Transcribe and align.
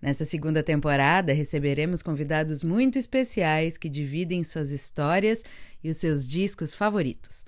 Nessa 0.00 0.24
segunda 0.24 0.62
temporada, 0.62 1.32
receberemos 1.32 2.02
convidados 2.02 2.62
muito 2.62 2.98
especiais 2.98 3.76
que 3.76 3.88
dividem 3.88 4.44
suas 4.44 4.70
histórias 4.70 5.44
e 5.82 5.90
os 5.90 5.96
seus 5.96 6.26
discos 6.26 6.72
favoritos. 6.72 7.44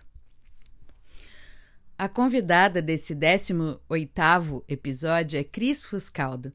A 1.97 2.09
convidada 2.09 2.83
desse 2.83 3.15
18º 3.15 4.65
episódio 4.67 5.39
é 5.39 5.45
Cris 5.45 5.85
Fuscaldo. 5.85 6.53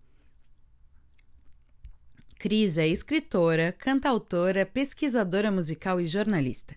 Cris 2.38 2.78
é 2.78 2.88
escritora, 2.88 3.72
cantautora, 3.72 4.66
pesquisadora 4.66 5.50
musical 5.50 6.02
e 6.02 6.08
jornalista. 6.08 6.76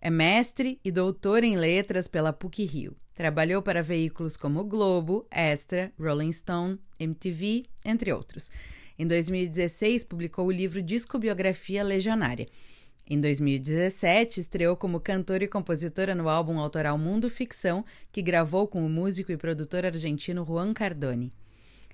É 0.00 0.10
mestre 0.10 0.78
e 0.84 0.92
doutora 0.92 1.44
em 1.44 1.56
letras 1.56 2.06
pela 2.06 2.32
PUC-Rio. 2.32 2.94
Trabalhou 3.16 3.62
para 3.62 3.82
veículos 3.82 4.36
como 4.36 4.62
Globo, 4.62 5.26
Extra, 5.30 5.90
Rolling 5.98 6.32
Stone, 6.32 6.78
MTV, 7.00 7.64
entre 7.82 8.12
outros. 8.12 8.50
Em 8.98 9.06
2016, 9.06 10.04
publicou 10.04 10.46
o 10.46 10.52
livro 10.52 10.82
Discobiografia 10.82 11.82
Legionária. 11.82 12.46
Em 13.08 13.18
2017, 13.18 14.40
estreou 14.40 14.76
como 14.76 15.00
cantora 15.00 15.44
e 15.44 15.48
compositora 15.48 16.14
no 16.14 16.28
álbum 16.28 16.58
autoral 16.58 16.98
Mundo 16.98 17.30
Ficção, 17.30 17.86
que 18.12 18.20
gravou 18.20 18.68
com 18.68 18.84
o 18.84 18.88
músico 18.88 19.32
e 19.32 19.36
produtor 19.38 19.86
argentino 19.86 20.44
Juan 20.44 20.74
Cardone. 20.74 21.32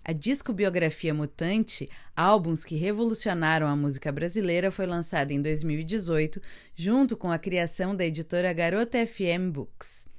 A 0.04 0.12
discobiografia 0.12 1.14
Mutante, 1.14 1.88
álbuns 2.16 2.64
que 2.64 2.74
revolucionaram 2.74 3.68
a 3.68 3.76
música 3.76 4.10
brasileira, 4.10 4.72
foi 4.72 4.86
lançada 4.86 5.32
em 5.32 5.40
2018, 5.40 6.42
junto 6.74 7.16
com 7.16 7.30
a 7.30 7.38
criação 7.38 7.94
da 7.94 8.04
editora 8.04 8.52
Garota 8.52 9.06
FM 9.06 9.52
Books. 9.52 10.10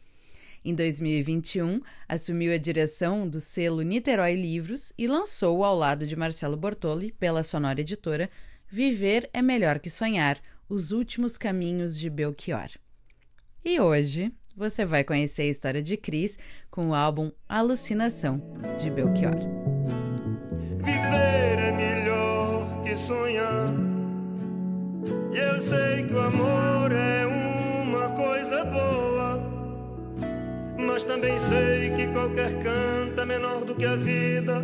Em 0.65 0.73
2021, 0.73 1.81
assumiu 2.07 2.53
a 2.53 2.57
direção 2.57 3.27
do 3.27 3.41
selo 3.41 3.81
Niterói 3.81 4.33
Livros 4.33 4.93
e 4.97 5.07
lançou, 5.07 5.61
ao 5.61 5.75
lado 5.75 6.07
de 6.07 6.15
Marcelo 6.15 6.55
Bortoli, 6.55 7.11
pela 7.11 7.43
Sonora 7.43 7.81
Editora, 7.81 8.29
Viver 8.69 9.29
é 9.33 9.41
Melhor 9.41 9.79
que 9.79 9.89
Sonhar 9.89 10.39
Os 10.69 10.91
Últimos 10.91 11.37
Caminhos 11.37 11.99
de 11.99 12.09
Belchior. 12.09 12.69
E 13.65 13.77
hoje 13.77 14.31
você 14.55 14.85
vai 14.85 15.03
conhecer 15.03 15.43
a 15.43 15.47
história 15.47 15.81
de 15.81 15.97
Cris 15.97 16.39
com 16.71 16.89
o 16.89 16.95
álbum 16.95 17.29
Alucinação 17.47 18.41
de 18.79 18.89
Belchior. 18.89 19.35
Viver 20.77 21.59
é 21.59 21.71
melhor 21.73 22.83
que 22.83 22.95
sonhar. 22.95 23.73
E 25.33 25.37
eu 25.37 25.61
sei 25.61 26.05
que 26.07 26.13
o 26.13 26.21
amor 26.21 26.93
é 26.93 27.25
uma 27.25 28.09
coisa 28.11 28.63
boa 28.63 29.12
mas 30.85 31.03
também 31.03 31.37
sei 31.37 31.91
que 31.95 32.07
qualquer 32.07 32.51
canto 32.61 33.21
é 33.21 33.25
menor 33.25 33.63
do 33.65 33.75
que 33.75 33.85
a 33.85 33.95
vida 33.95 34.61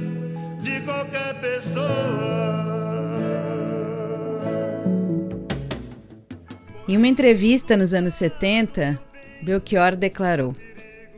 de 0.62 0.82
qualquer 0.82 1.40
pessoa. 1.40 2.60
Em 6.88 6.98
uma 6.98 7.08
entrevista 7.08 7.78
nos 7.78 7.94
anos 7.94 8.16
70, 8.16 9.00
Belchior 9.42 9.96
declarou: 9.96 10.56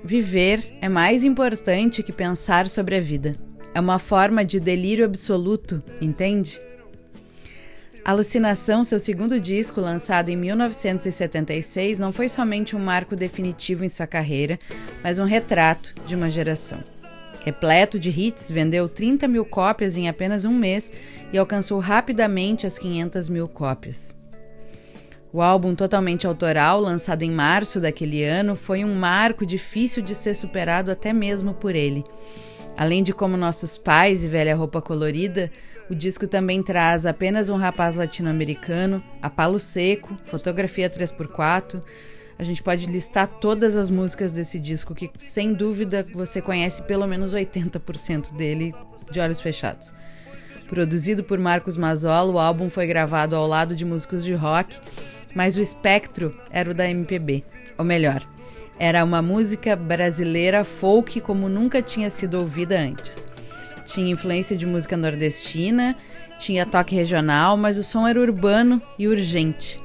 Viver 0.03 0.77
é 0.81 0.89
mais 0.89 1.23
importante 1.23 2.03
que 2.03 2.11
pensar 2.11 2.67
sobre 2.67 2.95
a 2.95 2.99
vida. 2.99 3.35
É 3.73 3.79
uma 3.79 3.97
forma 3.99 4.43
de 4.43 4.59
delírio 4.59 5.05
absoluto, 5.05 5.81
entende? 6.01 6.61
Alucinação, 8.03 8.83
seu 8.83 8.99
segundo 8.99 9.39
disco, 9.39 9.79
lançado 9.79 10.29
em 10.29 10.35
1976, 10.35 11.99
não 11.99 12.11
foi 12.11 12.27
somente 12.27 12.75
um 12.75 12.79
marco 12.79 13.15
definitivo 13.15 13.85
em 13.85 13.89
sua 13.89 14.07
carreira, 14.07 14.59
mas 15.03 15.19
um 15.19 15.25
retrato 15.25 15.93
de 16.07 16.15
uma 16.15 16.27
geração. 16.27 16.79
Repleto 17.45 17.99
de 17.99 18.09
hits, 18.09 18.49
vendeu 18.49 18.89
30 18.89 19.27
mil 19.27 19.45
cópias 19.45 19.95
em 19.97 20.09
apenas 20.09 20.45
um 20.45 20.53
mês 20.53 20.91
e 21.31 21.37
alcançou 21.37 21.79
rapidamente 21.79 22.65
as 22.65 22.79
500 22.79 23.29
mil 23.29 23.47
cópias. 23.47 24.15
O 25.31 25.39
álbum 25.39 25.75
totalmente 25.75 26.25
autoral, 26.25 26.81
lançado 26.81 27.21
em 27.21 27.31
março 27.31 27.79
daquele 27.79 28.23
ano, 28.23 28.55
foi 28.55 28.83
um 28.83 28.95
marco 28.95 29.45
difícil 29.45 30.01
de 30.01 30.15
ser 30.15 30.33
superado 30.33 30.89
até 30.89 31.13
mesmo 31.13 31.53
por 31.53 31.75
ele. 31.75 32.03
Além 32.75 33.03
de 33.03 33.13
como 33.13 33.37
nossos 33.37 33.77
pais 33.77 34.23
e 34.23 34.27
velha 34.27 34.55
roupa 34.55 34.81
colorida, 34.81 35.51
o 35.91 35.95
disco 35.95 36.25
também 36.25 36.63
traz 36.63 37.05
apenas 37.05 37.49
um 37.49 37.57
rapaz 37.57 37.97
latino-americano, 37.97 39.03
a 39.21 39.29
palo 39.29 39.59
seco, 39.59 40.17
fotografia 40.23 40.89
3x4. 40.89 41.81
A 42.39 42.45
gente 42.45 42.63
pode 42.63 42.85
listar 42.85 43.27
todas 43.27 43.75
as 43.75 43.89
músicas 43.89 44.31
desse 44.31 44.57
disco, 44.57 44.95
que 44.95 45.11
sem 45.17 45.53
dúvida 45.53 46.07
você 46.13 46.41
conhece 46.41 46.83
pelo 46.83 47.05
menos 47.05 47.33
80% 47.35 48.31
dele 48.31 48.73
de 49.11 49.19
olhos 49.19 49.41
fechados. 49.41 49.93
Produzido 50.69 51.25
por 51.25 51.37
Marcos 51.37 51.75
Mazzola, 51.75 52.31
o 52.31 52.39
álbum 52.39 52.69
foi 52.69 52.87
gravado 52.87 53.35
ao 53.35 53.45
lado 53.45 53.75
de 53.75 53.83
músicos 53.83 54.23
de 54.23 54.33
rock, 54.33 54.79
mas 55.35 55.57
o 55.57 55.61
espectro 55.61 56.33
era 56.49 56.71
o 56.71 56.73
da 56.73 56.89
MPB. 56.89 57.43
Ou 57.77 57.83
melhor, 57.83 58.25
era 58.79 59.03
uma 59.03 59.21
música 59.21 59.75
brasileira 59.75 60.63
folk 60.63 61.19
como 61.19 61.49
nunca 61.49 61.81
tinha 61.81 62.09
sido 62.09 62.35
ouvida 62.35 62.79
antes. 62.79 63.27
Tinha 63.93 64.11
influência 64.11 64.55
de 64.55 64.65
música 64.65 64.95
nordestina, 64.95 65.97
tinha 66.39 66.65
toque 66.65 66.95
regional, 66.95 67.57
mas 67.57 67.77
o 67.77 67.83
som 67.83 68.07
era 68.07 68.19
urbano 68.19 68.81
e 68.97 69.05
urgente. 69.05 69.77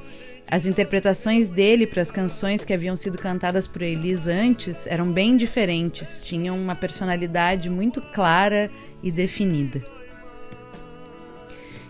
As 0.49 0.65
interpretações 0.65 1.49
dele 1.49 1.85
para 1.85 2.01
as 2.01 2.09
canções 2.09 2.63
que 2.63 2.73
haviam 2.73 2.95
sido 2.95 3.17
cantadas 3.17 3.67
por 3.67 3.81
Elis 3.81 4.25
antes 4.25 4.87
eram 4.87 5.11
bem 5.11 5.35
diferentes, 5.35 6.25
tinham 6.25 6.57
uma 6.57 6.73
personalidade 6.73 7.69
muito 7.69 8.01
clara 8.13 8.71
e 9.03 9.11
definida. 9.11 9.83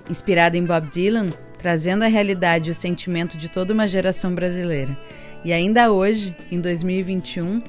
Inspirado 0.09 0.57
em 0.57 0.65
Bob 0.65 0.89
Dylan, 0.89 1.31
trazendo 1.59 2.03
à 2.03 2.07
realidade 2.07 2.71
o 2.71 2.75
sentimento 2.75 3.37
de 3.37 3.47
toda 3.47 3.73
uma 3.75 3.87
geração 3.87 4.33
brasileira. 4.33 4.97
E 5.45 5.53
ainda 5.53 5.91
hoje, 5.91 6.35
em 6.51 6.59
2021, 6.59 7.61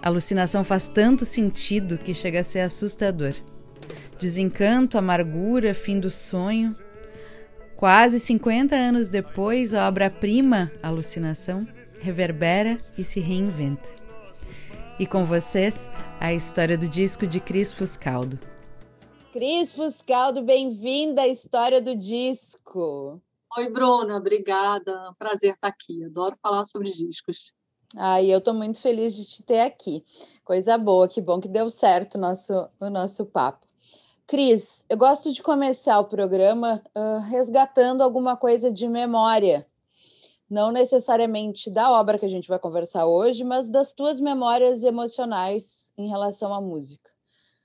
a 0.00 0.08
alucinação 0.08 0.64
faz 0.64 0.88
tanto 0.88 1.26
sentido 1.26 1.98
que 1.98 2.14
chega 2.14 2.40
a 2.40 2.44
ser 2.44 2.60
assustador. 2.60 3.34
Desencanto, 4.22 4.96
amargura, 4.96 5.74
fim 5.74 5.98
do 5.98 6.08
sonho. 6.08 6.76
Quase 7.74 8.20
50 8.20 8.72
anos 8.72 9.08
depois, 9.08 9.74
a 9.74 9.88
obra-prima 9.88 10.70
Alucinação 10.80 11.66
reverbera 12.00 12.78
e 12.96 13.02
se 13.02 13.18
reinventa. 13.18 13.90
E 14.96 15.08
com 15.08 15.24
vocês, 15.24 15.90
a 16.20 16.32
história 16.32 16.78
do 16.78 16.86
disco 16.86 17.26
de 17.26 17.40
Cris 17.40 17.72
Fuscaldo. 17.72 18.38
Cris 19.32 19.72
Fuscaldo, 19.72 20.40
bem-vinda 20.40 21.22
à 21.22 21.26
história 21.26 21.82
do 21.82 21.96
disco. 21.96 23.20
Oi, 23.58 23.70
Bruna, 23.72 24.18
obrigada. 24.18 25.12
Prazer 25.18 25.54
estar 25.54 25.66
aqui. 25.66 26.04
Adoro 26.04 26.38
falar 26.40 26.64
sobre 26.64 26.88
discos. 26.92 27.52
Ai, 27.96 28.32
eu 28.32 28.38
estou 28.38 28.54
muito 28.54 28.80
feliz 28.80 29.16
de 29.16 29.24
te 29.24 29.42
ter 29.42 29.62
aqui. 29.62 30.04
Coisa 30.44 30.78
boa, 30.78 31.08
que 31.08 31.20
bom 31.20 31.40
que 31.40 31.48
deu 31.48 31.68
certo 31.68 32.14
o 32.14 32.20
nosso, 32.20 32.68
o 32.78 32.88
nosso 32.88 33.26
papo. 33.26 33.61
Cris, 34.32 34.82
eu 34.88 34.96
gosto 34.96 35.30
de 35.30 35.42
começar 35.42 36.00
o 36.00 36.06
programa 36.06 36.82
uh, 36.96 37.20
resgatando 37.28 38.00
alguma 38.00 38.34
coisa 38.34 38.72
de 38.72 38.88
memória. 38.88 39.66
Não 40.48 40.72
necessariamente 40.72 41.68
da 41.68 41.90
obra 41.92 42.18
que 42.18 42.24
a 42.24 42.28
gente 42.30 42.48
vai 42.48 42.58
conversar 42.58 43.04
hoje, 43.04 43.44
mas 43.44 43.68
das 43.68 43.92
tuas 43.92 44.18
memórias 44.18 44.82
emocionais 44.82 45.92
em 45.98 46.08
relação 46.08 46.54
à 46.54 46.62
música. 46.62 47.10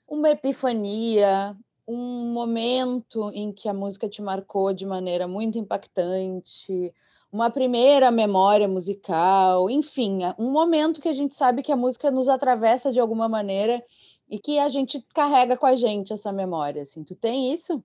Uma 0.06 0.32
epifania, 0.32 1.56
um 1.88 2.34
momento 2.34 3.32
em 3.34 3.54
que 3.54 3.70
a 3.70 3.74
música 3.74 4.10
te 4.10 4.22
marcou 4.22 4.74
de 4.74 4.86
maneira 4.86 5.26
muito 5.26 5.58
impactante, 5.58 6.94
uma 7.32 7.50
primeira 7.50 8.12
memória 8.12 8.68
musical, 8.68 9.70
enfim, 9.70 10.20
um 10.38 10.52
momento 10.52 11.00
que 11.00 11.08
a 11.08 11.14
gente 11.14 11.34
sabe 11.34 11.64
que 11.64 11.72
a 11.72 11.78
música 11.78 12.12
nos 12.12 12.28
atravessa 12.28 12.92
de 12.92 13.00
alguma 13.00 13.30
maneira 13.30 13.82
e 14.30 14.40
que 14.40 14.60
a 14.60 14.70
gente 14.70 15.02
carrega 15.14 15.58
com 15.58 15.66
a 15.66 15.76
gente 15.76 16.14
essa 16.14 16.32
memória, 16.32 16.84
assim. 16.84 17.04
Tu 17.04 17.16
tem 17.16 17.54
isso? 17.54 17.84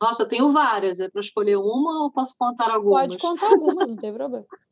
Nossa, 0.00 0.22
eu 0.22 0.28
tenho 0.28 0.52
várias. 0.52 1.00
É 1.00 1.08
para 1.08 1.20
escolher 1.20 1.56
uma 1.56 2.04
ou 2.04 2.10
posso 2.10 2.36
contar 2.38 2.70
algumas? 2.70 3.08
Pode 3.08 3.18
contar 3.18 3.50
algumas, 3.50 3.88
não 3.88 3.96
tem 3.96 4.12
problema. 4.12 4.46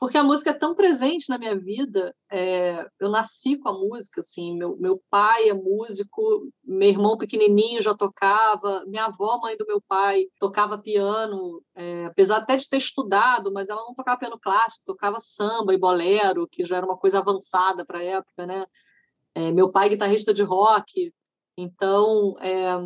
porque 0.00 0.16
a 0.16 0.24
música 0.24 0.48
é 0.48 0.54
tão 0.54 0.74
presente 0.74 1.28
na 1.28 1.36
minha 1.36 1.54
vida. 1.54 2.16
É, 2.30 2.88
eu 2.98 3.10
nasci 3.10 3.58
com 3.58 3.68
a 3.68 3.72
música, 3.74 4.20
assim. 4.20 4.56
Meu, 4.56 4.74
meu 4.78 4.98
pai 5.10 5.50
é 5.50 5.52
músico, 5.52 6.50
meu 6.64 6.88
irmão 6.88 7.18
pequenininho 7.18 7.82
já 7.82 7.94
tocava, 7.94 8.82
minha 8.86 9.04
avó, 9.04 9.38
mãe 9.42 9.58
do 9.58 9.66
meu 9.66 9.78
pai, 9.78 10.24
tocava 10.38 10.78
piano, 10.78 11.62
é, 11.74 12.06
apesar 12.06 12.38
até 12.38 12.56
de 12.56 12.66
ter 12.66 12.78
estudado, 12.78 13.52
mas 13.52 13.68
ela 13.68 13.82
não 13.82 13.92
tocava 13.92 14.18
piano 14.18 14.40
clássico, 14.40 14.86
tocava 14.86 15.20
samba 15.20 15.74
e 15.74 15.78
bolero, 15.78 16.48
que 16.48 16.64
já 16.64 16.78
era 16.78 16.86
uma 16.86 16.96
coisa 16.96 17.18
avançada 17.18 17.84
para 17.84 17.98
a 17.98 18.02
época, 18.04 18.46
né? 18.46 18.64
É, 19.34 19.52
meu 19.52 19.70
pai 19.70 19.88
guitarrista 19.88 20.34
de 20.34 20.42
rock, 20.42 21.12
então 21.56 22.34
é, 22.40 22.76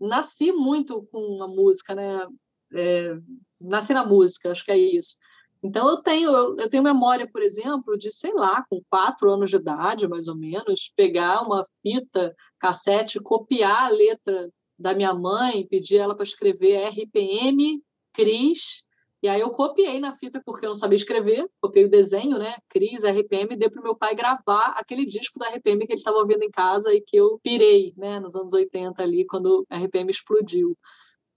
nasci 0.00 0.52
muito 0.52 1.02
com 1.10 1.42
a 1.42 1.48
música, 1.48 1.94
né? 1.94 2.26
É, 2.74 3.16
nasci 3.60 3.94
na 3.94 4.04
música, 4.04 4.50
acho 4.50 4.64
que 4.64 4.72
é 4.72 4.78
isso. 4.78 5.16
Então, 5.62 5.88
eu 5.88 5.96
tenho, 6.02 6.30
eu 6.30 6.70
tenho 6.70 6.82
memória, 6.82 7.28
por 7.30 7.42
exemplo, 7.42 7.98
de, 7.98 8.12
sei 8.12 8.32
lá, 8.32 8.64
com 8.70 8.80
quatro 8.88 9.30
anos 9.30 9.50
de 9.50 9.56
idade, 9.56 10.06
mais 10.06 10.28
ou 10.28 10.36
menos, 10.36 10.92
pegar 10.94 11.42
uma 11.42 11.66
fita 11.82 12.32
cassete, 12.60 13.20
copiar 13.20 13.86
a 13.86 13.88
letra 13.88 14.50
da 14.78 14.94
minha 14.94 15.12
mãe, 15.12 15.66
pedir 15.66 15.96
ela 15.96 16.14
para 16.14 16.22
escrever 16.22 16.86
RPM, 16.86 17.82
Cris, 18.12 18.84
e 19.22 19.28
aí 19.28 19.40
eu 19.40 19.50
copiei 19.50 19.98
na 19.98 20.14
fita 20.14 20.40
porque 20.44 20.64
eu 20.64 20.68
não 20.68 20.76
sabia 20.76 20.96
escrever, 20.96 21.48
copiei 21.60 21.86
o 21.86 21.90
desenho, 21.90 22.38
né? 22.38 22.56
Cris, 22.68 23.02
RPM, 23.04 23.56
dei 23.56 23.68
para 23.68 23.80
o 23.80 23.82
meu 23.82 23.96
pai 23.96 24.14
gravar 24.14 24.74
aquele 24.76 25.04
disco 25.04 25.38
da 25.38 25.48
RPM 25.48 25.86
que 25.86 25.92
ele 25.92 25.98
estava 25.98 26.18
ouvindo 26.18 26.42
em 26.42 26.50
casa 26.50 26.94
e 26.94 27.00
que 27.00 27.16
eu 27.16 27.38
pirei, 27.42 27.92
né? 27.96 28.20
Nos 28.20 28.36
anos 28.36 28.54
80 28.54 29.02
ali, 29.02 29.26
quando 29.26 29.66
a 29.68 29.76
RPM 29.76 30.10
explodiu. 30.10 30.76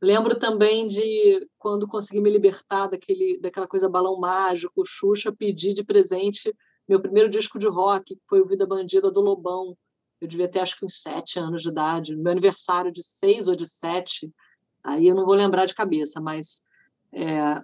Lembro 0.02 0.38
também 0.38 0.88
de 0.88 1.48
quando 1.58 1.88
consegui 1.88 2.22
me 2.22 2.30
libertar 2.30 2.88
daquele, 2.88 3.40
daquela 3.40 3.68
coisa 3.68 3.90
balão 3.90 4.20
mágico, 4.20 4.86
Xuxa, 4.86 5.32
pedi 5.32 5.74
de 5.74 5.84
presente 5.84 6.54
meu 6.88 7.00
primeiro 7.00 7.30
disco 7.30 7.58
de 7.58 7.68
rock, 7.68 8.16
que 8.16 8.22
foi 8.28 8.42
o 8.42 8.48
Vida 8.48 8.66
Bandida 8.66 9.10
do 9.10 9.22
Lobão. 9.22 9.78
Eu 10.20 10.28
devia 10.28 10.50
ter 10.50 10.60
acho 10.60 10.78
que 10.78 10.86
uns 10.86 11.02
sete 11.02 11.40
anos 11.40 11.62
de 11.62 11.70
idade, 11.70 12.16
meu 12.16 12.32
aniversário 12.32 12.92
de 12.92 13.04
seis 13.04 13.48
ou 13.48 13.56
de 13.56 13.68
sete, 13.68 14.32
aí 14.84 15.08
eu 15.08 15.16
não 15.16 15.26
vou 15.26 15.36
lembrar 15.36 15.66
de 15.66 15.74
cabeça, 15.74 16.20
mas 16.20 16.62
é... 17.14 17.64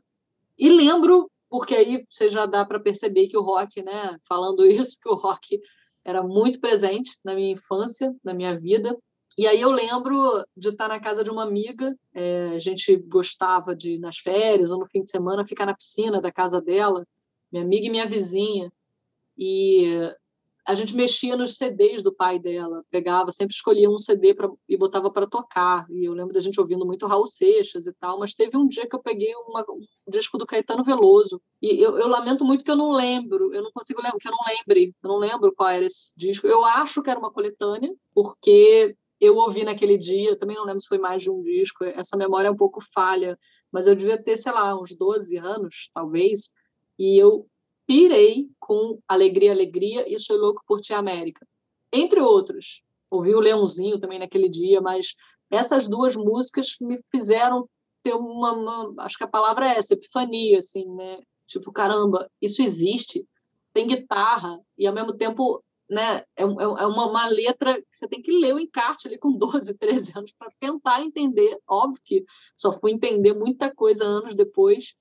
e 0.58 0.70
lembro 0.70 1.30
porque 1.50 1.76
aí 1.76 2.06
você 2.10 2.30
já 2.30 2.46
dá 2.46 2.66
para 2.66 2.80
perceber 2.80 3.28
que 3.28 3.38
o 3.38 3.42
rock, 3.42 3.82
né, 3.82 4.18
falando 4.28 4.66
isso, 4.68 4.98
que 5.02 5.10
o 5.10 5.16
rock 5.16 5.60
era 6.04 6.24
muito 6.24 6.60
presente 6.60 7.18
na 7.24 7.36
minha 7.36 7.52
infância, 7.52 8.14
na 8.24 8.34
minha 8.34 8.58
vida. 8.58 8.98
E 9.38 9.46
aí 9.46 9.62
eu 9.62 9.70
lembro 9.70 10.44
de 10.56 10.70
estar 10.70 10.88
na 10.88 11.00
casa 11.00 11.24
de 11.24 11.30
uma 11.30 11.44
amiga, 11.44 11.96
é, 12.14 12.50
a 12.56 12.60
gente 12.60 12.96
gostava 12.96 13.76
de, 13.76 14.00
nas 14.00 14.18
férias 14.18 14.72
ou 14.72 14.80
no 14.80 14.88
fim 14.88 15.04
de 15.04 15.12
semana, 15.12 15.46
ficar 15.46 15.66
na 15.66 15.76
piscina 15.76 16.20
da 16.20 16.32
casa 16.32 16.60
dela, 16.60 17.06
minha 17.52 17.64
amiga 17.64 17.86
e 17.86 17.90
minha 17.90 18.06
vizinha. 18.06 18.72
E 19.38 20.12
a 20.68 20.76
gente 20.76 20.94
mexia 20.94 21.38
nos 21.38 21.56
CDs 21.56 22.04
do 22.04 22.14
pai 22.14 22.38
dela, 22.38 22.84
pegava, 22.92 23.32
sempre 23.32 23.56
escolhia 23.56 23.90
um 23.90 23.98
CD 23.98 24.34
pra, 24.34 24.50
e 24.68 24.76
botava 24.76 25.10
para 25.10 25.26
tocar. 25.26 25.88
E 25.90 26.04
eu 26.04 26.12
lembro 26.12 26.34
da 26.34 26.42
gente 26.42 26.60
ouvindo 26.60 26.86
muito 26.86 27.08
Raul 27.08 27.26
Seixas 27.26 27.88
e 27.88 27.94
tal, 27.94 28.20
mas 28.20 28.34
teve 28.34 28.58
um 28.58 28.68
dia 28.68 28.86
que 28.86 28.94
eu 28.94 29.02
peguei 29.02 29.34
uma, 29.48 29.66
um 29.70 30.12
disco 30.12 30.38
do 30.38 30.46
Caetano 30.46 30.84
Veloso. 30.84 31.42
E 31.62 31.82
eu, 31.82 31.98
eu, 31.98 32.10
lamento 32.10 32.44
muito 32.44 32.66
que 32.66 32.72
eu 32.72 32.76
não 32.76 32.92
lembro, 32.92 33.54
eu 33.54 33.64
não 33.64 33.72
consigo 33.72 34.02
lembrar, 34.02 34.20
que 34.20 34.28
eu 34.28 34.34
não 34.34 34.46
lembre, 34.46 34.94
eu 35.02 35.08
não 35.08 35.18
lembro 35.18 35.54
qual 35.56 35.70
era 35.70 35.86
esse 35.86 36.14
disco. 36.18 36.46
Eu 36.46 36.66
acho 36.66 37.02
que 37.02 37.10
era 37.10 37.20
uma 37.20 37.32
coletânea, 37.32 37.96
porque 38.14 38.94
eu 39.22 39.38
ouvi 39.38 39.64
naquele 39.64 39.98
dia, 39.98 40.38
também 40.38 40.58
não 40.58 40.66
lembro 40.66 40.82
se 40.82 40.88
foi 40.90 41.00
mais 41.00 41.22
de 41.22 41.30
um 41.30 41.42
disco, 41.42 41.86
essa 41.86 42.18
memória 42.18 42.50
é 42.50 42.52
um 42.52 42.58
pouco 42.58 42.82
falha, 42.94 43.40
mas 43.72 43.88
eu 43.88 43.96
devia 43.96 44.22
ter, 44.22 44.36
sei 44.36 44.52
lá, 44.52 44.78
uns 44.78 44.94
12 44.98 45.38
anos, 45.38 45.90
talvez, 45.94 46.52
e 47.00 47.18
eu 47.18 47.48
pirei 47.88 48.50
com 48.60 49.00
Alegria, 49.08 49.52
Alegria 49.52 50.06
e 50.14 50.20
Sou 50.20 50.38
Louco 50.38 50.62
por 50.68 50.82
Ti 50.82 50.94
América. 50.94 51.48
Entre 51.92 52.20
outros. 52.20 52.84
Ouvi 53.10 53.34
o 53.34 53.40
Leãozinho 53.40 53.98
também 53.98 54.20
naquele 54.20 54.50
dia, 54.50 54.82
mas 54.82 55.16
essas 55.50 55.88
duas 55.88 56.16
músicas 56.16 56.76
me 56.82 57.00
fizeram 57.10 57.70
ter 58.04 58.14
uma, 58.14 58.52
uma 58.52 59.04
acho 59.04 59.18
que 59.18 59.24
a 59.24 59.30
palavra 59.30 59.68
é 59.68 59.78
essa, 59.78 59.94
epifania, 59.94 60.60
assim, 60.60 60.86
né? 60.94 61.20
Tipo, 61.48 61.72
caramba, 61.72 62.30
isso 62.42 62.62
existe, 62.62 63.26
tem 63.74 63.88
guitarra, 63.88 64.60
e 64.78 64.86
ao 64.86 64.94
mesmo 64.94 65.16
tempo 65.16 65.64
né, 65.90 66.18
é, 66.36 66.44
é, 66.44 66.46
uma, 66.46 67.06
uma, 67.06 67.28
letra 67.28 67.82
que 67.82 67.88
você 67.94 68.08
tem 68.10 68.22
que 68.22 68.32
ler 68.32 68.54
o 68.54 68.60
encarte 68.60 69.08
ali 69.08 69.18
com 69.18 69.32
12, 69.38 69.74
13 69.78 70.14
anos 70.18 70.34
para 70.38 70.52
tentar 70.60 71.02
entender. 71.02 71.58
Óbvio 71.68 72.02
que 72.04 72.26
só 72.56 72.78
fui 72.78 72.92
entender 72.92 73.34
muita 73.34 73.74
coisa 73.74 74.04
anos 74.04 74.36
depois, 74.36 74.96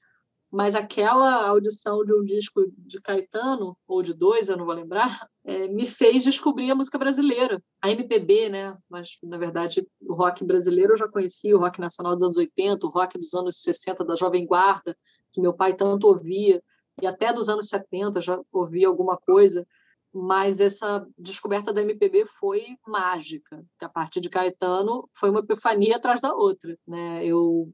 mas 0.50 0.74
aquela 0.74 1.48
audição 1.48 2.04
de 2.04 2.14
um 2.14 2.24
disco 2.24 2.64
de 2.76 3.00
Caetano, 3.00 3.76
ou 3.86 4.02
de 4.02 4.14
dois, 4.14 4.48
eu 4.48 4.56
não 4.56 4.64
vou 4.64 4.74
lembrar, 4.74 5.28
é, 5.44 5.68
me 5.68 5.86
fez 5.86 6.24
descobrir 6.24 6.70
a 6.70 6.74
música 6.74 6.98
brasileira. 6.98 7.62
A 7.82 7.90
MPB, 7.90 8.48
né? 8.48 8.76
Mas, 8.88 9.18
na 9.22 9.38
verdade, 9.38 9.86
o 10.00 10.14
rock 10.14 10.44
brasileiro 10.44 10.92
eu 10.92 10.96
já 10.96 11.08
conhecia, 11.08 11.56
o 11.56 11.60
rock 11.60 11.80
nacional 11.80 12.14
dos 12.14 12.24
anos 12.24 12.36
80, 12.36 12.86
o 12.86 12.90
rock 12.90 13.18
dos 13.18 13.34
anos 13.34 13.60
60 13.60 14.04
da 14.04 14.14
Jovem 14.14 14.46
Guarda, 14.46 14.96
que 15.32 15.40
meu 15.40 15.52
pai 15.52 15.74
tanto 15.74 16.06
ouvia, 16.06 16.62
e 17.02 17.06
até 17.06 17.32
dos 17.32 17.48
anos 17.48 17.68
70 17.68 18.20
já 18.20 18.40
ouvia 18.52 18.88
alguma 18.88 19.16
coisa 19.16 19.66
mas 20.16 20.60
essa 20.60 21.06
descoberta 21.18 21.74
da 21.74 21.82
MPB 21.82 22.24
foi 22.26 22.78
mágica. 22.86 23.62
A 23.80 23.88
partir 23.88 24.20
de 24.22 24.30
Caetano 24.30 25.08
foi 25.12 25.28
uma 25.28 25.40
epifania 25.40 25.96
atrás 25.96 26.22
da 26.22 26.32
outra, 26.34 26.76
né? 26.86 27.24
Eu 27.24 27.70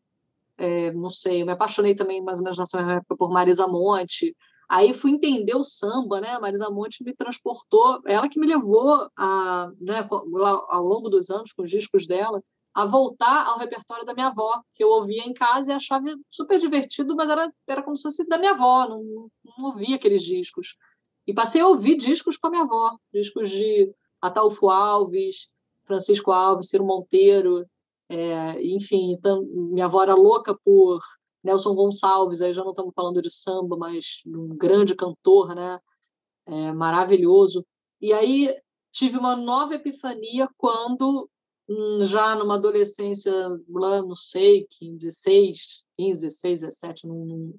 é, 0.65 0.93
não 0.93 1.11
sei, 1.11 1.43
eu 1.43 1.47
me 1.47 1.53
apaixonei 1.53 1.95
também 1.95 2.23
mais 2.23 2.39
ou 2.39 2.45
menos 2.45 2.59
nessa 2.59 2.81
época 2.81 3.17
por 3.17 3.31
Marisa 3.31 3.67
Monte. 3.67 4.37
Aí 4.69 4.95
fui 4.95 5.11
entender 5.11 5.55
o 5.55 5.65
samba, 5.65 6.21
né? 6.21 6.39
Marisa 6.39 6.71
Monte 6.71 7.05
me 7.05 7.15
transportou, 7.15 8.01
ela 8.07 8.29
que 8.29 8.41
me 8.41 8.47
levou 8.47 9.09
a, 9.17 9.71
né, 9.81 10.09
ao 10.11 10.85
longo 10.85 11.11
dos 11.11 11.31
anos 11.31 11.53
com 11.53 11.63
os 11.63 11.71
discos 11.71 12.07
dela, 12.07 12.43
a 12.75 12.87
voltar 12.87 13.47
ao 13.47 13.59
repertório 13.59 14.05
da 14.07 14.15
minha 14.15 14.29
avó, 14.29 14.63
que 14.73 14.83
eu 14.83 14.89
ouvia 14.89 15.25
em 15.25 15.35
casa 15.35 15.73
e 15.73 15.75
achava 15.75 16.07
super 16.31 16.59
divertido, 16.59 17.15
mas 17.15 17.29
era, 17.29 17.53
era 17.69 17.83
como 17.83 17.97
se 17.97 18.05
fosse 18.05 18.27
da 18.27 18.39
minha 18.39 18.53
avó, 18.53 18.89
não, 18.89 19.03
não 19.45 19.67
ouvia 19.67 19.97
aqueles 19.97 20.23
discos. 20.23 20.77
E 21.27 21.35
passei 21.35 21.61
a 21.61 21.69
ouvir 21.69 21.97
discos 21.97 22.37
com 22.39 22.47
a 22.47 22.51
minha 22.51 22.63
avó, 22.63 22.97
discos 23.13 23.51
de 23.51 23.93
Ataúfo 24.21 24.71
Alves, 24.71 25.49
Francisco 25.85 26.33
Alves, 26.33 26.69
Ciro 26.71 26.85
Monteiro, 26.85 27.67
é, 28.13 28.63
enfim, 28.63 29.13
então, 29.13 29.43
minha 29.43 29.87
avó 29.87 30.03
era 30.03 30.15
louca 30.15 30.55
por 30.63 31.01
Nelson 31.43 31.75
Gonçalves, 31.75 32.43
aí 32.43 32.53
já 32.53 32.63
não 32.63 32.73
estamos 32.73 32.93
falando 32.95 33.23
de 33.23 33.31
samba, 33.31 33.75
mas 33.75 34.21
de 34.23 34.37
um 34.37 34.49
grande 34.49 34.95
cantor, 34.95 35.55
né? 35.55 35.81
É, 36.45 36.73
maravilhoso. 36.73 37.65
E 38.03 38.13
aí 38.13 38.55
tive 38.93 39.17
uma 39.17 39.35
nova 39.35 39.77
epifania 39.77 40.47
quando, 40.59 41.27
hum, 41.67 42.01
já 42.03 42.37
numa 42.37 42.57
adolescência, 42.57 43.33
lá, 43.71 44.03
não 44.03 44.15
sei, 44.15 44.67
16, 44.79 45.87
15, 45.97 46.27
16, 46.27 46.61
17, 46.61 47.07
não, 47.07 47.15
não... 47.25 47.55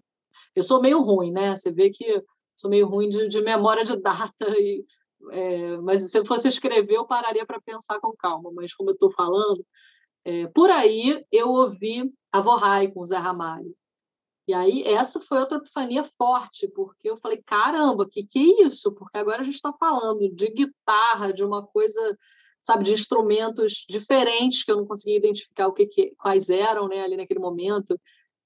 eu 0.56 0.62
sou 0.62 0.80
meio 0.80 1.02
ruim, 1.02 1.32
né? 1.32 1.58
Você 1.58 1.72
vê 1.72 1.90
que 1.90 2.24
sou 2.56 2.70
meio 2.70 2.88
ruim 2.88 3.10
de, 3.10 3.28
de 3.28 3.42
memória 3.42 3.84
de 3.84 3.96
data, 4.00 4.46
e, 4.60 4.86
é, 5.32 5.78
mas 5.78 6.12
se 6.12 6.20
eu 6.20 6.24
fosse 6.26 6.48
escrever, 6.48 6.96
eu 6.96 7.08
pararia 7.08 7.44
para 7.44 7.60
pensar 7.60 8.00
com 8.00 8.16
calma. 8.16 8.52
Mas 8.54 8.72
como 8.76 8.92
eu 8.92 8.94
estou 8.94 9.12
falando, 9.12 9.66
é, 10.26 10.48
por 10.48 10.70
aí 10.70 11.26
eu 11.32 11.50
ouvi 11.50 12.14
a 12.32 12.40
Vorrai 12.42 12.90
com 12.92 13.02
o 13.02 13.06
Zé 13.06 13.18
Ramalho. 13.18 13.76
E 14.48 14.54
aí 14.54 14.84
essa 14.84 15.22
foi 15.22 15.40
outra 15.40 15.58
epifania 15.58 16.04
forte, 16.04 16.68
porque 16.68 17.10
eu 17.10 17.18
falei, 17.18 17.42
caramba, 17.46 18.08
que 18.10 18.24
que 18.24 18.40
é 18.40 18.66
isso? 18.66 18.92
Porque 18.94 19.18
agora 19.18 19.42
a 19.42 19.44
gente 19.44 19.56
está 19.56 19.72
falando 19.74 20.30
de 20.34 20.50
guitarra, 20.50 21.32
de 21.32 21.46
uma 21.46 21.66
coisa, 21.66 22.18
sabe, 22.62 22.84
de 22.84 22.94
instrumentos 22.94 23.86
diferentes 23.88 24.64
que 24.64 24.72
eu 24.72 24.78
não 24.78 24.86
conseguia 24.86 25.18
identificar 25.18 25.68
o 25.68 25.74
que, 25.74 25.86
que 25.86 26.14
quais 26.18 26.50
eram, 26.50 26.90
né, 26.90 27.02
ali 27.02 27.16
naquele 27.16 27.40
momento 27.40 27.98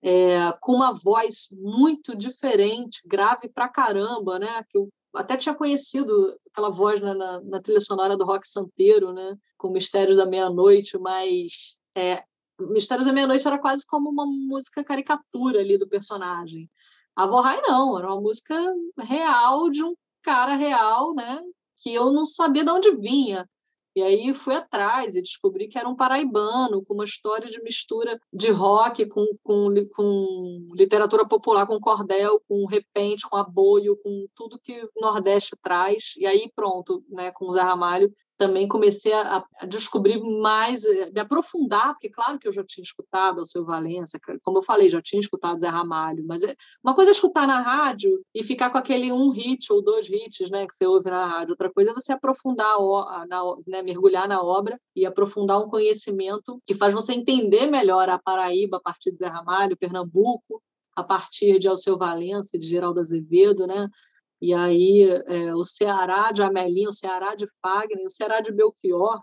é, 0.02 0.54
com 0.62 0.74
uma 0.74 0.94
voz 0.94 1.48
muito 1.52 2.16
diferente, 2.16 3.02
grave 3.06 3.50
pra 3.50 3.68
caramba, 3.68 4.40
né? 4.40 4.64
Que 4.70 4.78
eu 4.78 4.90
até 5.18 5.38
tinha 5.38 5.56
conhecido 5.56 6.38
aquela 6.52 6.70
voz 6.70 7.02
na, 7.02 7.14
na, 7.14 7.42
na 7.42 7.62
trilha 7.62 7.82
sonora 7.82 8.18
do 8.18 8.26
Rock 8.26 8.48
Santeiro, 8.48 9.14
né? 9.14 9.36
Com 9.58 9.72
Mistérios 9.72 10.18
da 10.18 10.26
Meia-Noite, 10.26 10.98
mas 10.98 11.78
é, 11.96 12.24
Mistérios 12.60 13.06
da 13.06 13.14
Meia-Noite 13.14 13.48
era 13.48 13.60
quase 13.60 13.86
como 13.86 14.10
uma 14.10 14.26
música 14.26 14.84
caricatura 14.84 15.60
ali 15.60 15.78
do 15.78 15.88
personagem. 15.88 16.70
A 17.16 17.26
Vorrai 17.26 17.62
não, 17.62 17.98
era 17.98 18.08
uma 18.08 18.22
música 18.22 18.56
real 19.00 19.70
de 19.70 19.84
um 19.84 19.96
cara 20.22 20.56
real, 20.56 21.14
né? 21.14 21.42
Que 21.78 21.94
eu 21.94 22.12
não 22.12 22.26
sabia 22.26 22.64
de 22.64 22.72
onde 22.72 22.96
vinha. 22.96 23.48
E 23.98 24.04
aí 24.04 24.32
fui 24.32 24.54
atrás 24.54 25.16
e 25.16 25.24
descobri 25.24 25.68
que 25.68 25.76
era 25.76 25.90
um 25.90 25.96
paraibano, 25.96 26.86
com 26.86 26.94
uma 26.94 27.04
história 27.04 27.50
de 27.50 27.60
mistura 27.64 28.20
de 28.32 28.52
rock 28.52 29.08
com, 29.08 29.26
com, 29.42 29.74
com 29.92 30.70
literatura 30.76 31.28
popular, 31.28 31.66
com 31.66 31.80
cordel, 31.80 32.40
com 32.48 32.68
repente, 32.68 33.28
com 33.28 33.36
aboio, 33.36 33.98
com 33.98 34.28
tudo 34.36 34.60
que 34.60 34.84
o 34.96 35.02
Nordeste 35.02 35.58
traz. 35.64 36.14
E 36.16 36.28
aí 36.28 36.48
pronto, 36.56 37.04
né, 37.10 37.32
com 37.32 37.46
o 37.46 37.54
Zé 37.54 37.64
Ramalho, 37.64 38.14
também 38.38 38.68
comecei 38.68 39.12
a, 39.12 39.44
a, 39.60 39.66
descobrir 39.66 40.22
mais, 40.22 40.86
eh, 40.86 41.10
me 41.12 41.20
aprofundar, 41.20 41.94
porque 41.94 42.10
claro 42.10 42.38
que 42.38 42.48
eu 42.48 42.52
já 42.52 42.64
tinha 42.64 42.84
escutado 42.84 43.40
o 43.40 43.46
seu 43.46 43.66
Valença, 43.66 44.20
como 44.44 44.60
eu 44.60 44.64
falei, 44.64 44.90
já 44.90 45.02
tinha 45.02 45.20
escutado 45.20 45.60
Zé 45.60 45.68
Ramalho, 45.68 46.24
mas 46.26 46.44
é, 46.44 46.56
uma 46.84 46.94
coisa 46.94 47.12
é 47.12 47.14
escutar 47.14 47.48
na 47.48 47.62
rádio 47.62 48.22
e 48.34 48.44
ficar 48.44 48.70
com 48.70 48.78
aquele 48.78 49.12
um 49.12 49.32
hit 49.32 49.72
ou 49.74 49.82
dois 49.82 50.08
hits 50.08 50.52
né, 50.52 50.68
que 50.68 50.76
você 50.76 50.86
ouve 50.86 51.10
na 51.10 51.26
rádio, 51.26 51.52
outra 51.52 51.72
coisa 51.72 51.92
é 51.92 51.94
você 51.94 52.14
aprofundar, 52.14 52.76
na, 53.28 53.42
né, 53.66 53.82
mergulhar 53.82 54.28
na 54.28 54.42
obra 54.42 54.80
e 54.96 55.06
aprofundar 55.06 55.60
um 55.60 55.70
conhecimento 55.70 56.62
que 56.66 56.76
faz 56.76 56.94
você 56.94 57.14
entender 57.14 57.68
melhor 57.68 58.08
a 58.08 58.20
Paraíba 58.20 58.78
a 58.78 58.82
partir 58.82 59.12
de 59.12 59.18
Zé 59.18 59.28
Ramalho, 59.28 59.78
Pernambuco, 59.78 60.62
a 60.98 61.04
partir 61.04 61.60
de 61.60 61.68
Alceu 61.68 61.96
Valença 61.96 62.58
de 62.58 62.68
Geraldo 62.68 63.00
Azevedo, 63.00 63.68
né? 63.68 63.88
E 64.42 64.54
aí 64.54 65.02
é, 65.26 65.56
o 65.56 65.64
Ceará 65.64 66.32
de 66.32 66.42
Amelinho, 66.42 66.90
o 66.90 66.94
Ceará 66.94 67.36
de 67.36 67.48
Fagner, 67.62 68.06
o 68.06 68.12
Ceará 68.12 68.40
de 68.40 68.52
Belchior, 68.52 69.22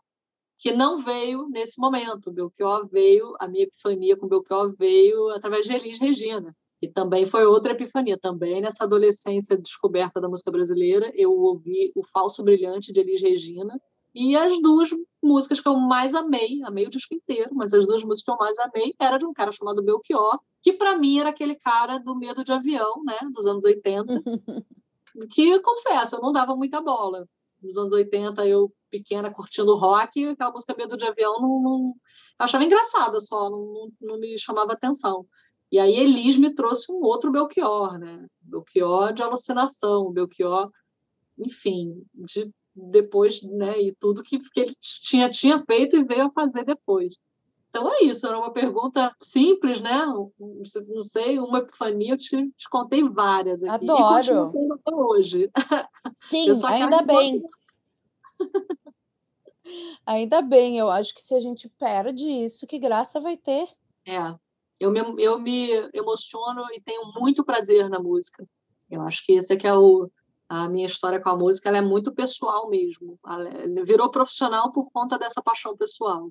que 0.58 0.72
não 0.72 0.98
veio 0.98 1.48
nesse 1.48 1.80
momento. 1.80 2.32
Belchior 2.32 2.88
veio, 2.88 3.34
a 3.38 3.46
minha 3.46 3.64
epifania 3.64 4.16
com 4.16 4.28
Belchior 4.28 4.74
veio 4.76 5.30
através 5.30 5.66
de 5.66 5.74
Elis 5.74 6.00
Regina, 6.00 6.54
que 6.80 6.88
também 6.88 7.26
foi 7.26 7.44
outra 7.44 7.72
epifania. 7.72 8.18
Também 8.18 8.60
nessa 8.60 8.84
adolescência 8.84 9.56
descoberta 9.56 10.20
da 10.20 10.28
música 10.28 10.50
brasileira, 10.50 11.12
eu 11.14 11.30
ouvi 11.32 11.92
o 11.94 12.04
Falso 12.04 12.42
Brilhante 12.42 12.92
de 12.92 13.00
Elis 13.00 13.22
Regina, 13.22 13.78
e 14.14 14.36
as 14.36 14.62
duas 14.62 14.90
músicas 15.20 15.60
que 15.60 15.68
eu 15.68 15.74
mais 15.74 16.14
amei, 16.14 16.62
amei 16.62 16.86
o 16.86 16.90
disco 16.90 17.14
inteiro, 17.14 17.50
mas 17.52 17.74
as 17.74 17.84
duas 17.84 18.04
músicas 18.04 18.22
que 18.22 18.30
eu 18.30 18.36
mais 18.36 18.58
amei 18.60 18.94
era 19.00 19.18
de 19.18 19.26
um 19.26 19.32
cara 19.32 19.50
chamado 19.50 19.82
Belchior, 19.82 20.38
que 20.62 20.72
para 20.72 20.96
mim 20.96 21.18
era 21.18 21.30
aquele 21.30 21.56
cara 21.56 21.98
do 21.98 22.14
medo 22.14 22.44
de 22.44 22.52
avião, 22.52 23.02
né, 23.04 23.18
dos 23.32 23.44
anos 23.44 23.64
80. 23.64 24.04
que 25.30 25.60
confesso, 25.60 26.16
eu 26.16 26.20
não 26.20 26.32
dava 26.32 26.56
muita 26.56 26.80
bola. 26.80 27.28
Nos 27.62 27.76
anos 27.76 27.92
80, 27.92 28.46
eu 28.46 28.72
pequena 28.90 29.32
curtindo 29.32 29.74
rock, 29.74 30.26
aquela 30.26 30.52
música 30.52 30.74
Medo 30.76 30.96
de 30.96 31.06
Avião 31.06 31.40
não, 31.40 31.62
não 31.62 31.94
achava 32.38 32.64
engraçada 32.64 33.20
só, 33.20 33.50
não, 33.50 33.58
não, 33.58 33.92
não, 34.00 34.18
me 34.18 34.38
chamava 34.38 34.72
atenção. 34.72 35.26
E 35.72 35.78
aí 35.78 35.96
Elis 35.96 36.36
me 36.38 36.54
trouxe 36.54 36.92
um 36.92 36.96
outro 36.96 37.32
Belchior, 37.32 37.98
né? 37.98 38.26
Belchior 38.40 39.12
de 39.12 39.22
alucinação, 39.22 40.12
Belchior, 40.12 40.70
enfim, 41.38 42.04
de 42.14 42.52
depois, 42.74 43.42
né? 43.42 43.80
E 43.80 43.94
tudo 43.94 44.22
que, 44.22 44.38
que 44.38 44.60
ele 44.60 44.74
tinha, 44.80 45.30
tinha 45.30 45.58
feito 45.60 45.96
e 45.96 46.04
veio 46.04 46.26
a 46.26 46.30
fazer 46.30 46.64
depois. 46.64 47.14
Então 47.74 47.92
é 47.92 48.04
isso, 48.04 48.24
era 48.24 48.38
uma 48.38 48.52
pergunta 48.52 49.12
simples, 49.20 49.80
né? 49.80 50.06
Não 50.86 51.02
sei, 51.02 51.40
uma 51.40 51.58
epifania, 51.58 52.12
eu 52.12 52.16
te, 52.16 52.48
te 52.52 52.70
contei 52.70 53.02
várias 53.02 53.64
aqui. 53.64 53.90
Adoro. 53.90 54.52
E 54.54 54.72
até 54.72 54.94
hoje. 54.94 55.50
Sim, 56.20 56.46
ainda 56.64 57.02
bem. 57.02 57.42
ainda 60.06 60.40
bem, 60.40 60.78
eu 60.78 60.88
acho 60.88 61.12
que 61.12 61.20
se 61.20 61.34
a 61.34 61.40
gente 61.40 61.68
perde 61.68 62.24
isso, 62.24 62.64
que 62.64 62.78
graça 62.78 63.18
vai 63.18 63.36
ter. 63.36 63.68
É, 64.06 64.32
eu 64.78 64.92
me, 64.92 65.00
eu 65.20 65.40
me 65.40 65.72
emociono 65.92 66.62
e 66.72 66.80
tenho 66.80 67.12
muito 67.12 67.42
prazer 67.42 67.90
na 67.90 67.98
música. 67.98 68.46
Eu 68.88 69.02
acho 69.02 69.26
que 69.26 69.32
esse 69.32 69.52
é 69.52 69.56
que 69.56 69.66
é 69.66 69.74
o, 69.74 70.08
a 70.48 70.68
minha 70.68 70.86
história 70.86 71.20
com 71.20 71.30
a 71.30 71.36
música, 71.36 71.70
ela 71.70 71.78
é 71.78 71.82
muito 71.82 72.14
pessoal 72.14 72.70
mesmo. 72.70 73.18
Ela 73.26 73.84
virou 73.84 74.12
profissional 74.12 74.70
por 74.70 74.92
conta 74.92 75.18
dessa 75.18 75.42
paixão 75.42 75.76
pessoal. 75.76 76.30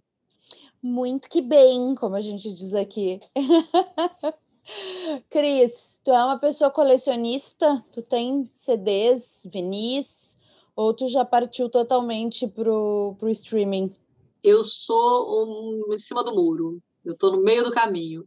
Muito 0.83 1.29
que 1.29 1.41
bem, 1.41 1.95
como 1.95 2.13
a 2.13 2.19
gente 2.19 2.53
diz 2.53 2.73
aqui. 2.73 3.21
Cris, 5.29 5.97
tu 6.03 6.11
é 6.11 6.25
uma 6.25 6.37
pessoa 6.37 6.69
colecionista? 6.69 7.81
Tu 7.93 8.01
tem 8.01 8.51
CDs, 8.53 9.47
vinis? 9.49 10.35
Ou 10.75 10.93
tu 10.93 11.07
já 11.07 11.23
partiu 11.23 11.69
totalmente 11.69 12.49
pro, 12.49 13.15
pro 13.17 13.29
streaming? 13.29 13.95
Eu 14.43 14.61
sou 14.65 15.45
um, 15.45 15.93
em 15.93 15.97
cima 15.97 16.21
do 16.21 16.35
muro. 16.35 16.81
Eu 17.05 17.13
estou 17.13 17.31
no 17.31 17.41
meio 17.41 17.63
do 17.63 17.71
caminho. 17.71 18.21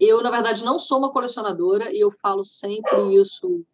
Eu, 0.00 0.22
na 0.22 0.30
verdade, 0.30 0.64
não 0.64 0.78
sou 0.78 0.96
uma 0.96 1.12
colecionadora 1.12 1.92
e 1.92 2.00
eu 2.00 2.10
falo 2.10 2.42
sempre 2.42 3.14
isso, 3.16 3.66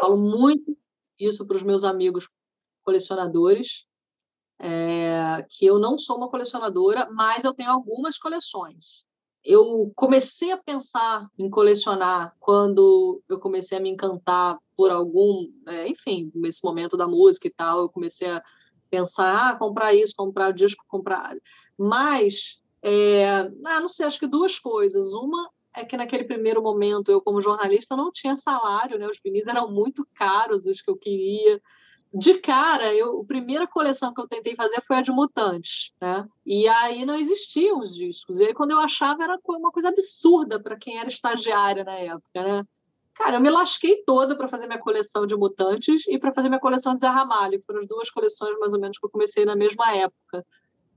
falo 0.00 0.16
muito 0.16 0.78
isso 1.18 1.44
para 1.44 1.56
os 1.56 1.64
meus 1.64 1.82
amigos 1.82 2.28
colecionadores 2.84 3.87
é, 4.58 5.46
que 5.48 5.66
eu 5.66 5.78
não 5.78 5.98
sou 5.98 6.16
uma 6.16 6.28
colecionadora, 6.28 7.08
mas 7.12 7.44
eu 7.44 7.54
tenho 7.54 7.70
algumas 7.70 8.18
coleções. 8.18 9.06
Eu 9.44 9.92
comecei 9.94 10.50
a 10.50 10.58
pensar 10.58 11.26
em 11.38 11.48
colecionar 11.48 12.34
quando 12.40 13.22
eu 13.28 13.38
comecei 13.38 13.78
a 13.78 13.80
me 13.80 13.88
encantar 13.88 14.58
por 14.76 14.90
algum, 14.90 15.48
é, 15.66 15.88
enfim, 15.88 16.30
nesse 16.34 16.62
momento 16.64 16.96
da 16.96 17.06
música 17.06 17.46
e 17.46 17.50
tal, 17.50 17.80
eu 17.80 17.88
comecei 17.88 18.28
a 18.28 18.42
pensar, 18.90 19.50
ah, 19.50 19.56
comprar 19.56 19.94
isso, 19.94 20.14
comprar 20.16 20.52
disco, 20.52 20.84
comprar. 20.88 21.36
Mas, 21.78 22.60
é, 22.82 23.26
ah, 23.64 23.80
não 23.80 23.88
sei, 23.88 24.06
acho 24.06 24.18
que 24.18 24.26
duas 24.26 24.58
coisas. 24.58 25.12
Uma 25.14 25.50
é 25.74 25.84
que 25.84 25.96
naquele 25.96 26.24
primeiro 26.24 26.62
momento 26.62 27.10
eu, 27.10 27.20
como 27.20 27.40
jornalista, 27.40 27.96
não 27.96 28.10
tinha 28.10 28.34
salário, 28.34 28.98
né? 28.98 29.06
Os 29.06 29.20
vinis 29.22 29.46
eram 29.46 29.70
muito 29.70 30.06
caros, 30.14 30.66
os 30.66 30.82
que 30.82 30.90
eu 30.90 30.96
queria 30.96 31.60
de 32.12 32.38
cara, 32.38 32.94
eu, 32.94 33.20
a 33.20 33.24
primeira 33.24 33.66
coleção 33.66 34.14
que 34.14 34.20
eu 34.20 34.28
tentei 34.28 34.54
fazer 34.54 34.80
foi 34.80 34.96
a 34.96 35.02
de 35.02 35.10
Mutantes, 35.10 35.92
né? 36.00 36.26
E 36.44 36.66
aí 36.66 37.04
não 37.04 37.16
existiam 37.16 37.80
os 37.80 37.94
discos. 37.94 38.40
E 38.40 38.46
aí, 38.46 38.54
quando 38.54 38.70
eu 38.70 38.80
achava, 38.80 39.22
era 39.22 39.38
uma 39.46 39.70
coisa 39.70 39.88
absurda 39.88 40.60
para 40.60 40.78
quem 40.78 40.98
era 40.98 41.08
estagiário 41.08 41.84
na 41.84 41.94
época, 41.94 42.42
né? 42.42 42.64
Cara, 43.14 43.36
eu 43.36 43.40
me 43.40 43.50
lasquei 43.50 44.04
toda 44.04 44.36
para 44.36 44.48
fazer 44.48 44.68
minha 44.68 44.78
coleção 44.78 45.26
de 45.26 45.36
Mutantes 45.36 46.06
e 46.06 46.18
para 46.18 46.32
fazer 46.32 46.48
minha 46.48 46.60
coleção 46.60 46.94
de 46.94 47.00
Zé 47.00 47.08
Ramalho, 47.08 47.58
que 47.58 47.66
foram 47.66 47.80
as 47.80 47.86
duas 47.88 48.10
coleções 48.10 48.56
mais 48.58 48.72
ou 48.72 48.80
menos 48.80 48.96
que 48.96 49.04
eu 49.04 49.10
comecei 49.10 49.44
na 49.44 49.56
mesma 49.56 49.92
época. 49.94 50.46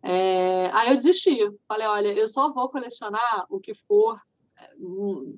É... 0.04 0.70
Aí 0.72 0.90
eu 0.92 0.96
desisti. 0.96 1.40
Falei, 1.68 1.88
olha, 1.88 2.14
eu 2.14 2.28
só 2.28 2.54
vou 2.54 2.70
colecionar 2.70 3.46
o 3.50 3.60
que 3.60 3.74
for 3.74 4.22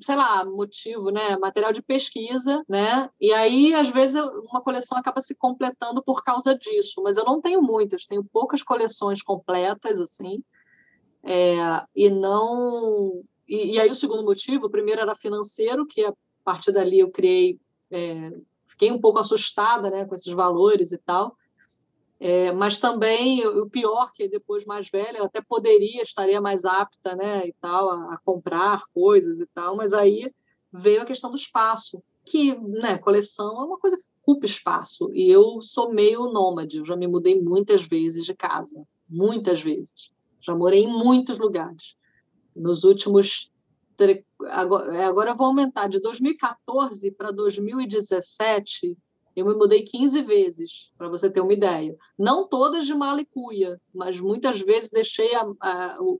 sei 0.01 0.15
lá, 0.15 0.45
motivo, 0.45 1.09
né, 1.09 1.35
material 1.37 1.71
de 1.71 1.81
pesquisa, 1.81 2.63
né? 2.67 3.09
E 3.19 3.33
aí 3.33 3.73
às 3.73 3.89
vezes 3.89 4.21
uma 4.49 4.61
coleção 4.61 4.97
acaba 4.97 5.21
se 5.21 5.35
completando 5.35 6.01
por 6.03 6.23
causa 6.23 6.57
disso, 6.57 7.01
mas 7.03 7.17
eu 7.17 7.25
não 7.25 7.41
tenho 7.41 7.61
muitas, 7.61 8.05
tenho 8.05 8.23
poucas 8.23 8.63
coleções 8.63 9.21
completas 9.21 9.99
assim. 9.99 10.43
É, 11.23 11.83
e 11.95 12.09
não 12.09 13.23
e, 13.47 13.73
e, 13.73 13.79
aí 13.79 13.89
o 13.89 13.95
segundo 13.95 14.23
motivo, 14.23 14.67
o 14.67 14.69
primeiro 14.69 15.01
era 15.01 15.15
financeiro, 15.15 15.85
que 15.85 16.03
a 16.03 16.13
partir 16.43 16.71
dali 16.71 16.99
eu 16.99 17.11
criei, 17.11 17.59
é, 17.91 18.31
fiquei 18.65 18.91
um 18.91 18.99
pouco 18.99 19.19
assustada, 19.19 19.89
né, 19.89 20.05
com 20.05 20.15
esses 20.15 20.33
valores 20.33 20.91
e 20.91 20.97
tal. 20.97 21.35
É, 22.25 22.53
mas 22.53 22.79
também 22.79 23.45
o 23.45 23.69
pior 23.69 24.13
que 24.13 24.29
depois 24.29 24.65
mais 24.65 24.89
velha 24.89 25.17
eu 25.17 25.25
até 25.25 25.41
poderia 25.41 26.01
estaria 26.01 26.39
mais 26.39 26.63
apta 26.63 27.17
né 27.17 27.45
e 27.45 27.53
tal 27.59 27.89
a, 27.89 28.13
a, 28.13 28.17
comprar 28.23 28.83
coisas 28.93 29.41
e 29.41 29.47
tal 29.47 29.75
mas 29.75 29.93
aí 29.93 30.31
veio 30.71 31.01
a 31.01 31.05
questão 31.05 31.29
do 31.29 31.35
espaço 31.35 32.01
que 32.23 32.57
né 32.59 32.97
coleção 32.97 33.59
é 33.61 33.65
uma 33.65 33.77
coisa 33.77 33.97
que 33.97 34.05
ocupa 34.21 34.45
espaço 34.45 35.11
e 35.13 35.29
eu 35.29 35.61
sou 35.61 35.93
meio 35.93 36.31
nômade 36.31 36.77
eu 36.77 36.85
já 36.85 36.95
me 36.95 37.07
mudei 37.07 37.41
muitas 37.41 37.85
vezes 37.85 38.23
de 38.23 38.33
casa 38.33 38.87
muitas 39.13 39.61
vezes. 39.61 40.11
Já 40.41 40.55
morei 40.55 40.83
em 40.83 40.87
muitos 40.87 41.37
lugares. 41.37 41.95
Nos 42.55 42.83
últimos 42.83 43.51
agora, 44.49 45.07
agora 45.07 45.29
eu 45.29 45.37
vou 45.37 45.47
aumentar 45.47 45.87
de 45.87 46.01
2014 46.01 47.11
para 47.11 47.31
2017 47.31 48.97
eu 49.35 49.45
me 49.45 49.55
mudei 49.55 49.83
15 49.83 50.21
vezes, 50.21 50.91
para 50.97 51.09
você 51.09 51.29
ter 51.29 51.41
uma 51.41 51.53
ideia. 51.53 51.95
Não 52.17 52.47
todas 52.47 52.85
de 52.85 52.93
mala 52.93 53.21
e 53.21 53.25
cuia, 53.25 53.79
mas 53.93 54.19
muitas 54.19 54.61
vezes 54.61 54.89
deixei 54.89 55.33
a, 55.35 55.45
a, 55.59 55.97
o, 55.99 56.19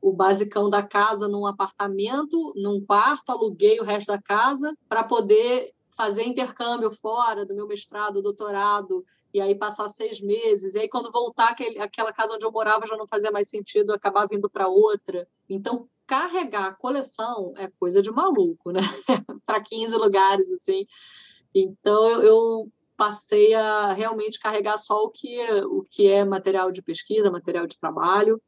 o 0.00 0.12
basicão 0.12 0.70
da 0.70 0.82
casa 0.82 1.28
num 1.28 1.46
apartamento, 1.46 2.52
num 2.56 2.80
quarto, 2.84 3.30
aluguei 3.30 3.78
o 3.80 3.84
resto 3.84 4.08
da 4.08 4.20
casa 4.20 4.76
para 4.88 5.04
poder 5.04 5.72
fazer 5.96 6.24
intercâmbio 6.24 6.90
fora 6.90 7.46
do 7.46 7.54
meu 7.54 7.66
mestrado, 7.66 8.22
doutorado, 8.22 9.04
e 9.32 9.40
aí 9.40 9.54
passar 9.54 9.88
seis 9.88 10.20
meses. 10.20 10.74
E 10.74 10.80
aí, 10.80 10.88
quando 10.88 11.10
voltar, 11.10 11.48
aquele, 11.48 11.78
aquela 11.78 12.12
casa 12.12 12.34
onde 12.34 12.44
eu 12.44 12.52
morava 12.52 12.86
já 12.86 12.96
não 12.96 13.06
fazia 13.06 13.30
mais 13.30 13.48
sentido, 13.48 13.92
acabar 13.92 14.26
vindo 14.26 14.48
para 14.48 14.68
outra. 14.68 15.26
Então, 15.48 15.88
carregar 16.06 16.68
a 16.68 16.74
coleção 16.74 17.52
é 17.56 17.68
coisa 17.78 18.00
de 18.00 18.10
maluco, 18.10 18.70
né? 18.70 18.80
para 19.44 19.60
15 19.60 19.96
lugares, 19.96 20.50
assim. 20.52 20.86
Então, 21.58 22.08
eu, 22.08 22.22
eu 22.22 22.68
passei 22.96 23.54
a 23.54 23.92
realmente 23.92 24.40
carregar 24.40 24.78
só 24.78 25.04
o 25.04 25.10
que, 25.10 25.38
o 25.64 25.82
que 25.82 26.06
é 26.06 26.24
material 26.24 26.70
de 26.70 26.82
pesquisa, 26.82 27.30
material 27.30 27.66
de 27.66 27.78
trabalho. 27.78 28.40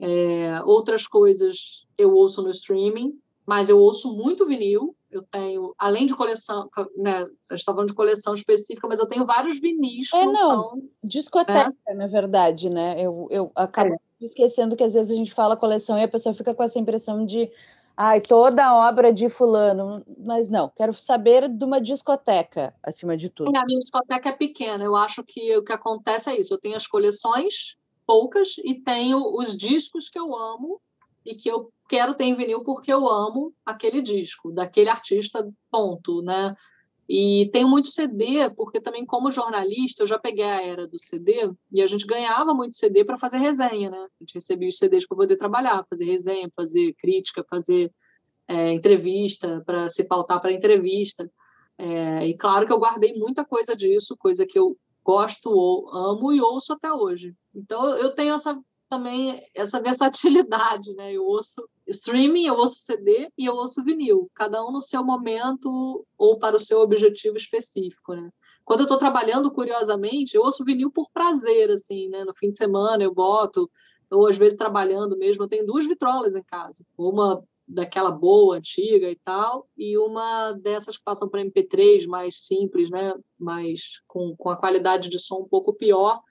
É, 0.00 0.60
outras 0.64 1.06
coisas 1.06 1.86
eu 1.96 2.12
ouço 2.12 2.42
no 2.42 2.50
streaming, 2.50 3.18
mas 3.44 3.68
eu 3.68 3.78
ouço 3.78 4.14
muito 4.16 4.46
vinil. 4.46 4.94
Eu 5.10 5.22
tenho, 5.22 5.74
além 5.78 6.06
de 6.06 6.14
coleção, 6.14 6.68
né, 6.96 7.22
a 7.22 7.54
gente 7.54 7.60
está 7.60 7.72
falando 7.72 7.88
de 7.88 7.94
coleção 7.94 8.34
específica, 8.34 8.86
mas 8.86 9.00
eu 9.00 9.06
tenho 9.06 9.24
vários 9.24 9.58
vinis. 9.58 10.12
É, 10.12 10.26
não, 10.26 10.36
são, 10.36 10.82
discoteca, 11.02 11.74
né? 11.86 11.94
na 11.94 12.06
verdade, 12.06 12.68
né? 12.68 12.94
Eu, 13.00 13.26
eu 13.30 13.50
acabo 13.54 13.94
é. 13.94 13.98
esquecendo 14.20 14.76
que 14.76 14.84
às 14.84 14.92
vezes 14.92 15.10
a 15.10 15.16
gente 15.16 15.32
fala 15.32 15.56
coleção 15.56 15.98
e 15.98 16.02
a 16.02 16.08
pessoa 16.08 16.34
fica 16.34 16.54
com 16.54 16.62
essa 16.62 16.78
impressão 16.78 17.24
de 17.24 17.50
ai, 18.00 18.20
toda 18.20 18.76
obra 18.76 19.12
de 19.12 19.28
fulano, 19.28 20.04
mas 20.16 20.48
não, 20.48 20.70
quero 20.76 20.94
saber 20.94 21.48
de 21.48 21.64
uma 21.64 21.80
discoteca, 21.80 22.72
acima 22.80 23.16
de 23.16 23.28
tudo. 23.28 23.52
É, 23.52 23.58
a 23.58 23.64
minha 23.64 23.80
discoteca 23.80 24.28
é 24.28 24.32
pequena, 24.32 24.84
eu 24.84 24.94
acho 24.94 25.24
que 25.24 25.56
o 25.56 25.64
que 25.64 25.72
acontece 25.72 26.30
é 26.30 26.38
isso, 26.38 26.54
eu 26.54 26.60
tenho 26.60 26.76
as 26.76 26.86
coleções, 26.86 27.76
poucas, 28.06 28.56
e 28.58 28.76
tenho 28.76 29.18
os 29.36 29.56
discos 29.56 30.08
que 30.08 30.16
eu 30.16 30.32
amo 30.36 30.80
e 31.26 31.34
que 31.34 31.50
eu 31.50 31.72
quero 31.88 32.14
ter 32.14 32.22
em 32.22 32.36
vinil 32.36 32.62
porque 32.62 32.92
eu 32.92 33.08
amo 33.08 33.52
aquele 33.66 34.00
disco, 34.00 34.52
daquele 34.52 34.90
artista, 34.90 35.44
ponto, 35.68 36.22
né? 36.22 36.54
E 37.08 37.48
tenho 37.52 37.66
muito 37.66 37.88
CD, 37.88 38.50
porque 38.50 38.80
também, 38.80 39.06
como 39.06 39.30
jornalista, 39.30 40.02
eu 40.02 40.06
já 40.06 40.18
peguei 40.18 40.44
a 40.44 40.62
era 40.62 40.86
do 40.86 40.98
CD 40.98 41.50
e 41.72 41.80
a 41.80 41.86
gente 41.86 42.06
ganhava 42.06 42.52
muito 42.52 42.76
CD 42.76 43.02
para 43.02 43.16
fazer 43.16 43.38
resenha, 43.38 43.88
né? 43.88 43.96
A 43.96 44.22
gente 44.22 44.34
recebia 44.34 44.68
os 44.68 44.76
CDs 44.76 45.06
para 45.06 45.16
poder 45.16 45.36
trabalhar, 45.36 45.86
fazer 45.88 46.04
resenha, 46.04 46.50
fazer 46.54 46.92
crítica, 46.98 47.42
fazer 47.48 47.90
é, 48.46 48.72
entrevista, 48.72 49.62
para 49.64 49.88
se 49.88 50.04
pautar 50.04 50.38
para 50.40 50.52
entrevista. 50.52 51.30
É, 51.78 52.26
e 52.26 52.36
claro 52.36 52.66
que 52.66 52.72
eu 52.72 52.78
guardei 52.78 53.14
muita 53.14 53.42
coisa 53.42 53.74
disso, 53.74 54.14
coisa 54.18 54.44
que 54.44 54.58
eu 54.58 54.76
gosto, 55.02 55.50
ou 55.50 55.88
amo 55.88 56.30
e 56.30 56.42
ouço 56.42 56.74
até 56.74 56.92
hoje. 56.92 57.34
Então 57.54 57.88
eu 57.96 58.14
tenho 58.14 58.34
essa 58.34 58.60
também 58.88 59.40
essa 59.54 59.80
versatilidade, 59.80 60.94
né? 60.94 61.12
Eu 61.12 61.24
ouço 61.24 61.68
streaming, 61.86 62.46
eu 62.46 62.54
ouço 62.54 62.80
CD 62.80 63.30
e 63.36 63.46
eu 63.46 63.54
ouço 63.54 63.84
vinil, 63.84 64.30
cada 64.34 64.64
um 64.64 64.72
no 64.72 64.80
seu 64.80 65.04
momento 65.04 66.06
ou 66.16 66.38
para 66.38 66.56
o 66.56 66.60
seu 66.60 66.80
objetivo 66.80 67.36
específico, 67.36 68.14
né? 68.14 68.30
Quando 68.64 68.80
eu 68.80 68.84
estou 68.84 68.98
trabalhando, 68.98 69.50
curiosamente, 69.50 70.36
eu 70.36 70.42
ouço 70.42 70.64
vinil 70.64 70.90
por 70.90 71.10
prazer, 71.10 71.70
assim, 71.70 72.08
né? 72.08 72.24
No 72.24 72.34
fim 72.34 72.50
de 72.50 72.56
semana 72.56 73.02
eu 73.02 73.14
boto, 73.14 73.70
ou 74.10 74.26
às 74.26 74.36
vezes 74.36 74.56
trabalhando 74.56 75.16
mesmo, 75.16 75.44
eu 75.44 75.48
tenho 75.48 75.66
duas 75.66 75.86
vitrolas 75.86 76.34
em 76.34 76.42
casa, 76.42 76.84
uma 76.96 77.42
daquela 77.66 78.10
boa, 78.10 78.56
antiga 78.56 79.10
e 79.10 79.16
tal, 79.16 79.68
e 79.76 79.98
uma 79.98 80.52
dessas 80.52 80.96
que 80.96 81.04
passam 81.04 81.28
para 81.28 81.42
MP3 81.44 82.06
mais 82.06 82.46
simples, 82.46 82.88
né? 82.90 83.14
Mais 83.38 84.00
com, 84.06 84.34
com 84.36 84.48
a 84.48 84.56
qualidade 84.56 85.10
de 85.10 85.18
som 85.18 85.40
um 85.40 85.48
pouco 85.48 85.74
pior, 85.74 86.22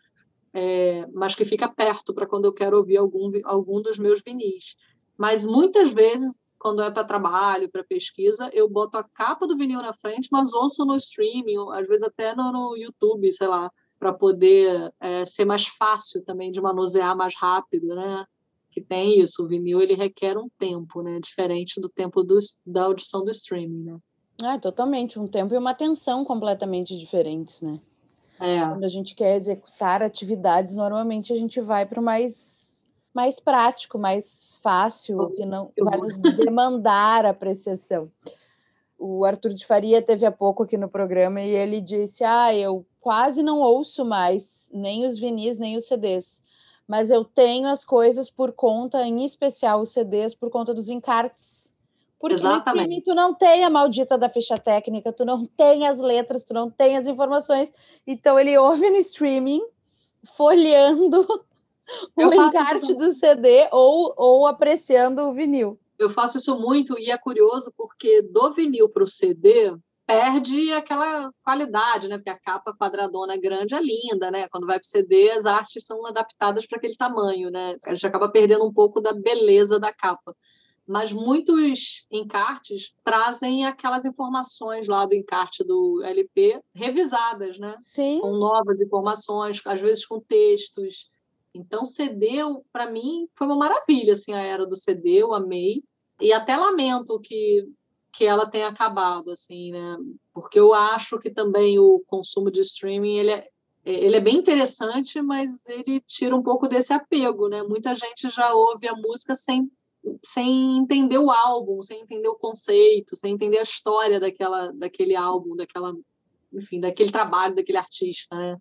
é, 0.53 1.05
mas 1.13 1.35
que 1.35 1.45
fica 1.45 1.67
perto 1.67 2.13
para 2.13 2.27
quando 2.27 2.45
eu 2.45 2.53
quero 2.53 2.77
ouvir 2.77 2.97
algum, 2.97 3.29
algum 3.43 3.81
dos 3.81 3.99
meus 3.99 4.21
vinis. 4.21 4.75
Mas 5.17 5.45
muitas 5.45 5.93
vezes, 5.93 6.45
quando 6.59 6.81
é 6.81 6.91
para 6.91 7.03
trabalho, 7.03 7.69
para 7.69 7.83
pesquisa, 7.83 8.49
eu 8.53 8.69
boto 8.69 8.97
a 8.97 9.03
capa 9.03 9.47
do 9.47 9.57
vinil 9.57 9.81
na 9.81 9.93
frente, 9.93 10.29
mas 10.31 10.53
ouço 10.53 10.85
no 10.85 10.95
streaming, 10.95 11.57
às 11.73 11.87
vezes 11.87 12.03
até 12.03 12.35
no, 12.35 12.51
no 12.51 12.77
YouTube, 12.77 13.31
sei 13.33 13.47
lá, 13.47 13.71
para 13.99 14.13
poder 14.13 14.93
é, 14.99 15.25
ser 15.25 15.45
mais 15.45 15.67
fácil 15.67 16.23
também 16.23 16.51
de 16.51 16.61
manusear 16.61 17.15
mais 17.15 17.35
rápido, 17.35 17.87
né? 17.95 18.25
Que 18.69 18.81
tem 18.81 19.19
isso, 19.19 19.43
o 19.43 19.47
vinil 19.47 19.81
ele 19.81 19.95
requer 19.95 20.37
um 20.37 20.49
tempo, 20.59 21.01
né? 21.01 21.19
Diferente 21.19 21.81
do 21.81 21.89
tempo 21.89 22.23
do, 22.23 22.37
da 22.65 22.83
audição 22.83 23.23
do 23.23 23.31
streaming, 23.31 23.83
né? 23.83 23.97
Ah, 24.43 24.59
totalmente, 24.59 25.17
um 25.17 25.27
tempo 25.27 25.53
e 25.55 25.57
uma 25.57 25.71
atenção 25.71 26.23
completamente 26.23 26.95
diferentes, 26.95 27.59
né? 27.61 27.79
É. 28.39 28.59
Quando 28.61 28.83
a 28.83 28.89
gente 28.89 29.15
quer 29.15 29.35
executar 29.35 30.01
atividades, 30.03 30.75
normalmente 30.75 31.33
a 31.33 31.35
gente 31.35 31.59
vai 31.59 31.85
para 31.85 31.99
o 31.99 32.03
mais, 32.03 32.85
mais 33.13 33.39
prático, 33.39 33.97
mais 33.97 34.57
fácil, 34.61 35.31
que 35.31 35.45
não 35.45 35.71
vai 35.79 35.97
nos 35.97 36.17
demandar 36.17 37.25
apreciação. 37.25 38.11
O 38.99 39.25
Arthur 39.25 39.53
de 39.53 39.65
Faria 39.65 40.01
teve 40.01 40.25
há 40.25 40.31
pouco 40.31 40.63
aqui 40.63 40.77
no 40.77 40.89
programa 40.89 41.41
e 41.41 41.49
ele 41.49 41.81
disse: 41.81 42.23
Ah, 42.23 42.53
eu 42.53 42.85
quase 42.99 43.43
não 43.43 43.59
ouço 43.59 44.03
mais 44.03 44.69
nem 44.73 45.05
os 45.05 45.17
vinis, 45.17 45.57
nem 45.57 45.77
os 45.77 45.87
CDs, 45.87 46.41
mas 46.87 47.11
eu 47.11 47.23
tenho 47.23 47.67
as 47.67 47.85
coisas 47.85 48.29
por 48.29 48.51
conta, 48.51 49.05
em 49.05 49.23
especial 49.23 49.81
os 49.81 49.91
CDs, 49.91 50.33
por 50.33 50.49
conta 50.49 50.73
dos 50.73 50.89
encartes 50.89 51.66
porque 52.19 52.35
Exatamente. 52.35 52.95
no 52.95 53.03
tu 53.03 53.15
não 53.15 53.33
tem 53.33 53.63
a 53.63 53.69
maldita 53.69 54.17
da 54.17 54.27
ficha 54.27 54.57
técnica, 54.57 55.13
tu 55.13 55.23
não 55.23 55.45
tem 55.45 55.87
as 55.87 55.99
letras, 55.99 56.43
tu 56.43 56.53
não 56.53 56.69
tem 56.69 56.97
as 56.97 57.07
informações. 57.07 57.71
Então 58.05 58.39
ele 58.39 58.57
ouve 58.57 58.89
no 58.89 58.97
streaming, 58.97 59.61
folheando 60.35 61.27
o 62.17 62.33
encarte 62.33 62.93
do 62.95 63.11
CD 63.13 63.67
ou, 63.71 64.13
ou 64.17 64.47
apreciando 64.47 65.23
o 65.23 65.33
vinil. 65.33 65.79
Eu 65.99 66.09
faço 66.09 66.37
isso 66.37 66.59
muito 66.59 66.97
e 66.97 67.11
é 67.11 67.17
curioso 67.17 67.71
porque 67.75 68.21
do 68.21 68.53
vinil 68.53 68.89
para 68.89 69.03
o 69.03 69.07
CD 69.07 69.75
perde 70.05 70.71
aquela 70.71 71.31
qualidade, 71.43 72.07
né? 72.07 72.17
Porque 72.17 72.29
a 72.29 72.39
capa 72.39 72.73
quadradona 72.73 73.35
grande 73.35 73.75
é 73.75 73.81
linda, 73.81 74.31
né? 74.31 74.47
Quando 74.49 74.65
vai 74.65 74.79
para 74.79 74.85
o 74.85 74.89
CD, 74.89 75.31
as 75.31 75.45
artes 75.45 75.83
são 75.85 76.05
adaptadas 76.05 76.65
para 76.65 76.77
aquele 76.77 76.95
tamanho, 76.95 77.51
né? 77.51 77.75
A 77.85 77.93
gente 77.93 78.07
acaba 78.07 78.29
perdendo 78.29 78.65
um 78.65 78.73
pouco 78.73 79.01
da 79.01 79.11
beleza 79.11 79.77
da 79.77 79.93
capa 79.93 80.33
mas 80.87 81.11
muitos 81.11 82.05
encartes 82.09 82.95
trazem 83.03 83.65
aquelas 83.65 84.05
informações 84.05 84.87
lá 84.87 85.05
do 85.05 85.13
encarte 85.13 85.63
do 85.63 86.01
LP 86.01 86.61
revisadas, 86.73 87.59
né? 87.59 87.75
Sim. 87.83 88.19
Com 88.21 88.37
novas 88.37 88.79
informações, 88.79 89.61
às 89.65 89.81
vezes 89.81 90.05
com 90.05 90.21
textos. 90.21 91.09
Então, 91.53 91.85
CD, 91.85 92.37
para 92.71 92.89
mim, 92.89 93.27
foi 93.35 93.47
uma 93.47 93.57
maravilha, 93.57 94.13
assim, 94.13 94.31
a 94.33 94.41
era 94.41 94.65
do 94.65 94.77
CD, 94.77 95.21
eu 95.21 95.33
amei. 95.33 95.83
E 96.21 96.31
até 96.31 96.55
lamento 96.55 97.19
que, 97.19 97.67
que 98.13 98.25
ela 98.25 98.49
tenha 98.49 98.67
acabado, 98.67 99.31
assim, 99.31 99.71
né? 99.71 99.97
Porque 100.33 100.57
eu 100.57 100.73
acho 100.73 101.19
que 101.19 101.29
também 101.29 101.77
o 101.79 102.01
consumo 102.07 102.49
de 102.49 102.61
streaming, 102.61 103.17
ele 103.17 103.31
é, 103.31 103.49
ele 103.85 104.15
é 104.15 104.21
bem 104.21 104.37
interessante, 104.37 105.21
mas 105.21 105.67
ele 105.67 105.99
tira 106.01 106.35
um 106.35 106.43
pouco 106.43 106.67
desse 106.67 106.93
apego, 106.93 107.49
né? 107.49 107.61
Muita 107.63 107.93
gente 107.93 108.29
já 108.29 108.53
ouve 108.53 108.87
a 108.87 108.95
música 108.95 109.35
sem 109.35 109.69
sem 110.23 110.77
entender 110.77 111.17
o 111.17 111.31
álbum, 111.31 111.81
sem 111.81 112.01
entender 112.01 112.27
o 112.27 112.37
conceito, 112.37 113.15
sem 113.15 113.33
entender 113.33 113.59
a 113.59 113.63
história 113.63 114.19
daquela, 114.19 114.71
daquele 114.73 115.15
álbum, 115.15 115.55
daquela, 115.55 115.93
enfim, 116.53 116.79
daquele 116.79 117.11
trabalho, 117.11 117.55
daquele 117.55 117.77
artista, 117.77 118.35
né? 118.35 118.57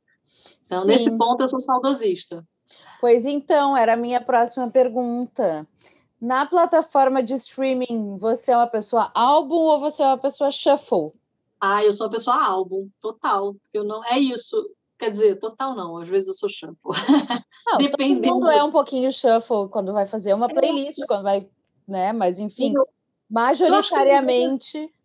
Então, 0.65 0.83
Sim. 0.83 0.89
nesse 0.89 1.17
ponto, 1.17 1.43
eu 1.43 1.49
sou 1.49 1.61
saudosista. 1.61 2.45
Pois 3.01 3.27
então, 3.27 3.77
era 3.77 3.95
a 3.95 3.97
minha 3.97 4.21
próxima 4.21 4.71
pergunta. 4.71 5.67
Na 6.21 6.47
plataforma 6.47 7.23
de 7.23 7.35
streaming, 7.35 8.17
você 8.19 8.51
é 8.51 8.57
uma 8.57 8.67
pessoa 8.67 9.11
álbum 9.15 9.57
ou 9.57 9.79
você 9.79 10.03
é 10.03 10.07
uma 10.07 10.19
pessoa 10.19 10.51
shuffle? 10.51 11.13
Ah, 11.61 11.85
eu 11.85 11.93
sou 11.93 12.07
uma 12.07 12.13
pessoa 12.13 12.43
álbum, 12.43 12.89
total. 13.01 13.55
Eu 13.73 13.85
não 13.85 14.05
é 14.05 14.19
isso. 14.19 14.57
Quer 14.99 15.11
dizer, 15.11 15.39
total 15.39 15.75
não, 15.75 15.99
às 15.99 16.09
vezes 16.09 16.29
eu 16.29 16.35
sou 16.35 16.49
shuffle. 16.49 16.77
Não, 17.67 17.79
Dependendo... 17.79 18.29
Todo 18.29 18.35
mundo 18.35 18.51
é 18.51 18.63
um 18.63 18.71
pouquinho 18.71 19.13
shuffle 19.13 19.69
quando 19.71 19.93
vai 19.93 20.07
fazer 20.07 20.33
uma 20.33 20.47
playlist, 20.47 21.01
é. 21.01 21.07
quando 21.07 21.25
vai, 21.25 21.49
né? 21.87 22.13
Mas 22.13 22.39
enfim, 22.39 22.73
eu, 22.75 22.89
majoritariamente. 23.29 24.79
Eu 24.79 24.97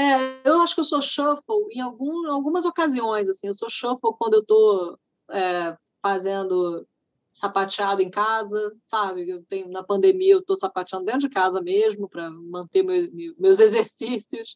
é, 0.00 0.48
eu 0.48 0.60
acho 0.62 0.74
que 0.74 0.80
eu 0.80 0.84
sou 0.84 1.02
shuffle 1.02 1.66
em 1.72 1.80
algum, 1.80 2.30
algumas 2.30 2.64
ocasiões, 2.64 3.28
assim, 3.28 3.48
eu 3.48 3.54
sou 3.54 3.68
shuffle 3.68 4.14
quando 4.18 4.34
eu 4.34 4.40
estou 4.40 4.98
é, 5.30 5.76
fazendo 6.00 6.86
sapateado 7.32 8.00
em 8.00 8.10
casa, 8.10 8.74
sabe? 8.84 9.28
Eu 9.28 9.44
tenho 9.44 9.68
na 9.68 9.82
pandemia 9.82 10.32
eu 10.32 10.40
estou 10.40 10.56
sapateando 10.56 11.04
dentro 11.04 11.22
de 11.22 11.30
casa 11.30 11.60
mesmo 11.60 12.08
para 12.08 12.30
manter 12.30 12.82
meu, 12.82 13.10
meus 13.38 13.60
exercícios. 13.60 14.54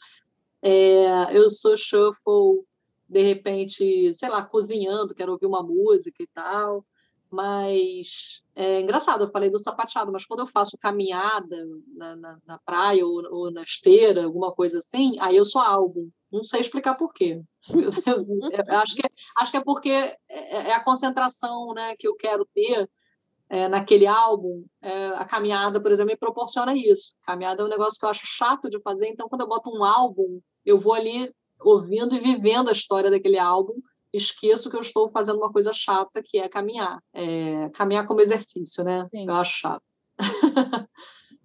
É, 0.63 1.37
eu 1.37 1.51
sou 1.51 1.77
shuffle 1.77 2.65
de 3.09 3.23
repente, 3.23 4.13
sei 4.15 4.29
lá, 4.29 4.43
cozinhando, 4.43 5.15
quero 5.15 5.33
ouvir 5.33 5.47
uma 5.47 5.63
música 5.63 6.23
e 6.23 6.27
tal. 6.27 6.85
Mas 7.31 8.45
é 8.55 8.81
engraçado, 8.81 9.25
eu 9.25 9.31
falei 9.31 9.51
do 9.51 9.59
sapateado, 9.59 10.13
mas 10.13 10.25
quando 10.25 10.41
eu 10.41 10.47
faço 10.47 10.79
caminhada 10.79 11.57
na, 11.97 12.15
na, 12.15 12.39
na 12.47 12.59
praia 12.59 13.05
ou, 13.05 13.25
ou, 13.29 13.51
na 13.51 13.63
esteira, 13.63 14.25
alguma 14.25 14.55
coisa 14.55 14.79
assim, 14.79 15.17
aí 15.19 15.37
eu 15.37 15.45
sou 15.45 15.61
álbum. 15.61 16.09
Não 16.31 16.45
sei 16.45 16.61
explicar 16.61 16.95
por 16.95 17.13
quê. 17.13 17.43
Eu, 17.69 17.89
acho, 18.79 18.95
que, 18.95 19.03
acho 19.39 19.51
que 19.51 19.57
é 19.57 19.65
porque 19.65 19.91
é, 19.91 20.19
é, 20.29 20.73
a 20.75 20.85
concentração 20.85 21.75
né, 21.75 21.97
que 21.99 22.07
eu 22.07 22.15
quero 22.15 22.47
ter 22.55 22.89
é, 23.49 23.67
naquele 23.67 24.07
álbum. 24.07 24.65
É, 24.81 25.09
a 25.09 25.25
caminhada, 25.25 25.81
por 25.81 25.91
exemplo, 25.91 26.13
me 26.13 26.19
proporciona 26.19 26.77
isso. 26.77 27.15
Caminhada 27.23 27.63
é 27.63 27.65
um 27.65 27.69
negócio 27.69 27.99
que 27.99 28.07
eu 28.07 28.11
acho 28.11 28.27
chato 28.27 28.71
de 28.71 28.81
fazer, 28.81 29.09
então 29.09 29.29
quando 29.29 29.41
eu 29.41 29.49
boto 29.49 29.71
um 29.77 29.85
álbum, 29.85 30.41
eu 30.65 30.79
vou 30.79 30.95
ali 30.95 31.33
ouvindo 31.69 32.15
e 32.15 32.19
vivendo 32.19 32.69
a 32.69 32.73
história 32.73 33.11
daquele 33.11 33.39
álbum, 33.39 33.75
esqueço 34.13 34.71
que 34.71 34.77
eu 34.77 34.81
estou 34.81 35.09
fazendo 35.09 35.39
uma 35.39 35.53
coisa 35.53 35.73
chata, 35.73 36.23
que 36.23 36.39
é 36.39 36.49
caminhar. 36.49 37.01
É, 37.13 37.69
caminhar 37.71 38.07
como 38.07 38.21
exercício, 38.21 38.85
né? 38.85 39.09
Sim. 39.11 39.27
Eu 39.27 39.35
acho 39.35 39.59
chato. 39.59 39.83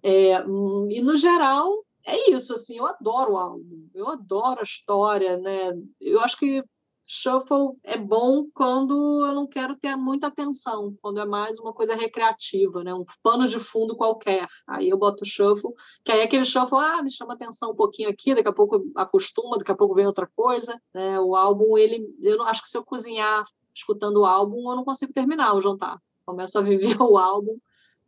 é, 0.02 0.44
e, 0.90 1.00
no 1.02 1.16
geral, 1.16 1.84
é 2.06 2.30
isso, 2.30 2.54
assim, 2.54 2.78
eu 2.78 2.86
adoro 2.86 3.32
o 3.32 3.36
álbum, 3.36 3.88
eu 3.94 4.08
adoro 4.08 4.60
a 4.60 4.64
história, 4.64 5.36
né? 5.36 5.72
Eu 6.00 6.20
acho 6.20 6.38
que 6.38 6.62
Shuffle 7.12 7.76
é 7.82 7.98
bom 7.98 8.46
quando 8.54 9.26
eu 9.26 9.34
não 9.34 9.44
quero 9.44 9.74
ter 9.74 9.96
muita 9.96 10.28
atenção, 10.28 10.96
quando 11.02 11.18
é 11.18 11.26
mais 11.26 11.58
uma 11.58 11.72
coisa 11.72 11.92
recreativa, 11.92 12.84
né? 12.84 12.94
Um 12.94 13.04
pano 13.20 13.48
de 13.48 13.58
fundo 13.58 13.96
qualquer. 13.96 14.46
Aí 14.64 14.88
eu 14.88 14.96
boto 14.96 15.24
Shuffle, 15.24 15.72
que 16.04 16.12
aí 16.12 16.22
aquele 16.22 16.44
Shuffle, 16.44 16.78
ah, 16.78 17.02
me 17.02 17.10
chama 17.10 17.34
atenção 17.34 17.72
um 17.72 17.74
pouquinho 17.74 18.08
aqui, 18.08 18.32
daqui 18.32 18.48
a 18.48 18.52
pouco 18.52 18.88
acostuma, 18.94 19.58
daqui 19.58 19.72
a 19.72 19.76
pouco 19.76 19.92
vem 19.92 20.06
outra 20.06 20.30
coisa. 20.36 20.80
Né? 20.94 21.18
O 21.18 21.34
álbum, 21.34 21.76
ele, 21.76 22.06
eu 22.22 22.36
não 22.36 22.46
acho 22.46 22.62
que 22.62 22.70
se 22.70 22.78
eu 22.78 22.84
cozinhar 22.84 23.44
escutando 23.74 24.18
o 24.18 24.24
álbum, 24.24 24.70
eu 24.70 24.76
não 24.76 24.84
consigo 24.84 25.12
terminar 25.12 25.52
o 25.54 25.60
jantar. 25.60 25.98
Começo 26.24 26.60
a 26.60 26.62
viver 26.62 26.94
o 27.02 27.18
álbum 27.18 27.58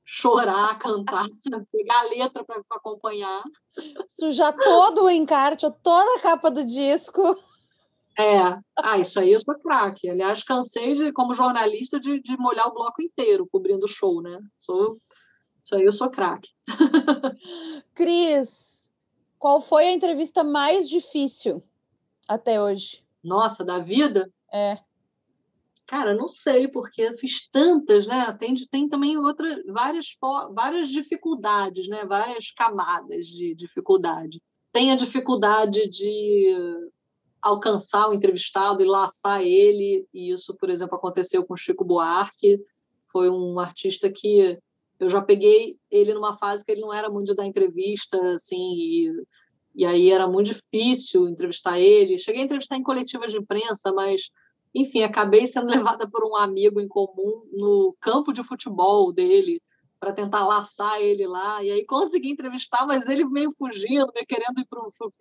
chorar, 0.04 0.78
cantar, 0.78 1.26
pegar 1.72 1.98
a 1.98 2.04
letra 2.04 2.44
para 2.44 2.62
acompanhar. 2.70 3.42
Sujar 4.16 4.54
todo 4.54 5.06
o 5.06 5.10
encarte, 5.10 5.66
toda 5.82 6.18
a 6.18 6.20
capa 6.20 6.52
do 6.52 6.64
disco. 6.64 7.36
É, 8.18 8.58
ah, 8.76 8.98
isso 8.98 9.18
aí 9.18 9.32
eu 9.32 9.40
sou 9.40 9.54
craque. 9.58 10.08
Aliás, 10.08 10.44
cansei 10.44 10.94
de, 10.94 11.12
como 11.12 11.34
jornalista 11.34 11.98
de, 11.98 12.20
de 12.20 12.36
molhar 12.36 12.68
o 12.68 12.74
bloco 12.74 13.02
inteiro 13.02 13.48
cobrindo 13.50 13.84
o 13.84 13.88
show, 13.88 14.20
né? 14.20 14.38
Sou, 14.58 14.98
isso 15.62 15.74
aí 15.74 15.84
eu 15.84 15.92
sou 15.92 16.10
craque. 16.10 16.50
Cris, 17.94 18.88
qual 19.38 19.60
foi 19.60 19.86
a 19.86 19.92
entrevista 19.92 20.44
mais 20.44 20.88
difícil 20.88 21.62
até 22.28 22.60
hoje? 22.60 23.02
Nossa, 23.24 23.64
da 23.64 23.78
vida? 23.78 24.30
É. 24.52 24.78
Cara, 25.86 26.14
não 26.14 26.28
sei, 26.28 26.68
porque 26.68 27.16
fiz 27.18 27.48
tantas, 27.50 28.06
né? 28.06 28.36
Tem, 28.38 28.54
tem 28.70 28.88
também 28.88 29.16
outra, 29.16 29.62
várias, 29.68 30.06
várias 30.54 30.88
dificuldades, 30.88 31.88
né? 31.88 32.04
Várias 32.04 32.50
camadas 32.52 33.26
de 33.26 33.54
dificuldade. 33.54 34.40
Tem 34.72 34.90
a 34.90 34.96
dificuldade 34.96 35.88
de 35.88 36.90
alcançar 37.42 38.08
o 38.08 38.14
entrevistado 38.14 38.82
e 38.82 38.86
laçar 38.86 39.42
ele, 39.42 40.06
e 40.14 40.30
isso, 40.30 40.56
por 40.56 40.70
exemplo, 40.70 40.96
aconteceu 40.96 41.44
com 41.44 41.56
Chico 41.56 41.84
Buarque, 41.84 42.60
foi 43.10 43.28
um 43.28 43.58
artista 43.58 44.10
que 44.10 44.58
eu 45.00 45.08
já 45.08 45.20
peguei 45.20 45.76
ele 45.90 46.14
numa 46.14 46.36
fase 46.36 46.64
que 46.64 46.70
ele 46.70 46.80
não 46.80 46.94
era 46.94 47.10
muito 47.10 47.26
de 47.26 47.34
dar 47.34 47.44
entrevista, 47.44 48.16
assim, 48.34 48.74
e, 48.74 49.12
e 49.74 49.84
aí 49.84 50.10
era 50.10 50.28
muito 50.28 50.54
difícil 50.54 51.28
entrevistar 51.28 51.78
ele. 51.80 52.18
Cheguei 52.18 52.42
a 52.42 52.44
entrevistar 52.44 52.76
em 52.76 52.82
coletivas 52.84 53.32
de 53.32 53.38
imprensa, 53.38 53.92
mas, 53.92 54.30
enfim, 54.72 55.02
acabei 55.02 55.46
sendo 55.46 55.66
levada 55.98 56.08
por 56.08 56.24
um 56.24 56.36
amigo 56.36 56.80
em 56.80 56.86
comum 56.86 57.42
no 57.52 57.96
campo 58.00 58.32
de 58.32 58.44
futebol 58.44 59.12
dele, 59.12 59.60
para 60.02 60.12
tentar 60.12 60.44
laçar 60.44 61.00
ele 61.00 61.28
lá. 61.28 61.62
E 61.62 61.70
aí 61.70 61.84
consegui 61.84 62.32
entrevistar, 62.32 62.84
mas 62.88 63.08
ele 63.08 63.24
meio 63.24 63.52
fugindo, 63.52 64.10
meio 64.12 64.26
querendo 64.26 64.58
ir 64.58 64.66
para 64.66 64.80
o 64.80 64.90
jogo. 64.90 65.14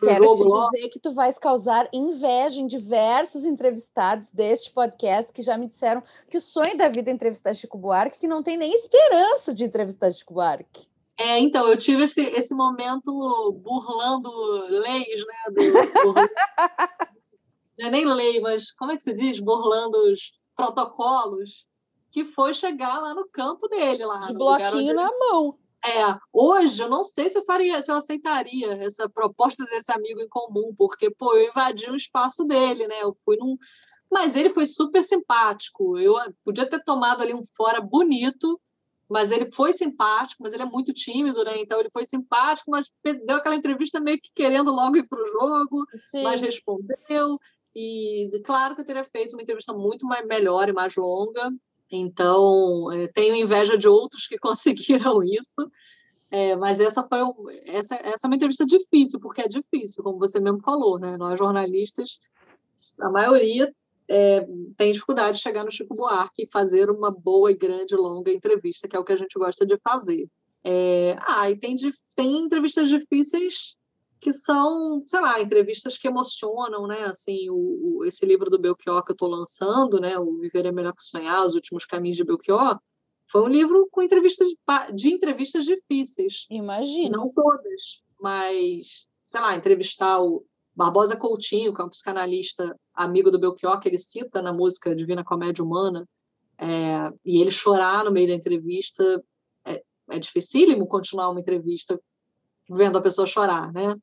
Quero 0.00 0.34
te 0.34 0.42
logo. 0.42 0.70
dizer 0.72 0.88
que 0.88 0.98
tu 0.98 1.14
vais 1.14 1.38
causar 1.38 1.88
inveja 1.92 2.60
em 2.60 2.66
diversos 2.66 3.44
entrevistados 3.44 4.30
deste 4.32 4.72
podcast 4.72 5.32
que 5.32 5.40
já 5.40 5.56
me 5.56 5.68
disseram 5.68 6.02
que 6.28 6.36
o 6.36 6.40
sonho 6.40 6.76
da 6.76 6.88
vida 6.88 7.12
é 7.12 7.14
entrevistar 7.14 7.54
Chico 7.54 7.78
Buarque, 7.78 8.18
que 8.18 8.26
não 8.26 8.42
tem 8.42 8.56
nem 8.56 8.74
esperança 8.74 9.54
de 9.54 9.62
entrevistar 9.62 10.10
Chico 10.10 10.34
Buarque. 10.34 10.88
É, 11.16 11.38
então, 11.38 11.68
eu 11.68 11.78
tive 11.78 12.02
esse, 12.02 12.22
esse 12.22 12.52
momento 12.56 13.52
burlando 13.62 14.32
leis, 14.68 15.24
né? 15.24 15.54
Do, 15.54 16.12
não 17.78 17.86
é 17.86 17.90
nem 17.92 18.04
lei, 18.04 18.40
mas 18.40 18.72
como 18.72 18.90
é 18.90 18.96
que 18.96 19.04
se 19.04 19.14
diz? 19.14 19.38
Burlando 19.38 19.96
os 20.12 20.32
protocolos 20.56 21.68
que 22.14 22.24
foi 22.24 22.54
chegar 22.54 23.00
lá 23.00 23.12
no 23.12 23.26
campo 23.26 23.66
dele, 23.66 24.06
lá. 24.06 24.28
De 24.28 24.34
bloquinho 24.34 24.94
na 24.94 25.10
mão. 25.18 25.58
É, 25.84 26.16
hoje 26.32 26.80
eu 26.80 26.88
não 26.88 27.02
sei 27.02 27.28
se 27.28 27.36
eu 27.36 27.42
faria, 27.42 27.82
se 27.82 27.90
eu 27.90 27.96
aceitaria 27.96 28.72
essa 28.84 29.08
proposta 29.08 29.64
desse 29.64 29.90
amigo 29.90 30.20
em 30.20 30.28
comum, 30.28 30.72
porque, 30.78 31.10
pô, 31.10 31.34
eu 31.34 31.48
invadi 31.48 31.90
o 31.90 31.96
espaço 31.96 32.44
dele, 32.44 32.86
né? 32.86 33.02
Eu 33.02 33.12
fui 33.12 33.36
num. 33.36 33.58
Mas 34.08 34.36
ele 34.36 34.48
foi 34.48 34.64
super 34.64 35.02
simpático. 35.02 35.98
Eu 35.98 36.14
podia 36.44 36.70
ter 36.70 36.84
tomado 36.84 37.20
ali 37.20 37.34
um 37.34 37.44
fora 37.44 37.80
bonito, 37.80 38.60
mas 39.10 39.32
ele 39.32 39.50
foi 39.50 39.72
simpático, 39.72 40.40
mas 40.40 40.52
ele 40.52 40.62
é 40.62 40.66
muito 40.66 40.94
tímido, 40.94 41.42
né? 41.42 41.60
Então 41.60 41.80
ele 41.80 41.90
foi 41.90 42.04
simpático, 42.04 42.70
mas 42.70 42.92
deu 43.26 43.38
aquela 43.38 43.56
entrevista 43.56 43.98
meio 43.98 44.20
que 44.22 44.30
querendo 44.32 44.70
logo 44.70 44.98
ir 44.98 45.08
para 45.08 45.20
o 45.20 45.26
jogo, 45.26 45.84
Sim. 46.12 46.22
mas 46.22 46.40
respondeu. 46.40 47.40
E 47.74 48.30
claro 48.44 48.76
que 48.76 48.82
eu 48.82 48.86
teria 48.86 49.02
feito 49.02 49.32
uma 49.32 49.42
entrevista 49.42 49.72
muito 49.72 50.06
mais, 50.06 50.24
melhor 50.24 50.68
e 50.68 50.72
mais 50.72 50.94
longa, 50.94 51.50
então, 51.90 52.90
é, 52.92 53.08
tenho 53.08 53.34
inveja 53.34 53.76
de 53.78 53.88
outros 53.88 54.26
que 54.26 54.38
conseguiram 54.38 55.22
isso. 55.22 55.70
É, 56.30 56.56
mas 56.56 56.80
essa 56.80 57.02
foi 57.02 57.20
essa, 57.64 57.94
essa 57.94 58.26
é 58.26 58.28
uma 58.28 58.34
entrevista 58.34 58.66
difícil, 58.66 59.20
porque 59.20 59.42
é 59.42 59.48
difícil, 59.48 60.02
como 60.02 60.18
você 60.18 60.40
mesmo 60.40 60.60
falou, 60.60 60.98
né? 60.98 61.16
Nós 61.16 61.38
jornalistas, 61.38 62.20
a 63.00 63.08
maioria 63.08 63.72
é, 64.08 64.46
tem 64.76 64.90
dificuldade 64.90 65.36
de 65.36 65.42
chegar 65.42 65.64
no 65.64 65.70
Chico 65.70 65.94
Buarque 65.94 66.42
e 66.42 66.50
fazer 66.50 66.90
uma 66.90 67.10
boa 67.10 67.52
e 67.52 67.54
grande, 67.54 67.94
longa 67.94 68.32
entrevista, 68.32 68.88
que 68.88 68.96
é 68.96 68.98
o 68.98 69.04
que 69.04 69.12
a 69.12 69.16
gente 69.16 69.38
gosta 69.38 69.64
de 69.64 69.78
fazer. 69.78 70.28
É, 70.64 71.16
ah, 71.20 71.50
e 71.50 71.56
tem, 71.56 71.76
tem 72.16 72.38
entrevistas 72.38 72.88
difíceis 72.88 73.76
que 74.24 74.32
são, 74.32 75.02
sei 75.04 75.20
lá, 75.20 75.38
entrevistas 75.38 75.98
que 75.98 76.08
emocionam, 76.08 76.86
né? 76.86 77.02
Assim, 77.04 77.50
o, 77.50 77.98
o 77.98 78.04
esse 78.06 78.24
livro 78.24 78.48
do 78.48 78.58
Belchior 78.58 79.04
que 79.04 79.12
eu 79.12 79.14
estou 79.14 79.28
lançando, 79.28 80.00
né? 80.00 80.18
O 80.18 80.38
Viver 80.38 80.64
é 80.64 80.72
Melhor 80.72 80.94
que 80.94 81.04
Sonhar, 81.04 81.44
Os 81.44 81.54
Últimos 81.54 81.84
Caminhos 81.84 82.16
de 82.16 82.24
Belchior, 82.24 82.80
foi 83.30 83.42
um 83.42 83.48
livro 83.48 83.86
com 83.90 84.00
entrevistas 84.00 84.48
de 84.94 85.12
entrevistas 85.12 85.66
difíceis. 85.66 86.46
Imagina. 86.48 87.18
Não 87.18 87.30
todas, 87.30 88.02
mas, 88.18 89.06
sei 89.26 89.40
lá, 89.42 89.54
entrevistar 89.54 90.22
o 90.22 90.42
Barbosa 90.74 91.18
Coutinho, 91.18 91.74
que 91.74 91.82
é 91.82 91.84
um 91.84 91.90
psicanalista 91.90 92.74
amigo 92.94 93.30
do 93.30 93.38
Belchior, 93.38 93.78
que 93.78 93.90
ele 93.90 93.98
cita 93.98 94.40
na 94.40 94.54
música 94.54 94.96
Divina 94.96 95.22
Comédia 95.22 95.62
Humana, 95.62 96.08
é, 96.56 97.12
e 97.26 97.42
ele 97.42 97.50
chorar 97.50 98.06
no 98.06 98.10
meio 98.10 98.28
da 98.28 98.34
entrevista, 98.34 99.22
é, 99.66 99.82
é 100.08 100.18
dificílimo 100.18 100.86
continuar 100.86 101.28
uma 101.28 101.40
entrevista 101.40 102.00
vendo 102.70 102.96
a 102.96 103.02
pessoa 103.02 103.26
chorar, 103.26 103.70
né? 103.70 103.94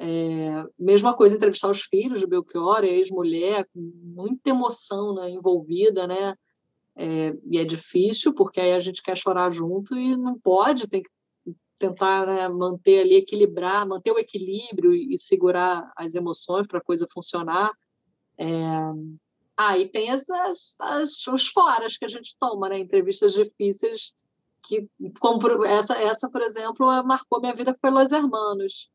É, 0.00 0.64
mesma 0.78 1.16
coisa 1.16 1.34
entrevistar 1.34 1.68
os 1.68 1.82
filhos 1.82 2.20
de 2.20 2.26
Belchior, 2.26 2.84
ex-mulher, 2.84 3.66
com 3.74 3.80
muita 3.80 4.50
emoção 4.50 5.14
né, 5.14 5.28
envolvida, 5.30 6.06
né? 6.06 6.36
É, 6.94 7.36
e 7.50 7.58
é 7.58 7.64
difícil, 7.64 8.32
porque 8.32 8.60
aí 8.60 8.72
a 8.72 8.80
gente 8.80 9.02
quer 9.02 9.16
chorar 9.16 9.52
junto 9.52 9.96
e 9.96 10.16
não 10.16 10.38
pode, 10.38 10.88
tem 10.88 11.02
que 11.02 11.10
tentar 11.78 12.26
né, 12.26 12.48
manter 12.48 13.00
ali, 13.00 13.16
equilibrar, 13.16 13.86
manter 13.86 14.12
o 14.12 14.18
equilíbrio 14.18 14.94
e, 14.94 15.14
e 15.14 15.18
segurar 15.18 15.92
as 15.96 16.14
emoções 16.14 16.66
para 16.68 16.78
a 16.78 16.84
coisa 16.84 17.08
funcionar. 17.12 17.72
É... 18.38 18.46
Ah, 19.56 19.76
e 19.76 19.88
tem 19.88 20.10
essas, 20.10 20.76
as, 20.80 21.26
os 21.26 21.48
foras 21.48 21.98
que 21.98 22.04
a 22.04 22.08
gente 22.08 22.36
toma, 22.38 22.68
né? 22.68 22.78
Entrevistas 22.78 23.32
difíceis, 23.32 24.14
que, 24.62 24.88
como 25.18 25.64
essa, 25.64 25.96
essa, 26.00 26.30
por 26.30 26.42
exemplo, 26.42 26.86
marcou 27.02 27.40
minha 27.40 27.54
vida, 27.54 27.74
que 27.74 27.80
foi 27.80 27.90
Los 27.90 28.12
Hermanos 28.12 28.88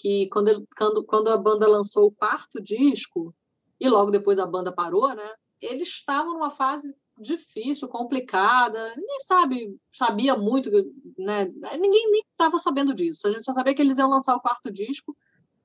que 0.00 0.28
quando, 0.28 0.66
quando, 0.76 1.04
quando 1.04 1.28
a 1.28 1.36
banda 1.36 1.68
lançou 1.68 2.06
o 2.06 2.12
quarto 2.12 2.60
disco, 2.60 3.34
e 3.78 3.88
logo 3.88 4.10
depois 4.10 4.38
a 4.38 4.46
banda 4.46 4.72
parou, 4.72 5.14
né? 5.14 5.34
Eles 5.60 5.88
estavam 5.88 6.32
numa 6.32 6.50
fase 6.50 6.94
difícil, 7.18 7.86
complicada, 7.86 8.94
ninguém 8.96 9.20
sabe, 9.20 9.78
sabia 9.92 10.34
muito, 10.36 10.70
né? 11.18 11.44
Ninguém 11.78 12.10
nem 12.10 12.22
estava 12.32 12.58
sabendo 12.58 12.94
disso. 12.94 13.28
A 13.28 13.30
gente 13.30 13.44
só 13.44 13.52
sabia 13.52 13.74
que 13.74 13.82
eles 13.82 13.98
iam 13.98 14.08
lançar 14.08 14.34
o 14.34 14.40
quarto 14.40 14.72
disco 14.72 15.14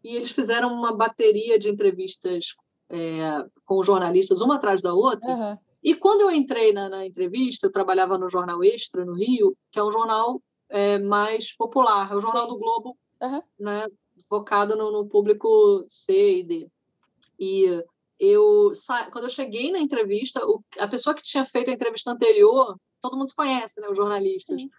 e 0.03 0.15
eles 0.15 0.31
fizeram 0.31 0.73
uma 0.73 0.95
bateria 0.95 1.57
de 1.57 1.69
entrevistas 1.69 2.55
é, 2.89 3.45
com 3.65 3.81
jornalistas, 3.83 4.41
uma 4.41 4.55
atrás 4.55 4.81
da 4.81 4.93
outra. 4.93 5.29
Uhum. 5.29 5.57
E 5.81 5.95
quando 5.95 6.21
eu 6.21 6.31
entrei 6.31 6.73
na, 6.73 6.89
na, 6.89 7.05
entrevista, 7.05 7.67
eu 7.67 7.71
trabalhava 7.71 8.17
no 8.17 8.27
Jornal 8.27 8.61
Extra, 8.63 9.05
no 9.05 9.13
Rio, 9.13 9.55
que 9.71 9.79
é 9.79 9.83
um 9.83 9.91
jornal 9.91 10.41
é, 10.69 10.99
mais 10.99 11.55
popular, 11.55 12.11
é 12.11 12.15
o 12.15 12.19
Jornal 12.19 12.47
Sim. 12.47 12.49
do 12.49 12.57
Globo, 12.57 12.97
uhum. 13.21 13.41
né, 13.59 13.87
focado 14.27 14.75
no, 14.75 14.91
no 14.91 15.07
público 15.07 15.85
C 15.87 16.39
e 16.39 16.43
D. 16.43 16.67
E 17.39 17.83
eu, 18.19 18.71
quando 19.11 19.25
eu 19.25 19.29
cheguei 19.29 19.71
na 19.71 19.79
entrevista, 19.79 20.45
o, 20.45 20.63
a 20.79 20.87
pessoa 20.87 21.13
que 21.15 21.23
tinha 21.23 21.45
feito 21.45 21.69
a 21.69 21.73
entrevista 21.73 22.11
anterior, 22.11 22.79
todo 23.01 23.17
mundo 23.17 23.29
se 23.29 23.35
conhece, 23.35 23.79
né, 23.79 23.89
os 23.89 23.97
jornalistas. 23.97 24.61
Sim. 24.61 24.69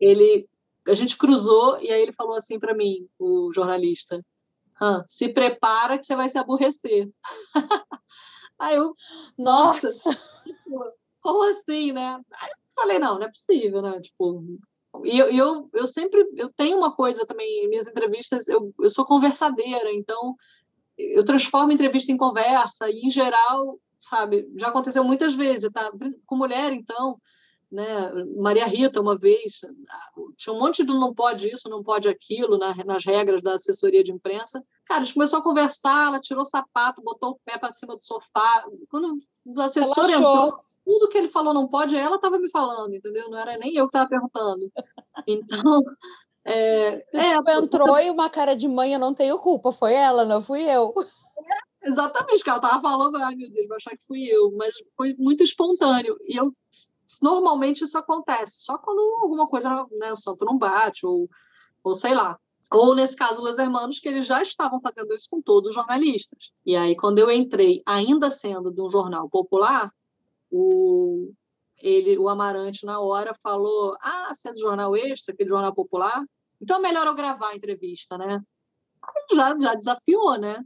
Ele, 0.00 0.48
a 0.86 0.94
gente 0.94 1.16
cruzou 1.16 1.80
e 1.80 1.90
aí 1.90 2.02
ele 2.02 2.12
falou 2.12 2.34
assim 2.34 2.58
para 2.58 2.74
mim, 2.74 3.08
o 3.18 3.52
jornalista, 3.52 4.24
ah, 4.80 5.04
se 5.06 5.28
prepara 5.28 5.98
que 5.98 6.04
você 6.04 6.14
vai 6.14 6.28
se 6.28 6.38
aborrecer. 6.38 7.10
aí 8.58 8.76
eu, 8.76 8.94
nossa, 9.38 9.88
nossa, 9.88 10.20
como 11.20 11.42
assim, 11.44 11.92
né? 11.92 12.20
Aí 12.40 12.50
eu 12.50 12.56
falei, 12.74 12.98
não, 12.98 13.18
não 13.18 13.26
é 13.26 13.28
possível, 13.28 13.80
né? 13.80 14.00
Tipo, 14.00 14.44
e 15.04 15.18
eu, 15.18 15.28
eu, 15.28 15.70
eu 15.72 15.86
sempre 15.86 16.24
eu 16.36 16.50
tenho 16.52 16.78
uma 16.78 16.94
coisa 16.94 17.26
também 17.26 17.64
em 17.64 17.68
minhas 17.68 17.86
entrevistas, 17.86 18.46
eu, 18.48 18.72
eu 18.80 18.90
sou 18.90 19.04
conversadeira, 19.04 19.92
então 19.92 20.34
eu 20.96 21.24
transformo 21.24 21.72
entrevista 21.72 22.10
em 22.10 22.16
conversa, 22.16 22.90
e 22.90 23.00
em 23.00 23.10
geral, 23.10 23.78
sabe, 23.98 24.48
já 24.56 24.68
aconteceu 24.68 25.04
muitas 25.04 25.34
vezes, 25.34 25.70
tá? 25.70 25.90
Com 26.24 26.36
mulher, 26.36 26.72
então, 26.72 27.20
né? 27.70 28.12
Maria 28.38 28.66
Rita, 28.66 29.00
uma 29.00 29.18
vez, 29.18 29.60
tinha 30.36 30.54
um 30.54 30.58
monte 30.58 30.84
de 30.84 30.92
não 30.94 31.14
pode 31.14 31.48
isso, 31.48 31.68
não 31.68 31.82
pode 31.82 32.08
aquilo 32.08 32.56
na, 32.56 32.74
nas 32.84 33.04
regras 33.04 33.42
da 33.42 33.54
assessoria 33.54 34.02
de 34.02 34.12
imprensa. 34.12 34.64
Cara, 34.86 35.00
a 35.00 35.04
gente 35.04 35.14
começou 35.14 35.40
a 35.40 35.42
conversar, 35.42 36.06
ela 36.06 36.20
tirou 36.20 36.42
o 36.42 36.44
sapato, 36.44 37.02
botou 37.02 37.30
o 37.30 37.40
pé 37.44 37.58
para 37.58 37.72
cima 37.72 37.96
do 37.96 38.02
sofá. 38.02 38.64
Quando 38.88 39.18
o 39.44 39.60
assessor 39.60 40.08
entrou, 40.08 40.58
tudo 40.86 41.08
que 41.08 41.18
ele 41.18 41.28
falou 41.28 41.52
não 41.52 41.66
pode, 41.66 41.96
ela 41.96 42.14
estava 42.14 42.38
me 42.38 42.48
falando, 42.48 42.94
entendeu? 42.94 43.28
Não 43.28 43.36
era 43.36 43.58
nem 43.58 43.74
eu 43.74 43.86
que 43.86 43.88
estava 43.88 44.08
perguntando. 44.08 44.70
Então. 45.26 45.82
É, 46.48 47.04
é, 47.12 47.36
tipo, 47.38 47.50
entrou 47.50 47.98
e 47.98 48.08
uma 48.08 48.30
cara 48.30 48.54
de 48.54 48.68
mãe, 48.68 48.92
eu 48.92 49.00
não 49.00 49.12
tenho 49.12 49.36
culpa, 49.40 49.72
foi 49.72 49.94
ela, 49.94 50.24
não 50.24 50.40
fui 50.40 50.62
eu. 50.62 50.94
É, 51.36 51.88
exatamente, 51.88 52.44
que 52.44 52.48
ela 52.48 52.60
estava 52.60 52.80
falando, 52.80 53.16
ai 53.16 53.34
meu 53.34 53.50
Deus, 53.50 53.66
vai 53.66 53.78
achar 53.78 53.96
que 53.96 54.06
fui 54.06 54.26
eu, 54.26 54.52
mas 54.56 54.72
foi 54.96 55.12
muito 55.18 55.42
espontâneo. 55.42 56.16
E 56.22 56.38
eu 56.38 56.52
normalmente 57.20 57.82
isso 57.82 57.98
acontece, 57.98 58.62
só 58.62 58.78
quando 58.78 59.00
alguma 59.22 59.48
coisa, 59.48 59.88
né, 59.98 60.12
o 60.12 60.16
santo 60.16 60.44
não 60.44 60.56
bate, 60.56 61.04
ou, 61.04 61.28
ou 61.82 61.94
sei 61.94 62.14
lá. 62.14 62.38
Ou, 62.72 62.94
nesse 62.94 63.16
caso, 63.16 63.42
os 63.42 63.58
hermanos, 63.58 63.98
que 63.98 64.08
eles 64.08 64.24
já 64.24 64.40
estavam 64.40 64.80
fazendo 64.80 65.12
isso 65.14 65.26
com 65.28 65.42
todos 65.42 65.70
os 65.70 65.74
jornalistas. 65.74 66.52
E 66.64 66.76
aí, 66.76 66.96
quando 66.96 67.18
eu 67.18 67.28
entrei, 67.28 67.82
ainda 67.84 68.30
sendo 68.30 68.72
de 68.72 68.80
um 68.80 68.88
jornal 68.88 69.28
popular, 69.28 69.90
o, 70.50 71.32
ele, 71.78 72.18
o 72.18 72.28
Amarante, 72.28 72.84
na 72.84 73.00
hora, 73.00 73.34
falou: 73.42 73.96
Ah, 74.00 74.32
você 74.32 74.48
é 74.48 74.52
do 74.52 74.60
jornal 74.60 74.96
extra, 74.96 75.34
aquele 75.34 75.48
jornal 75.48 75.74
popular? 75.74 76.24
Então 76.60 76.78
é 76.78 76.80
melhor 76.80 77.06
eu 77.06 77.14
gravar 77.14 77.50
a 77.50 77.56
entrevista, 77.56 78.16
né? 78.16 78.40
Já, 79.32 79.56
já 79.60 79.74
desafiou, 79.74 80.38
né? 80.38 80.62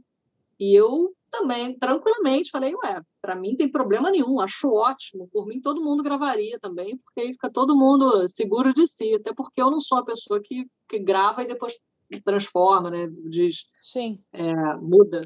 E 0.59 0.75
eu 0.75 1.13
também, 1.31 1.77
tranquilamente, 1.79 2.51
falei, 2.51 2.75
ué, 2.75 3.01
para 3.21 3.35
mim 3.35 3.55
tem 3.55 3.71
problema 3.71 4.11
nenhum, 4.11 4.39
acho 4.39 4.69
ótimo, 4.69 5.29
por 5.31 5.47
mim 5.47 5.61
todo 5.61 5.81
mundo 5.81 6.03
gravaria 6.03 6.59
também, 6.59 6.97
porque 6.97 7.21
aí 7.21 7.33
fica 7.33 7.49
todo 7.49 7.75
mundo 7.75 8.27
seguro 8.27 8.73
de 8.73 8.85
si, 8.85 9.15
até 9.15 9.33
porque 9.33 9.61
eu 9.61 9.71
não 9.71 9.79
sou 9.79 9.99
a 9.99 10.05
pessoa 10.05 10.41
que, 10.43 10.67
que 10.89 10.99
grava 10.99 11.41
e 11.41 11.47
depois 11.47 11.81
transforma, 12.25 12.89
né, 12.89 13.07
diz, 13.29 13.69
Sim. 13.81 14.21
É, 14.33 14.75
muda 14.75 15.21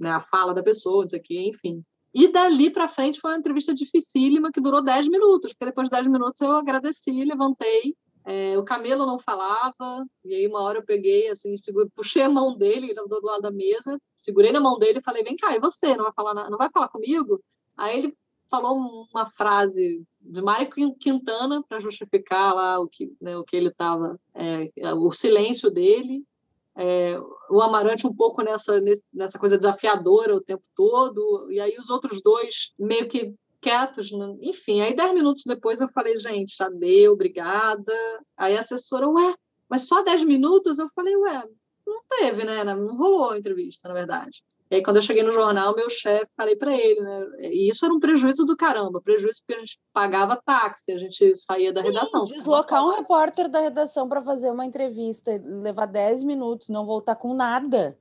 né, 0.00 0.10
a 0.10 0.20
fala 0.20 0.54
da 0.54 0.62
pessoa, 0.62 1.06
aqui, 1.14 1.46
enfim. 1.46 1.84
E 2.14 2.28
dali 2.28 2.70
para 2.70 2.88
frente 2.88 3.20
foi 3.20 3.32
uma 3.32 3.38
entrevista 3.38 3.72
dificílima 3.72 4.52
que 4.52 4.60
durou 4.60 4.82
10 4.82 5.08
minutos, 5.08 5.52
porque 5.52 5.66
depois 5.66 5.88
de 5.88 5.96
10 5.96 6.08
minutos 6.08 6.40
eu 6.40 6.52
agradeci, 6.52 7.24
levantei 7.24 7.94
é, 8.24 8.56
o 8.56 8.64
camelo 8.64 9.04
não 9.04 9.18
falava, 9.18 10.06
e 10.24 10.34
aí 10.34 10.46
uma 10.46 10.62
hora 10.62 10.78
eu 10.78 10.84
peguei, 10.84 11.28
assim, 11.28 11.56
puxei 11.94 12.22
a 12.22 12.30
mão 12.30 12.56
dele, 12.56 12.86
ele 12.86 12.90
estava 12.90 13.08
do 13.08 13.26
lado 13.26 13.42
da 13.42 13.50
mesa, 13.50 14.00
segurei 14.14 14.52
na 14.52 14.60
mão 14.60 14.78
dele 14.78 14.98
e 14.98 15.02
falei, 15.02 15.24
vem 15.24 15.36
cá, 15.36 15.54
e 15.56 15.60
você, 15.60 15.96
não 15.96 16.04
vai 16.04 16.12
falar, 16.12 16.48
não 16.48 16.58
vai 16.58 16.70
falar 16.70 16.88
comigo? 16.88 17.42
Aí 17.76 17.98
ele 17.98 18.12
falou 18.48 18.76
uma 19.12 19.26
frase 19.26 20.04
de 20.20 20.42
Mário 20.42 20.70
Quintana 21.00 21.64
para 21.68 21.80
justificar 21.80 22.54
lá 22.54 22.78
o 22.78 22.88
que, 22.88 23.12
né, 23.20 23.36
o 23.36 23.44
que 23.44 23.56
ele 23.56 23.68
estava, 23.68 24.20
é, 24.34 24.70
o 24.94 25.10
silêncio 25.10 25.70
dele, 25.70 26.24
é, 26.76 27.18
o 27.50 27.60
Amarante 27.60 28.06
um 28.06 28.14
pouco 28.14 28.42
nessa, 28.42 28.80
nessa 29.12 29.38
coisa 29.38 29.58
desafiadora 29.58 30.34
o 30.34 30.40
tempo 30.40 30.64
todo, 30.74 31.50
e 31.50 31.60
aí 31.60 31.76
os 31.78 31.90
outros 31.90 32.22
dois 32.22 32.72
meio 32.78 33.08
que 33.08 33.34
quietos, 33.60 34.10
né? 34.10 34.36
enfim. 34.40 34.80
Aí, 34.80 34.94
dez 34.94 35.14
minutos 35.14 35.44
depois, 35.46 35.80
eu 35.80 35.88
falei, 35.88 36.16
gente, 36.16 36.56
já 36.56 36.68
deu, 36.68 37.12
obrigada. 37.12 37.94
Aí 38.36 38.56
a 38.56 38.60
assessora, 38.60 39.08
ué, 39.08 39.34
mas 39.68 39.86
só 39.86 40.02
dez 40.02 40.24
minutos? 40.24 40.78
Eu 40.78 40.88
falei, 40.90 41.14
ué, 41.16 41.44
não 41.86 42.02
teve, 42.08 42.44
né? 42.44 42.64
Não 42.64 42.96
rolou 42.96 43.30
a 43.30 43.38
entrevista, 43.38 43.88
na 43.88 43.94
verdade. 43.94 44.42
E 44.72 44.76
aí, 44.76 44.82
quando 44.82 44.96
eu 44.96 45.02
cheguei 45.02 45.22
no 45.22 45.34
jornal, 45.34 45.76
meu 45.76 45.90
chefe, 45.90 46.32
falei 46.34 46.56
para 46.56 46.72
ele, 46.72 46.98
né? 46.98 47.26
E 47.40 47.70
isso 47.70 47.84
era 47.84 47.92
um 47.92 48.00
prejuízo 48.00 48.46
do 48.46 48.56
caramba, 48.56 49.02
prejuízo 49.02 49.42
porque 49.46 49.60
a 49.60 49.60
gente 49.60 49.78
pagava 49.92 50.40
táxi, 50.42 50.92
a 50.92 50.96
gente 50.96 51.36
saía 51.36 51.74
da 51.74 51.82
redação. 51.82 52.26
Sim, 52.26 52.36
deslocar 52.36 52.82
um 52.82 52.96
repórter 52.96 53.50
da 53.50 53.60
redação 53.60 54.08
para 54.08 54.22
fazer 54.22 54.50
uma 54.50 54.64
entrevista, 54.64 55.38
levar 55.44 55.84
10 55.84 56.24
minutos, 56.24 56.70
não 56.70 56.86
voltar 56.86 57.16
com 57.16 57.34
nada. 57.34 57.98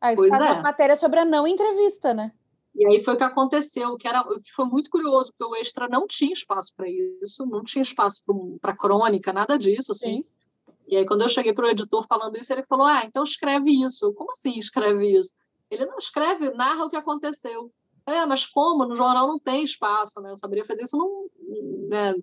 Aí 0.00 0.16
pois 0.16 0.30
faz 0.30 0.42
é. 0.42 0.52
uma 0.54 0.62
matéria 0.62 0.96
sobre 0.96 1.20
a 1.20 1.24
não 1.24 1.46
entrevista, 1.46 2.12
né? 2.12 2.32
E 2.74 2.84
aí 2.88 2.98
foi 3.04 3.14
o 3.14 3.16
que 3.16 3.22
aconteceu, 3.22 3.96
que 3.96 4.08
era 4.08 4.24
que 4.24 4.50
foi 4.52 4.64
muito 4.64 4.90
curioso, 4.90 5.32
porque 5.38 5.44
o 5.44 5.54
Extra 5.54 5.86
não 5.88 6.08
tinha 6.08 6.32
espaço 6.32 6.72
para 6.76 6.88
isso, 6.88 7.46
não 7.46 7.62
tinha 7.62 7.82
espaço 7.82 8.20
para 8.60 8.76
crônica, 8.76 9.32
nada 9.32 9.56
disso, 9.56 9.92
assim. 9.92 10.24
Sim. 10.24 10.24
E 10.88 10.96
aí, 10.96 11.06
quando 11.06 11.22
eu 11.22 11.28
cheguei 11.28 11.52
para 11.52 11.66
o 11.66 11.70
editor 11.70 12.04
falando 12.08 12.36
isso, 12.36 12.52
ele 12.52 12.64
falou: 12.64 12.84
Ah, 12.84 13.04
então 13.04 13.22
escreve 13.22 13.70
isso. 13.70 14.12
Como 14.14 14.32
assim 14.32 14.58
escreve 14.58 15.06
isso? 15.16 15.38
Ele 15.70 15.86
não 15.86 15.98
escreve, 15.98 16.50
narra 16.50 16.84
o 16.84 16.90
que 16.90 16.96
aconteceu. 16.96 17.72
É, 18.06 18.26
mas 18.26 18.46
como? 18.46 18.84
No 18.84 18.96
jornal 18.96 19.28
não 19.28 19.38
tem 19.38 19.62
espaço, 19.62 20.20
né? 20.20 20.30
Eu 20.30 20.36
saberia 20.36 20.64
fazer 20.64 20.84
isso 20.84 20.96
num. 20.96 21.28
Né? 21.88 22.14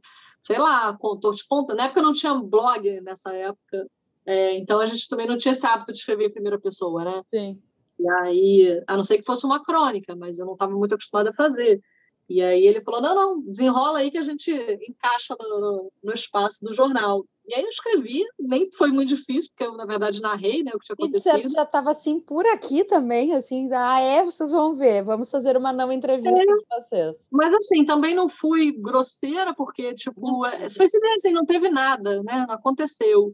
Sei 0.41 0.57
lá, 0.57 0.97
tô 0.97 1.31
te 1.31 1.47
contando. 1.47 1.77
Na 1.77 1.85
época 1.85 2.01
não 2.01 2.13
tinha 2.13 2.33
blog 2.33 3.01
nessa 3.01 3.33
época. 3.33 3.87
É, 4.25 4.57
então 4.57 4.79
a 4.79 4.85
gente 4.85 5.07
também 5.07 5.27
não 5.27 5.37
tinha 5.37 5.53
esse 5.53 5.65
hábito 5.65 5.93
de 5.93 5.99
escrever 5.99 6.25
em 6.25 6.33
primeira 6.33 6.59
pessoa, 6.59 7.05
né? 7.05 7.23
Sim. 7.33 7.61
E 7.99 8.09
aí, 8.09 8.83
a 8.85 8.97
não 8.97 9.03
ser 9.03 9.17
que 9.17 9.25
fosse 9.25 9.45
uma 9.45 9.63
crônica, 9.63 10.15
mas 10.15 10.37
eu 10.37 10.45
não 10.45 10.53
estava 10.53 10.75
muito 10.75 10.93
acostumada 10.93 11.29
a 11.29 11.33
fazer. 11.33 11.81
E 12.29 12.41
aí 12.41 12.65
ele 12.65 12.81
falou: 12.81 13.01
não, 13.01 13.15
não, 13.15 13.41
desenrola 13.41 13.99
aí 13.99 14.11
que 14.11 14.17
a 14.17 14.21
gente 14.21 14.51
encaixa 14.87 15.35
no, 15.39 15.59
no, 15.61 15.91
no, 16.03 16.13
espaço 16.13 16.63
do 16.63 16.73
jornal. 16.73 17.25
E 17.47 17.53
aí 17.53 17.63
eu 17.63 17.69
escrevi, 17.69 18.25
nem 18.37 18.69
foi 18.77 18.91
muito 18.91 19.15
difícil, 19.15 19.49
porque 19.51 19.63
eu, 19.63 19.77
na 19.77 19.85
verdade, 19.85 20.21
narrei 20.21 20.63
né, 20.63 20.71
o 20.75 20.79
que 20.79 20.85
tinha 20.85 20.95
acontecido. 20.95 21.37
E 21.37 21.39
certo, 21.39 21.49
já 21.49 21.63
estava 21.63 21.91
assim 21.91 22.19
por 22.19 22.45
aqui 22.45 22.83
também, 22.83 23.33
assim, 23.33 23.69
ah, 23.71 24.01
é, 24.01 24.21
vocês 24.25 24.51
vão 24.51 24.75
ver, 24.75 25.01
vamos 25.01 25.31
fazer 25.31 25.55
uma 25.55 25.71
não 25.71 25.89
entrevista 25.89 26.37
é, 26.37 26.45
de 26.45 26.65
vocês. 26.69 27.15
Mas 27.31 27.53
assim, 27.53 27.85
também 27.85 28.13
não 28.13 28.27
fui 28.27 28.73
grosseira, 28.73 29.53
porque, 29.55 29.95
tipo, 29.95 30.45
é, 30.45 30.69
foi 30.69 30.85
assim, 31.15 31.31
não 31.31 31.45
teve 31.45 31.69
nada, 31.69 32.21
né? 32.23 32.45
Não 32.45 32.55
aconteceu. 32.55 33.31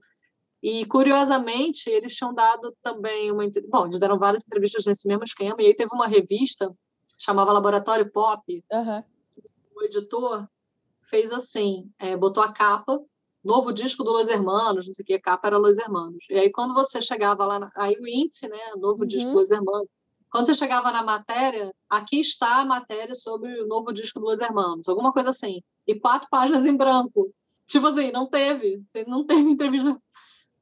E, 0.62 0.86
curiosamente, 0.86 1.89
eles 1.89 2.15
tinham 2.15 2.34
dado 2.34 2.73
também 2.84 3.32
uma. 3.32 3.43
Bom, 3.67 3.88
eles 3.88 3.99
deram 3.99 4.19
várias 4.19 4.43
entrevistas 4.45 4.86
nesse 4.86 5.08
mesmo 5.08 5.23
esquema, 5.23 5.56
e 5.60 5.65
aí 5.65 5.75
teve 5.75 5.89
uma 5.93 6.08
revista, 6.08 6.71
chamava 7.17 7.52
Laboratório 7.52 8.12
Pop. 8.12 8.63
Uhum. 8.71 9.04
O 9.76 9.84
editor 9.84 10.47
fez 11.04 11.32
assim: 11.32 11.91
é, 11.99 12.15
botou 12.15 12.43
a 12.43 12.52
capa, 12.52 12.99
novo 13.43 13.73
disco 13.73 14.04
do 14.04 14.12
Los 14.12 14.30
Hermanos, 14.30 14.88
não 14.88 14.93
sei 14.93 15.04
o 15.04 15.06
que, 15.06 15.13
a 15.13 15.21
capa 15.21 15.47
era 15.47 15.58
Los 15.58 15.78
Hermanos. 15.78 16.26
E 16.30 16.36
aí, 16.36 16.52
quando 16.52 16.73
você 16.73 17.02
chegava 17.02 17.45
lá, 17.45 17.60
na, 17.60 17.71
aí 17.76 17.95
o 17.99 18.08
índice, 18.08 18.47
né, 18.47 18.58
novo 18.78 19.02
uhum. 19.02 19.08
disco 19.08 19.32
do 19.32 19.38
Los 19.38 19.52
Hermanos. 19.52 19.88
Quando 20.30 20.47
você 20.47 20.56
chegava 20.56 20.91
na 20.91 21.04
matéria, 21.04 21.71
aqui 21.88 22.19
está 22.19 22.62
a 22.62 22.65
matéria 22.65 23.13
sobre 23.13 23.62
o 23.62 23.67
novo 23.67 23.93
disco 23.93 24.19
do 24.19 24.26
Los 24.26 24.41
Hermanos, 24.41 24.89
alguma 24.89 25.13
coisa 25.13 25.30
assim. 25.30 25.62
E 25.86 25.99
quatro 25.99 26.28
páginas 26.28 26.65
em 26.65 26.76
branco. 26.76 27.32
Tipo 27.67 27.88
assim, 27.88 28.12
não 28.12 28.28
teve, 28.28 28.82
não 29.06 29.26
teve 29.26 29.41
entrevista 29.41 30.02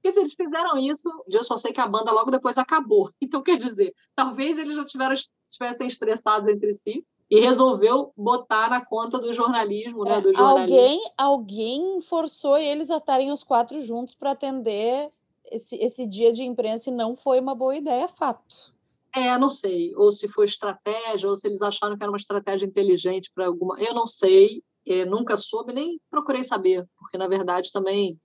Quer 0.01 0.09
dizer, 0.09 0.21
eles 0.21 0.33
fizeram 0.33 0.77
isso, 0.77 1.09
eu 1.31 1.43
só 1.43 1.57
sei 1.57 1.71
que 1.71 1.81
a 1.81 1.87
banda 1.87 2.11
logo 2.11 2.31
depois 2.31 2.57
acabou. 2.57 3.09
Então, 3.21 3.41
quer 3.41 3.57
dizer, 3.57 3.93
talvez 4.15 4.57
eles 4.57 4.75
já 4.75 4.83
tiveram, 4.83 5.13
estivessem 5.13 5.87
estressados 5.87 6.49
entre 6.49 6.73
si 6.73 7.05
e 7.29 7.39
resolveu 7.39 8.11
botar 8.17 8.69
na 8.69 8.85
conta 8.85 9.17
do 9.17 9.31
jornalismo, 9.31 10.03
né? 10.03 10.19
Do 10.19 10.33
jornalismo. 10.33 10.77
Alguém, 10.77 11.11
alguém 11.17 12.01
forçou 12.01 12.57
eles 12.57 12.89
a 12.89 12.97
estarem 12.97 13.31
os 13.31 13.41
quatro 13.41 13.81
juntos 13.81 14.13
para 14.13 14.31
atender 14.31 15.09
esse, 15.49 15.75
esse 15.75 16.05
dia 16.05 16.33
de 16.33 16.43
imprensa 16.43 16.89
e 16.89 16.93
não 16.93 17.15
foi 17.15 17.39
uma 17.39 17.55
boa 17.55 17.75
ideia, 17.75 18.07
fato. 18.09 18.73
É, 19.13 19.37
não 19.37 19.49
sei. 19.49 19.93
Ou 19.95 20.11
se 20.11 20.27
foi 20.27 20.45
estratégia, 20.45 21.29
ou 21.29 21.35
se 21.35 21.47
eles 21.47 21.61
acharam 21.61 21.97
que 21.97 22.03
era 22.03 22.11
uma 22.11 22.17
estratégia 22.17 22.65
inteligente 22.65 23.31
para 23.33 23.45
alguma. 23.45 23.79
Eu 23.79 23.93
não 23.93 24.07
sei. 24.07 24.63
Eu 24.85 25.05
nunca 25.05 25.37
soube, 25.37 25.73
nem 25.73 26.01
procurei 26.09 26.43
saber, 26.43 26.87
porque 26.97 27.17
na 27.17 27.27
verdade 27.27 27.71
também 27.71 28.19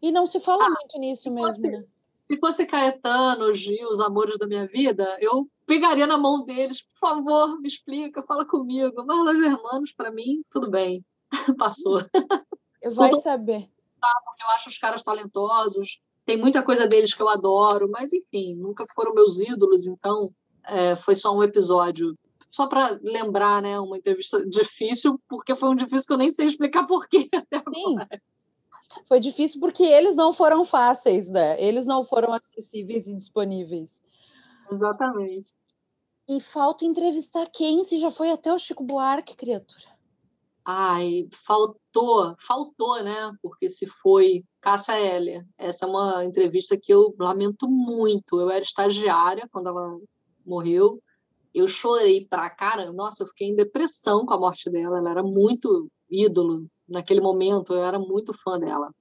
e 0.00 0.12
não 0.12 0.26
se 0.26 0.40
fala 0.40 0.66
ah, 0.66 0.70
muito 0.70 0.98
nisso 0.98 1.30
mesmo, 1.30 1.46
fosse, 1.46 1.70
né? 1.70 1.84
Se 2.14 2.36
fosse 2.38 2.66
Caetano, 2.66 3.54
Gil, 3.54 3.88
os 3.88 4.00
amores 4.00 4.38
da 4.38 4.46
minha 4.46 4.66
vida, 4.66 5.16
eu 5.20 5.48
pegaria 5.64 6.06
na 6.06 6.18
mão 6.18 6.44
deles, 6.44 6.82
por 6.82 6.98
favor, 6.98 7.60
me 7.60 7.68
explica, 7.68 8.22
fala 8.22 8.44
comigo. 8.44 9.04
Mas 9.06 9.24
Los 9.24 9.40
Hermanos, 9.40 9.92
para 9.92 10.10
mim, 10.10 10.42
tudo 10.50 10.70
bem, 10.70 11.04
passou. 11.58 12.00
Eu 12.82 12.92
vou 12.92 13.20
saber. 13.20 13.68
Tá, 14.00 14.20
porque 14.24 14.42
eu 14.42 14.50
acho 14.50 14.68
os 14.68 14.78
caras 14.78 15.02
talentosos, 15.02 16.00
tem 16.24 16.36
muita 16.36 16.62
coisa 16.62 16.88
deles 16.88 17.14
que 17.14 17.22
eu 17.22 17.28
adoro, 17.28 17.88
mas 17.88 18.12
enfim, 18.12 18.56
nunca 18.56 18.84
foram 18.92 19.14
meus 19.14 19.38
ídolos, 19.40 19.86
então 19.86 20.34
é, 20.64 20.96
foi 20.96 21.14
só 21.14 21.32
um 21.32 21.42
episódio. 21.42 22.18
Só 22.50 22.66
para 22.66 22.98
lembrar, 23.02 23.62
né, 23.62 23.78
uma 23.78 23.96
entrevista 23.96 24.44
difícil, 24.44 25.20
porque 25.28 25.54
foi 25.54 25.68
um 25.68 25.76
difícil 25.76 26.06
que 26.06 26.12
eu 26.12 26.18
nem 26.18 26.30
sei 26.30 26.46
explicar 26.46 26.86
porquê 26.86 27.28
até 27.32 27.58
Sim. 27.58 27.94
agora. 27.94 28.22
Foi 29.06 29.20
difícil 29.20 29.60
porque 29.60 29.82
eles 29.82 30.16
não 30.16 30.32
foram 30.32 30.64
fáceis, 30.64 31.28
né? 31.28 31.60
Eles 31.62 31.84
não 31.86 32.04
foram 32.04 32.32
acessíveis 32.32 33.06
e 33.06 33.14
disponíveis. 33.14 33.90
Exatamente. 34.70 35.54
E 36.28 36.40
falta 36.40 36.84
entrevistar 36.84 37.46
quem 37.46 37.84
se 37.84 37.98
já 37.98 38.10
foi 38.10 38.30
até 38.30 38.52
o 38.52 38.58
Chico 38.58 38.82
Buarque, 38.82 39.36
criatura. 39.36 39.96
Ai, 40.64 41.28
faltou, 41.32 42.34
faltou, 42.40 43.00
né? 43.00 43.32
Porque 43.40 43.68
se 43.68 43.86
foi 43.86 44.44
Cássia 44.60 44.98
Heller. 44.98 45.46
Essa 45.56 45.86
é 45.86 45.88
uma 45.88 46.24
entrevista 46.24 46.76
que 46.76 46.92
eu 46.92 47.14
lamento 47.20 47.68
muito. 47.68 48.40
Eu 48.40 48.50
era 48.50 48.64
estagiária 48.64 49.48
quando 49.52 49.68
ela 49.68 49.96
morreu. 50.44 51.00
Eu 51.54 51.68
chorei 51.68 52.26
pra 52.26 52.50
cara. 52.50 52.92
Nossa, 52.92 53.22
eu 53.22 53.28
fiquei 53.28 53.48
em 53.48 53.54
depressão 53.54 54.26
com 54.26 54.34
a 54.34 54.38
morte 54.38 54.68
dela. 54.68 54.98
Ela 54.98 55.10
era 55.12 55.22
muito 55.22 55.88
ídolo 56.10 56.66
naquele 56.88 57.20
momento 57.20 57.74
eu 57.74 57.84
era 57.84 57.98
muito 57.98 58.32
fã 58.34 58.58
dela. 58.58 58.92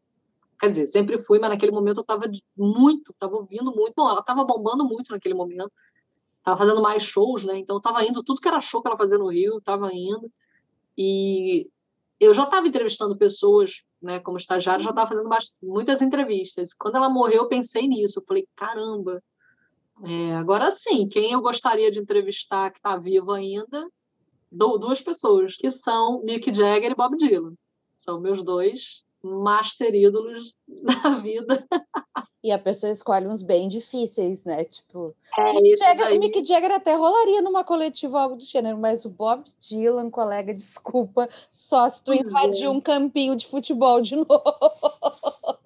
Quer 0.60 0.70
dizer, 0.70 0.88
sempre 0.88 1.22
fui, 1.22 1.40
mas 1.40 1.50
naquele 1.50 1.72
momento 1.72 1.98
eu 1.98 2.02
estava 2.02 2.24
muito, 2.58 3.12
estava 3.12 3.36
ouvindo 3.36 3.74
muito. 3.76 3.94
Bom, 3.96 4.10
ela 4.10 4.22
estava 4.22 4.44
bombando 4.44 4.86
muito 4.86 5.12
naquele 5.12 5.34
momento. 5.34 5.72
Estava 6.38 6.58
fazendo 6.58 6.82
mais 6.82 7.04
shows, 7.04 7.44
né? 7.44 7.58
Então 7.58 7.78
estava 7.78 8.04
indo 8.04 8.24
tudo 8.24 8.40
que 8.40 8.48
era 8.48 8.62
show 8.62 8.82
que 8.82 8.88
ela 8.88 8.98
fazia 8.98 9.18
no 9.18 9.30
Rio, 9.30 9.58
estava 9.58 9.94
indo. 9.94 10.32
E 10.98 11.70
eu 12.20 12.34
já 12.34 12.44
estava 12.44 12.68
entrevistando 12.68 13.18
pessoas, 13.18 13.84
né, 14.02 14.20
como 14.20 14.38
estagiário, 14.38 14.84
já 14.84 14.92
estava 14.92 15.08
fazendo 15.08 15.30
muitas 15.62 16.02
entrevistas. 16.02 16.74
Quando 16.74 16.96
ela 16.96 17.10
morreu, 17.10 17.44
eu 17.44 17.48
pensei 17.48 17.88
nisso. 17.88 18.20
Eu 18.20 18.24
falei, 18.26 18.48
caramba, 18.56 19.22
é, 20.04 20.36
agora 20.36 20.72
sim, 20.72 21.08
quem 21.10 21.32
eu 21.32 21.42
gostaria 21.42 21.92
de 21.92 22.00
entrevistar 22.00 22.72
que 22.72 22.80
está 22.80 22.98
vivo 22.98 23.32
ainda? 23.32 23.90
duas 24.52 25.02
pessoas, 25.02 25.56
que 25.56 25.70
são 25.70 26.24
Mick 26.24 26.54
Jagger 26.54 26.92
e 26.92 26.96
Bob 26.96 27.18
Dylan. 27.18 27.54
São 27.96 28.20
meus 28.20 28.44
dois 28.44 29.06
master 29.26 29.94
ídolos 29.94 30.56
da 30.68 31.10
vida. 31.18 31.66
E 32.44 32.52
a 32.52 32.60
pessoa 32.60 32.92
escolhe 32.92 33.26
uns 33.26 33.42
bem 33.42 33.68
difíceis, 33.68 34.44
né? 34.44 34.66
Tipo, 34.66 35.16
é, 35.36 35.68
isso 35.68 35.84
Jagger, 35.84 36.06
aí. 36.06 36.20
Mick 36.20 36.46
Jagger 36.46 36.74
até 36.74 36.94
rolaria 36.94 37.42
numa 37.42 37.64
coletiva 37.64 38.22
algo 38.22 38.36
do 38.36 38.46
gênero, 38.46 38.78
mas 38.78 39.04
o 39.04 39.10
Bob 39.10 39.44
Dylan, 39.60 40.12
colega, 40.12 40.54
desculpa, 40.54 41.28
só 41.52 41.90
se 41.90 42.04
tu 42.04 42.12
pois 42.12 42.20
invadir 42.20 42.66
é. 42.66 42.70
um 42.70 42.80
campinho 42.80 43.36
de 43.36 43.48
futebol 43.48 44.00
de 44.00 44.14
novo. 44.16 44.44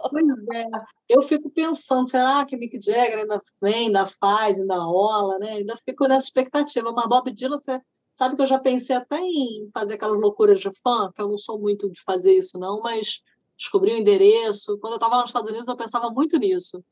Pois 0.10 0.48
é, 0.54 0.66
eu 1.10 1.22
fico 1.22 1.50
pensando, 1.50 2.10
será 2.10 2.46
que 2.46 2.56
Mick 2.56 2.80
Jagger 2.80 3.20
ainda 3.20 3.42
vem, 3.62 3.88
ainda 3.88 4.06
faz, 4.06 4.58
ainda 4.58 4.78
rola, 4.78 5.38
né? 5.38 5.56
Ainda 5.56 5.76
fico 5.76 6.08
nessa 6.08 6.28
expectativa, 6.28 6.94
mas 6.94 7.10
Bob 7.10 7.30
Dylan, 7.30 7.58
você 7.58 7.82
sabe 8.20 8.36
que 8.36 8.42
eu 8.42 8.46
já 8.46 8.60
pensei 8.60 8.98
até 8.98 9.18
em 9.18 9.70
fazer 9.74 9.94
aquelas 9.94 10.20
loucuras 10.20 10.60
de 10.60 10.70
fã, 10.82 11.10
que 11.16 11.22
eu 11.22 11.30
não 11.30 11.38
sou 11.38 11.58
muito 11.58 11.90
de 11.90 12.02
fazer 12.02 12.34
isso, 12.34 12.60
não, 12.60 12.82
mas 12.82 13.22
descobri 13.58 13.94
o 13.94 13.98
endereço. 13.98 14.78
Quando 14.80 14.94
eu 14.94 14.98
estava 14.98 15.22
nos 15.22 15.30
Estados 15.30 15.50
Unidos, 15.50 15.70
eu 15.70 15.78
pensava 15.78 16.10
muito 16.10 16.38
nisso. 16.38 16.84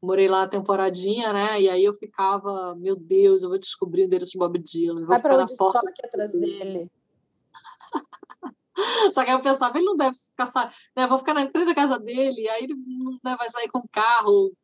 Morei 0.00 0.28
lá 0.28 0.44
a 0.44 0.48
temporadinha, 0.48 1.30
né? 1.30 1.60
E 1.60 1.68
aí 1.68 1.84
eu 1.84 1.92
ficava, 1.92 2.74
meu 2.76 2.96
Deus, 2.96 3.42
eu 3.42 3.50
vou 3.50 3.58
descobrir 3.58 4.00
o 4.00 4.04
endereço 4.06 4.32
de 4.32 4.38
Bob 4.38 4.58
Dylan. 4.58 5.04
Vai 5.04 5.20
para 5.20 5.42
onde 5.42 5.54
porta 5.56 5.86
aqui 5.86 6.06
atrás 6.06 6.32
dele. 6.32 6.90
Só 9.12 9.24
que 9.24 9.30
aí 9.30 9.36
eu 9.36 9.42
pensava, 9.42 9.76
ele 9.76 9.84
não 9.84 9.96
deve 9.96 10.16
ficar, 10.16 10.72
né? 10.96 11.06
Vou 11.06 11.18
ficar 11.18 11.34
na 11.34 11.50
frente 11.50 11.66
da 11.66 11.74
casa 11.74 11.98
dele, 11.98 12.48
aí 12.48 12.64
ele 12.64 12.76
né, 13.22 13.36
vai 13.36 13.50
sair 13.50 13.68
com 13.68 13.86
carro, 13.92 14.54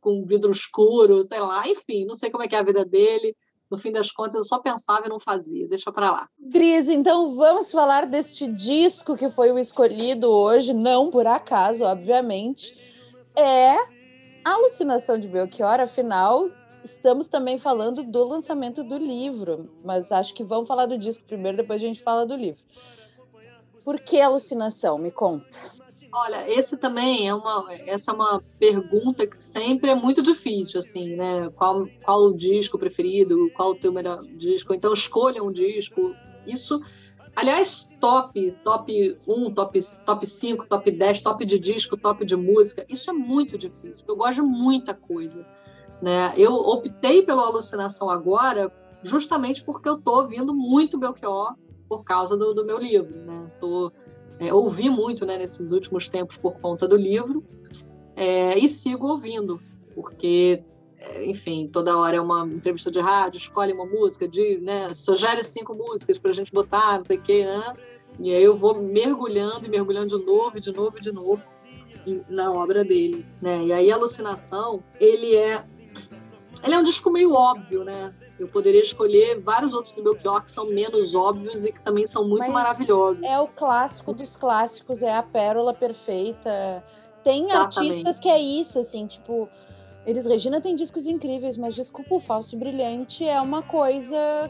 com 0.00 0.24
vidro 0.24 0.50
escuro, 0.50 1.22
sei 1.22 1.40
lá, 1.40 1.68
enfim, 1.68 2.06
não 2.06 2.14
sei 2.14 2.30
como 2.30 2.42
é 2.42 2.48
que 2.48 2.56
é 2.56 2.58
a 2.58 2.62
vida 2.62 2.86
dele 2.86 3.36
no 3.70 3.78
fim 3.78 3.92
das 3.92 4.10
contas, 4.10 4.36
eu 4.36 4.44
só 4.44 4.58
pensava 4.58 5.06
e 5.06 5.08
não 5.08 5.20
fazia. 5.20 5.68
Deixa 5.68 5.92
para 5.92 6.10
lá. 6.10 6.28
Cris, 6.50 6.88
então 6.88 7.34
vamos 7.34 7.70
falar 7.70 8.06
deste 8.06 8.46
disco 8.46 9.16
que 9.16 9.30
foi 9.30 9.52
o 9.52 9.58
escolhido 9.58 10.28
hoje, 10.28 10.72
não 10.72 11.10
por 11.10 11.26
acaso, 11.26 11.84
obviamente. 11.84 12.76
É 13.36 13.76
Alucinação 14.44 15.18
de 15.18 15.28
Belchior, 15.28 15.80
afinal, 15.80 16.48
estamos 16.82 17.28
também 17.28 17.58
falando 17.58 18.02
do 18.02 18.24
lançamento 18.24 18.82
do 18.82 18.96
livro, 18.96 19.68
mas 19.84 20.10
acho 20.10 20.32
que 20.32 20.42
vamos 20.42 20.66
falar 20.66 20.86
do 20.86 20.96
disco 20.96 21.24
primeiro, 21.26 21.58
depois 21.58 21.82
a 21.82 21.84
gente 21.84 22.02
fala 22.02 22.24
do 22.24 22.34
livro. 22.34 22.62
Por 23.84 24.00
que 24.00 24.20
alucinação? 24.20 24.96
Me 24.96 25.10
conta. 25.10 25.77
Olha, 26.12 26.48
esse 26.50 26.78
também 26.78 27.28
é 27.28 27.34
uma, 27.34 27.66
essa 27.86 28.12
é 28.12 28.14
uma 28.14 28.40
pergunta 28.58 29.26
que 29.26 29.38
sempre 29.38 29.90
é 29.90 29.94
muito 29.94 30.22
difícil, 30.22 30.78
assim, 30.78 31.14
né? 31.14 31.50
Qual, 31.50 31.86
qual 32.02 32.22
o 32.24 32.36
disco 32.36 32.78
preferido? 32.78 33.50
Qual 33.54 33.72
o 33.72 33.74
teu 33.74 33.92
melhor 33.92 34.20
disco? 34.20 34.72
Então 34.72 34.92
escolha 34.92 35.42
um 35.42 35.52
disco. 35.52 36.14
Isso, 36.46 36.80
aliás, 37.36 37.90
top, 38.00 38.52
top 38.64 39.18
1, 39.26 39.52
top, 39.52 39.80
top 40.06 40.26
5, 40.26 40.66
top 40.66 40.90
10, 40.90 41.20
top 41.20 41.44
de 41.44 41.58
disco, 41.58 41.96
top 41.96 42.24
de 42.24 42.36
música. 42.36 42.86
Isso 42.88 43.10
é 43.10 43.12
muito 43.12 43.58
difícil. 43.58 44.04
Eu 44.08 44.16
gosto 44.16 44.36
de 44.36 44.42
muita 44.42 44.94
coisa, 44.94 45.46
né? 46.00 46.32
Eu 46.38 46.54
optei 46.54 47.22
pela 47.22 47.42
alucinação 47.42 48.08
agora, 48.08 48.72
justamente 49.02 49.62
porque 49.62 49.88
eu 49.88 50.00
tô 50.00 50.22
ouvindo 50.22 50.54
muito 50.54 50.98
Belchior 50.98 51.54
por 51.86 52.02
causa 52.02 52.34
do, 52.34 52.54
do 52.54 52.64
meu 52.64 52.78
livro, 52.78 53.14
né? 53.24 53.50
Tô 53.60 53.92
é, 54.38 54.52
ouvi 54.52 54.88
muito 54.88 55.26
né, 55.26 55.38
nesses 55.38 55.72
últimos 55.72 56.08
tempos 56.08 56.36
por 56.36 56.58
conta 56.60 56.86
do 56.86 56.96
livro 56.96 57.44
é, 58.16 58.58
e 58.58 58.68
sigo 58.68 59.06
ouvindo, 59.06 59.60
porque, 59.94 60.62
é, 60.98 61.30
enfim, 61.30 61.68
toda 61.72 61.96
hora 61.96 62.16
é 62.16 62.20
uma 62.20 62.46
entrevista 62.46 62.90
de 62.90 63.00
rádio, 63.00 63.38
escolhe 63.38 63.72
uma 63.72 63.86
música, 63.86 64.28
de, 64.28 64.58
né, 64.58 64.92
sugere 64.94 65.42
cinco 65.44 65.74
músicas 65.74 66.18
para 66.18 66.30
a 66.30 66.34
gente 66.34 66.52
botar, 66.52 66.98
não 66.98 67.04
sei 67.04 67.16
o 67.18 67.22
quê, 67.22 67.44
né? 67.44 67.74
E 68.20 68.34
aí 68.34 68.42
eu 68.42 68.56
vou 68.56 68.80
mergulhando 68.80 69.66
e 69.66 69.70
mergulhando 69.70 70.18
de 70.18 70.24
novo, 70.24 70.60
de 70.60 70.72
novo, 70.72 71.00
de 71.00 71.12
novo 71.12 71.42
na 72.28 72.50
obra 72.52 72.84
dele, 72.84 73.24
né? 73.42 73.64
E 73.66 73.72
aí 73.72 73.92
alucinação, 73.92 74.82
ele 74.98 75.36
é 75.36 75.64
ele 76.64 76.74
é 76.74 76.78
um 76.78 76.82
disco 76.82 77.10
meio 77.10 77.32
óbvio, 77.32 77.84
né? 77.84 78.10
Eu 78.38 78.46
poderia 78.46 78.80
escolher 78.80 79.40
vários 79.40 79.74
outros 79.74 79.92
do 79.94 80.02
Belchior 80.02 80.42
que 80.44 80.50
são 80.50 80.68
menos 80.68 81.14
óbvios 81.14 81.64
e 81.64 81.72
que 81.72 81.80
também 81.80 82.06
são 82.06 82.26
muito 82.26 82.40
mas 82.40 82.50
maravilhosos. 82.50 83.22
É 83.22 83.38
o 83.38 83.48
clássico 83.48 84.12
dos 84.12 84.36
clássicos, 84.36 85.02
é 85.02 85.12
a 85.12 85.22
pérola 85.22 85.74
perfeita. 85.74 86.84
Tem 87.24 87.46
Exatamente. 87.46 87.78
artistas 87.78 88.18
que 88.18 88.28
é 88.28 88.38
isso, 88.38 88.78
assim, 88.78 89.06
tipo, 89.06 89.48
eles 90.06 90.24
Regina 90.24 90.60
tem 90.60 90.76
discos 90.76 91.06
incríveis, 91.06 91.56
mas 91.56 91.74
desculpa, 91.74 92.14
o 92.14 92.20
Falso 92.20 92.56
Brilhante 92.56 93.26
é 93.26 93.40
uma 93.40 93.60
coisa 93.62 94.48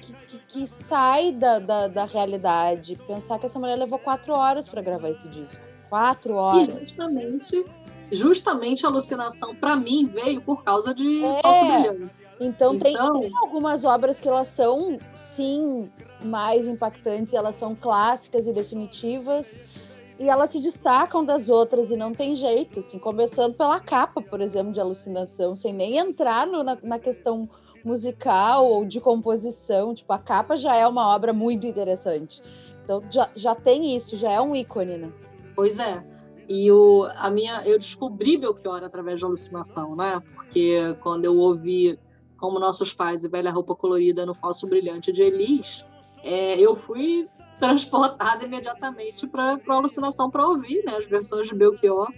que, 0.00 0.12
que, 0.12 0.38
que 0.38 0.66
sai 0.66 1.30
da, 1.30 1.58
da, 1.58 1.88
da, 1.88 2.04
realidade. 2.06 2.96
Pensar 3.06 3.38
que 3.38 3.44
essa 3.44 3.58
mulher 3.58 3.76
levou 3.76 3.98
quatro 3.98 4.32
horas 4.32 4.66
para 4.66 4.80
gravar 4.80 5.10
esse 5.10 5.28
disco. 5.28 5.60
Quatro 5.90 6.34
horas. 6.34 6.70
E 6.70 6.86
justamente, 6.86 7.66
justamente 8.10 8.86
a 8.86 8.88
alucinação, 8.88 9.54
para 9.54 9.76
mim, 9.76 10.06
veio 10.06 10.40
por 10.40 10.64
causa 10.64 10.94
de 10.94 11.22
é. 11.22 11.42
Falso 11.42 11.64
Brilhante 11.66 12.25
então, 12.40 12.74
então... 12.74 12.78
Tem, 12.78 12.94
tem, 13.30 13.36
algumas 13.36 13.84
obras 13.84 14.20
que 14.20 14.28
elas 14.28 14.48
são, 14.48 14.98
sim, 15.34 15.90
mais 16.22 16.66
impactantes, 16.66 17.32
elas 17.32 17.56
são 17.56 17.74
clássicas 17.74 18.46
e 18.46 18.52
definitivas, 18.52 19.62
e 20.18 20.28
elas 20.28 20.50
se 20.50 20.60
destacam 20.60 21.24
das 21.24 21.48
outras 21.48 21.90
e 21.90 21.96
não 21.96 22.14
tem 22.14 22.34
jeito, 22.34 22.80
assim, 22.80 22.98
começando 22.98 23.54
pela 23.54 23.78
capa, 23.78 24.22
por 24.22 24.40
exemplo, 24.40 24.72
de 24.72 24.80
Alucinação, 24.80 25.56
sem 25.56 25.72
nem 25.72 25.98
entrar 25.98 26.46
no, 26.46 26.62
na, 26.62 26.78
na 26.82 26.98
questão 26.98 27.48
musical 27.84 28.66
ou 28.66 28.84
de 28.84 29.00
composição, 29.00 29.94
tipo, 29.94 30.12
a 30.12 30.18
capa 30.18 30.56
já 30.56 30.74
é 30.74 30.86
uma 30.86 31.14
obra 31.14 31.32
muito 31.32 31.66
interessante. 31.66 32.42
Então 32.82 33.02
já, 33.10 33.28
já 33.34 33.54
tem 33.54 33.96
isso, 33.96 34.16
já 34.16 34.30
é 34.32 34.40
um 34.40 34.56
ícone, 34.56 34.96
né? 34.96 35.12
Pois 35.54 35.78
é. 35.78 35.98
E 36.48 36.70
o, 36.70 37.08
a 37.16 37.28
minha, 37.30 37.62
eu 37.64 37.78
descobri 37.78 38.36
Belchior 38.36 38.82
através 38.82 39.18
de 39.18 39.24
alucinação, 39.24 39.96
né? 39.96 40.22
Porque 40.34 40.96
quando 41.00 41.24
eu 41.24 41.36
ouvi 41.36 41.98
como 42.38 42.58
Nossos 42.58 42.92
Pais 42.92 43.24
e 43.24 43.28
Velha 43.28 43.50
Roupa 43.50 43.74
Colorida 43.74 44.26
no 44.26 44.34
Falso 44.34 44.66
Brilhante 44.66 45.12
de 45.12 45.22
Elis, 45.22 45.84
é, 46.22 46.58
eu 46.58 46.74
fui 46.74 47.24
transportada 47.58 48.44
imediatamente 48.44 49.26
para 49.26 49.58
a 49.66 49.74
alucinação 49.74 50.30
para 50.30 50.46
ouvir 50.46 50.84
né, 50.84 50.96
as 50.96 51.06
versões 51.06 51.48
de 51.48 51.54
Belchior 51.54 52.12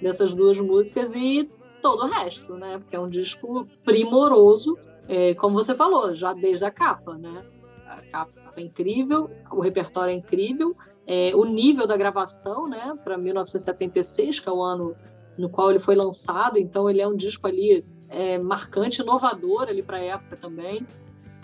dessas 0.00 0.34
duas 0.34 0.60
músicas 0.60 1.14
e 1.14 1.50
todo 1.80 2.04
o 2.04 2.06
resto, 2.06 2.54
né? 2.54 2.78
Porque 2.78 2.96
é 2.96 3.00
um 3.00 3.08
disco 3.08 3.66
primoroso, 3.84 4.78
é, 5.08 5.34
como 5.34 5.54
você 5.54 5.74
falou, 5.74 6.14
já 6.14 6.32
desde 6.32 6.64
a 6.64 6.70
capa, 6.70 7.16
né? 7.16 7.44
A 7.86 8.02
capa 8.02 8.32
é 8.56 8.62
incrível, 8.62 9.30
o 9.50 9.60
repertório 9.60 10.12
é 10.12 10.14
incrível, 10.14 10.72
é, 11.06 11.32
o 11.34 11.44
nível 11.44 11.86
da 11.86 11.96
gravação, 11.96 12.68
né? 12.68 12.98
Para 13.02 13.18
1976, 13.18 14.40
que 14.40 14.48
é 14.48 14.52
o 14.52 14.62
ano 14.62 14.94
no 15.36 15.50
qual 15.50 15.70
ele 15.70 15.80
foi 15.80 15.94
lançado, 15.94 16.58
então 16.58 16.88
ele 16.88 17.00
é 17.00 17.08
um 17.08 17.16
disco 17.16 17.46
ali 17.46 17.84
é, 18.08 18.38
marcante, 18.38 19.02
inovador 19.02 19.68
ali 19.68 19.82
para 19.82 19.98
a 19.98 20.02
época 20.02 20.36
também. 20.36 20.86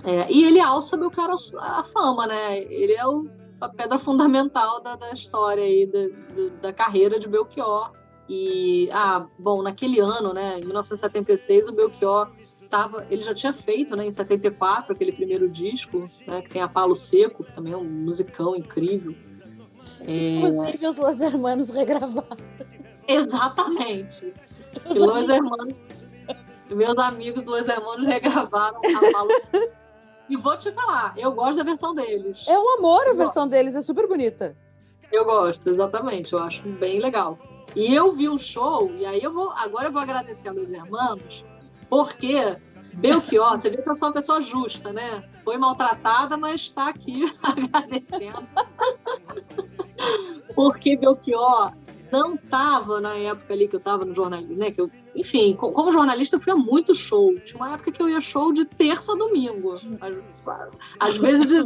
É, 0.04 0.32
e 0.32 0.44
ele 0.44 0.60
alça 0.60 0.96
meu 0.96 1.10
cara 1.10 1.34
a 1.58 1.82
fama, 1.82 2.26
né? 2.26 2.58
Ele 2.58 2.94
é 2.94 3.06
o, 3.06 3.28
a 3.60 3.68
pedra 3.68 3.98
fundamental 3.98 4.80
da, 4.80 4.96
da 4.96 5.12
história 5.12 5.62
aí, 5.62 5.86
da, 5.86 6.60
da, 6.62 6.72
carreira 6.72 7.18
de 7.18 7.28
Belchior. 7.28 7.92
E, 8.28 8.88
ah, 8.92 9.26
bom, 9.38 9.60
naquele 9.60 9.98
ano, 10.00 10.32
né, 10.32 10.58
em 10.58 10.64
1976, 10.64 11.68
o 11.68 11.72
Belchior 11.72 12.30
tava, 12.70 13.04
ele 13.10 13.22
já 13.22 13.34
tinha 13.34 13.52
feito, 13.52 13.96
né, 13.96 14.06
em 14.06 14.12
74, 14.12 14.92
aquele 14.92 15.10
primeiro 15.10 15.48
disco, 15.48 16.06
né, 16.26 16.40
que 16.40 16.48
tem 16.48 16.62
a 16.62 16.68
Palo 16.68 16.94
Seco, 16.94 17.42
que 17.42 17.52
também 17.52 17.72
é 17.72 17.76
um 17.76 17.90
musicão 17.90 18.54
incrível. 18.54 19.14
É... 20.00 20.36
Inclusive 20.36 20.86
os 20.86 20.96
Los 20.96 21.20
Hermanos 21.20 21.70
regravaram. 21.70 22.38
Exatamente. 23.08 24.32
Los 24.88 25.28
Hermanos 25.28 25.80
meus 26.74 26.98
amigos 26.98 27.44
Los 27.44 27.68
Hermanos 27.68 28.06
regravaram 28.06 28.80
a 28.80 29.12
fala. 29.12 29.68
e 30.28 30.36
vou 30.36 30.56
te 30.56 30.70
falar, 30.72 31.14
eu 31.16 31.32
gosto 31.32 31.58
da 31.58 31.64
versão 31.64 31.94
deles. 31.94 32.46
É 32.48 32.58
um 32.58 32.78
amor 32.78 33.08
a 33.08 33.12
versão 33.12 33.48
deles, 33.48 33.74
é 33.74 33.82
super 33.82 34.06
bonita. 34.06 34.56
Eu 35.12 35.24
gosto, 35.24 35.68
exatamente, 35.68 36.32
eu 36.32 36.38
acho 36.38 36.62
bem 36.62 37.00
legal. 37.00 37.38
E 37.74 37.94
eu 37.94 38.14
vi 38.14 38.28
um 38.28 38.38
show, 38.38 38.90
e 38.96 39.06
aí 39.06 39.22
eu 39.22 39.32
vou, 39.32 39.50
agora 39.50 39.88
eu 39.88 39.92
vou 39.92 40.00
agradecer 40.00 40.48
a 40.48 40.52
Los 40.52 40.72
Hermanos, 40.72 41.44
porque 41.88 42.56
Belchior, 42.94 43.52
você 43.52 43.70
vê 43.70 43.82
que 43.82 43.88
eu 43.88 43.94
sou 43.94 44.08
uma 44.08 44.14
pessoa 44.14 44.40
justa, 44.40 44.92
né? 44.92 45.24
Foi 45.44 45.56
maltratada, 45.56 46.36
mas 46.36 46.62
está 46.62 46.88
aqui 46.88 47.22
agradecendo. 47.42 48.46
porque 50.54 50.96
Belchior 50.96 51.72
não 52.10 52.34
estava 52.34 53.00
na 53.00 53.14
época 53.14 53.54
ali 53.54 53.68
que 53.68 53.76
eu 53.76 53.78
estava 53.78 54.04
no 54.04 54.14
jornalismo, 54.14 54.56
né? 54.56 54.70
Que 54.70 54.80
eu, 54.80 54.90
enfim, 55.14 55.54
como 55.56 55.92
jornalista 55.92 56.36
eu 56.36 56.40
fui 56.40 56.52
a 56.52 56.56
muito 56.56 56.94
show. 56.94 57.38
Tinha 57.40 57.56
uma 57.62 57.74
época 57.74 57.90
que 57.90 58.02
eu 58.02 58.08
ia 58.08 58.20
show 58.20 58.52
de 58.52 58.64
terça 58.64 59.12
a 59.12 59.16
domingo. 59.16 59.80
Às, 60.98 61.18
vezes 61.18 61.46
de 61.46 61.64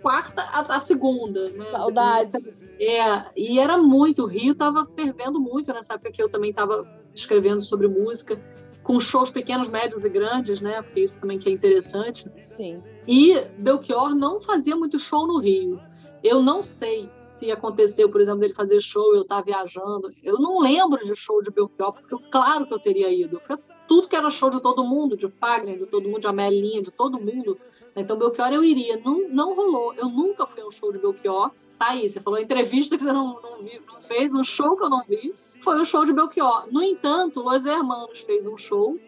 quarta 0.00 0.42
a, 0.42 0.76
a 0.76 0.80
segunda. 0.80 1.50
Né? 1.50 1.70
Saudades. 1.70 2.32
É, 2.80 3.26
e 3.36 3.58
era 3.58 3.76
muito. 3.76 4.24
O 4.24 4.26
Rio 4.26 4.52
estava 4.52 4.84
fervendo 4.84 5.40
muito 5.40 5.72
nessa 5.72 5.94
época 5.94 6.12
que 6.12 6.22
eu 6.22 6.28
também 6.28 6.50
estava 6.50 6.86
escrevendo 7.14 7.60
sobre 7.60 7.88
música, 7.88 8.40
com 8.82 8.98
shows 9.00 9.30
pequenos, 9.30 9.68
médios 9.68 10.04
e 10.04 10.08
grandes, 10.08 10.60
né? 10.60 10.80
Porque 10.82 11.00
isso 11.00 11.18
também 11.18 11.38
que 11.38 11.48
é 11.48 11.52
interessante. 11.52 12.30
Sim. 12.56 12.82
E 13.06 13.38
Belchior 13.58 14.14
não 14.14 14.40
fazia 14.40 14.76
muito 14.76 14.98
show 14.98 15.26
no 15.26 15.38
Rio. 15.38 15.80
Eu 16.22 16.42
não 16.42 16.62
sei 16.62 17.10
se 17.24 17.50
aconteceu, 17.50 18.10
por 18.10 18.20
exemplo, 18.20 18.40
dele 18.40 18.54
fazer 18.54 18.80
show 18.80 19.14
eu 19.14 19.22
estar 19.22 19.42
viajando. 19.42 20.12
Eu 20.22 20.38
não 20.38 20.58
lembro 20.58 20.98
de 21.04 21.14
show 21.14 21.40
de 21.42 21.50
Belchior, 21.50 21.92
porque 21.92 22.12
eu, 22.12 22.20
claro 22.30 22.66
que 22.66 22.74
eu 22.74 22.80
teria 22.80 23.12
ido. 23.12 23.38
Foi 23.40 23.56
tudo 23.86 24.08
que 24.08 24.16
era 24.16 24.28
show 24.30 24.50
de 24.50 24.60
todo 24.60 24.84
mundo, 24.84 25.16
de 25.16 25.28
Fagner, 25.28 25.78
de 25.78 25.86
todo 25.86 26.08
mundo, 26.08 26.20
de 26.20 26.26
Amelinha, 26.26 26.82
de 26.82 26.90
todo 26.90 27.20
mundo. 27.20 27.58
Então, 27.94 28.18
Belchior 28.18 28.52
eu 28.52 28.62
iria. 28.62 29.00
Não, 29.04 29.28
não 29.28 29.54
rolou. 29.54 29.94
Eu 29.94 30.08
nunca 30.08 30.46
fui 30.46 30.62
a 30.62 30.66
um 30.66 30.70
show 30.70 30.92
de 30.92 30.98
Belchior. 30.98 31.50
Tá 31.78 31.90
aí, 31.90 32.08
você 32.08 32.20
falou 32.20 32.38
entrevista 32.38 32.96
que 32.96 33.02
você 33.02 33.12
não, 33.12 33.40
não, 33.40 33.62
vi, 33.62 33.80
não 33.86 34.00
fez, 34.00 34.34
um 34.34 34.44
show 34.44 34.76
que 34.76 34.84
eu 34.84 34.90
não 34.90 35.02
vi. 35.02 35.34
Foi 35.60 35.80
um 35.80 35.84
show 35.84 36.04
de 36.04 36.12
Belchior. 36.12 36.68
No 36.70 36.82
entanto, 36.82 37.40
Los 37.40 37.64
Hermanos 37.64 38.20
fez 38.20 38.46
um 38.46 38.56
show 38.56 38.98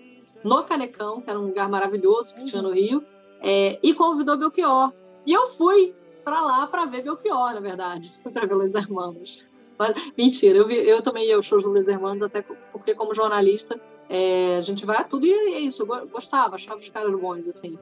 no 0.42 0.62
Canecão, 0.64 1.20
que 1.20 1.30
era 1.30 1.38
um 1.38 1.46
lugar 1.46 1.68
maravilhoso 1.68 2.34
que 2.34 2.44
tinha 2.44 2.62
no 2.62 2.70
Rio, 2.70 3.04
é, 3.40 3.78
e 3.82 3.92
convidou 3.94 4.36
Belchior. 4.36 4.92
E 5.26 5.32
eu 5.32 5.46
fui 5.48 5.94
para 6.30 6.42
lá 6.42 6.66
para 6.68 6.86
ver 6.86 7.02
Belchior, 7.02 7.52
na 7.54 7.60
verdade, 7.60 8.12
para 8.32 8.46
ver 8.46 8.54
Los 8.54 8.72
Hermanos. 8.72 9.44
Mas, 9.76 10.12
mentira, 10.16 10.58
eu, 10.58 10.66
vi, 10.66 10.76
eu 10.76 11.02
também 11.02 11.26
ia 11.26 11.34
aos 11.34 11.46
shows 11.46 11.64
do 11.64 11.72
Los 11.72 11.88
Hermanos, 11.88 12.22
até 12.22 12.42
porque, 12.70 12.94
como 12.94 13.12
jornalista, 13.12 13.80
é, 14.08 14.58
a 14.58 14.62
gente 14.62 14.86
vai 14.86 14.98
a 14.98 15.04
tudo 15.04 15.26
e 15.26 15.32
é 15.32 15.60
isso. 15.60 15.82
Eu 15.82 16.06
gostava, 16.08 16.54
achava 16.54 16.78
os 16.78 16.88
caras 16.88 17.18
bons, 17.18 17.48
assim. 17.48 17.76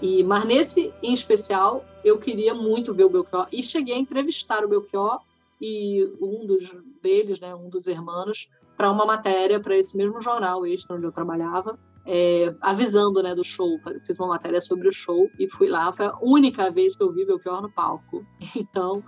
E, 0.00 0.24
mas 0.24 0.44
nesse 0.46 0.92
em 1.02 1.12
especial, 1.12 1.84
eu 2.02 2.18
queria 2.18 2.54
muito 2.54 2.94
ver 2.94 3.04
o 3.04 3.10
Belchior. 3.10 3.46
E 3.52 3.62
cheguei 3.62 3.94
a 3.94 3.98
entrevistar 3.98 4.64
o 4.64 4.68
Belchior 4.68 5.20
e 5.60 6.16
um 6.20 6.46
dos 6.46 6.74
deles, 7.02 7.40
né, 7.40 7.54
um 7.54 7.68
dos 7.68 7.88
irmãos, 7.88 8.48
para 8.76 8.90
uma 8.90 9.04
matéria 9.04 9.60
para 9.60 9.76
esse 9.76 9.96
mesmo 9.96 10.20
jornal 10.20 10.64
extra 10.64 10.96
onde 10.96 11.04
eu 11.04 11.12
trabalhava 11.12 11.78
é, 12.06 12.54
avisando 12.60 13.22
né, 13.22 13.34
do 13.34 13.44
show. 13.44 13.78
Fiz 14.04 14.18
uma 14.18 14.28
matéria 14.28 14.60
sobre 14.60 14.88
o 14.88 14.92
show 14.92 15.30
e 15.38 15.48
fui 15.48 15.68
lá. 15.68 15.92
Foi 15.92 16.06
a 16.06 16.18
única 16.20 16.70
vez 16.70 16.96
que 16.96 17.02
eu 17.02 17.12
vi 17.12 17.24
Belchior 17.24 17.62
no 17.62 17.70
palco. 17.70 18.24
Então, 18.56 19.02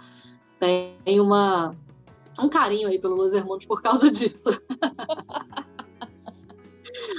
tem 0.59 1.21
uma, 1.21 1.75
um 2.41 2.49
carinho 2.49 2.89
aí 2.89 2.99
pelo 2.99 3.17
Los 3.17 3.33
Hermanos 3.33 3.67
por 3.67 3.83
causa 3.83 4.11
disso. 4.11 4.51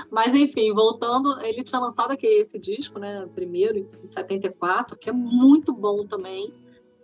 Mas, 0.10 0.34
enfim, 0.34 0.74
voltando, 0.74 1.40
ele 1.42 1.64
tinha 1.64 1.82
lançado 1.82 2.12
aqui 2.12 2.26
esse 2.26 2.58
disco, 2.58 2.98
né? 2.98 3.28
Primeiro, 3.36 3.78
em 3.78 4.08
74, 4.08 4.98
que 4.98 5.10
é 5.10 5.14
muito 5.14 5.74
bom 5.74 6.06
também. 6.08 6.54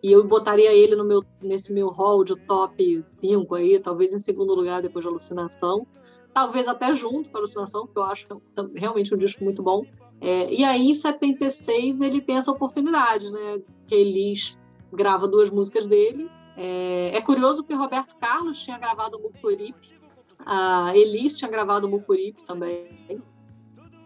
E 0.01 0.11
eu 0.11 0.23
botaria 0.27 0.73
ele 0.73 0.95
no 0.95 1.03
meu, 1.03 1.23
nesse 1.41 1.73
meu 1.73 1.89
hall 1.89 2.23
de 2.23 2.35
top 2.35 3.03
5 3.03 3.53
aí, 3.55 3.79
talvez 3.79 4.13
em 4.13 4.19
segundo 4.19 4.55
lugar 4.55 4.81
depois 4.81 5.03
de 5.03 5.09
Alucinação 5.09 5.85
talvez 6.33 6.67
até 6.67 6.93
junto 6.93 7.29
com 7.29 7.37
a 7.37 7.39
Alucinação, 7.41 7.87
que 7.87 7.97
eu 7.97 8.03
acho 8.03 8.27
que 8.27 8.33
é 8.33 8.79
realmente 8.79 9.13
um 9.13 9.17
disco 9.17 9.43
muito 9.43 9.61
bom. 9.61 9.85
É, 10.19 10.53
e 10.53 10.63
aí, 10.63 10.89
em 10.89 10.93
76, 10.93 12.01
ele 12.01 12.21
tem 12.21 12.37
essa 12.37 12.51
oportunidade, 12.51 13.31
né? 13.31 13.61
Que 13.87 13.95
Elis 13.95 14.57
grava 14.93 15.27
duas 15.27 15.49
músicas 15.49 15.87
dele. 15.87 16.29
É, 16.55 17.17
é 17.17 17.21
curioso 17.21 17.63
que 17.63 17.73
Roberto 17.73 18.15
Carlos 18.17 18.63
tinha 18.63 18.77
gravado 18.77 19.19
Mucuripe, 19.19 19.99
a 20.45 20.95
Elis 20.95 21.37
tinha 21.37 21.49
gravado 21.49 21.87
Mucuripe 21.87 22.43
também. 22.43 23.21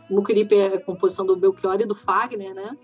Mucuripe 0.09 0.55
é 0.55 0.75
a 0.75 0.83
composição 0.83 1.25
do 1.25 1.35
Belchior 1.35 1.79
e 1.79 1.85
do 1.85 1.95
Fagner, 1.95 2.53
né? 2.53 2.77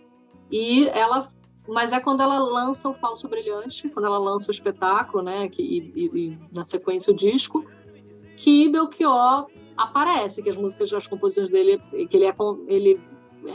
E 0.50 0.88
ela 0.90 1.28
mas 1.68 1.92
é 1.92 2.00
quando 2.00 2.22
ela 2.22 2.40
lança 2.40 2.90
o 2.90 2.94
Falso 2.96 3.30
Brilhante, 3.30 3.88
quando 3.90 4.06
ela 4.06 4.18
lança 4.18 4.48
o 4.48 4.52
espetáculo, 4.52 5.24
né, 5.24 5.48
que, 5.48 5.62
e, 5.62 6.06
e, 6.06 6.38
na 6.52 6.66
sequência 6.66 7.14
o 7.14 7.16
disco, 7.16 7.64
que 8.42 8.68
Belchior 8.70 9.46
aparece, 9.78 10.42
que 10.42 10.50
as 10.50 10.58
músicas, 10.58 10.92
as 10.92 11.06
composições 11.06 11.48
dele, 11.48 11.80
que 12.10 12.18
ele, 12.18 12.26
é, 12.26 12.36
ele 12.68 13.00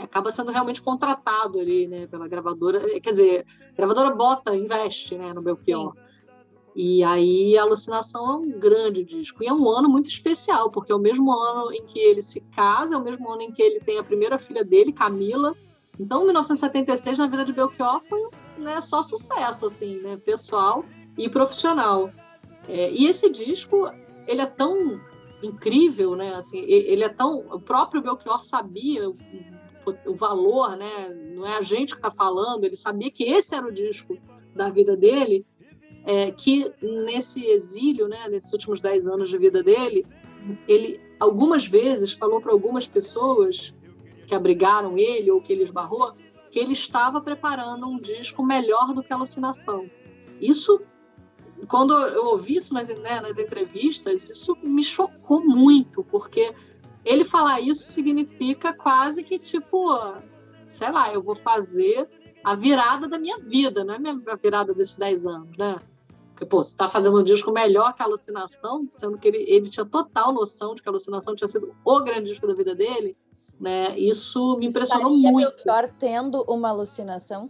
acaba 0.01 0.31
sendo 0.31 0.49
realmente 0.49 0.81
contratado 0.81 1.59
ali, 1.59 1.89
né, 1.89 2.07
pela 2.07 2.25
gravadora. 2.25 2.79
Quer 3.01 3.11
dizer, 3.11 3.45
a 3.73 3.75
gravadora 3.75 4.15
bota, 4.15 4.55
investe, 4.55 5.17
né, 5.17 5.33
no 5.33 5.41
Belchior. 5.41 5.93
Sim. 5.93 5.99
E 6.73 7.03
aí 7.03 7.57
a 7.57 7.63
Alucinação 7.63 8.25
é 8.25 8.35
um 8.37 8.49
grande 8.59 9.03
disco. 9.03 9.43
E 9.43 9.47
é 9.47 9.53
um 9.53 9.69
ano 9.69 9.89
muito 9.89 10.09
especial, 10.09 10.71
porque 10.71 10.91
é 10.91 10.95
o 10.95 10.99
mesmo 10.99 11.33
ano 11.33 11.73
em 11.73 11.85
que 11.85 11.99
ele 11.99 12.21
se 12.21 12.39
casa, 12.55 12.95
é 12.95 12.97
o 12.97 13.03
mesmo 13.03 13.29
ano 13.29 13.41
em 13.41 13.51
que 13.51 13.61
ele 13.61 13.81
tem 13.81 13.97
a 13.97 14.03
primeira 14.03 14.37
filha 14.37 14.63
dele, 14.63 14.93
Camila. 14.93 15.53
Então, 15.99 16.23
1976, 16.23 17.17
na 17.17 17.27
vida 17.27 17.43
de 17.43 17.51
Belchior, 17.51 17.99
foi 18.01 18.21
né, 18.57 18.79
só 18.79 19.03
sucesso, 19.03 19.65
assim, 19.65 19.97
né, 19.97 20.15
pessoal 20.15 20.85
e 21.17 21.27
profissional. 21.27 22.09
É, 22.69 22.89
e 22.91 23.07
esse 23.07 23.29
disco 23.29 23.89
ele 24.27 24.41
é 24.41 24.45
tão 24.45 24.99
incrível, 25.41 26.15
né? 26.15 26.35
Assim, 26.35 26.59
ele 26.59 27.03
é 27.03 27.09
tão. 27.09 27.39
O 27.51 27.59
próprio 27.59 28.01
Belchior 28.01 28.43
sabia 28.45 29.09
o, 29.09 29.13
o 30.05 30.15
valor, 30.15 30.75
né? 30.77 31.09
Não 31.35 31.45
é 31.45 31.57
a 31.57 31.61
gente 31.61 31.93
que 31.93 31.99
está 31.99 32.11
falando, 32.11 32.63
ele 32.63 32.75
sabia 32.75 33.11
que 33.11 33.23
esse 33.23 33.55
era 33.55 33.65
o 33.65 33.71
disco 33.71 34.17
da 34.55 34.69
vida 34.69 34.95
dele. 34.95 35.45
É, 36.03 36.31
que 36.31 36.71
nesse 36.81 37.45
exílio, 37.45 38.07
né, 38.07 38.29
nesses 38.29 38.53
últimos 38.53 38.79
dez 38.79 39.09
anos 39.09 39.29
de 39.29 39.37
vida 39.37 39.61
dele, 39.61 40.05
ele 40.65 41.01
algumas 41.19 41.67
vezes 41.67 42.13
falou 42.13 42.39
para 42.39 42.53
algumas 42.53 42.87
pessoas 42.87 43.75
que 44.25 44.33
abrigaram 44.33 44.97
ele 44.97 45.29
ou 45.29 45.41
que 45.41 45.51
ele 45.51 45.63
esbarrou 45.63 46.13
que 46.51 46.59
ele 46.59 46.73
estava 46.73 47.21
preparando 47.21 47.87
um 47.87 47.99
disco 47.99 48.43
melhor 48.43 48.93
do 48.93 49.03
que 49.03 49.13
Alucinação. 49.13 49.89
Isso 50.39 50.81
quando 51.65 51.93
eu 51.93 52.25
ouvi 52.25 52.57
isso 52.57 52.73
nas, 52.73 52.89
né, 52.89 53.21
nas 53.21 53.39
entrevistas, 53.39 54.29
isso 54.29 54.55
me 54.61 54.83
chocou 54.83 55.41
muito, 55.41 56.03
porque 56.03 56.53
ele 57.03 57.23
falar 57.23 57.61
isso 57.61 57.83
significa 57.91 58.73
quase 58.73 59.23
que, 59.23 59.39
tipo, 59.39 59.89
sei 60.63 60.91
lá, 60.91 61.11
eu 61.13 61.23
vou 61.23 61.35
fazer 61.35 62.07
a 62.43 62.53
virada 62.53 63.07
da 63.07 63.17
minha 63.17 63.37
vida, 63.39 63.83
não 63.83 63.95
é 63.95 64.31
a 64.31 64.35
virada 64.35 64.73
desses 64.73 64.97
10 64.97 65.25
anos, 65.25 65.57
né? 65.57 65.79
Porque, 66.29 66.45
pô, 66.45 66.61
você 66.61 66.69
está 66.69 66.87
fazendo 66.87 67.19
um 67.19 67.23
disco 67.23 67.51
melhor 67.51 67.95
que 67.95 68.03
a 68.03 68.05
Alucinação, 68.05 68.87
sendo 68.91 69.17
que 69.17 69.27
ele, 69.27 69.43
ele 69.47 69.69
tinha 69.69 69.85
total 69.85 70.31
noção 70.31 70.75
de 70.75 70.83
que 70.83 70.87
a 70.87 70.91
Alucinação 70.91 71.35
tinha 71.35 71.47
sido 71.47 71.73
o 71.83 71.99
grande 72.03 72.29
disco 72.29 72.45
da 72.45 72.53
vida 72.53 72.75
dele, 72.75 73.17
né? 73.59 73.97
Isso 73.97 74.55
me 74.57 74.67
impressionou 74.67 75.15
Estaria 75.15 75.31
muito. 75.31 75.55
Melchior 75.65 75.89
tendo 75.97 76.43
uma 76.43 76.69
alucinação? 76.69 77.49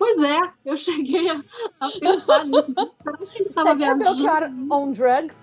Pois 0.00 0.22
é, 0.22 0.38
eu 0.64 0.78
cheguei 0.78 1.28
a, 1.28 1.44
a 1.78 1.90
pensar 1.90 2.46
nisso. 2.46 2.72
Será 3.02 3.18
que 3.18 3.38
ele 3.38 3.48
estava 3.50 3.74
viajando? 3.74 4.72
on 4.72 4.92
drugs? 4.92 5.36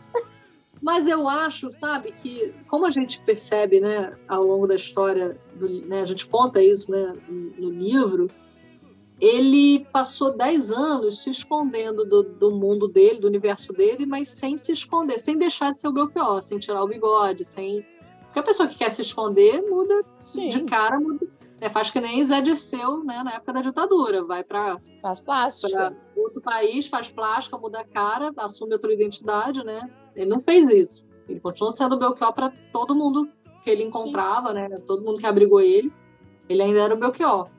Mas 0.81 1.07
eu 1.07 1.29
acho, 1.29 1.71
sabe, 1.71 2.11
que 2.11 2.51
como 2.67 2.87
a 2.87 2.89
gente 2.89 3.21
percebe, 3.21 3.79
né, 3.79 4.17
ao 4.27 4.43
longo 4.43 4.65
da 4.65 4.73
história, 4.73 5.39
do, 5.53 5.69
né, 5.69 6.01
a 6.01 6.05
gente 6.07 6.25
conta 6.25 6.59
isso, 6.59 6.89
né, 6.89 7.15
no 7.29 7.69
livro, 7.69 8.31
ele 9.21 9.85
passou 9.91 10.35
10 10.35 10.71
anos 10.71 11.23
se 11.23 11.29
escondendo 11.29 12.03
do, 12.03 12.23
do, 12.23 12.49
mundo 12.49 12.87
dele, 12.87 13.19
do 13.19 13.27
universo 13.27 13.71
dele, 13.71 14.07
mas 14.07 14.29
sem 14.29 14.57
se 14.57 14.71
esconder, 14.71 15.19
sem 15.19 15.37
deixar 15.37 15.71
de 15.71 15.81
ser 15.81 15.87
o 15.87 15.93
Belchior, 15.93 16.41
sem 16.41 16.57
tirar 16.57 16.83
o 16.83 16.87
bigode, 16.87 17.45
sem... 17.45 17.85
Porque 18.23 18.39
a 18.39 18.43
pessoa 18.43 18.67
que 18.67 18.77
quer 18.77 18.89
se 18.89 19.03
esconder 19.03 19.61
muda 19.69 20.03
Sim. 20.31 20.49
de 20.49 20.63
cara, 20.63 20.99
muda 20.99 21.27
é, 21.59 21.69
faz 21.69 21.89
que 21.89 21.99
nem 21.99 22.23
Zé 22.23 22.41
Dirceu, 22.41 23.03
né, 23.03 23.23
na 23.23 23.33
época 23.33 23.53
da 23.53 23.61
ditadura. 23.61 24.23
Vai 24.23 24.43
para 24.43 24.77
faz 25.01 25.19
plástica. 25.19 25.95
outro 26.15 26.41
país, 26.41 26.87
faz 26.87 27.09
plástica, 27.09 27.57
muda 27.57 27.79
a 27.79 27.85
cara, 27.85 28.31
assume 28.37 28.73
outra 28.73 28.93
identidade, 28.93 29.63
né? 29.63 29.89
Ele 30.15 30.29
não 30.29 30.39
fez 30.39 30.69
isso. 30.69 31.05
Ele 31.27 31.39
continuou 31.39 31.71
sendo 31.71 31.97
Belchior 31.97 32.33
para 32.33 32.51
todo 32.71 32.95
mundo 32.95 33.29
que 33.63 33.69
ele 33.69 33.83
encontrava, 33.83 34.53
né? 34.53 34.69
Todo 34.85 35.03
mundo 35.03 35.19
que 35.19 35.25
abrigou 35.25 35.59
ele. 35.59 35.91
Ele 36.47 36.61
ainda 36.61 36.79
era 36.79 36.93
o 36.93 36.97
Belchior. 36.97 37.49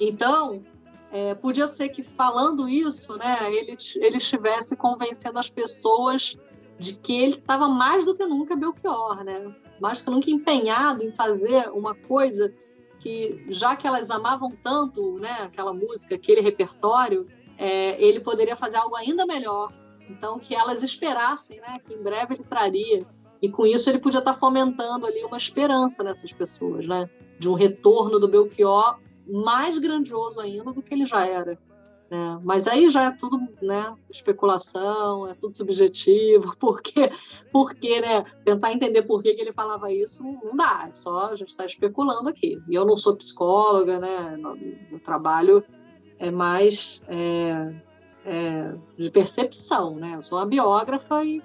Então, 0.00 0.62
é, 1.10 1.34
podia 1.34 1.66
ser 1.66 1.88
que 1.88 2.02
falando 2.02 2.68
isso, 2.68 3.16
né, 3.16 3.52
ele, 3.52 3.76
ele 3.96 4.16
estivesse 4.18 4.76
convencendo 4.76 5.38
as 5.38 5.48
pessoas 5.48 6.38
de 6.78 6.94
que 6.94 7.16
ele 7.16 7.34
estava 7.34 7.68
mais 7.68 8.04
do 8.04 8.14
que 8.14 8.24
nunca 8.26 8.54
Belchior, 8.54 9.24
né? 9.24 9.54
Mais 9.80 10.00
do 10.00 10.04
que 10.04 10.10
nunca 10.10 10.30
empenhado 10.30 11.02
em 11.02 11.10
fazer 11.10 11.68
uma 11.70 11.94
coisa 11.94 12.52
que 12.98 13.44
já 13.48 13.76
que 13.76 13.86
elas 13.86 14.10
amavam 14.10 14.52
tanto, 14.62 15.18
né, 15.18 15.42
aquela 15.42 15.72
música, 15.72 16.14
aquele 16.14 16.40
repertório, 16.40 17.26
é, 17.56 18.02
ele 18.02 18.20
poderia 18.20 18.56
fazer 18.56 18.76
algo 18.76 18.96
ainda 18.96 19.26
melhor. 19.26 19.72
Então 20.08 20.38
que 20.38 20.54
elas 20.54 20.82
esperassem, 20.82 21.60
né, 21.60 21.76
que 21.86 21.94
em 21.94 22.02
breve 22.02 22.34
ele 22.34 22.44
traria. 22.44 23.06
E 23.40 23.48
com 23.48 23.64
isso 23.66 23.88
ele 23.88 23.98
podia 23.98 24.18
estar 24.18 24.34
fomentando 24.34 25.06
ali 25.06 25.22
uma 25.24 25.36
esperança 25.36 26.02
nessas 26.02 26.32
pessoas, 26.32 26.86
né, 26.86 27.08
de 27.38 27.48
um 27.48 27.54
retorno 27.54 28.18
do 28.18 28.28
Belchior 28.28 28.98
mais 29.26 29.78
grandioso 29.78 30.40
ainda 30.40 30.72
do 30.72 30.82
que 30.82 30.94
ele 30.94 31.04
já 31.04 31.26
era. 31.26 31.58
Né? 32.10 32.40
Mas 32.42 32.66
aí 32.66 32.88
já 32.88 33.04
é 33.04 33.10
tudo 33.10 33.38
né, 33.60 33.94
especulação, 34.10 35.28
é 35.28 35.34
tudo 35.34 35.54
subjetivo, 35.54 36.56
porque, 36.58 37.10
porque 37.52 38.00
né, 38.00 38.24
tentar 38.44 38.72
entender 38.72 39.02
por 39.02 39.22
que, 39.22 39.34
que 39.34 39.42
ele 39.42 39.52
falava 39.52 39.92
isso 39.92 40.22
não 40.22 40.56
dá, 40.56 40.86
é 40.88 40.92
só 40.92 41.26
a 41.26 41.36
gente 41.36 41.50
está 41.50 41.66
especulando 41.66 42.28
aqui. 42.28 42.58
E 42.68 42.74
eu 42.74 42.84
não 42.84 42.96
sou 42.96 43.16
psicóloga, 43.16 44.00
né, 44.00 44.36
no, 44.36 44.98
trabalho 45.00 45.62
é 46.18 46.30
mais 46.30 47.00
é, 47.06 47.74
é, 48.24 48.74
de 48.96 49.10
percepção, 49.10 49.94
né? 49.94 50.16
Eu 50.16 50.22
sou 50.22 50.38
uma 50.38 50.46
biógrafa 50.46 51.24
e 51.24 51.40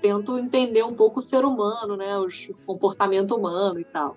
tento 0.00 0.36
entender 0.36 0.82
um 0.82 0.92
pouco 0.92 1.20
o 1.20 1.22
ser 1.22 1.44
humano, 1.44 1.96
né, 1.96 2.18
o 2.18 2.28
comportamento 2.66 3.36
humano 3.36 3.78
e 3.78 3.84
tal. 3.84 4.16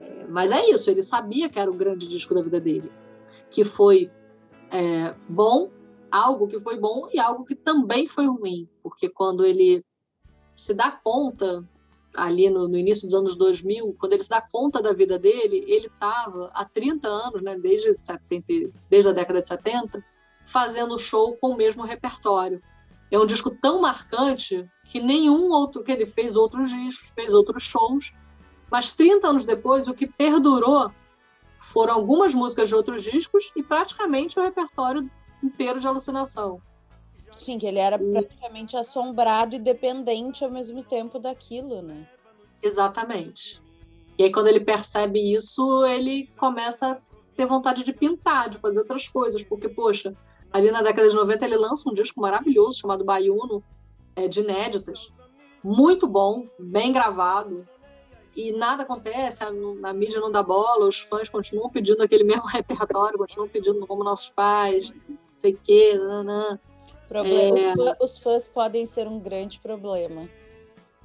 É, 0.00 0.26
mas 0.26 0.50
é 0.50 0.68
isso, 0.70 0.90
ele 0.90 1.02
sabia 1.02 1.48
que 1.48 1.58
era 1.58 1.70
o 1.70 1.74
grande 1.74 2.08
disco 2.08 2.34
da 2.34 2.42
vida 2.42 2.60
dele, 2.60 2.90
que 3.48 3.64
foi 3.64 4.10
é, 4.72 5.14
bom, 5.28 5.70
algo 6.10 6.48
que 6.48 6.58
foi 6.58 6.78
bom 6.78 7.08
e 7.12 7.20
algo 7.20 7.44
que 7.44 7.54
também 7.54 8.08
foi 8.08 8.26
ruim, 8.26 8.66
porque 8.82 9.08
quando 9.08 9.44
ele 9.44 9.84
se 10.54 10.72
dá 10.72 10.90
conta 10.90 11.62
ali 12.14 12.48
no, 12.48 12.68
no, 12.68 12.78
início 12.78 13.06
dos 13.06 13.14
anos 13.14 13.36
2000, 13.36 13.94
quando 13.98 14.14
ele 14.14 14.24
se 14.24 14.30
dá 14.30 14.40
conta 14.40 14.82
da 14.82 14.92
vida 14.92 15.18
dele, 15.18 15.64
ele 15.66 15.86
estava 15.86 16.50
há 16.54 16.64
30 16.64 17.06
anos, 17.06 17.42
né, 17.42 17.56
desde, 17.56 17.92
70, 17.92 18.72
desde 18.88 19.10
a 19.10 19.12
década 19.12 19.42
de 19.42 19.48
70, 19.48 20.04
fazendo 20.44 20.98
show 20.98 21.36
com 21.36 21.50
o 21.50 21.56
mesmo 21.56 21.84
repertório. 21.84 22.62
É 23.10 23.18
um 23.18 23.26
disco 23.26 23.50
tão 23.50 23.80
marcante 23.80 24.66
que 24.84 25.00
nenhum 25.00 25.50
outro, 25.50 25.82
que 25.82 25.92
ele 25.92 26.06
fez 26.06 26.34
outros 26.36 26.70
discos, 26.70 27.10
fez 27.10 27.34
outros 27.34 27.62
shows, 27.62 28.14
mas 28.70 28.94
30 28.94 29.28
anos 29.28 29.44
depois, 29.44 29.86
o 29.86 29.94
que 29.94 30.06
perdurou 30.06 30.90
foram 31.62 31.94
algumas 31.94 32.34
músicas 32.34 32.68
de 32.68 32.74
outros 32.74 33.02
discos 33.02 33.52
e 33.54 33.62
praticamente 33.62 34.38
o 34.38 34.42
repertório 34.42 35.08
inteiro 35.42 35.80
de 35.80 35.86
alucinação. 35.86 36.60
Sim, 37.38 37.58
que 37.58 37.66
ele 37.66 37.78
era 37.78 37.98
praticamente 37.98 38.76
assombrado 38.76 39.54
e 39.54 39.58
dependente 39.58 40.44
ao 40.44 40.50
mesmo 40.50 40.82
tempo 40.84 41.18
daquilo, 41.18 41.82
né? 41.82 42.06
Exatamente. 42.62 43.60
E 44.18 44.24
aí, 44.24 44.32
quando 44.32 44.48
ele 44.48 44.60
percebe 44.60 45.34
isso, 45.34 45.84
ele 45.84 46.28
começa 46.36 46.92
a 46.92 46.98
ter 47.34 47.46
vontade 47.46 47.82
de 47.82 47.92
pintar, 47.92 48.50
de 48.50 48.58
fazer 48.58 48.80
outras 48.80 49.08
coisas, 49.08 49.42
porque, 49.42 49.68
poxa, 49.68 50.12
ali 50.52 50.70
na 50.70 50.82
década 50.82 51.08
de 51.08 51.16
90 51.16 51.44
ele 51.44 51.56
lança 51.56 51.88
um 51.88 51.94
disco 51.94 52.20
maravilhoso 52.20 52.80
chamado 52.80 53.04
Baiuno, 53.04 53.64
é, 54.14 54.28
de 54.28 54.40
inéditas, 54.40 55.10
muito 55.64 56.06
bom, 56.06 56.46
bem 56.58 56.92
gravado, 56.92 57.66
e 58.34 58.52
nada 58.52 58.82
acontece, 58.82 59.44
a, 59.44 59.48
a, 59.48 59.92
mídia 59.92 60.20
não 60.20 60.30
dá 60.30 60.42
bola, 60.42 60.86
os 60.86 61.00
fãs 61.00 61.28
continuam 61.28 61.68
pedindo 61.68 62.02
aquele 62.02 62.24
mesmo 62.24 62.44
repertório, 62.48 63.18
continuam 63.18 63.48
pedindo 63.48 63.86
como 63.86 64.02
nossos 64.02 64.30
pais, 64.30 64.94
sei 65.36 65.52
o 65.52 65.58
quê, 65.62 65.98
nanã. 65.98 66.58
Problema. 67.08 67.58
É... 67.58 67.72
Os, 67.72 67.76
fãs, 67.76 67.96
os, 68.00 68.18
fãs 68.18 68.48
podem 68.48 68.86
ser 68.86 69.06
um 69.06 69.18
grande 69.18 69.60
problema. 69.60 70.28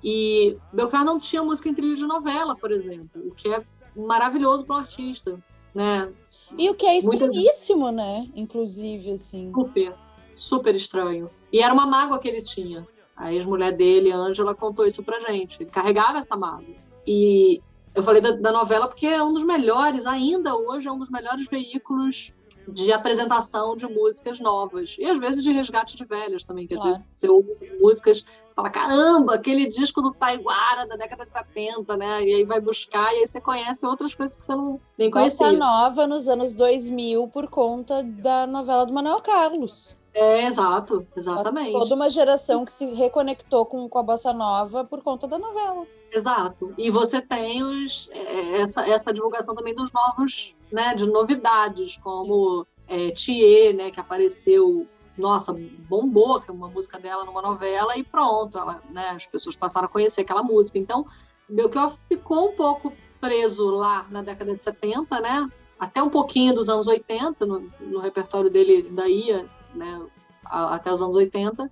E 0.03 0.57
Belcar 0.71 1.03
não 1.03 1.19
tinha 1.19 1.43
música 1.43 1.69
em 1.69 1.73
trilha 1.73 1.95
de 1.95 2.05
novela, 2.05 2.55
por 2.55 2.71
exemplo, 2.71 3.27
o 3.27 3.31
que 3.33 3.49
é 3.49 3.61
maravilhoso 3.95 4.65
para 4.65 4.75
um 4.75 4.79
artista, 4.79 5.39
né? 5.73 6.13
E 6.57 6.69
o 6.69 6.75
que 6.75 6.85
é 6.85 6.97
estranhíssimo, 6.97 7.91
Muitas... 7.91 7.95
né? 7.95 8.29
Inclusive, 8.35 9.11
assim. 9.11 9.51
Super, 9.53 9.95
super 10.35 10.75
estranho. 10.75 11.29
E 11.51 11.59
era 11.59 11.73
uma 11.73 11.85
mágoa 11.85 12.19
que 12.19 12.27
ele 12.27 12.41
tinha. 12.41 12.87
A 13.15 13.33
ex-mulher 13.33 13.75
dele, 13.75 14.11
Ângela, 14.11 14.53
contou 14.53 14.85
isso 14.85 15.03
pra 15.03 15.19
gente. 15.19 15.61
Ele 15.61 15.69
carregava 15.69 16.19
essa 16.19 16.37
mágoa. 16.37 16.86
E 17.07 17.61
eu 17.95 18.03
falei 18.03 18.21
da, 18.21 18.31
da 18.31 18.51
novela 18.51 18.87
porque 18.87 19.07
é 19.07 19.23
um 19.23 19.33
dos 19.33 19.43
melhores, 19.43 20.05
ainda 20.05 20.55
hoje, 20.55 20.87
é 20.87 20.91
um 20.91 20.99
dos 20.99 21.09
melhores 21.09 21.47
veículos 21.47 22.33
de 22.67 22.91
apresentação 22.91 23.75
de 23.75 23.87
músicas 23.87 24.39
novas. 24.39 24.97
E 24.99 25.05
às 25.05 25.17
vezes 25.17 25.43
de 25.43 25.51
resgate 25.51 25.95
de 25.95 26.05
velhas 26.05 26.43
também, 26.43 26.67
que 26.67 26.73
às 26.73 26.79
claro. 26.79 26.95
vezes 26.95 27.09
você 27.15 27.29
ouve 27.29 27.55
músicas 27.79 28.25
e 28.51 28.53
fala, 28.53 28.69
caramba, 28.69 29.35
aquele 29.35 29.69
disco 29.69 30.01
do 30.01 30.11
Taiguara 30.13 30.85
da 30.85 30.95
década 30.95 31.25
de 31.25 31.33
70, 31.33 31.95
né? 31.97 32.23
E 32.23 32.35
aí 32.35 32.45
vai 32.45 32.59
buscar 32.59 33.13
e 33.13 33.19
aí 33.19 33.27
você 33.27 33.39
conhece 33.39 33.85
outras 33.85 34.13
coisas 34.13 34.35
que 34.35 34.43
você 34.43 34.55
não 34.55 34.79
nem 34.97 35.09
conhecia. 35.09 35.47
Bossa 35.47 35.57
nova 35.57 36.05
nos 36.05 36.27
anos 36.27 36.53
2000 36.53 37.27
por 37.29 37.47
conta 37.47 38.03
da 38.03 38.45
novela 38.45 38.85
do 38.85 38.93
Manuel 38.93 39.21
Carlos. 39.21 39.96
É, 40.19 40.47
exato, 40.47 41.05
exatamente. 41.15 41.73
Toda 41.73 41.93
uma 41.93 42.09
geração 42.09 42.65
que 42.65 42.71
se 42.71 42.87
reconectou 42.87 43.67
com, 43.67 43.87
com 43.87 43.99
a 43.99 44.03
bossa 44.03 44.33
nova 44.33 44.83
por 44.83 45.03
conta 45.03 45.27
da 45.27 45.37
novela. 45.37 45.85
Exato. 46.11 46.73
E 46.75 46.89
você 46.89 47.21
tem 47.21 47.61
os, 47.61 48.09
é, 48.11 48.61
essa, 48.61 48.81
essa 48.89 49.13
divulgação 49.13 49.53
também 49.53 49.75
dos 49.75 49.93
novos, 49.93 50.55
né, 50.71 50.95
de 50.95 51.05
novidades, 51.05 51.97
como 51.97 52.65
é, 52.87 53.11
Thier, 53.11 53.75
né, 53.75 53.91
que 53.91 53.99
apareceu, 53.99 54.87
nossa, 55.15 55.55
bombou, 55.87 56.41
que 56.41 56.49
é 56.49 56.53
uma 56.53 56.67
música 56.67 56.99
dela 56.99 57.23
numa 57.23 57.43
novela, 57.43 57.95
e 57.95 58.03
pronto, 58.03 58.57
ela, 58.57 58.81
né, 58.89 59.09
as 59.09 59.27
pessoas 59.27 59.55
passaram 59.55 59.85
a 59.85 59.91
conhecer 59.91 60.21
aquela 60.21 60.41
música. 60.41 60.79
Então, 60.79 61.05
Belchior 61.47 61.95
ficou 62.09 62.49
um 62.49 62.55
pouco 62.55 62.91
preso 63.21 63.69
lá 63.69 64.07
na 64.09 64.23
década 64.23 64.55
de 64.55 64.63
70, 64.63 65.19
né, 65.19 65.47
até 65.79 66.01
um 66.01 66.09
pouquinho 66.09 66.55
dos 66.55 66.69
anos 66.69 66.87
80, 66.87 67.45
no, 67.45 67.71
no 67.81 67.99
repertório 67.99 68.49
dele 68.49 68.87
ainda 68.87 69.07
ia, 69.07 69.47
né, 69.77 70.05
até 70.43 70.91
os 70.91 71.01
anos 71.01 71.15
80, 71.15 71.71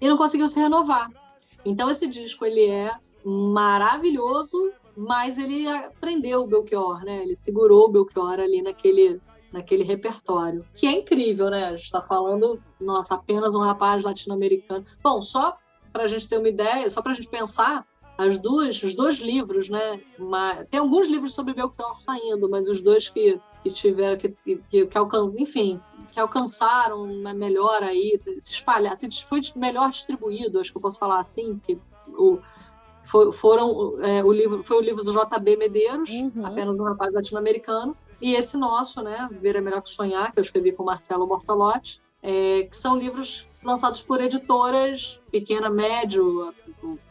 e 0.00 0.08
não 0.08 0.16
conseguiu 0.16 0.48
se 0.48 0.60
renovar. 0.60 1.10
Então, 1.64 1.90
esse 1.90 2.06
disco, 2.06 2.44
ele 2.44 2.66
é 2.66 2.92
maravilhoso, 3.24 4.72
mas 4.96 5.36
ele 5.36 5.66
aprendeu 5.66 6.42
o 6.42 6.46
Belchior, 6.46 7.04
né? 7.04 7.22
Ele 7.22 7.34
segurou 7.34 7.86
o 7.86 7.90
Belchior 7.90 8.38
ali 8.38 8.62
naquele, 8.62 9.20
naquele 9.52 9.82
repertório, 9.82 10.64
que 10.74 10.86
é 10.86 10.92
incrível, 10.92 11.50
né? 11.50 11.66
A 11.66 11.70
gente 11.72 11.86
está 11.86 12.00
falando, 12.00 12.62
nossa, 12.80 13.16
apenas 13.16 13.54
um 13.54 13.60
rapaz 13.60 14.04
latino-americano. 14.04 14.86
Bom, 15.02 15.20
só 15.20 15.58
para 15.92 16.04
a 16.04 16.08
gente 16.08 16.28
ter 16.28 16.38
uma 16.38 16.48
ideia, 16.48 16.88
só 16.88 17.02
para 17.02 17.12
a 17.12 17.14
gente 17.14 17.28
pensar, 17.28 17.84
as 18.18 18.38
duas, 18.38 18.82
os 18.82 18.94
dois 18.94 19.18
livros, 19.18 19.68
né? 19.68 20.00
tem 20.70 20.80
alguns 20.80 21.08
livros 21.08 21.34
sobre 21.34 21.52
Belchior 21.52 22.00
saindo, 22.00 22.48
mas 22.48 22.68
os 22.68 22.80
dois 22.80 23.08
que, 23.08 23.38
que 23.62 23.70
tiveram, 23.70 24.16
que, 24.16 24.34
que, 24.70 24.86
que 24.86 24.98
alcan, 24.98 25.32
enfim, 25.36 25.80
que 26.16 26.20
alcançaram 26.20 27.04
né, 27.04 27.34
melhor 27.34 27.82
aí, 27.82 28.18
se 28.38 28.54
espalhar, 28.54 28.96
se 28.96 29.06
foi 29.22 29.38
melhor 29.54 29.90
distribuído, 29.90 30.58
acho 30.58 30.72
que 30.72 30.78
eu 30.78 30.80
posso 30.80 30.98
falar 30.98 31.18
assim, 31.18 31.60
que 31.62 31.78
o 32.08 32.38
foi, 33.04 33.30
foram 33.34 34.02
é, 34.02 34.24
o 34.24 34.32
livro 34.32 34.64
foi 34.64 34.78
o 34.78 34.80
livro 34.80 35.04
do 35.04 35.12
JB 35.12 35.58
Medeiros, 35.58 36.08
uhum. 36.08 36.46
apenas 36.46 36.78
um 36.78 36.84
rapaz 36.84 37.12
latino-americano, 37.12 37.94
e 38.18 38.34
esse 38.34 38.56
nosso, 38.56 39.02
né, 39.02 39.28
Viver 39.30 39.56
é 39.56 39.60
melhor 39.60 39.82
que 39.82 39.90
sonhar, 39.90 40.32
que 40.32 40.38
eu 40.38 40.42
escrevi 40.42 40.72
com 40.72 40.84
Marcelo 40.84 41.26
Bortolotti, 41.26 42.00
é, 42.22 42.62
que 42.62 42.74
são 42.74 42.96
livros 42.96 43.46
lançados 43.62 44.00
por 44.00 44.18
editoras 44.18 45.20
pequena, 45.30 45.68
médio 45.68 46.54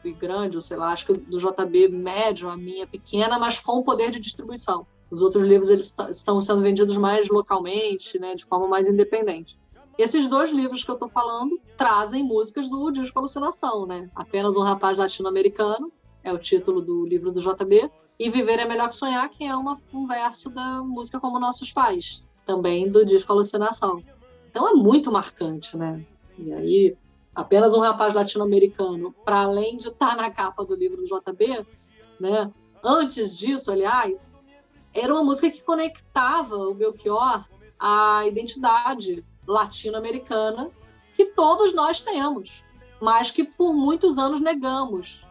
e 0.03 0.14
grande, 0.14 0.58
ou 0.58 0.62
sei 0.62 0.78
lá, 0.78 0.93
acho 0.93 1.06
que 1.06 1.14
do 1.14 1.38
JB 1.38 1.89
médio, 1.89 2.49
a 2.49 2.58
minha 2.58 2.88
pequena, 2.88 3.38
mas 3.38 3.60
com 3.60 3.84
poder 3.84 4.10
de 4.10 4.20
distribuição. 4.20 4.88
Os 5.16 5.22
outros 5.22 5.43
livros 5.43 5.70
eles 5.70 5.95
estão 6.11 6.41
sendo 6.41 6.61
vendidos 6.61 6.97
mais 6.97 7.30
localmente, 7.30 8.20
né, 8.20 8.36
de 8.36 8.43
forma 8.43 8.68
mais 8.68 8.86
independente. 8.86 9.57
Esses 9.97 10.28
dois 10.28 10.51
livros 10.51 10.84
que 10.84 10.91
eu 10.91 10.95
estou 10.95 11.07
falando 11.07 11.57
trazem 11.78 12.22
músicas 12.22 12.70
do 12.70 12.91
Disco 12.91 13.18
Alucinação, 13.18 13.86
né? 13.86 14.09
Apenas 14.13 14.57
um 14.57 14.61
rapaz 14.61 14.97
latino-americano 14.97 15.89
é 16.22 16.34
o 16.34 16.38
título 16.38 16.82
do 16.82 17.05
livro 17.05 17.32
do 17.32 17.39
JB 17.39 17.89
e 18.20 18.30
Viver 18.30 18.59
é 18.59 18.68
melhor 18.68 18.89
que 18.89 18.95
sonhar, 18.97 19.30
que 19.30 19.45
é 19.45 19.55
uma, 19.55 19.78
um 19.93 20.05
verso 20.05 20.49
da 20.49 20.84
música 20.84 21.18
como 21.18 21.39
nossos 21.39 21.72
pais, 21.72 22.22
também 22.45 22.91
do 22.91 23.05
disco 23.05 23.32
Alucinação. 23.32 24.03
Então 24.51 24.68
é 24.68 24.74
muito 24.74 25.09
marcante, 25.13 25.78
né? 25.78 26.05
E 26.38 26.51
aí 26.51 26.97
apenas 27.34 27.74
um 27.74 27.80
rapaz 27.80 28.13
latino-americano, 28.13 29.16
para 29.24 29.43
além 29.43 29.78
de 29.78 29.88
estar 29.88 30.18
tá 30.18 30.22
na 30.22 30.30
capa 30.30 30.66
do 30.66 30.76
livro 30.76 30.97
do 30.97 31.05
JB, 31.05 31.66
né? 32.20 32.51
Antes 32.84 33.38
disso, 33.38 33.72
aliás, 33.72 34.35
era 34.96 35.14
uma 35.14 35.24
música 35.24 35.52
que 35.52 35.62
conectava 35.62 36.56
o 36.56 36.74
Belchior 36.74 37.43
à 37.78 38.24
identidade 38.26 39.24
latino-americana 39.46 40.72
que 41.14 41.26
todos 41.26 41.74
nós 41.74 42.02
temos, 42.02 42.64
mas 43.02 43.30
que 43.30 43.43
por 43.43 43.74
muitos 43.74 44.18
anos 44.18 44.39
negamos. 44.39 45.28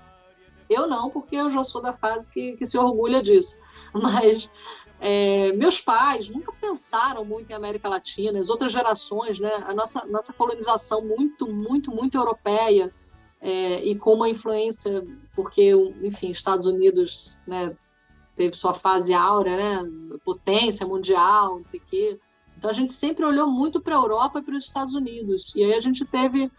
Eu 0.68 0.86
não, 0.86 1.10
porque 1.10 1.36
eu 1.36 1.50
já 1.50 1.64
sou 1.64 1.80
da 1.82 1.92
fase 1.92 2.30
que, 2.30 2.52
que 2.56 2.64
se 2.64 2.78
orgulha 2.78 3.22
disso. 3.22 3.58
Mas 3.92 4.50
é, 4.98 5.52
meus 5.52 5.78
pais 5.78 6.30
nunca 6.30 6.52
pensaram 6.58 7.22
muito 7.22 7.50
em 7.50 7.54
América 7.54 7.86
Latina, 7.86 8.38
as 8.38 8.48
outras 8.48 8.72
gerações, 8.72 9.38
né? 9.38 9.52
A 9.66 9.74
nossa, 9.74 10.06
nossa 10.06 10.32
colonização 10.32 11.04
muito, 11.04 11.46
muito, 11.46 11.90
muito 11.90 12.16
europeia 12.16 12.90
é, 13.42 13.84
e 13.84 13.94
com 13.94 14.14
uma 14.14 14.28
influência, 14.28 15.06
porque, 15.36 15.72
enfim, 16.02 16.30
Estados 16.30 16.66
Unidos, 16.66 17.38
né? 17.46 17.76
Teve 18.36 18.56
sua 18.56 18.74
fase 18.74 19.14
áurea, 19.14 19.56
né? 19.56 19.90
Potência 20.24 20.86
mundial, 20.86 21.58
não 21.58 21.64
sei 21.64 21.80
o 21.80 21.82
quê. 21.88 22.20
Então 22.56 22.70
a 22.70 22.74
gente 22.74 22.92
sempre 22.92 23.24
olhou 23.24 23.46
muito 23.46 23.80
para 23.80 23.94
a 23.94 23.98
Europa 23.98 24.38
e 24.38 24.42
para 24.42 24.54
os 24.56 24.64
Estados 24.64 24.94
Unidos. 24.94 25.52
E 25.54 25.62
aí 25.62 25.74
a 25.74 25.80
gente 25.80 26.04
teve 26.04 26.50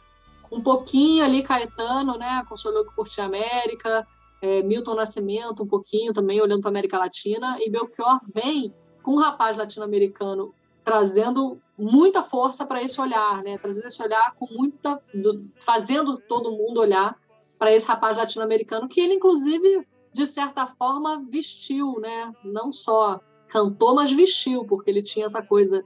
um 0.51 0.61
pouquinho 0.61 1.23
ali 1.23 1.41
Caetano, 1.43 2.17
né, 2.17 2.45
com 2.47 2.55
Sou 2.55 2.71
Louco 2.71 2.93
por 2.95 3.07
Ti 3.07 3.21
América, 3.21 4.07
é, 4.41 4.61
Milton 4.61 4.95
Nascimento 4.95 5.63
um 5.63 5.67
pouquinho 5.67 6.13
também 6.13 6.41
olhando 6.41 6.61
para 6.61 6.69
a 6.69 6.73
América 6.73 6.99
Latina 6.99 7.57
e 7.59 7.69
Belchior 7.69 8.19
vem 8.33 8.73
com 9.01 9.13
um 9.13 9.19
rapaz 9.19 9.57
latino-americano 9.57 10.53
trazendo 10.83 11.59
muita 11.77 12.21
força 12.21 12.65
para 12.65 12.83
esse 12.83 13.01
olhar, 13.01 13.41
né, 13.41 13.57
trazendo 13.57 13.87
esse 13.87 14.01
olhar 14.01 14.33
com 14.35 14.45
muita 14.53 15.01
do, 15.13 15.43
fazendo 15.59 16.17
todo 16.17 16.51
mundo 16.51 16.79
olhar 16.79 17.17
para 17.57 17.73
esse 17.73 17.87
rapaz 17.87 18.17
latino-americano 18.17 18.87
que 18.87 19.01
ele 19.01 19.15
inclusive 19.15 19.87
de 20.15 20.25
certa 20.25 20.65
forma 20.65 21.21
vestiu, 21.29 21.99
né, 21.99 22.33
não 22.41 22.71
só 22.71 23.19
cantou, 23.49 23.93
mas 23.93 24.13
vestiu, 24.13 24.63
porque 24.63 24.89
ele 24.89 25.03
tinha 25.03 25.25
essa 25.25 25.41
coisa 25.41 25.83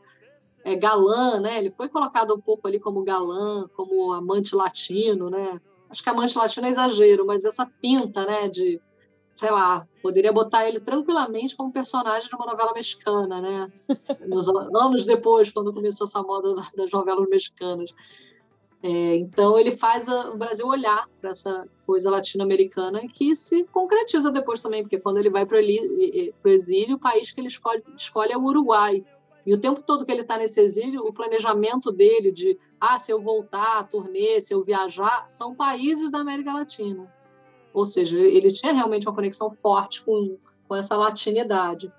é, 0.64 0.76
galã, 0.76 1.40
né? 1.40 1.58
Ele 1.58 1.72
foi 1.72 1.90
colocado 1.90 2.36
um 2.36 2.40
pouco 2.40 2.68
ali 2.68 2.80
como 2.80 3.04
galã, 3.04 3.68
como 3.76 4.14
amante 4.14 4.56
latino, 4.56 5.32
né? 5.32 5.60
Acho 5.90 6.04
que 6.04 6.10
amante 6.10 6.38
latino 6.38 6.68
é 6.68 6.70
exagero, 6.70 7.26
mas 7.26 7.44
essa 7.44 7.66
pinta, 7.82 8.24
né, 8.24 8.48
de, 8.48 8.80
sei 9.36 9.50
lá, 9.50 9.88
poderia 10.02 10.32
botar 10.32 10.68
ele 10.68 10.80
tranquilamente 10.80 11.58
como 11.58 11.74
personagem 11.74 12.30
de 12.30 12.36
uma 12.36 12.46
novela 12.46 12.72
mexicana, 12.72 13.42
né? 13.42 13.72
Nos 14.28 14.48
anos 14.48 15.06
depois, 15.06 15.50
quando 15.50 15.74
começou 15.74 16.06
essa 16.06 16.22
moda 16.22 16.54
das 16.78 16.92
novelas 16.92 17.28
mexicanas. 17.28 17.92
É, 18.82 19.16
então 19.18 19.60
ele 19.60 19.72
faz 19.72 20.08
a, 20.08 20.30
o 20.32 20.38
Brasil 20.38 20.66
olhar 20.66 21.06
para 21.20 21.32
essa 21.32 21.68
coisa 21.86 22.10
latino-americana 22.10 23.02
que 23.10 23.36
se 23.36 23.66
concretiza 23.66 24.32
depois 24.32 24.62
também, 24.62 24.84
porque 24.84 25.00
quando 25.00 25.18
ele 25.18 25.30
vai 25.30 25.46
para 25.46 25.58
o 25.58 26.50
exílio, 26.50 26.96
o 26.96 27.00
país 27.00 27.32
que 27.32 27.42
ele 27.42 27.50
escolhe, 27.50 27.84
escolhe 27.98 28.32
é 28.32 28.38
o 28.38 28.44
Uruguai. 28.44 29.04
E 29.46 29.54
o 29.54 29.60
tempo 29.60 29.82
todo 29.82 30.06
que 30.06 30.12
ele 30.12 30.22
está 30.22 30.38
nesse 30.38 30.62
exílio, 30.62 31.02
o 31.02 31.14
planejamento 31.14 31.92
dele 31.92 32.32
de, 32.32 32.58
ah, 32.80 33.00
se 33.00 33.12
eu 33.12 33.20
voltar, 33.20 33.88
turnê, 33.90 34.40
se 34.40 34.54
eu 34.54 34.64
viajar, 34.64 35.26
são 35.28 35.56
países 35.56 36.12
da 36.12 36.20
América 36.20 36.54
Latina. 36.54 37.12
Ou 37.74 37.86
seja, 37.86 38.20
ele 38.20 38.52
tinha 38.52 38.74
realmente 38.74 39.08
uma 39.08 39.16
conexão 39.16 39.52
forte 39.52 40.04
com, 40.04 40.38
com 40.68 40.76
essa 40.76 40.96
latinidade. 40.96 41.92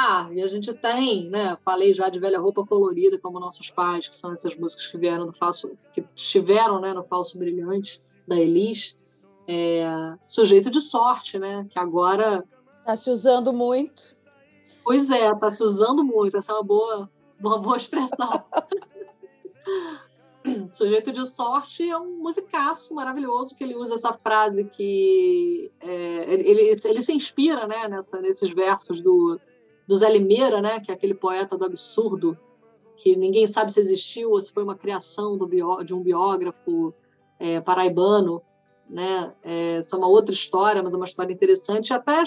Ah, 0.00 0.28
e 0.30 0.40
a 0.40 0.46
gente 0.46 0.72
tem, 0.74 1.28
né? 1.28 1.56
Falei 1.56 1.92
já 1.92 2.08
de 2.08 2.20
velha 2.20 2.38
roupa 2.38 2.64
colorida, 2.64 3.18
como 3.18 3.40
nossos 3.40 3.68
pais, 3.68 4.06
que 4.06 4.14
são 4.14 4.32
essas 4.32 4.56
músicas 4.56 4.86
que 4.86 4.96
vieram 4.96 5.26
do 5.26 5.32
falso, 5.32 5.76
que 5.92 6.04
estiveram, 6.14 6.80
né, 6.80 6.94
no 6.94 7.02
falso 7.02 7.36
brilhante 7.36 8.00
da 8.24 8.36
Elis. 8.36 8.96
É, 9.48 10.14
sujeito 10.24 10.70
de 10.70 10.80
sorte, 10.80 11.36
né? 11.36 11.66
Que 11.68 11.80
agora 11.80 12.44
está 12.78 12.96
se 12.96 13.10
usando 13.10 13.52
muito. 13.52 14.14
Pois 14.84 15.10
é, 15.10 15.32
está 15.32 15.50
se 15.50 15.64
usando 15.64 16.04
muito. 16.04 16.36
Essa 16.36 16.52
é 16.52 16.54
uma 16.54 16.62
boa, 16.62 17.10
uma 17.40 17.58
boa 17.58 17.76
expressão. 17.76 18.40
Sujeito 20.70 21.10
de 21.10 21.26
Sorte 21.26 21.90
é 21.90 21.98
um 21.98 22.18
musicaço 22.18 22.94
maravilhoso 22.94 23.56
que 23.56 23.64
ele 23.64 23.74
usa 23.74 23.96
essa 23.96 24.12
frase 24.12 24.64
que 24.64 25.72
é, 25.80 26.32
ele, 26.32 26.80
ele 26.82 27.02
se 27.02 27.12
inspira 27.12 27.66
né, 27.66 27.88
nessa, 27.88 28.20
nesses 28.20 28.52
versos 28.52 29.02
do, 29.02 29.38
do 29.88 29.96
Zé 29.96 30.10
Limeira, 30.10 30.60
né, 30.60 30.80
que 30.80 30.90
é 30.90 30.94
aquele 30.94 31.14
poeta 31.14 31.56
do 31.56 31.64
absurdo, 31.64 32.38
que 32.96 33.16
ninguém 33.16 33.46
sabe 33.46 33.72
se 33.72 33.80
existiu 33.80 34.32
ou 34.32 34.40
se 34.40 34.52
foi 34.52 34.62
uma 34.62 34.76
criação 34.76 35.38
de 35.84 35.94
um 35.94 36.02
biógrafo 36.02 36.92
é, 37.38 37.60
paraibano. 37.60 38.42
Né? 38.88 39.32
É, 39.42 39.76
essa 39.76 39.96
é 39.96 39.98
uma 39.98 40.08
outra 40.08 40.34
história, 40.34 40.82
mas 40.82 40.92
é 40.92 40.96
uma 40.96 41.06
história 41.06 41.32
interessante. 41.32 41.94
Até 41.94 42.22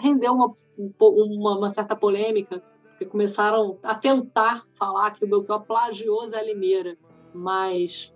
rendeu 0.00 0.32
uma, 0.32 0.54
uma, 1.00 1.58
uma 1.58 1.70
certa 1.70 1.96
polêmica, 1.96 2.62
porque 2.90 3.06
começaram 3.06 3.78
a 3.82 3.94
tentar 3.94 4.64
falar 4.74 5.10
que 5.12 5.24
o 5.24 5.28
Belchior 5.28 5.62
plagiou 5.62 6.28
Zé 6.28 6.42
Limeira 6.42 6.96
mas 7.34 8.12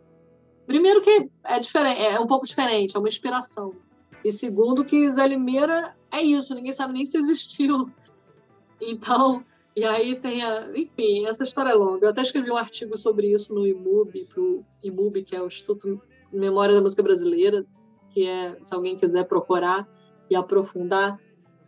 primeiro 0.66 1.00
que 1.02 1.30
é 1.44 1.58
diferente, 1.58 2.00
é 2.00 2.18
um 2.18 2.26
pouco 2.26 2.46
diferente, 2.46 2.96
é 2.96 2.98
uma 2.98 3.08
inspiração. 3.08 3.74
E 4.24 4.32
segundo 4.32 4.84
que 4.84 5.10
Zé 5.10 5.26
Limeira 5.26 5.94
é 6.10 6.22
isso, 6.22 6.54
ninguém 6.54 6.72
sabe 6.72 6.94
nem 6.94 7.04
se 7.04 7.18
existiu. 7.18 7.90
Então, 8.80 9.44
e 9.76 9.84
aí 9.84 10.16
tem 10.16 10.42
a, 10.42 10.76
enfim, 10.76 11.26
essa 11.26 11.42
história 11.42 11.70
é 11.70 11.74
longa. 11.74 12.06
Eu 12.06 12.10
até 12.10 12.22
escrevi 12.22 12.50
um 12.50 12.56
artigo 12.56 12.96
sobre 12.96 13.32
isso 13.32 13.54
no 13.54 13.66
IMUB, 13.66 14.26
pro 14.26 14.64
IMUB, 14.82 15.22
que 15.24 15.36
é 15.36 15.42
o 15.42 15.46
Instituto 15.46 16.00
Memória 16.32 16.74
da 16.74 16.80
Música 16.80 17.02
Brasileira, 17.02 17.64
que 18.10 18.26
é, 18.26 18.58
se 18.62 18.74
alguém 18.74 18.96
quiser 18.96 19.24
procurar 19.24 19.88
e 20.30 20.36
aprofundar. 20.36 21.18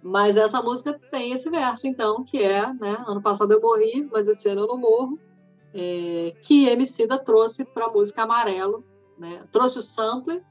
Mas 0.02 0.36
essa 0.36 0.62
música 0.62 0.98
tem 1.10 1.32
esse 1.32 1.50
verso, 1.50 1.86
então, 1.86 2.24
que 2.24 2.38
é, 2.38 2.72
né, 2.74 3.04
ano 3.06 3.20
passado 3.20 3.52
eu 3.52 3.60
morri, 3.60 4.08
mas 4.12 4.28
esse 4.28 4.48
ano 4.48 4.62
eu 4.62 4.68
não 4.68 4.78
morro 4.78 5.18
é, 5.76 6.34
que 6.40 6.66
Emicida 6.66 7.18
trouxe 7.18 7.64
para 7.64 7.84
a 7.84 7.90
música 7.90 8.22
Amarelo, 8.22 8.82
né? 9.18 9.46
trouxe 9.52 9.78
o 9.78 9.82
sampler 9.82 10.42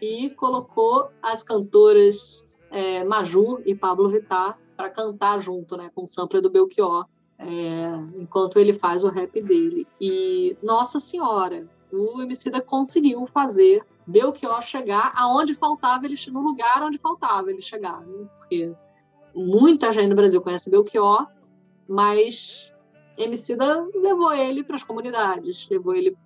e 0.00 0.30
colocou 0.30 1.10
as 1.20 1.42
cantoras 1.42 2.48
é, 2.70 3.04
Maju 3.04 3.60
e 3.66 3.74
Pablo 3.74 4.08
Vittar 4.08 4.56
para 4.78 4.88
cantar 4.88 5.42
junto, 5.42 5.76
né, 5.76 5.90
com 5.92 6.04
o 6.04 6.06
sampler 6.06 6.40
do 6.40 6.48
Belchior, 6.48 7.04
é, 7.36 7.90
enquanto 8.16 8.60
ele 8.60 8.72
faz 8.72 9.02
o 9.02 9.08
rap 9.08 9.42
dele. 9.42 9.88
E 10.00 10.56
nossa 10.62 11.00
senhora, 11.00 11.66
o 11.92 12.22
Emicida 12.22 12.60
conseguiu 12.60 13.26
fazer 13.26 13.84
Belchior 14.06 14.62
chegar 14.62 15.12
aonde 15.16 15.52
faltava 15.52 16.06
ele 16.06 16.14
no 16.28 16.40
lugar 16.40 16.80
onde 16.84 16.96
faltava 16.96 17.50
ele 17.50 17.60
chegar, 17.60 18.00
né? 18.00 18.28
porque 18.38 18.72
muita 19.34 19.92
gente 19.92 20.10
no 20.10 20.14
Brasil 20.16 20.40
conhece 20.40 20.70
Belchior, 20.70 21.26
mas 21.88 22.72
Emicida 23.16 23.84
levou 23.96 24.32
ele 24.32 24.62
para 24.62 24.76
as 24.76 24.84
comunidades, 24.84 25.68
levou 25.68 25.96
ele 25.96 26.16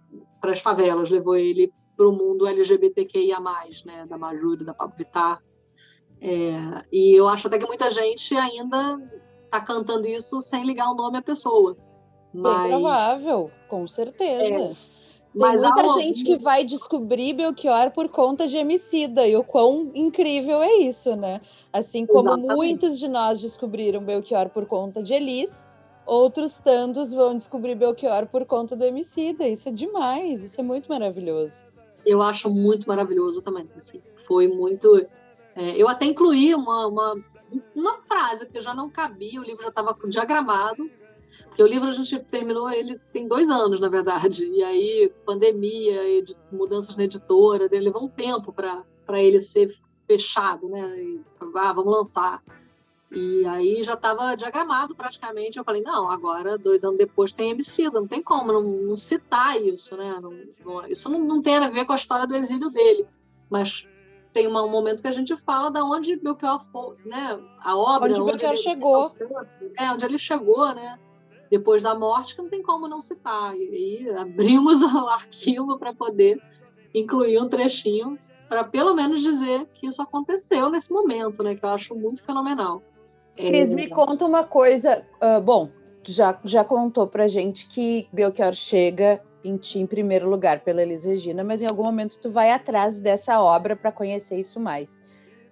para 0.42 0.52
as 0.52 0.60
favelas, 0.60 1.08
levou 1.08 1.36
ele 1.36 1.72
para 1.96 2.06
o 2.06 2.12
mundo 2.12 2.46
LGBTQIA+, 2.46 3.40
né, 3.86 4.06
da 4.06 4.18
Majuri, 4.18 4.62
da 4.62 4.74
Pablo 4.74 4.94
Vittar. 4.94 5.42
É, 6.22 6.84
e 6.92 7.18
eu 7.18 7.26
acho 7.26 7.48
até 7.48 7.58
que 7.58 7.66
muita 7.66 7.90
gente 7.90 8.36
ainda 8.36 9.02
está 9.44 9.60
cantando 9.60 10.06
isso 10.06 10.40
sem 10.40 10.64
ligar 10.64 10.88
o 10.88 10.94
nome 10.94 11.18
à 11.18 11.22
pessoa. 11.22 11.76
Mas... 12.32 12.66
É 12.66 12.68
provável, 12.68 13.50
com 13.68 13.88
certeza. 13.88 14.44
É, 14.44 14.76
mas 15.34 15.62
Tem 15.62 15.70
muita 15.72 16.00
gente 16.00 16.24
que 16.24 16.36
vai 16.36 16.62
descobrir 16.62 17.32
Belchior 17.32 17.90
por 17.90 18.08
conta 18.08 18.46
de 18.46 18.56
Emicida, 18.56 19.26
e 19.26 19.34
o 19.36 19.42
quão 19.42 19.90
incrível 19.94 20.62
é 20.62 20.74
isso, 20.74 21.16
né? 21.16 21.40
Assim 21.72 22.06
como 22.06 22.28
Exatamente. 22.28 22.54
muitos 22.54 22.98
de 22.98 23.08
nós 23.08 23.40
descobriram 23.40 24.00
Belchior 24.04 24.50
por 24.50 24.66
conta 24.66 25.02
de 25.02 25.14
Elis, 25.14 25.50
outros 26.06 26.58
tantos 26.58 27.12
vão 27.12 27.36
descobrir 27.36 27.74
Belchior 27.74 28.26
por 28.26 28.44
conta 28.44 28.76
do 28.76 28.84
Emicida. 28.84 29.48
Isso 29.48 29.68
é 29.68 29.72
demais, 29.72 30.42
isso 30.42 30.60
é 30.60 30.64
muito 30.64 30.88
maravilhoso. 30.88 31.54
Eu 32.04 32.20
acho 32.20 32.50
muito 32.50 32.86
maravilhoso 32.86 33.42
também. 33.42 33.68
Assim, 33.76 34.02
foi 34.26 34.48
muito. 34.48 35.06
É, 35.54 35.80
eu 35.80 35.88
até 35.88 36.06
incluí 36.06 36.54
uma, 36.54 36.86
uma, 36.86 37.24
uma 37.74 37.94
frase, 38.02 38.46
porque 38.46 38.60
já 38.60 38.74
não 38.74 38.90
cabia, 38.90 39.40
o 39.40 39.44
livro 39.44 39.62
já 39.62 39.68
estava 39.68 39.96
diagramado. 40.06 40.90
Porque 41.46 41.62
o 41.62 41.66
livro 41.66 41.88
a 41.88 41.92
gente 41.92 42.18
terminou, 42.24 42.70
ele 42.70 42.98
tem 43.12 43.26
dois 43.26 43.50
anos, 43.50 43.80
na 43.80 43.88
verdade. 43.88 44.44
E 44.44 44.62
aí, 44.62 45.12
pandemia, 45.24 46.00
mudanças 46.50 46.96
na 46.96 47.04
editora, 47.04 47.68
levou 47.70 48.04
um 48.04 48.08
tempo 48.08 48.52
para 48.52 49.22
ele 49.22 49.40
ser 49.40 49.70
fechado, 50.06 50.68
né? 50.68 50.80
E, 51.02 51.22
ah, 51.56 51.72
vamos 51.72 51.92
lançar. 51.92 52.42
E 53.14 53.44
aí 53.46 53.82
já 53.82 53.92
estava 53.92 54.34
diagramado 54.34 54.94
praticamente. 54.94 55.58
Eu 55.58 55.64
falei, 55.64 55.82
não, 55.82 56.10
agora, 56.10 56.56
dois 56.56 56.82
anos 56.82 56.98
depois, 56.98 57.32
tem 57.32 57.50
Emicida, 57.50 58.00
não 58.00 58.08
tem 58.08 58.22
como 58.22 58.52
não, 58.52 58.62
não 58.62 58.96
citar 58.96 59.60
isso, 59.60 59.96
né? 59.96 60.18
Não, 60.20 60.32
não, 60.64 60.86
isso 60.86 61.10
não, 61.10 61.18
não, 61.18 61.42
tem 61.42 61.56
a 61.56 61.68
ver 61.68 61.84
com 61.84 61.92
a 61.92 61.96
história 61.96 62.26
do 62.26 62.34
exílio 62.34 62.70
dele. 62.70 63.06
Mas 63.50 63.86
tem 64.32 64.46
uma, 64.46 64.62
um 64.62 64.70
momento 64.70 65.02
que 65.02 65.08
a 65.08 65.12
gente 65.12 65.36
fala 65.36 65.70
da 65.70 65.84
onde 65.84 66.16
Belchior 66.16 66.64
foi, 66.72 66.96
né? 67.04 67.38
A 67.60 67.76
obra, 67.76 68.10
onde, 68.10 68.20
onde 68.20 68.44
ele 68.44 68.56
chegou. 68.58 69.12
É, 69.78 69.90
onde 69.90 70.04
ele 70.04 70.18
chegou, 70.18 70.74
né? 70.74 70.98
Depois 71.50 71.82
da 71.82 71.94
morte, 71.94 72.34
que 72.34 72.42
não 72.42 72.48
tem 72.48 72.62
como 72.62 72.88
não 72.88 73.00
citar. 73.00 73.54
E 73.54 74.06
aí 74.08 74.10
abrimos 74.16 74.80
o 74.82 75.08
arquivo 75.08 75.78
para 75.78 75.92
poder 75.92 76.40
incluir 76.94 77.38
um 77.40 77.48
trechinho 77.48 78.18
para 78.48 78.64
pelo 78.64 78.94
menos 78.94 79.22
dizer 79.22 79.66
que 79.72 79.86
isso 79.86 80.02
aconteceu 80.02 80.70
nesse 80.70 80.92
momento, 80.92 81.42
né? 81.42 81.54
Que 81.54 81.64
eu 81.64 81.70
acho 81.70 81.94
muito 81.94 82.22
fenomenal. 82.22 82.82
Cris, 83.36 83.72
é... 83.72 83.74
me 83.74 83.88
conta 83.88 84.24
uma 84.24 84.44
coisa. 84.44 85.06
Uh, 85.22 85.40
bom, 85.40 85.70
tu 86.02 86.12
já, 86.12 86.38
já 86.44 86.64
contou 86.64 87.06
pra 87.06 87.28
gente 87.28 87.66
que 87.66 88.06
Belchior 88.12 88.54
chega 88.54 89.22
em 89.44 89.56
ti 89.56 89.78
em 89.78 89.86
primeiro 89.86 90.28
lugar 90.28 90.60
pela 90.60 90.82
Elis 90.82 91.04
Regina, 91.04 91.42
mas 91.42 91.62
em 91.62 91.66
algum 91.66 91.84
momento 91.84 92.18
tu 92.18 92.30
vai 92.30 92.50
atrás 92.50 93.00
dessa 93.00 93.40
obra 93.40 93.74
para 93.76 93.92
conhecer 93.92 94.38
isso 94.38 94.60
mais. 94.60 94.90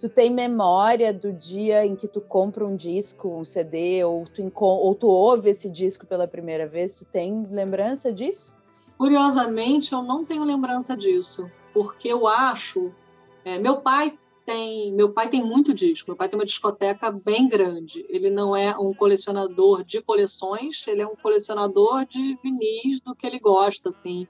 Tu 0.01 0.09
tem 0.09 0.30
memória 0.30 1.12
do 1.12 1.30
dia 1.30 1.84
em 1.84 1.95
que 1.95 2.09
tu 2.09 2.20
compra 2.22 2.64
um 2.64 2.74
disco, 2.74 3.28
um 3.28 3.45
CD, 3.45 4.03
ou 4.03 4.24
tu, 4.24 4.51
ou 4.59 4.95
tu 4.95 5.07
ouve 5.07 5.51
esse 5.51 5.68
disco 5.68 6.07
pela 6.07 6.26
primeira 6.26 6.66
vez? 6.66 6.95
Tu 6.95 7.05
tem 7.05 7.47
lembrança 7.51 8.11
disso? 8.11 8.55
Curiosamente, 8.97 9.93
eu 9.93 10.03
não 10.03 10.24
tenho 10.24 10.43
lembrança 10.43 10.97
disso, 10.97 11.51
porque 11.74 12.09
eu 12.09 12.26
acho. 12.26 12.93
É, 13.45 13.59
meu 13.59 13.82
pai 13.82 14.18
tem, 14.51 14.92
meu 14.92 15.12
pai 15.12 15.28
tem 15.28 15.44
muito 15.44 15.72
disco. 15.72 16.11
Meu 16.11 16.16
pai 16.16 16.28
tem 16.28 16.36
uma 16.36 16.44
discoteca 16.44 17.12
bem 17.12 17.48
grande. 17.48 18.05
Ele 18.09 18.28
não 18.28 18.57
é 18.57 18.76
um 18.76 18.92
colecionador 18.92 19.84
de 19.84 20.03
coleções, 20.03 20.84
ele 20.88 21.03
é 21.03 21.07
um 21.07 21.14
colecionador 21.14 22.05
de 22.05 22.36
vinis 22.42 23.01
do 23.01 23.14
que 23.14 23.24
ele 23.24 23.38
gosta, 23.38 23.90
assim. 23.90 24.26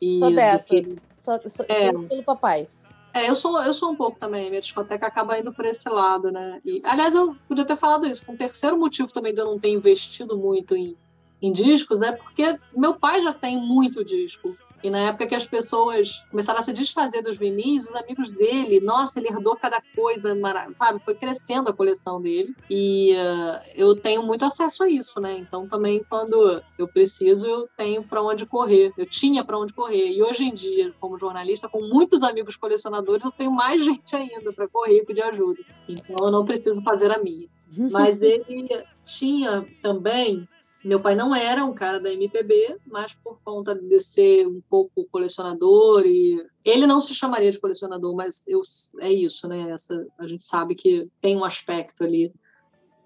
E 0.00 0.18
só 0.18 0.30
dessas. 0.30 0.70
Ele... 0.70 0.98
Só, 1.18 1.38
só, 1.46 1.64
é. 1.68 1.92
só 1.92 2.02
pelo 2.04 2.22
papai. 2.22 2.66
É, 3.12 3.28
eu 3.28 3.36
sou, 3.36 3.62
eu 3.62 3.74
sou 3.74 3.90
um 3.90 3.96
pouco 3.96 4.18
também. 4.18 4.48
Minha 4.48 4.62
discoteca 4.62 5.06
acaba 5.06 5.38
indo 5.38 5.52
por 5.52 5.66
esse 5.66 5.86
lado, 5.90 6.32
né? 6.32 6.58
E, 6.64 6.80
aliás, 6.82 7.14
eu 7.14 7.36
podia 7.46 7.66
ter 7.66 7.76
falado 7.76 8.06
isso. 8.06 8.24
Um 8.32 8.36
terceiro 8.36 8.78
motivo 8.78 9.12
também 9.12 9.34
de 9.34 9.42
eu 9.42 9.46
não 9.46 9.58
ter 9.58 9.68
investido 9.68 10.38
muito 10.38 10.74
em, 10.74 10.96
em 11.42 11.52
discos 11.52 12.00
é 12.00 12.12
porque 12.12 12.56
meu 12.74 12.94
pai 12.94 13.20
já 13.20 13.34
tem 13.34 13.58
muito 13.58 14.02
disco. 14.02 14.56
E 14.82 14.90
na 14.90 14.98
época 15.08 15.26
que 15.26 15.34
as 15.34 15.46
pessoas 15.46 16.24
começaram 16.30 16.58
a 16.58 16.62
se 16.62 16.72
desfazer 16.72 17.22
dos 17.22 17.36
vinis, 17.36 17.88
os 17.88 17.94
amigos 17.94 18.30
dele, 18.30 18.80
nossa, 18.80 19.18
ele 19.18 19.28
herdou 19.28 19.56
cada 19.56 19.82
coisa, 19.94 20.36
sabe? 20.74 21.00
Foi 21.00 21.14
crescendo 21.14 21.70
a 21.70 21.72
coleção 21.72 22.20
dele. 22.20 22.54
E 22.68 23.14
uh, 23.14 23.70
eu 23.74 23.94
tenho 23.96 24.22
muito 24.22 24.44
acesso 24.44 24.84
a 24.84 24.88
isso, 24.88 25.20
né? 25.20 25.36
Então 25.38 25.68
também 25.68 26.02
quando 26.08 26.62
eu 26.78 26.88
preciso, 26.88 27.46
eu 27.46 27.68
tenho 27.76 28.02
para 28.02 28.22
onde 28.22 28.46
correr. 28.46 28.92
Eu 28.96 29.06
tinha 29.06 29.44
para 29.44 29.58
onde 29.58 29.72
correr. 29.72 30.10
E 30.10 30.22
hoje 30.22 30.44
em 30.44 30.54
dia, 30.54 30.94
como 31.00 31.18
jornalista, 31.18 31.68
com 31.68 31.82
muitos 31.82 32.22
amigos 32.22 32.56
colecionadores, 32.56 33.24
eu 33.24 33.32
tenho 33.32 33.50
mais 33.50 33.82
gente 33.84 34.16
ainda 34.16 34.52
para 34.52 34.68
correr 34.68 34.98
e 34.98 35.04
pedir 35.04 35.22
ajuda. 35.22 35.60
Então 35.88 36.26
eu 36.26 36.30
não 36.30 36.44
preciso 36.44 36.82
fazer 36.82 37.10
a 37.10 37.18
minha. 37.18 37.48
Mas 37.90 38.20
ele 38.20 38.84
tinha 39.04 39.66
também 39.82 40.48
meu 40.82 41.00
pai 41.00 41.14
não 41.14 41.34
era 41.34 41.64
um 41.64 41.74
cara 41.74 42.00
da 42.00 42.12
MPB, 42.12 42.78
mas 42.86 43.12
por 43.12 43.38
conta 43.44 43.74
de 43.74 44.00
ser 44.00 44.46
um 44.46 44.62
pouco 44.68 45.04
colecionador 45.10 46.06
e 46.06 46.42
ele 46.64 46.86
não 46.86 47.00
se 47.00 47.14
chamaria 47.14 47.50
de 47.50 47.60
colecionador, 47.60 48.14
mas 48.14 48.46
eu, 48.48 48.62
é 49.00 49.12
isso, 49.12 49.46
né? 49.46 49.70
Essa, 49.70 50.06
a 50.18 50.26
gente 50.26 50.44
sabe 50.44 50.74
que 50.74 51.06
tem 51.20 51.36
um 51.36 51.44
aspecto 51.44 52.02
ali. 52.02 52.32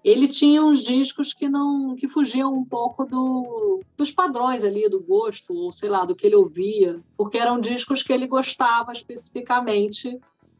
Ele 0.03 0.27
tinha 0.27 0.63
uns 0.63 0.83
discos 0.83 1.33
que 1.33 1.49
não 1.49 1.95
que 1.95 2.07
fugiam 2.07 2.53
um 2.53 2.63
pouco 2.63 3.05
do, 3.05 3.81
dos 3.97 4.11
padrões 4.11 4.63
ali 4.63 4.87
do 4.87 5.01
gosto 5.01 5.53
ou 5.53 5.73
sei 5.73 5.89
lá 5.89 6.05
do 6.05 6.15
que 6.15 6.27
ele 6.27 6.35
ouvia, 6.35 6.99
porque 7.17 7.37
eram 7.37 7.59
discos 7.59 8.03
que 8.03 8.13
ele 8.13 8.27
gostava 8.27 8.93
especificamente 8.93 10.17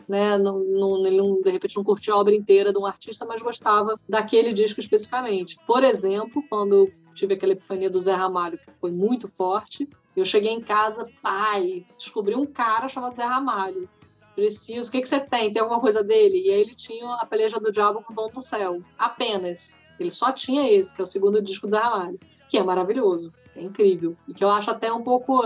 né? 0.07 0.38
Não, 0.38 0.59
não, 0.59 1.05
ele 1.05 1.18
não, 1.18 1.41
de 1.41 1.49
repente 1.49 1.76
não 1.76 1.84
curtia 1.84 2.13
a 2.13 2.18
obra 2.18 2.36
inteira 2.36 2.72
de 2.72 2.78
um 2.78 2.86
artista, 2.86 3.26
mas 3.26 3.41
gostava 3.41 3.99
daquele 4.07 4.53
disco 4.53 4.80
especificamente. 4.80 5.57
Por 5.66 5.84
exemplo, 5.84 6.43
quando 6.49 6.89
tive 7.16 7.34
aquela 7.34 7.53
epifania 7.53 7.89
do 7.89 7.99
Zé 7.99 8.13
Ramalho, 8.13 8.57
que 8.57 8.72
foi 8.78 8.91
muito 8.91 9.28
forte, 9.28 9.89
eu 10.16 10.24
cheguei 10.24 10.51
em 10.51 10.61
casa, 10.61 11.09
pai, 11.22 11.86
descobri 11.97 12.36
um 12.36 12.45
cara 12.45 12.88
chamado 12.88 13.16
Zé 13.16 13.26
Ramalho. 13.26 13.89
Preciso, 14.36 14.89
o 14.89 14.91
que, 14.91 15.01
que 15.01 15.07
você 15.07 15.20
tem? 15.20 15.51
Tem 15.51 15.61
alguma 15.61 15.80
coisa 15.80 16.03
dele? 16.03 16.41
E 16.45 16.51
aí 16.51 16.61
ele 16.61 16.76
tinha 16.76 17.16
a 17.16 17.26
peleja 17.26 17.59
do 17.59 17.72
diabo 17.72 18.01
com 18.01 18.11
o 18.11 18.16
Dom 18.16 18.30
do 18.30 18.41
Céu. 18.41 18.80
Apenas. 18.97 19.82
Ele 19.97 20.11
só 20.11 20.32
tinha 20.32 20.70
esse, 20.70 20.93
que 20.93 21.01
é 21.01 21.03
o 21.03 21.07
segundo 21.07 21.41
disco 21.41 21.68
do 21.68 21.72
Zé 21.72 21.80
Ramalho. 21.80 22.20
Que 22.49 22.57
é 22.57 22.63
maravilhoso, 22.63 23.34
que 23.53 23.59
é 23.59 23.63
incrível. 23.63 24.16
E 24.28 24.34
que 24.34 24.43
eu 24.43 24.49
acho 24.49 24.70
até 24.70 24.91
um 24.91 25.03
pouco 25.03 25.41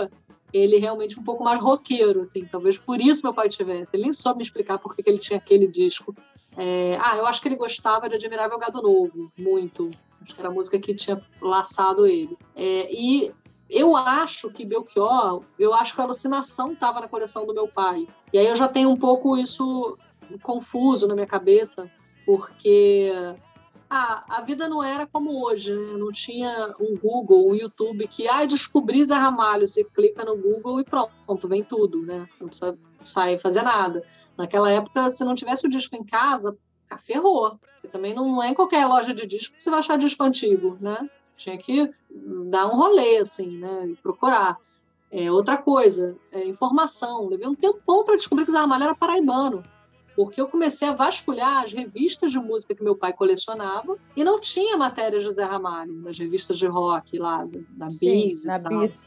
ele 0.51 0.77
realmente 0.77 1.19
um 1.19 1.23
pouco 1.23 1.43
mais 1.43 1.59
roqueiro, 1.59 2.21
assim. 2.21 2.45
Talvez 2.45 2.77
por 2.77 2.99
isso 2.99 3.23
meu 3.23 3.33
pai 3.33 3.47
tivesse. 3.47 3.95
Ele 3.95 4.03
nem 4.03 4.13
soube 4.13 4.37
me 4.37 4.43
explicar 4.43 4.79
por 4.79 4.95
que 4.95 5.03
ele 5.07 5.19
tinha 5.19 5.37
aquele 5.37 5.67
disco. 5.67 6.15
É... 6.57 6.97
Ah, 6.99 7.17
eu 7.17 7.27
acho 7.27 7.41
que 7.41 7.47
ele 7.47 7.55
gostava 7.55 8.09
de 8.09 8.15
Admirável 8.15 8.57
Gado 8.57 8.81
Novo, 8.81 9.31
muito. 9.37 9.91
Que 10.35 10.41
era 10.41 10.49
a 10.49 10.53
música 10.53 10.79
que 10.79 10.95
tinha 10.95 11.21
laçado 11.41 12.05
ele. 12.05 12.37
É... 12.55 12.93
E 12.93 13.31
eu 13.69 13.95
acho 13.95 14.49
que 14.49 14.65
Belchior, 14.65 15.43
eu 15.57 15.73
acho 15.73 15.93
que 15.93 16.01
a 16.01 16.03
alucinação 16.03 16.73
estava 16.73 17.01
na 17.01 17.07
coleção 17.07 17.45
do 17.45 17.53
meu 17.53 17.67
pai. 17.67 18.07
E 18.33 18.37
aí 18.39 18.47
eu 18.47 18.55
já 18.55 18.67
tenho 18.67 18.89
um 18.89 18.97
pouco 18.97 19.37
isso 19.37 19.97
confuso 20.41 21.07
na 21.07 21.15
minha 21.15 21.27
cabeça, 21.27 21.89
porque 22.25 23.11
ah, 23.89 24.23
a 24.29 24.41
vida 24.41 24.69
não 24.69 24.83
era 24.83 25.07
como 25.07 25.43
hoje, 25.43 25.73
né? 25.73 25.97
Não 25.97 26.11
tinha 26.11 26.75
um 26.79 26.95
Google, 26.95 27.49
um 27.49 27.55
YouTube 27.55 28.07
que, 28.07 28.27
ah, 28.27 28.45
descobri 28.45 29.03
Zé 29.03 29.15
Ramalho. 29.15 29.67
Você 29.67 29.83
clica 29.83 30.23
no 30.23 30.37
Google 30.37 30.79
e 30.79 30.83
pronto, 30.83 31.47
vem 31.47 31.63
tudo, 31.63 32.01
né? 32.03 32.27
Você 32.31 32.43
não 32.43 32.49
precisa 32.49 32.77
sair 32.99 33.39
fazer 33.39 33.63
nada. 33.63 34.03
Naquela 34.37 34.69
época, 34.69 35.09
se 35.09 35.25
não 35.25 35.33
tivesse 35.33 35.65
o 35.65 35.69
disco 35.69 35.95
em 35.95 36.03
casa, 36.03 36.55
ferrou. 36.97 37.59
Porque 37.73 37.87
também 37.87 38.13
não 38.13 38.41
é 38.41 38.49
em 38.49 38.53
qualquer 38.53 38.85
loja 38.85 39.13
de 39.13 39.25
disco 39.25 39.55
que 39.55 39.61
você 39.63 39.69
vai 39.69 39.79
achar 39.79 39.97
disco 39.97 40.23
antigo, 40.23 40.77
né? 40.81 41.09
Tinha 41.37 41.57
que 41.57 41.93
dar 42.49 42.67
um 42.67 42.75
rolê, 42.75 43.17
assim, 43.17 43.57
né? 43.57 43.87
E 43.87 43.95
procurar. 43.95 44.57
É, 45.11 45.31
outra 45.31 45.57
coisa, 45.57 46.17
é, 46.31 46.45
informação. 46.45 47.27
Levei 47.27 47.47
um 47.47 47.55
tempão 47.55 48.03
para 48.03 48.15
descobrir 48.15 48.45
que 48.45 48.51
Zé 48.51 48.59
Ramalho 48.59 48.83
era 48.83 48.95
paraibano 48.95 49.63
porque 50.19 50.41
eu 50.41 50.49
comecei 50.49 50.85
a 50.85 50.93
vasculhar 50.93 51.63
as 51.63 51.71
revistas 51.71 52.29
de 52.29 52.39
música 52.39 52.75
que 52.75 52.83
meu 52.83 52.93
pai 52.93 53.13
colecionava 53.13 53.97
e 54.17 54.21
não 54.21 54.37
tinha 54.37 54.75
matérias 54.75 55.23
de 55.23 55.31
Zé 55.31 55.45
Ramalho, 55.45 55.93
nas 55.93 56.19
revistas 56.19 56.57
de 56.57 56.67
rock 56.67 57.17
lá, 57.17 57.47
da 57.69 57.87
Bis 57.87 58.41
Sim, 58.41 58.51
e 58.51 58.59
tal. 58.59 58.79
Bis. 58.79 58.99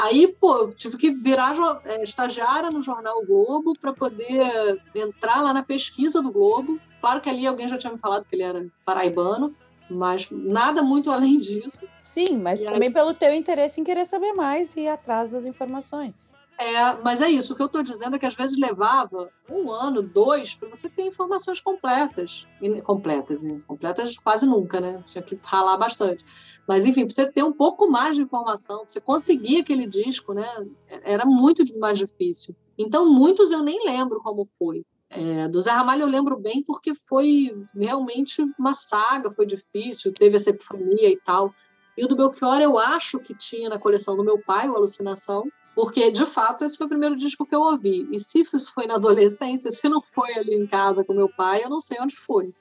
Aí, 0.00 0.28
pô, 0.28 0.68
tive 0.68 0.96
que 0.96 1.10
virar 1.10 1.54
é, 1.84 2.02
estagiária 2.04 2.70
no 2.70 2.80
jornal 2.80 3.24
Globo 3.26 3.72
para 3.80 3.92
poder 3.92 4.80
entrar 4.94 5.42
lá 5.42 5.52
na 5.52 5.62
pesquisa 5.62 6.22
do 6.22 6.30
Globo. 6.30 6.80
Claro 7.00 7.20
que 7.20 7.28
ali 7.28 7.46
alguém 7.46 7.68
já 7.68 7.76
tinha 7.76 7.92
me 7.92 7.98
falado 7.98 8.24
que 8.24 8.36
ele 8.36 8.44
era 8.44 8.66
paraibano, 8.84 9.52
mas 9.90 10.28
nada 10.30 10.82
muito 10.82 11.10
além 11.12 11.38
disso. 11.38 11.86
Sim, 12.04 12.38
mas 12.38 12.60
e 12.60 12.64
também 12.64 12.88
aí... 12.88 12.94
pelo 12.94 13.12
teu 13.12 13.34
interesse 13.34 13.80
em 13.80 13.84
querer 13.84 14.06
saber 14.06 14.32
mais 14.32 14.74
e 14.76 14.80
ir 14.80 14.88
atrás 14.88 15.30
das 15.30 15.44
informações. 15.44 16.14
É, 16.58 17.00
mas 17.02 17.20
é 17.20 17.30
isso. 17.30 17.52
O 17.52 17.56
que 17.56 17.62
eu 17.62 17.66
estou 17.66 17.84
dizendo 17.84 18.16
é 18.16 18.18
que 18.18 18.26
às 18.26 18.34
vezes 18.34 18.58
levava 18.58 19.30
um 19.48 19.70
ano, 19.70 20.02
dois, 20.02 20.56
para 20.56 20.68
você 20.68 20.88
ter 20.88 21.02
informações 21.02 21.60
completas. 21.60 22.48
Completas, 22.82 23.42
completas 23.66 24.18
quase 24.18 24.44
nunca, 24.44 24.80
né? 24.80 25.00
Tinha 25.06 25.22
que 25.22 25.38
ralar 25.40 25.76
bastante. 25.76 26.24
Mas, 26.66 26.84
enfim, 26.84 27.06
para 27.06 27.14
você 27.14 27.30
ter 27.30 27.44
um 27.44 27.52
pouco 27.52 27.88
mais 27.88 28.16
de 28.16 28.22
informação, 28.22 28.78
para 28.78 28.88
você 28.88 29.00
conseguir 29.00 29.60
aquele 29.60 29.86
disco, 29.86 30.34
né? 30.34 30.46
Era 30.88 31.24
muito 31.24 31.64
mais 31.78 31.96
difícil. 31.96 32.56
Então, 32.76 33.08
muitos 33.08 33.52
eu 33.52 33.62
nem 33.62 33.84
lembro 33.86 34.20
como 34.20 34.44
foi. 34.44 34.84
É, 35.10 35.48
do 35.48 35.60
Zé 35.60 35.70
Ramalho 35.70 36.02
eu 36.02 36.08
lembro 36.08 36.36
bem 36.36 36.62
porque 36.62 36.92
foi 36.92 37.56
realmente 37.74 38.44
uma 38.58 38.74
saga, 38.74 39.30
foi 39.30 39.46
difícil, 39.46 40.12
teve 40.12 40.36
essa 40.36 40.50
epifania 40.50 41.08
e 41.08 41.16
tal. 41.24 41.54
E 41.96 42.04
o 42.04 42.08
do 42.08 42.14
Belchior 42.14 42.60
eu 42.60 42.78
acho 42.78 43.18
que 43.18 43.34
tinha 43.34 43.68
na 43.68 43.78
coleção 43.78 44.16
do 44.16 44.24
meu 44.24 44.38
pai, 44.40 44.68
o 44.68 44.76
Alucinação, 44.76 45.48
porque, 45.78 46.10
de 46.10 46.26
fato, 46.26 46.64
esse 46.64 46.76
foi 46.76 46.86
o 46.86 46.88
primeiro 46.88 47.14
disco 47.14 47.46
que 47.46 47.54
eu 47.54 47.60
ouvi. 47.60 48.08
E 48.10 48.18
se 48.18 48.40
isso 48.40 48.72
foi 48.72 48.88
na 48.88 48.96
adolescência, 48.96 49.70
se 49.70 49.88
não 49.88 50.00
foi 50.00 50.34
ali 50.34 50.52
em 50.56 50.66
casa 50.66 51.04
com 51.04 51.12
meu 51.12 51.28
pai, 51.28 51.62
eu 51.62 51.70
não 51.70 51.78
sei 51.78 51.98
onde 52.00 52.16
foi. 52.16 52.52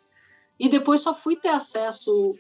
E 0.60 0.70
depois 0.70 1.02
só 1.02 1.16
fui 1.16 1.36
ter 1.36 1.48
acesso 1.48 2.36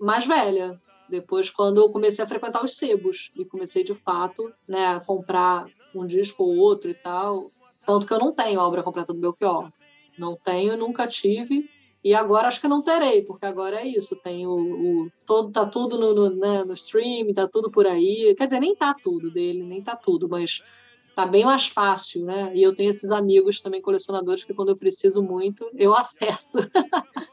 mais 0.00 0.26
velha. 0.26 0.80
Depois, 1.06 1.50
quando 1.50 1.82
eu 1.82 1.90
comecei 1.90 2.24
a 2.24 2.26
frequentar 2.26 2.64
os 2.64 2.78
sebos. 2.78 3.30
E 3.36 3.44
comecei, 3.44 3.84
de 3.84 3.94
fato, 3.94 4.50
né, 4.66 4.86
a 4.86 5.00
comprar 5.00 5.66
um 5.94 6.06
disco 6.06 6.44
ou 6.44 6.56
outro 6.56 6.90
e 6.90 6.94
tal. 6.94 7.50
Tanto 7.84 8.06
que 8.06 8.14
eu 8.14 8.18
não 8.18 8.34
tenho 8.34 8.58
obra 8.58 8.82
completa 8.82 9.12
do 9.12 9.20
Belchior. 9.20 9.70
Não 10.18 10.34
tenho, 10.34 10.78
nunca 10.78 11.06
tive. 11.06 11.68
E 12.04 12.14
agora 12.14 12.48
acho 12.48 12.60
que 12.60 12.66
não 12.66 12.82
terei, 12.82 13.22
porque 13.22 13.46
agora 13.46 13.80
é 13.80 13.86
isso, 13.86 14.16
tem 14.16 14.44
o, 14.46 14.52
o 14.52 15.10
todo, 15.24 15.52
tá 15.52 15.64
tudo 15.64 15.96
no, 15.96 16.12
no, 16.12 16.30
né, 16.30 16.64
no 16.64 16.74
stream, 16.74 17.32
tá 17.32 17.46
tudo 17.46 17.70
por 17.70 17.86
aí. 17.86 18.34
Quer 18.36 18.46
dizer, 18.46 18.60
nem 18.60 18.74
tá 18.74 18.94
tudo 18.94 19.30
dele, 19.30 19.62
nem 19.62 19.80
tá 19.80 19.94
tudo, 19.94 20.28
mas 20.28 20.64
tá 21.14 21.26
bem 21.26 21.44
mais 21.44 21.68
fácil, 21.68 22.24
né? 22.24 22.50
E 22.54 22.62
eu 22.62 22.74
tenho 22.74 22.90
esses 22.90 23.12
amigos 23.12 23.60
também 23.60 23.80
colecionadores 23.80 24.44
que 24.44 24.54
quando 24.54 24.70
eu 24.70 24.76
preciso 24.76 25.22
muito, 25.22 25.68
eu 25.74 25.94
acesso. 25.96 26.58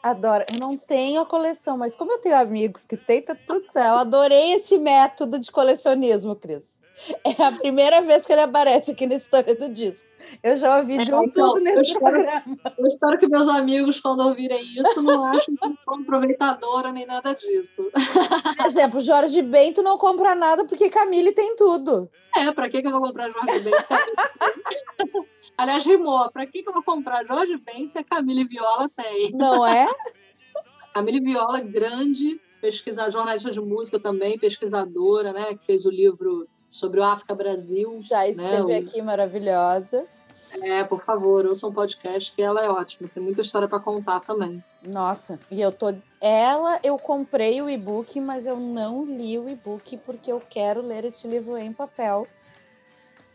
Adoro. 0.04 0.46
Eu 0.54 0.60
não 0.60 0.78
tenho 0.78 1.22
a 1.22 1.26
coleção, 1.26 1.78
mas 1.78 1.96
como 1.96 2.12
eu 2.12 2.20
tenho 2.20 2.36
amigos 2.36 2.84
que 2.84 2.98
têm, 2.98 3.22
tá 3.22 3.36
tudo 3.36 3.66
certo. 3.72 3.90
Eu 3.90 3.98
adorei 3.98 4.54
esse 4.54 4.78
método 4.78 5.40
de 5.40 5.52
colecionismo, 5.52 6.36
Cris. 6.36 6.79
É 7.24 7.44
a 7.44 7.52
primeira 7.52 8.02
vez 8.02 8.26
que 8.26 8.32
ele 8.32 8.42
aparece 8.42 8.92
aqui 8.92 9.08
na 9.08 9.16
história 9.16 9.56
do 9.56 9.70
disco. 9.70 10.08
Eu 10.44 10.56
já 10.58 10.78
ouvi 10.78 10.98
de 11.04 11.14
um 11.14 11.22
é, 11.22 11.26
então, 11.26 11.54
tudo 11.54 11.64
nesse 11.64 11.78
eu 11.78 11.82
espero, 11.82 12.12
programa. 12.12 12.60
Eu 12.78 12.88
espero 12.88 13.18
que 13.18 13.28
meus 13.28 13.48
amigos, 13.48 14.00
quando 14.00 14.20
ouvirem 14.22 14.62
isso, 14.62 15.02
não 15.02 15.26
achem 15.26 15.56
que 15.56 15.66
eu 15.66 15.76
sou 15.76 15.96
aproveitadora 15.96 16.92
nem 16.92 17.06
nada 17.06 17.34
disso. 17.34 17.90
Por 18.58 18.66
exemplo, 18.68 19.02
Jorge 19.02 19.42
Bento 19.42 19.82
não 19.82 19.98
compra 19.98 20.36
nada 20.36 20.66
porque 20.66 20.90
Camille 20.90 21.32
tem 21.32 21.56
tudo. 21.56 22.10
É, 22.36 22.52
pra 22.52 22.70
que, 22.70 22.82
que 22.82 22.88
eu 22.88 22.92
vou 22.92 23.02
comprar 23.02 23.32
Jorge 23.32 23.60
Bento? 23.60 25.28
Aliás, 25.58 25.86
rimou. 25.86 26.30
Pra 26.32 26.46
que, 26.46 26.64
que 26.64 26.70
eu 26.70 26.74
vou 26.74 26.84
comprar 26.84 27.26
Jorge 27.26 27.58
Bento 27.58 27.90
se 27.90 27.98
a 27.98 28.04
Camille 28.04 28.46
Viola 28.46 28.90
tem? 28.96 29.32
Não 29.32 29.66
é? 29.66 29.88
Camille 30.94 31.22
Viola, 31.22 31.60
grande 31.60 32.40
pesquisadora, 32.62 33.12
jornalista 33.12 33.52
de 33.52 33.62
música 33.62 34.00
também, 34.00 34.38
pesquisadora, 34.38 35.34
né? 35.34 35.56
Que 35.56 35.66
fez 35.66 35.86
o 35.86 35.90
livro 35.90 36.48
sobre 36.70 37.00
o 37.00 37.04
África 37.04 37.34
Brasil. 37.34 38.00
Já 38.02 38.28
escrevi 38.28 38.68
né? 38.68 38.78
aqui, 38.78 39.02
maravilhosa. 39.02 40.06
É, 40.62 40.84
por 40.84 41.02
favor, 41.02 41.46
ouça 41.46 41.68
um 41.68 41.72
podcast 41.72 42.32
que 42.32 42.42
ela 42.42 42.64
é 42.64 42.70
ótima, 42.70 43.10
tem 43.14 43.22
muita 43.22 43.42
história 43.42 43.68
para 43.68 43.80
contar 43.80 44.20
também. 44.20 44.64
Nossa, 44.86 45.40
e 45.52 45.62
eu 45.62 45.72
tô. 45.72 45.94
Ela, 46.20 46.80
eu 46.84 46.98
comprei 46.98 47.62
o 47.62 47.70
e-book, 47.70 48.20
mas 48.20 48.46
eu 48.46 48.58
não 48.58 49.06
li 49.06 49.38
o 49.38 49.48
e-book 49.48 49.98
porque 49.98 50.32
eu 50.32 50.42
quero 50.50 50.82
ler 50.82 51.06
este 51.06 51.28
livro 51.28 51.58
em 51.58 51.72
papel. 51.72 52.28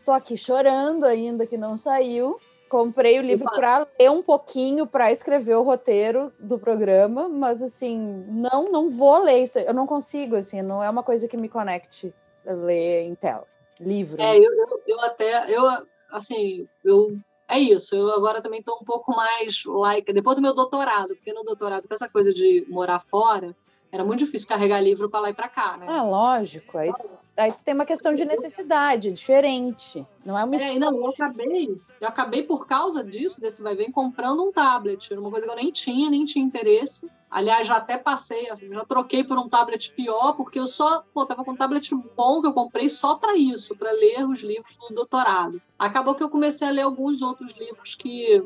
Tô 0.03 0.11
aqui 0.11 0.37
chorando 0.37 1.05
ainda 1.05 1.47
que 1.47 1.57
não 1.57 1.77
saiu. 1.77 2.37
Comprei 2.69 3.17
o 3.17 3.21
livro 3.21 3.45
para 3.45 3.87
ler 3.97 4.11
um 4.11 4.21
pouquinho 4.21 4.85
para 4.85 5.11
escrever 5.11 5.55
o 5.55 5.63
roteiro 5.63 6.33
do 6.39 6.59
programa, 6.59 7.29
mas 7.29 7.61
assim, 7.61 8.25
não 8.27 8.65
não 8.65 8.89
vou 8.89 9.23
ler 9.23 9.43
isso. 9.43 9.57
Eu 9.57 9.73
não 9.73 9.87
consigo, 9.87 10.35
assim, 10.35 10.61
não 10.61 10.83
é 10.83 10.89
uma 10.89 11.03
coisa 11.03 11.27
que 11.27 11.37
me 11.37 11.47
conecte 11.47 12.13
ler 12.53 13.03
em 13.03 13.15
tela, 13.15 13.45
livro. 13.79 14.21
É, 14.21 14.37
eu, 14.37 14.43
eu, 14.43 14.81
eu 14.87 15.01
até, 15.01 15.55
eu, 15.55 15.63
assim, 16.11 16.67
eu 16.83 17.17
é 17.47 17.59
isso. 17.59 17.95
Eu 17.95 18.11
agora 18.11 18.41
também 18.41 18.59
estou 18.59 18.79
um 18.81 18.85
pouco 18.85 19.15
mais 19.15 19.63
like, 19.65 20.11
depois 20.13 20.35
do 20.35 20.41
meu 20.41 20.53
doutorado, 20.53 21.15
porque 21.15 21.33
no 21.33 21.43
doutorado, 21.43 21.87
com 21.87 21.93
essa 21.93 22.09
coisa 22.09 22.33
de 22.33 22.65
morar 22.67 22.99
fora, 22.99 23.55
era 23.91 24.03
muito 24.03 24.25
difícil 24.25 24.47
carregar 24.47 24.81
livro 24.81 25.09
para 25.09 25.19
lá 25.19 25.29
e 25.29 25.33
para 25.33 25.47
cá, 25.47 25.77
né? 25.77 25.85
Ah, 25.87 26.03
lógico. 26.03 26.77
Aí 26.77 26.91
aí 27.37 27.53
tem 27.63 27.73
uma 27.73 27.85
questão 27.85 28.15
de 28.15 28.23
necessidade, 28.23 29.11
diferente. 29.11 30.05
Não 30.25 30.37
é 30.37 30.43
uma 30.43 30.55
é, 30.55 30.79
não, 30.79 30.95
eu 30.95 31.07
acabei, 31.07 31.75
eu 31.99 32.07
acabei 32.07 32.43
por 32.43 32.65
causa 32.65 33.03
disso, 33.03 33.41
desse 33.41 33.61
vai 33.61 33.75
ver, 33.75 33.91
comprando 33.91 34.41
um 34.43 34.51
tablet. 34.51 35.13
Uma 35.13 35.29
coisa 35.29 35.45
que 35.45 35.51
eu 35.51 35.55
nem 35.55 35.71
tinha, 35.71 36.09
nem 36.09 36.25
tinha 36.25 36.43
interesse. 36.43 37.09
Aliás, 37.29 37.67
já 37.67 37.75
até 37.77 37.97
passei, 37.97 38.47
já 38.71 38.85
troquei 38.85 39.23
por 39.23 39.37
um 39.37 39.49
tablet 39.49 39.91
pior, 39.91 40.33
porque 40.33 40.57
eu 40.57 40.67
só, 40.67 41.03
pô, 41.13 41.25
tava 41.25 41.43
com 41.43 41.51
um 41.51 41.55
tablet 41.55 41.93
bom 42.15 42.41
que 42.41 42.47
eu 42.47 42.53
comprei 42.53 42.87
só 42.87 43.15
para 43.15 43.35
isso, 43.35 43.75
para 43.75 43.91
ler 43.91 44.25
os 44.25 44.41
livros 44.41 44.77
do 44.77 44.95
doutorado. 44.95 45.61
Acabou 45.77 46.15
que 46.15 46.23
eu 46.23 46.29
comecei 46.29 46.67
a 46.67 46.71
ler 46.71 46.83
alguns 46.83 47.21
outros 47.21 47.53
livros 47.57 47.95
que, 47.95 48.41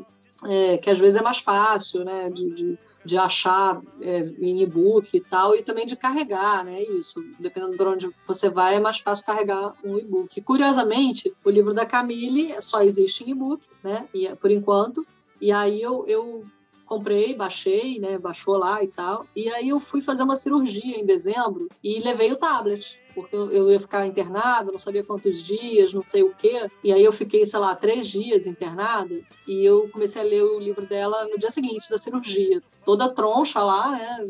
é, 0.45 0.77
que 0.79 0.89
às 0.89 0.97
vezes 0.97 1.19
é 1.19 1.23
mais 1.23 1.37
fácil, 1.37 2.03
né, 2.03 2.31
de, 2.31 2.49
de 2.49 2.79
de 3.03 3.17
achar 3.17 3.81
é, 4.01 4.19
em 4.39 4.61
e-book 4.61 5.15
e 5.15 5.21
tal, 5.21 5.55
e 5.55 5.63
também 5.63 5.85
de 5.85 5.95
carregar, 5.95 6.63
né? 6.63 6.81
Isso. 6.83 7.21
Dependendo 7.39 7.77
de 7.77 7.83
onde 7.83 8.09
você 8.27 8.49
vai, 8.49 8.75
é 8.75 8.79
mais 8.79 8.99
fácil 8.99 9.25
carregar 9.25 9.73
um 9.83 9.97
e-book. 9.97 10.41
Curiosamente, 10.41 11.33
o 11.43 11.49
livro 11.49 11.73
da 11.73 11.85
Camille 11.85 12.55
só 12.61 12.81
existe 12.81 13.23
em 13.23 13.31
e-book, 13.31 13.63
né? 13.83 14.07
E, 14.13 14.27
por 14.35 14.51
enquanto. 14.51 15.05
E 15.41 15.51
aí 15.51 15.81
eu, 15.81 16.05
eu 16.07 16.43
comprei, 16.89 17.35
baixei, 17.35 17.99
né? 17.99 18.17
Baixou 18.17 18.57
lá 18.57 18.83
e 18.83 18.87
tal. 18.87 19.27
E 19.35 19.47
aí 19.49 19.69
eu 19.69 19.79
fui 19.79 20.01
fazer 20.01 20.23
uma 20.23 20.35
cirurgia 20.35 20.99
em 20.99 21.05
dezembro 21.05 21.69
e 21.83 21.99
levei 21.99 22.31
o 22.31 22.35
tablet. 22.35 22.99
Porque 23.13 23.35
eu 23.35 23.71
ia 23.71 23.79
ficar 23.79 24.07
internada, 24.07 24.71
não 24.71 24.79
sabia 24.79 25.03
quantos 25.03 25.43
dias, 25.43 25.93
não 25.93 26.01
sei 26.01 26.23
o 26.23 26.33
quê. 26.33 26.67
E 26.83 26.91
aí 26.91 27.03
eu 27.03 27.11
fiquei, 27.11 27.45
sei 27.45 27.59
lá, 27.59 27.75
três 27.75 28.07
dias 28.07 28.47
internada. 28.47 29.13
E 29.47 29.63
eu 29.63 29.87
comecei 29.89 30.21
a 30.21 30.25
ler 30.25 30.43
o 30.43 30.59
livro 30.59 30.85
dela 30.85 31.27
no 31.27 31.37
dia 31.37 31.51
seguinte 31.51 31.89
da 31.89 31.97
cirurgia. 31.97 32.61
Toda 32.83 33.13
troncha 33.13 33.61
lá, 33.61 33.91
né? 33.91 34.27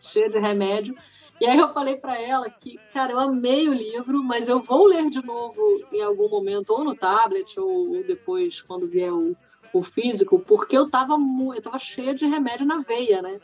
Cheia 0.00 0.28
de 0.28 0.38
remédio. 0.40 0.94
E 1.40 1.46
aí 1.46 1.58
eu 1.58 1.72
falei 1.72 1.96
para 1.96 2.20
ela 2.20 2.50
que, 2.50 2.78
cara, 2.92 3.12
eu 3.12 3.18
amei 3.18 3.66
o 3.66 3.72
livro, 3.72 4.22
mas 4.22 4.46
eu 4.46 4.60
vou 4.60 4.86
ler 4.86 5.08
de 5.08 5.24
novo 5.24 5.58
em 5.90 6.02
algum 6.02 6.28
momento, 6.28 6.70
ou 6.70 6.84
no 6.84 6.94
tablet, 6.94 7.58
ou 7.58 8.04
depois, 8.04 8.60
quando 8.60 8.86
vier 8.86 9.10
o, 9.10 9.34
o 9.72 9.82
físico, 9.82 10.38
porque 10.38 10.76
eu 10.76 10.90
tava, 10.90 11.16
eu 11.56 11.62
tava 11.62 11.78
cheia 11.78 12.14
de 12.14 12.26
remédio 12.26 12.66
na 12.66 12.82
veia, 12.82 13.22
né? 13.22 13.40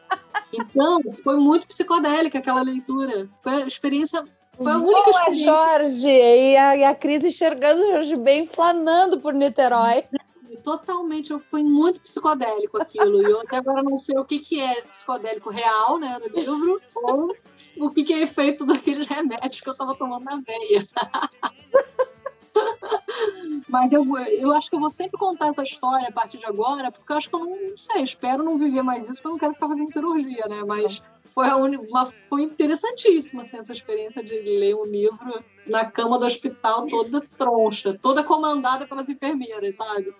Então, 0.52 1.00
foi 1.24 1.36
muito 1.36 1.66
psicodélica 1.66 2.38
aquela 2.38 2.60
leitura. 2.60 3.28
Foi 3.40 3.62
a 3.62 3.66
experiência. 3.66 4.22
Foi 4.52 4.72
a 4.72 4.76
única 4.76 5.02
Boa, 5.02 5.20
experiência. 5.20 5.54
Jorge! 5.54 6.08
E 6.08 6.56
a, 6.56 6.76
e 6.76 6.84
a 6.84 6.94
Cris 6.94 7.24
enxergando 7.24 7.80
o 7.80 7.92
Jorge 7.92 8.16
bem 8.16 8.46
flanando 8.46 9.18
por 9.20 9.32
Niterói. 9.32 10.02
Totalmente, 10.66 11.32
fui 11.48 11.62
muito 11.62 12.00
psicodélico 12.00 12.82
aquilo. 12.82 13.22
E 13.22 13.30
eu 13.30 13.40
até 13.40 13.58
agora 13.58 13.84
não 13.84 13.96
sei 13.96 14.18
o 14.18 14.24
que, 14.24 14.40
que 14.40 14.60
é 14.60 14.82
psicodélico 14.82 15.48
real, 15.48 15.96
né, 15.96 16.18
no 16.18 16.26
livro, 16.26 16.82
ou 16.96 17.36
o 17.82 17.90
que, 17.90 18.02
que 18.02 18.12
é 18.12 18.22
efeito 18.22 18.66
daqueles 18.66 19.06
remédios 19.06 19.60
que 19.60 19.70
eu 19.70 19.76
tava 19.76 19.94
tomando 19.94 20.24
na 20.24 20.42
veia. 20.44 20.84
Mas 23.68 23.92
eu, 23.92 24.04
eu 24.18 24.52
acho 24.54 24.68
que 24.68 24.74
eu 24.74 24.80
vou 24.80 24.90
sempre 24.90 25.16
contar 25.16 25.46
essa 25.46 25.62
história 25.62 26.08
a 26.08 26.12
partir 26.12 26.38
de 26.38 26.46
agora, 26.46 26.90
porque 26.90 27.12
eu 27.12 27.16
acho 27.16 27.28
que 27.28 27.36
eu 27.36 27.44
não, 27.44 27.70
não 27.70 27.78
sei, 27.78 28.02
espero 28.02 28.42
não 28.42 28.58
viver 28.58 28.82
mais 28.82 29.08
isso, 29.08 29.22
porque 29.22 29.28
eu 29.28 29.32
não 29.32 29.38
quero 29.38 29.54
ficar 29.54 29.68
fazendo 29.68 29.92
cirurgia, 29.92 30.48
né? 30.48 30.64
Mas 30.66 31.00
foi, 31.26 31.48
uma, 31.48 32.12
foi 32.28 32.42
interessantíssima 32.42 33.42
assim, 33.42 33.58
essa 33.58 33.72
experiência 33.72 34.20
de 34.20 34.40
ler 34.40 34.74
um 34.74 34.84
livro 34.84 35.38
na 35.64 35.88
cama 35.88 36.18
do 36.18 36.26
hospital 36.26 36.88
toda 36.88 37.20
troncha, 37.38 37.96
toda 38.02 38.24
comandada 38.24 38.84
pelas 38.84 39.08
enfermeiras, 39.08 39.76
sabe? 39.76 40.12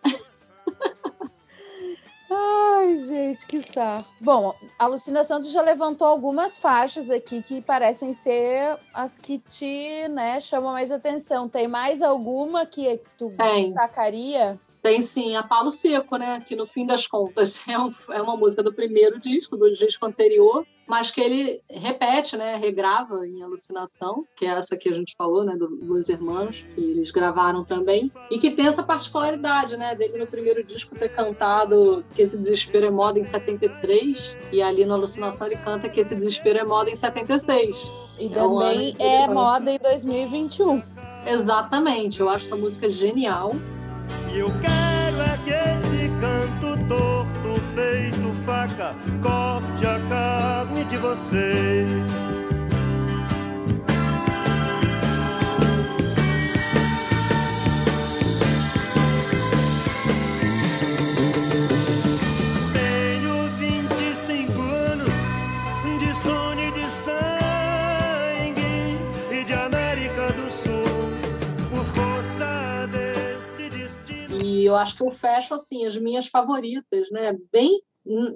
Ai, 2.38 2.96
gente, 3.08 3.46
que 3.46 3.62
saco. 3.62 4.08
Bom, 4.20 4.54
a 4.78 4.84
alucinação 4.84 5.40
tu 5.40 5.48
já 5.48 5.62
levantou 5.62 6.06
algumas 6.06 6.58
faixas 6.58 7.10
aqui 7.10 7.42
que 7.42 7.60
parecem 7.62 8.14
ser 8.14 8.76
as 8.92 9.16
que 9.18 9.38
te, 9.38 10.06
né, 10.08 10.40
chamam 10.40 10.72
mais 10.72 10.92
atenção. 10.92 11.48
Tem 11.48 11.66
mais 11.66 12.02
alguma 12.02 12.66
que 12.66 13.00
tu 13.18 13.30
Tem. 13.36 13.66
destacaria? 13.66 14.58
Tem 14.82 15.02
sim, 15.02 15.34
a 15.34 15.42
Palo 15.42 15.70
Seco, 15.70 16.16
né? 16.16 16.40
Que 16.46 16.54
no 16.54 16.66
fim 16.66 16.86
das 16.86 17.06
contas 17.06 17.60
é, 17.66 17.78
um, 17.78 17.92
é 18.10 18.22
uma 18.22 18.36
música 18.36 18.62
do 18.62 18.72
primeiro 18.72 19.18
disco, 19.18 19.56
do 19.56 19.70
disco 19.70 20.06
anterior, 20.06 20.66
mas 20.86 21.10
que 21.10 21.20
ele 21.20 21.60
repete, 21.68 22.36
né? 22.36 22.56
Regrava 22.56 23.26
em 23.26 23.42
Alucinação, 23.42 24.24
que 24.36 24.46
é 24.46 24.50
essa 24.50 24.76
que 24.76 24.88
a 24.88 24.92
gente 24.92 25.14
falou, 25.16 25.44
né? 25.44 25.56
Do 25.56 25.68
Los 25.84 26.08
Hermanos, 26.08 26.64
que 26.74 26.80
eles 26.80 27.10
gravaram 27.10 27.64
também, 27.64 28.12
e 28.30 28.38
que 28.38 28.50
tem 28.50 28.66
essa 28.66 28.82
particularidade, 28.82 29.76
né? 29.76 29.94
Dele 29.94 30.18
no 30.18 30.26
primeiro 30.26 30.62
disco 30.62 30.94
ter 30.94 31.08
cantado 31.08 32.04
que 32.14 32.22
esse 32.22 32.38
desespero 32.38 32.86
é 32.86 32.90
moda 32.90 33.18
em 33.18 33.24
73, 33.24 34.36
e 34.52 34.62
ali 34.62 34.84
no 34.84 34.94
Alucinação 34.94 35.46
ele 35.46 35.56
canta 35.56 35.88
que 35.88 36.00
esse 36.00 36.14
desespero 36.14 36.58
é 36.58 36.64
moda 36.64 36.90
em 36.90 36.96
76. 36.96 37.92
E 38.18 38.26
é 38.26 38.28
também 38.28 38.94
é 38.98 39.28
moda 39.28 39.70
em 39.70 39.78
2021. 39.78 40.82
Exatamente, 41.26 42.20
eu 42.20 42.28
acho 42.28 42.46
essa 42.46 42.56
música 42.56 42.88
genial. 42.88 43.54
E 44.32 44.38
eu 44.38 44.50
quero 44.60 45.20
é 45.20 45.38
que 45.44 45.50
esse 45.50 46.08
canto 46.20 46.88
torto 46.88 47.45
feito 47.74 48.34
faca 48.44 48.94
corte 49.22 49.86
a 49.86 49.98
carne 50.08 50.84
de 50.84 50.96
vocês. 50.96 52.45
Eu 74.66 74.76
acho 74.76 74.96
que 74.96 75.02
eu 75.02 75.10
fecho 75.10 75.54
assim 75.54 75.86
as 75.86 75.96
minhas 75.96 76.26
favoritas, 76.26 77.10
né? 77.10 77.36
Bem 77.52 77.80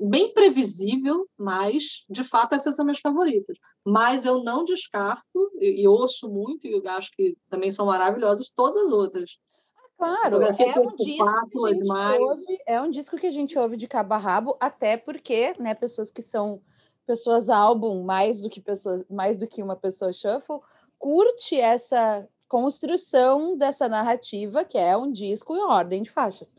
bem 0.03 0.35
previsível, 0.35 1.29
mas 1.39 2.05
de 2.11 2.25
fato 2.25 2.57
essas 2.57 2.75
são 2.75 2.85
minhas 2.85 2.99
favoritas. 2.99 3.57
Mas 3.85 4.25
eu 4.25 4.43
não 4.43 4.65
descarto 4.65 5.53
e, 5.61 5.83
e 5.83 5.89
ouço 5.89 6.29
muito 6.29 6.67
e 6.67 6.73
eu 6.73 6.83
acho 6.91 7.11
que 7.13 7.37
também 7.49 7.71
são 7.71 7.87
maravilhosas 7.87 8.51
todas 8.51 8.77
as 8.79 8.93
outras. 8.93 9.39
Claro, 9.97 10.43
é 10.43 10.49
um, 10.49 10.53
disco 10.53 10.97
que 10.97 11.87
mais... 11.87 12.21
ouve, 12.21 12.59
é 12.67 12.81
um 12.81 12.91
disco 12.91 13.19
que 13.19 13.27
a 13.27 13.31
gente 13.31 13.59
ouve 13.59 13.77
de 13.77 13.87
cabo 13.87 14.15
a 14.15 14.19
rabo, 14.19 14.57
até 14.59 14.97
porque, 14.97 15.53
né, 15.59 15.75
pessoas 15.75 16.11
que 16.11 16.23
são 16.23 16.63
pessoas 17.07 17.51
álbum 17.51 18.03
mais 18.03 18.41
do 18.41 18.49
que 18.49 18.63
pessoas, 18.63 19.05
mais 19.11 19.37
do 19.37 19.47
que 19.47 19.63
uma 19.63 19.77
pessoa 19.77 20.13
shuffle, 20.13 20.61
curte 20.99 21.61
essa 21.61 22.27
construção 22.51 23.57
dessa 23.57 23.89
narrativa, 23.89 24.65
que 24.65 24.77
é 24.77 24.97
um 24.97 25.13
disco 25.13 25.55
em 25.55 25.61
ordem 25.61 26.03
de 26.03 26.11
faixas. 26.11 26.53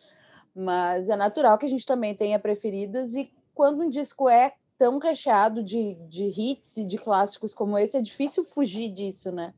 Mas 0.56 1.10
é 1.10 1.18
natural 1.18 1.58
que 1.58 1.66
a 1.66 1.70
gente 1.70 1.86
também 1.86 2.16
tenha 2.16 2.39
preferidas, 2.39 3.14
e 3.14 3.30
quando 3.54 3.84
um 3.84 3.89
disco 3.89 4.30
é 4.30 4.54
tão 4.80 5.00
recheado 5.00 5.62
de, 5.62 5.96
de 6.08 6.24
hits 6.28 6.78
e 6.78 6.86
de 6.86 6.98
clássicos 6.98 7.54
como 7.54 7.78
esse, 7.78 7.98
é 7.98 8.02
difícil 8.02 8.46
fugir 8.46 8.89
disso, 8.89 9.34
né? 9.34 9.54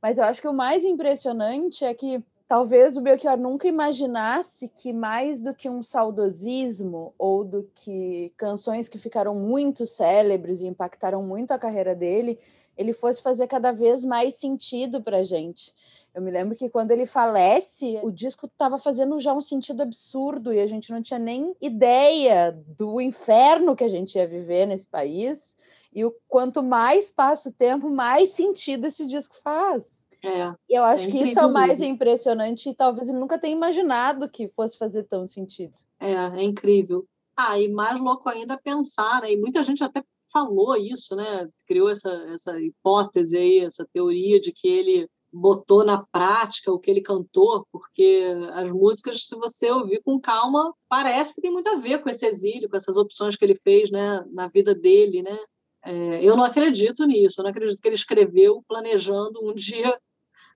Mas 0.00 0.18
eu 0.18 0.24
acho 0.24 0.42
que 0.42 0.48
o 0.48 0.52
mais 0.52 0.84
impressionante 0.84 1.86
é 1.86 1.94
que 1.94 2.22
talvez 2.46 2.94
o 2.94 3.00
Belchior 3.00 3.38
nunca 3.38 3.66
imaginasse 3.66 4.68
que 4.76 4.92
mais 4.92 5.40
do 5.40 5.54
que 5.54 5.70
um 5.70 5.82
saudosismo 5.82 7.14
ou 7.16 7.44
do 7.44 7.66
que 7.76 8.30
canções 8.36 8.90
que 8.90 8.98
ficaram 8.98 9.34
muito 9.34 9.86
célebres 9.86 10.60
e 10.60 10.66
impactaram 10.66 11.22
muito 11.22 11.52
a 11.52 11.58
carreira 11.58 11.94
dele, 11.94 12.38
ele 12.76 12.92
fosse 12.92 13.20
fazer 13.20 13.46
cada 13.46 13.72
vez 13.72 14.04
mais 14.04 14.34
sentido 14.34 15.02
para 15.02 15.18
a 15.18 15.24
gente. 15.24 15.72
Eu 16.14 16.20
me 16.20 16.30
lembro 16.30 16.54
que 16.54 16.68
quando 16.68 16.90
ele 16.90 17.06
falece, 17.06 17.98
o 18.02 18.10
disco 18.10 18.46
estava 18.46 18.78
fazendo 18.78 19.18
já 19.18 19.32
um 19.32 19.40
sentido 19.40 19.82
absurdo 19.82 20.52
e 20.52 20.60
a 20.60 20.66
gente 20.66 20.90
não 20.90 21.02
tinha 21.02 21.18
nem 21.18 21.54
ideia 21.60 22.52
do 22.76 23.00
inferno 23.00 23.74
que 23.74 23.84
a 23.84 23.88
gente 23.88 24.16
ia 24.16 24.26
viver 24.26 24.66
nesse 24.66 24.86
país. 24.86 25.56
E 25.94 26.04
o 26.04 26.14
quanto 26.28 26.62
mais 26.62 27.10
passa 27.10 27.48
o 27.48 27.52
tempo, 27.52 27.88
mais 27.88 28.30
sentido 28.30 28.86
esse 28.86 29.06
disco 29.06 29.36
faz. 29.42 30.02
É, 30.24 30.54
eu 30.68 30.84
acho 30.84 31.08
é 31.08 31.10
que 31.10 31.18
isso 31.18 31.38
é 31.38 31.44
o 31.44 31.52
mais 31.52 31.80
impressionante 31.80 32.68
e 32.68 32.74
talvez 32.74 33.08
ele 33.08 33.18
nunca 33.18 33.38
tenha 33.38 33.56
imaginado 33.56 34.28
que 34.28 34.48
fosse 34.48 34.78
fazer 34.78 35.02
tão 35.04 35.26
sentido. 35.26 35.74
É, 35.98 36.12
é 36.12 36.42
incrível. 36.42 37.06
Ah, 37.36 37.58
e 37.58 37.68
mais 37.68 37.98
louco 37.98 38.28
ainda 38.28 38.56
pensar, 38.56 39.22
né? 39.22 39.32
E 39.32 39.36
muita 39.36 39.64
gente 39.64 39.82
até 39.82 40.02
falou 40.32 40.76
isso, 40.76 41.14
né? 41.14 41.48
Criou 41.66 41.90
essa, 41.90 42.10
essa 42.32 42.60
hipótese 42.60 43.36
aí, 43.36 43.58
essa 43.60 43.86
teoria 43.92 44.40
de 44.40 44.52
que 44.52 44.68
ele 44.68 45.08
botou 45.32 45.84
na 45.84 46.04
prática 46.04 46.70
o 46.70 46.78
que 46.78 46.90
ele 46.90 47.00
cantou, 47.00 47.66
porque 47.72 48.22
as 48.52 48.70
músicas, 48.70 49.26
se 49.26 49.34
você 49.34 49.70
ouvir 49.70 50.02
com 50.04 50.20
calma, 50.20 50.74
parece 50.88 51.34
que 51.34 51.40
tem 51.40 51.50
muito 51.50 51.68
a 51.68 51.76
ver 51.76 52.02
com 52.02 52.10
esse 52.10 52.26
exílio, 52.26 52.68
com 52.68 52.76
essas 52.76 52.98
opções 52.98 53.36
que 53.36 53.44
ele 53.44 53.56
fez, 53.56 53.90
né, 53.90 54.22
na 54.30 54.48
vida 54.48 54.74
dele, 54.74 55.22
né? 55.22 55.38
É, 55.84 56.24
eu 56.24 56.36
não 56.36 56.44
acredito 56.44 57.04
nisso, 57.06 57.40
eu 57.40 57.44
não 57.44 57.50
acredito 57.50 57.80
que 57.80 57.88
ele 57.88 57.94
escreveu 57.94 58.62
planejando 58.68 59.40
um 59.42 59.54
dia 59.54 59.98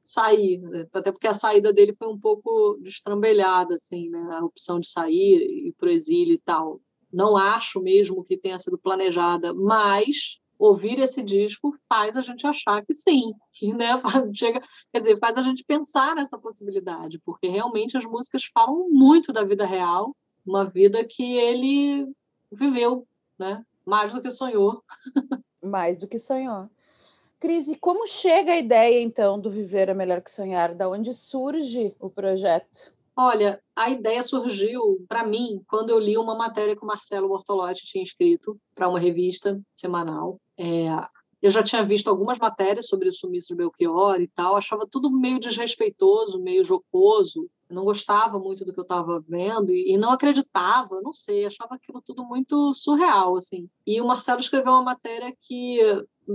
sair, 0.04 0.58
né? 0.58 0.86
até 0.92 1.10
porque 1.10 1.26
a 1.26 1.34
saída 1.34 1.72
dele 1.72 1.92
foi 1.92 2.08
um 2.08 2.18
pouco 2.18 2.78
destrambelhada, 2.80 3.74
assim, 3.74 4.08
né? 4.08 4.28
A 4.32 4.44
opção 4.44 4.78
de 4.78 4.88
sair 4.88 5.48
e 5.50 5.68
ir 5.68 5.72
para 5.72 5.88
o 5.88 5.92
exílio 5.92 6.34
e 6.34 6.38
tal. 6.38 6.80
Não 7.16 7.34
acho 7.34 7.80
mesmo 7.80 8.22
que 8.22 8.36
tenha 8.36 8.58
sido 8.58 8.76
planejada, 8.76 9.54
mas 9.54 10.38
ouvir 10.58 10.98
esse 10.98 11.22
disco 11.22 11.74
faz 11.88 12.14
a 12.14 12.20
gente 12.20 12.46
achar 12.46 12.84
que 12.84 12.92
sim, 12.92 13.32
que, 13.54 13.72
né, 13.72 13.98
chega, 14.34 14.60
quer 14.92 15.00
dizer, 15.00 15.16
faz 15.16 15.38
a 15.38 15.42
gente 15.42 15.64
pensar 15.64 16.14
nessa 16.14 16.38
possibilidade, 16.38 17.18
porque 17.24 17.48
realmente 17.48 17.96
as 17.96 18.04
músicas 18.04 18.44
falam 18.44 18.90
muito 18.90 19.32
da 19.32 19.42
vida 19.42 19.64
real, 19.64 20.14
uma 20.46 20.66
vida 20.66 21.02
que 21.06 21.38
ele 21.38 22.06
viveu, 22.52 23.08
né, 23.38 23.64
mais 23.86 24.12
do 24.12 24.20
que 24.20 24.30
sonhou. 24.30 24.82
Mais 25.62 25.98
do 25.98 26.06
que 26.06 26.18
sonhou. 26.18 26.68
Cris, 27.40 27.66
e 27.66 27.74
como 27.74 28.06
chega 28.06 28.52
a 28.52 28.58
ideia, 28.58 29.02
então, 29.02 29.40
do 29.40 29.50
Viver 29.50 29.88
é 29.88 29.94
Melhor 29.94 30.20
que 30.20 30.30
Sonhar? 30.30 30.76
Da 30.76 30.88
onde 30.88 31.12
surge 31.12 31.92
o 31.98 32.08
projeto? 32.08 32.94
Olha, 33.18 33.62
a 33.74 33.88
ideia 33.88 34.22
surgiu 34.22 35.02
para 35.08 35.26
mim 35.26 35.62
quando 35.66 35.88
eu 35.88 35.98
li 35.98 36.18
uma 36.18 36.34
matéria 36.34 36.76
que 36.76 36.84
o 36.84 36.86
Marcelo 36.86 37.28
Bortolotti 37.28 37.86
tinha 37.86 38.04
escrito 38.04 38.60
para 38.74 38.88
uma 38.90 38.98
revista 38.98 39.58
semanal. 39.72 40.38
É, 40.58 40.88
eu 41.40 41.50
já 41.50 41.62
tinha 41.62 41.82
visto 41.82 42.08
algumas 42.08 42.38
matérias 42.38 42.88
sobre 42.88 43.08
o 43.08 43.12
sumiço 43.12 43.48
de 43.48 43.56
Belchior 43.56 44.20
e 44.20 44.28
tal, 44.28 44.54
achava 44.54 44.86
tudo 44.86 45.10
meio 45.10 45.40
desrespeitoso, 45.40 46.42
meio 46.42 46.62
jocoso. 46.62 47.48
Não 47.70 47.84
gostava 47.84 48.38
muito 48.38 48.66
do 48.66 48.72
que 48.72 48.78
eu 48.78 48.82
estava 48.82 49.18
vendo 49.26 49.72
e, 49.72 49.94
e, 49.94 49.96
não 49.96 50.10
acreditava, 50.10 51.00
não 51.02 51.12
sei, 51.12 51.46
achava 51.46 51.74
aquilo 51.74 52.02
tudo 52.02 52.22
muito 52.22 52.74
surreal, 52.74 53.36
assim. 53.36 53.66
E 53.86 53.98
o 53.98 54.06
Marcelo 54.06 54.40
escreveu 54.40 54.72
uma 54.72 54.82
matéria 54.82 55.34
que 55.40 55.78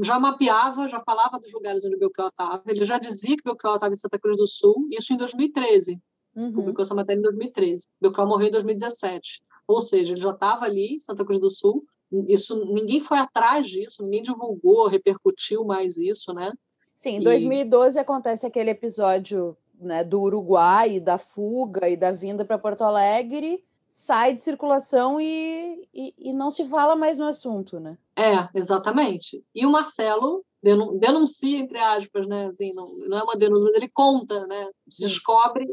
já 0.02 0.20
mapeava, 0.20 0.88
já 0.88 1.00
falava 1.04 1.40
dos 1.40 1.54
lugares 1.54 1.86
onde 1.86 1.98
Belchior 1.98 2.30
estava. 2.30 2.64
Ele 2.66 2.84
já 2.84 2.98
dizia 2.98 3.38
que 3.38 3.44
Belchior 3.44 3.76
estava 3.76 3.94
em 3.94 3.98
Santa 3.98 4.20
Cruz 4.20 4.36
do 4.36 4.48
Sul, 4.48 4.88
isso 4.92 5.14
em 5.14 5.18
2013. 5.18 6.02
Uhum. 6.36 6.52
Publicou 6.52 6.84
essa 6.84 6.96
matéria 6.96 7.20
em 7.20 7.24
2013. 7.24 7.88
Belchior 8.00 8.28
morreu 8.28 8.48
em 8.48 8.52
2017. 8.52 9.42
Ou 9.68 9.82
seja, 9.82 10.14
ele 10.14 10.22
já 10.22 10.32
estava 10.32 10.66
ali 10.66 11.00
Santa 11.00 11.26
Cruz 11.26 11.40
do 11.40 11.50
Sul. 11.50 11.84
Isso 12.28 12.66
ninguém 12.66 13.00
foi 13.00 13.20
atrás 13.20 13.68
disso, 13.68 14.04
ninguém 14.04 14.22
divulgou, 14.22 14.88
repercutiu 14.88 15.64
mais 15.64 15.98
isso, 15.98 16.34
né? 16.34 16.52
Sim, 16.96 17.18
em 17.18 17.24
2012 17.24 17.98
acontece 17.98 18.46
aquele 18.46 18.70
episódio 18.70 19.56
né, 19.80 20.04
do 20.04 20.22
Uruguai, 20.22 21.00
da 21.00 21.18
fuga 21.18 21.90
e 21.90 21.98
da 21.98 22.12
vinda 22.12 22.46
para 22.46 22.60
Porto 22.60 22.84
Alegre, 22.84 23.64
sai 23.90 24.36
de 24.36 24.42
circulação 24.42 25.20
e, 25.20 25.88
e, 25.94 26.14
e, 26.18 26.34
não 26.34 26.52
se 26.52 26.68
fala 26.68 26.96
mais 26.96 27.18
no 27.18 27.26
assunto, 27.26 27.80
né? 27.80 27.98
É, 28.16 28.48
exatamente. 28.54 29.44
E 29.56 29.66
o 29.66 29.72
Marcelo 29.72 30.44
denuncia, 30.62 31.58
entre 31.58 31.80
aspas, 31.80 32.28
né? 32.28 32.48
Assim, 32.48 32.74
não, 32.74 32.94
não 32.96 33.18
é 33.18 33.24
uma 33.24 33.36
denúncia, 33.36 33.66
mas 33.66 33.76
ele 33.76 33.90
conta, 33.90 34.46
né? 34.46 34.70
Sim. 34.90 35.04
Descobre, 35.04 35.68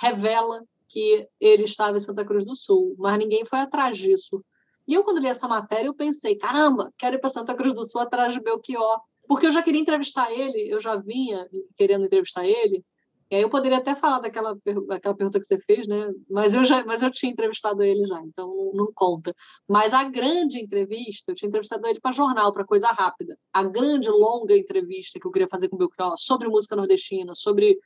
revela 0.00 0.62
que 0.88 1.28
ele 1.40 1.64
estava 1.64 1.96
em 1.96 2.00
Santa 2.00 2.24
Cruz 2.24 2.44
do 2.44 2.54
Sul, 2.54 2.94
mas 2.98 3.18
ninguém 3.18 3.44
foi 3.44 3.58
atrás 3.58 3.98
disso. 3.98 4.44
E 4.86 4.94
eu, 4.94 5.02
quando 5.02 5.18
li 5.18 5.26
essa 5.26 5.48
matéria, 5.48 5.88
eu 5.88 5.94
pensei, 5.94 6.36
caramba, 6.36 6.92
quero 6.96 7.16
ir 7.16 7.18
para 7.18 7.28
Santa 7.28 7.54
Cruz 7.54 7.74
do 7.74 7.84
Sul 7.84 8.00
atrás 8.00 8.32
de 8.34 8.40
Belchior, 8.40 9.00
porque 9.26 9.46
eu 9.46 9.50
já 9.50 9.62
queria 9.62 9.80
entrevistar 9.80 10.30
ele, 10.32 10.72
eu 10.72 10.80
já 10.80 10.96
vinha 10.96 11.48
querendo 11.74 12.06
entrevistar 12.06 12.46
ele, 12.46 12.84
e 13.28 13.34
aí 13.34 13.42
eu 13.42 13.50
poderia 13.50 13.78
até 13.78 13.92
falar 13.92 14.20
daquela, 14.20 14.56
daquela 14.86 15.14
pergunta 15.14 15.40
que 15.40 15.46
você 15.46 15.58
fez, 15.58 15.88
né? 15.88 16.12
Mas 16.30 16.54
eu 16.54 16.64
já, 16.64 16.84
mas 16.84 17.02
eu 17.02 17.10
tinha 17.10 17.32
entrevistado 17.32 17.82
ele 17.82 18.04
já, 18.06 18.20
então 18.20 18.46
não, 18.54 18.72
não 18.72 18.92
conta. 18.94 19.34
Mas 19.68 19.92
a 19.92 20.04
grande 20.04 20.60
entrevista, 20.60 21.32
eu 21.32 21.34
tinha 21.34 21.48
entrevistado 21.48 21.88
ele 21.88 21.98
para 21.98 22.12
jornal, 22.12 22.52
para 22.52 22.64
coisa 22.64 22.86
rápida. 22.86 23.36
A 23.52 23.64
grande 23.64 24.08
longa 24.08 24.56
entrevista 24.56 25.18
que 25.18 25.26
eu 25.26 25.32
queria 25.32 25.48
fazer 25.48 25.68
com 25.68 25.74
o 25.74 25.78
Belchior 25.78 26.14
sobre 26.16 26.46
música 26.46 26.76
nordestina, 26.76 27.34
sobre 27.34 27.76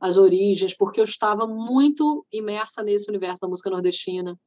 as 0.00 0.16
origens, 0.16 0.76
porque 0.76 1.00
eu 1.00 1.04
estava 1.04 1.46
muito 1.46 2.26
imersa 2.32 2.82
nesse 2.82 3.08
universo 3.08 3.40
da 3.40 3.48
música 3.48 3.70
nordestina, 3.70 4.38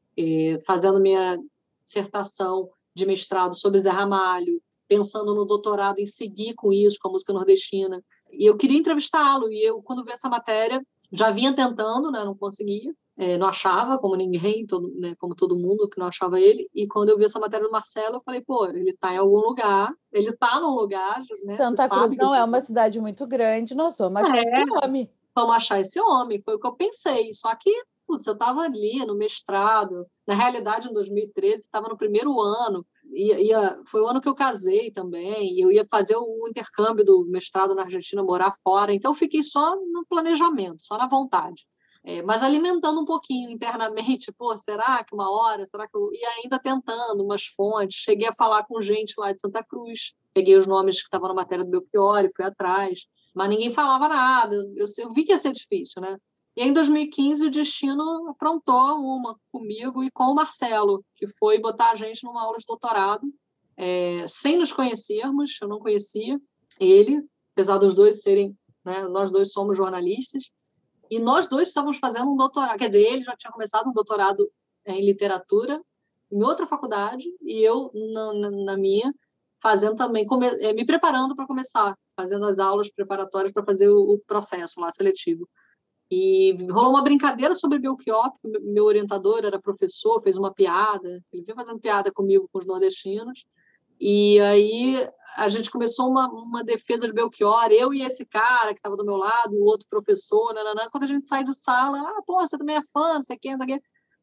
fazendo 0.65 0.99
minha 0.99 1.37
dissertação 1.83 2.69
de 2.93 3.05
mestrado 3.05 3.55
sobre 3.55 3.79
Zé 3.79 3.89
Ramalho, 3.89 4.61
pensando 4.87 5.35
no 5.35 5.45
doutorado 5.45 5.99
em 5.99 6.05
seguir 6.05 6.53
com 6.55 6.71
isso, 6.71 6.97
com 7.01 7.09
a 7.09 7.11
música 7.11 7.33
nordestina. 7.33 8.03
E 8.31 8.45
eu 8.45 8.57
queria 8.57 8.79
entrevistá-lo, 8.79 9.51
e 9.51 9.63
eu, 9.63 9.81
quando 9.81 10.03
vi 10.03 10.11
essa 10.11 10.29
matéria, 10.29 10.81
já 11.11 11.31
vinha 11.31 11.55
tentando, 11.55 12.11
né, 12.11 12.23
não 12.23 12.35
conseguia, 12.35 12.93
é, 13.17 13.37
não 13.37 13.47
achava, 13.47 13.97
como 13.97 14.15
ninguém, 14.15 14.65
todo, 14.65 14.93
né, 14.99 15.15
como 15.17 15.33
todo 15.33 15.57
mundo 15.57 15.89
que 15.89 15.99
não 15.99 16.07
achava 16.07 16.39
ele. 16.39 16.69
E 16.73 16.87
quando 16.87 17.09
eu 17.09 17.17
vi 17.17 17.25
essa 17.25 17.39
matéria 17.39 17.65
do 17.65 17.71
Marcelo, 17.71 18.17
eu 18.17 18.21
falei, 18.21 18.41
pô, 18.41 18.65
ele 18.65 18.91
está 18.91 19.13
em 19.13 19.17
algum 19.17 19.39
lugar, 19.39 19.93
ele 20.11 20.29
está 20.29 20.59
num 20.59 20.75
lugar. 20.75 21.21
Né, 21.43 21.57
Santa 21.57 21.89
Cruz 21.89 22.15
não 22.17 22.35
é 22.35 22.43
uma 22.43 22.61
cidade 22.61 22.99
muito 22.99 23.25
grande, 23.25 23.73
nós 23.73 23.97
vamos 23.97 24.21
achar 24.21 24.37
é, 24.37 24.85
homem. 24.85 25.09
Vamos 25.37 25.55
achar 25.55 25.79
esse 25.79 26.01
homem, 26.01 26.41
foi 26.43 26.55
o 26.55 26.59
que 26.59 26.65
eu 26.65 26.73
pensei. 26.73 27.31
Só 27.31 27.53
que, 27.53 27.71
putz, 28.07 28.25
eu 28.25 28.33
estava 28.33 28.61
ali 28.61 29.05
no 29.05 29.15
mestrado, 29.15 30.03
na 30.25 30.33
realidade, 30.33 30.89
em 30.89 30.93
2013, 30.93 31.61
estava 31.61 31.87
no 31.87 31.95
primeiro 31.95 32.41
ano, 32.41 32.83
ia, 33.13 33.39
ia, 33.39 33.79
foi 33.85 34.01
o 34.01 34.07
ano 34.07 34.19
que 34.19 34.27
eu 34.27 34.33
casei 34.33 34.89
também, 34.89 35.59
eu 35.59 35.71
ia 35.71 35.85
fazer 35.85 36.15
o 36.17 36.47
intercâmbio 36.47 37.05
do 37.05 37.23
mestrado 37.27 37.75
na 37.75 37.83
Argentina, 37.83 38.23
morar 38.23 38.51
fora, 38.63 38.91
então 38.91 39.13
fiquei 39.13 39.43
só 39.43 39.75
no 39.75 40.03
planejamento, 40.09 40.81
só 40.81 40.97
na 40.97 41.07
vontade. 41.07 41.67
É, 42.03 42.23
mas 42.23 42.41
alimentando 42.41 42.99
um 42.99 43.05
pouquinho 43.05 43.51
internamente, 43.51 44.31
pô, 44.31 44.57
será 44.57 45.03
que 45.03 45.13
uma 45.13 45.29
hora, 45.29 45.67
será 45.67 45.87
que 45.87 45.95
eu... 45.95 46.09
E 46.13 46.25
ainda 46.25 46.57
tentando 46.57 47.23
umas 47.23 47.45
fontes, 47.45 47.99
cheguei 47.99 48.27
a 48.27 48.33
falar 48.33 48.63
com 48.63 48.81
gente 48.81 49.13
lá 49.19 49.31
de 49.31 49.39
Santa 49.39 49.63
Cruz, 49.63 50.15
peguei 50.33 50.55
os 50.55 50.65
nomes 50.65 50.95
que 50.95 51.03
estavam 51.03 51.27
na 51.27 51.35
matéria 51.35 51.63
do 51.63 51.69
Belchior 51.69 52.25
e 52.25 52.33
fui 52.33 52.43
atrás, 52.43 53.01
mas 53.37 53.49
ninguém 53.49 53.71
falava 53.71 54.07
nada, 54.07 54.55
eu, 54.75 54.85
eu 54.97 55.11
vi 55.11 55.23
que 55.23 55.31
ia 55.31 55.37
ser 55.37 55.51
difícil, 55.51 56.01
né? 56.01 56.17
E 56.55 56.63
em 56.63 56.73
2015 56.73 57.45
o 57.45 57.51
Destino 57.51 58.29
aprontou 58.29 58.97
uma 58.99 59.37
comigo 59.51 60.03
e 60.03 60.09
com 60.09 60.23
o 60.23 60.35
Marcelo, 60.35 61.05
que 61.15 61.27
foi 61.27 61.59
botar 61.59 61.91
a 61.91 61.95
gente 61.95 62.23
numa 62.23 62.41
aula 62.41 62.57
de 62.57 62.65
doutorado, 62.65 63.31
é, 63.77 64.25
sem 64.27 64.57
nos 64.57 64.73
conhecermos, 64.73 65.55
eu 65.61 65.67
não 65.67 65.77
conhecia 65.77 66.39
ele, 66.79 67.23
apesar 67.53 67.77
dos 67.77 67.93
dois 67.93 68.21
serem, 68.21 68.57
né, 68.83 69.03
nós 69.03 69.29
dois 69.29 69.51
somos 69.51 69.77
jornalistas, 69.77 70.51
e 71.11 71.19
nós 71.19 71.47
dois 71.47 71.67
estávamos 71.67 71.99
fazendo 71.99 72.31
um 72.31 72.35
doutorado, 72.35 72.79
quer 72.79 72.89
dizer, 72.89 73.03
ele 73.03 73.21
já 73.21 73.35
tinha 73.35 73.51
começado 73.51 73.87
um 73.87 73.93
doutorado 73.93 74.51
é, 74.83 74.93
em 74.93 75.05
literatura 75.05 75.79
em 76.31 76.43
outra 76.43 76.65
faculdade 76.65 77.25
e 77.41 77.61
eu 77.61 77.91
na, 77.93 78.33
na, 78.33 78.51
na 78.51 78.77
minha 78.77 79.13
fazendo 79.61 79.95
também, 79.95 80.25
come, 80.25 80.47
é, 80.47 80.73
me 80.73 80.85
preparando 80.85 81.35
para 81.35 81.47
começar, 81.47 81.95
fazendo 82.15 82.45
as 82.45 82.59
aulas 82.59 82.91
preparatórias 82.91 83.51
para 83.51 83.63
fazer 83.63 83.89
o, 83.89 84.13
o 84.13 84.19
processo 84.19 84.79
lá 84.79 84.91
seletivo. 84.91 85.47
E 86.09 86.55
rolou 86.71 86.91
uma 86.91 87.03
brincadeira 87.03 87.53
sobre 87.53 87.79
Belchior, 87.79 88.31
meu 88.61 88.85
orientador 88.85 89.43
era 89.43 89.59
professor, 89.59 90.21
fez 90.21 90.37
uma 90.37 90.53
piada, 90.53 91.21
ele 91.33 91.43
veio 91.43 91.55
fazendo 91.55 91.79
piada 91.79 92.11
comigo, 92.13 92.47
com 92.51 92.59
os 92.59 92.65
nordestinos, 92.65 93.45
e 93.99 94.39
aí 94.39 95.09
a 95.35 95.49
gente 95.49 95.69
começou 95.69 96.09
uma, 96.09 96.29
uma 96.31 96.63
defesa 96.63 97.07
de 97.07 97.13
Belchior, 97.13 97.67
eu 97.71 97.93
e 97.93 98.01
esse 98.01 98.25
cara 98.25 98.69
que 98.69 98.79
estava 98.79 98.95
do 98.95 99.05
meu 99.05 99.17
lado, 99.17 99.53
o 99.53 99.65
outro 99.65 99.87
professor, 99.89 100.53
nananã. 100.53 100.89
quando 100.89 101.03
a 101.03 101.07
gente 101.07 101.27
sai 101.27 101.43
de 101.43 101.53
sala, 101.53 101.99
ah, 101.99 102.21
pô, 102.25 102.35
você 102.35 102.57
também 102.57 102.77
é 102.77 102.81
fã, 102.81 103.21
sei 103.21 103.37
quem, 103.37 103.57
não. 103.57 103.65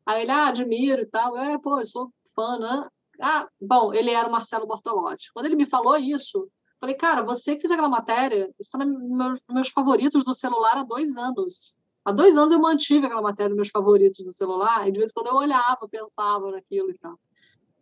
Aí 0.07 0.23
ele, 0.23 0.31
ah, 0.31 0.49
admiro 0.49 1.03
e 1.03 1.07
tal, 1.07 1.37
é, 1.37 1.59
pô, 1.59 1.79
eu 1.79 1.87
sou 1.87 2.11
fã, 2.35 2.59
né? 2.59 2.89
Ah, 3.21 3.49
bom, 3.61 3.93
ele 3.93 4.11
era 4.11 4.29
o 4.29 4.33
Marcelo 4.33 4.67
Bortolotti. 4.67 5.33
Quando 5.33 5.47
ele 5.47 5.57
me 5.57 5.67
falou 5.67 5.97
isso, 5.97 6.49
Falei, 6.85 6.97
cara, 6.97 7.23
você 7.23 7.55
que 7.55 7.63
fez 7.63 7.73
aquela 7.73 7.89
matéria, 7.89 8.53
está 8.61 8.77
nos 8.77 9.09
meus, 9.09 9.41
meus 9.49 9.69
favoritos 9.71 10.23
do 10.23 10.35
celular 10.35 10.77
há 10.77 10.83
dois 10.83 11.17
anos. 11.17 11.81
Há 12.05 12.13
dois 12.13 12.37
anos 12.37 12.53
eu 12.53 12.61
mantive 12.61 13.07
aquela 13.07 13.23
matéria 13.23 13.49
nos 13.49 13.57
meus 13.57 13.71
favoritos 13.71 14.23
do 14.23 14.31
celular, 14.31 14.87
e 14.87 14.93
de 14.93 14.99
vez 14.99 15.11
em 15.11 15.15
quando 15.15 15.29
eu 15.29 15.35
olhava, 15.35 15.89
pensava 15.91 16.51
naquilo 16.51 16.91
e 16.91 16.99
tal. 16.99 17.19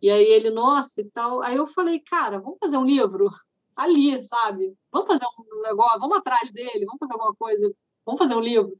E 0.01 0.09
aí 0.09 0.23
ele, 0.23 0.49
nossa, 0.51 1.01
e 1.01 1.09
tal. 1.11 1.41
Aí 1.41 1.57
eu 1.57 1.67
falei, 1.67 1.99
cara, 1.99 2.39
vamos 2.39 2.57
fazer 2.61 2.77
um 2.77 2.85
livro 2.85 3.29
ali, 3.75 4.23
sabe? 4.23 4.73
Vamos 4.89 5.07
fazer 5.07 5.25
um 5.37 5.61
negócio, 5.63 5.99
vamos 5.99 6.17
atrás 6.19 6.49
dele, 6.53 6.85
vamos 6.85 6.99
fazer 6.99 7.11
alguma 7.11 7.35
coisa, 7.35 7.75
vamos 8.05 8.19
fazer 8.19 8.35
um 8.35 8.39
livro. 8.39 8.73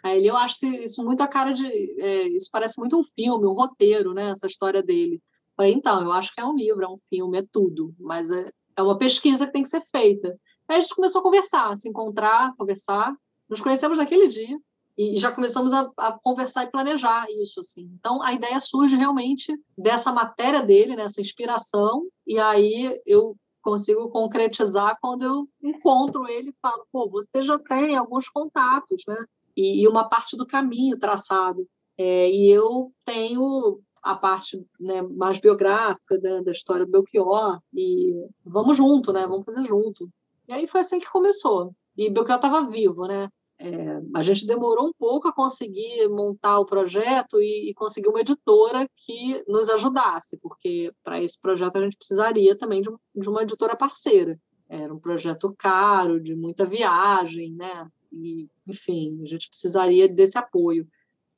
Aí 0.00 0.18
ele, 0.18 0.28
eu 0.28 0.36
acho 0.36 0.64
isso 0.64 1.02
muito 1.02 1.22
a 1.22 1.26
cara 1.26 1.52
de. 1.52 1.66
É, 2.00 2.28
isso 2.28 2.48
parece 2.52 2.78
muito 2.78 2.96
um 2.96 3.02
filme, 3.02 3.48
um 3.48 3.52
roteiro, 3.52 4.14
né? 4.14 4.30
Essa 4.30 4.46
história 4.46 4.80
dele. 4.80 5.20
Falei, 5.56 5.72
então, 5.72 6.02
eu 6.02 6.12
acho 6.12 6.34
que 6.34 6.40
é 6.40 6.44
um 6.44 6.54
livro, 6.54 6.84
é 6.84 6.88
um 6.88 6.98
filme, 6.98 7.38
é 7.38 7.44
tudo, 7.50 7.94
mas 7.98 8.30
é, 8.30 8.50
é 8.76 8.82
uma 8.82 8.98
pesquisa 8.98 9.46
que 9.46 9.52
tem 9.52 9.62
que 9.62 9.68
ser 9.68 9.80
feita. 9.80 10.38
Aí 10.68 10.76
a 10.76 10.80
gente 10.80 10.94
começou 10.94 11.20
a 11.20 11.22
conversar, 11.22 11.70
a 11.70 11.76
se 11.76 11.88
encontrar, 11.88 12.54
conversar. 12.56 13.14
Nos 13.48 13.60
conhecemos 13.60 13.98
naquele 13.98 14.28
dia 14.28 14.58
e 14.98 15.18
já 15.18 15.30
começamos 15.30 15.72
a, 15.72 15.90
a, 15.96 16.18
conversar 16.22 16.64
e 16.64 16.70
planejar 16.70 17.26
isso 17.42 17.60
assim. 17.60 17.90
Então 17.98 18.22
a 18.22 18.32
ideia 18.32 18.58
surge 18.60 18.96
realmente 18.96 19.52
dessa 19.76 20.12
matéria 20.12 20.62
dele, 20.62 20.96
nessa 20.96 21.20
inspiração, 21.20 22.06
e 22.26 22.38
aí 22.38 23.00
eu 23.06 23.36
consigo 23.62 24.08
concretizar 24.10 24.96
quando 25.00 25.24
eu 25.24 25.48
encontro 25.62 26.26
ele 26.28 26.50
e 26.50 26.56
falo, 26.62 26.86
pô, 26.90 27.08
você 27.10 27.42
já 27.42 27.58
tem 27.58 27.96
alguns 27.96 28.28
contatos, 28.28 29.02
né? 29.06 29.16
E, 29.56 29.82
e 29.82 29.88
uma 29.88 30.08
parte 30.08 30.36
do 30.36 30.46
caminho 30.46 30.98
traçado. 30.98 31.66
É, 31.98 32.30
e 32.30 32.50
eu 32.50 32.92
tenho 33.04 33.80
a 34.06 34.14
parte 34.14 34.64
né, 34.78 35.02
mais 35.02 35.40
biográfica 35.40 36.18
da, 36.20 36.40
da, 36.40 36.52
história 36.52 36.86
do 36.86 36.92
Belchior 36.92 37.60
e 37.74 38.14
vamos 38.44 38.76
junto, 38.76 39.12
né? 39.12 39.26
Vamos 39.26 39.44
fazer 39.44 39.64
junto. 39.64 40.08
E 40.46 40.52
aí 40.52 40.68
foi 40.68 40.80
assim 40.80 41.00
que 41.00 41.10
começou. 41.10 41.74
E 41.96 42.08
Belchior 42.08 42.36
estava 42.36 42.70
vivo, 42.70 43.06
né? 43.06 43.28
É, 43.58 44.00
a 44.14 44.22
gente 44.22 44.46
demorou 44.46 44.86
um 44.86 44.92
pouco 44.92 45.26
a 45.26 45.32
conseguir 45.32 46.08
montar 46.08 46.60
o 46.60 46.66
projeto 46.66 47.40
e, 47.40 47.70
e 47.70 47.74
conseguir 47.74 48.08
uma 48.08 48.20
editora 48.20 48.88
que 48.94 49.42
nos 49.48 49.68
ajudasse, 49.70 50.36
porque 50.38 50.92
para 51.02 51.22
esse 51.22 51.40
projeto 51.40 51.76
a 51.76 51.80
gente 51.80 51.96
precisaria 51.96 52.56
também 52.56 52.82
de, 52.82 52.90
de, 53.14 53.28
uma 53.28 53.42
editora 53.42 53.74
parceira. 53.74 54.38
Era 54.68 54.94
um 54.94 55.00
projeto 55.00 55.54
caro, 55.58 56.20
de 56.20 56.34
muita 56.34 56.64
viagem, 56.64 57.52
né? 57.52 57.88
E, 58.12 58.48
enfim, 58.68 59.22
a 59.22 59.26
gente 59.26 59.48
precisaria 59.48 60.08
desse 60.08 60.38
apoio. 60.38 60.86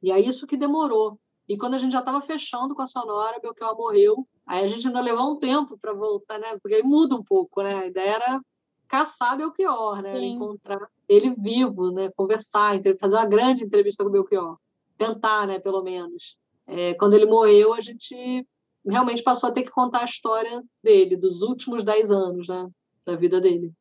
E 0.02 0.10
é 0.10 0.20
isso 0.20 0.46
que 0.46 0.56
demorou. 0.56 1.18
E 1.48 1.56
quando 1.56 1.74
a 1.74 1.78
gente 1.78 1.92
já 1.92 2.00
estava 2.00 2.20
fechando 2.20 2.74
com 2.74 2.82
a 2.82 2.86
Sonora, 2.86 3.40
Belchior 3.40 3.76
morreu. 3.76 4.26
Aí 4.46 4.62
a 4.64 4.66
gente 4.66 4.86
ainda 4.86 5.00
levou 5.00 5.32
um 5.32 5.38
tempo 5.38 5.78
para 5.78 5.94
voltar, 5.94 6.38
né? 6.38 6.58
Porque 6.62 6.74
aí 6.76 6.82
muda 6.82 7.14
um 7.14 7.22
pouco, 7.22 7.62
né? 7.62 7.74
A 7.74 7.86
ideia 7.86 8.16
era 8.16 8.40
caçar 8.86 9.36
Belchior, 9.36 10.02
né? 10.02 10.14
Sim. 10.18 10.34
Encontrar 10.34 10.88
ele 11.08 11.34
vivo, 11.38 11.90
né? 11.90 12.10
Conversar, 12.14 12.80
fazer 13.00 13.16
uma 13.16 13.26
grande 13.26 13.64
entrevista 13.64 14.04
com 14.04 14.10
o 14.10 14.12
Belchior. 14.12 14.58
Tentar, 14.98 15.46
né? 15.46 15.58
Pelo 15.58 15.82
menos. 15.82 16.36
É, 16.66 16.92
quando 16.94 17.14
ele 17.14 17.24
morreu, 17.24 17.72
a 17.72 17.80
gente 17.80 18.46
realmente 18.84 19.22
passou 19.22 19.48
a 19.48 19.52
ter 19.52 19.62
que 19.62 19.70
contar 19.70 20.00
a 20.00 20.04
história 20.04 20.62
dele, 20.82 21.16
dos 21.16 21.40
últimos 21.40 21.82
dez 21.82 22.10
anos, 22.10 22.48
né? 22.48 22.68
Da 23.06 23.16
vida 23.16 23.40
dele. 23.40 23.72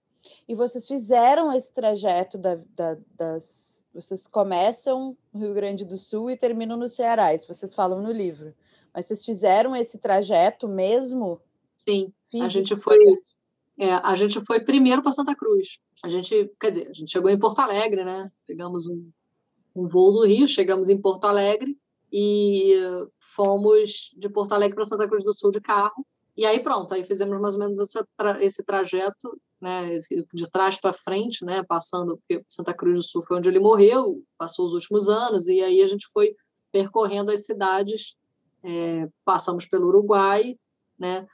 E 0.48 0.56
vocês 0.56 0.88
fizeram 0.88 1.52
esse 1.52 1.72
trajeto 1.74 2.38
da, 2.38 2.56
da, 2.70 2.98
das 3.16 3.77
vocês 4.02 4.28
começam 4.28 5.18
no 5.34 5.40
Rio 5.40 5.54
Grande 5.54 5.84
do 5.84 5.98
Sul 5.98 6.30
e 6.30 6.38
terminam 6.38 6.78
no 6.78 6.88
Ceará, 6.88 7.34
isso 7.34 7.48
vocês 7.48 7.74
falam 7.74 8.02
no 8.02 8.12
livro. 8.12 8.54
Mas 8.94 9.08
vocês 9.08 9.26
fizeram 9.26 9.76
esse 9.76 9.98
trajeto 9.98 10.68
mesmo? 10.68 11.42
Sim, 11.76 12.14
Físico? 12.30 12.46
a 12.46 12.50
gente 12.50 12.76
foi 12.76 12.98
é, 13.80 13.92
a 13.92 14.16
gente 14.16 14.44
foi 14.44 14.60
primeiro 14.62 15.04
para 15.04 15.12
Santa 15.12 15.36
Cruz. 15.36 15.80
A 16.04 16.10
gente, 16.10 16.52
quer 16.60 16.72
dizer, 16.72 16.90
a 16.90 16.94
gente 16.94 17.12
chegou 17.12 17.30
em 17.30 17.38
Porto 17.38 17.60
Alegre, 17.60 18.04
né? 18.04 18.32
Pegamos 18.48 18.88
um, 18.88 19.10
um 19.76 19.86
voo 19.86 20.12
do 20.12 20.26
Rio, 20.26 20.48
chegamos 20.48 20.90
em 20.90 21.00
Porto 21.00 21.26
Alegre 21.26 21.78
e 22.12 22.74
fomos 23.20 24.12
de 24.18 24.30
Porto 24.30 24.54
Alegre 24.54 24.76
para 24.76 24.86
Santa 24.86 25.08
Cruz 25.08 25.24
do 25.24 25.34
Sul 25.34 25.52
de 25.52 25.62
carro. 25.62 26.06
E 26.36 26.46
aí 26.46 26.62
pronto, 26.64 26.94
aí 26.94 27.04
fizemos 27.04 27.40
mais 27.40 27.54
ou 27.54 27.60
menos 27.60 27.80
esse, 27.80 28.00
tra 28.16 28.44
esse 28.44 28.64
trajeto 28.64 29.40
né, 29.60 29.98
de 30.34 30.50
trás 30.50 30.80
para 30.80 30.94
frente, 30.94 31.44
né, 31.44 31.64
passando, 31.64 32.18
porque 32.18 32.44
Santa 32.50 32.74
Cruz 32.74 32.98
do 32.98 33.04
Sul 33.04 33.24
foi 33.24 33.38
onde 33.38 33.50
ele 33.50 33.60
morreu, 33.60 34.24
passou 34.38 34.66
os 34.66 34.74
últimos 34.74 35.10
anos, 35.10 35.48
e 35.48 35.62
aí 35.62 35.82
a 35.82 35.88
gente 35.88 36.08
foi 36.14 36.36
percorrendo 36.72 37.32
as 37.32 37.46
cidades, 37.46 38.16
é, 38.64 39.08
passamos 39.26 39.66
pelo 39.66 39.88
Uruguai, 39.88 40.56
né, 40.98 41.28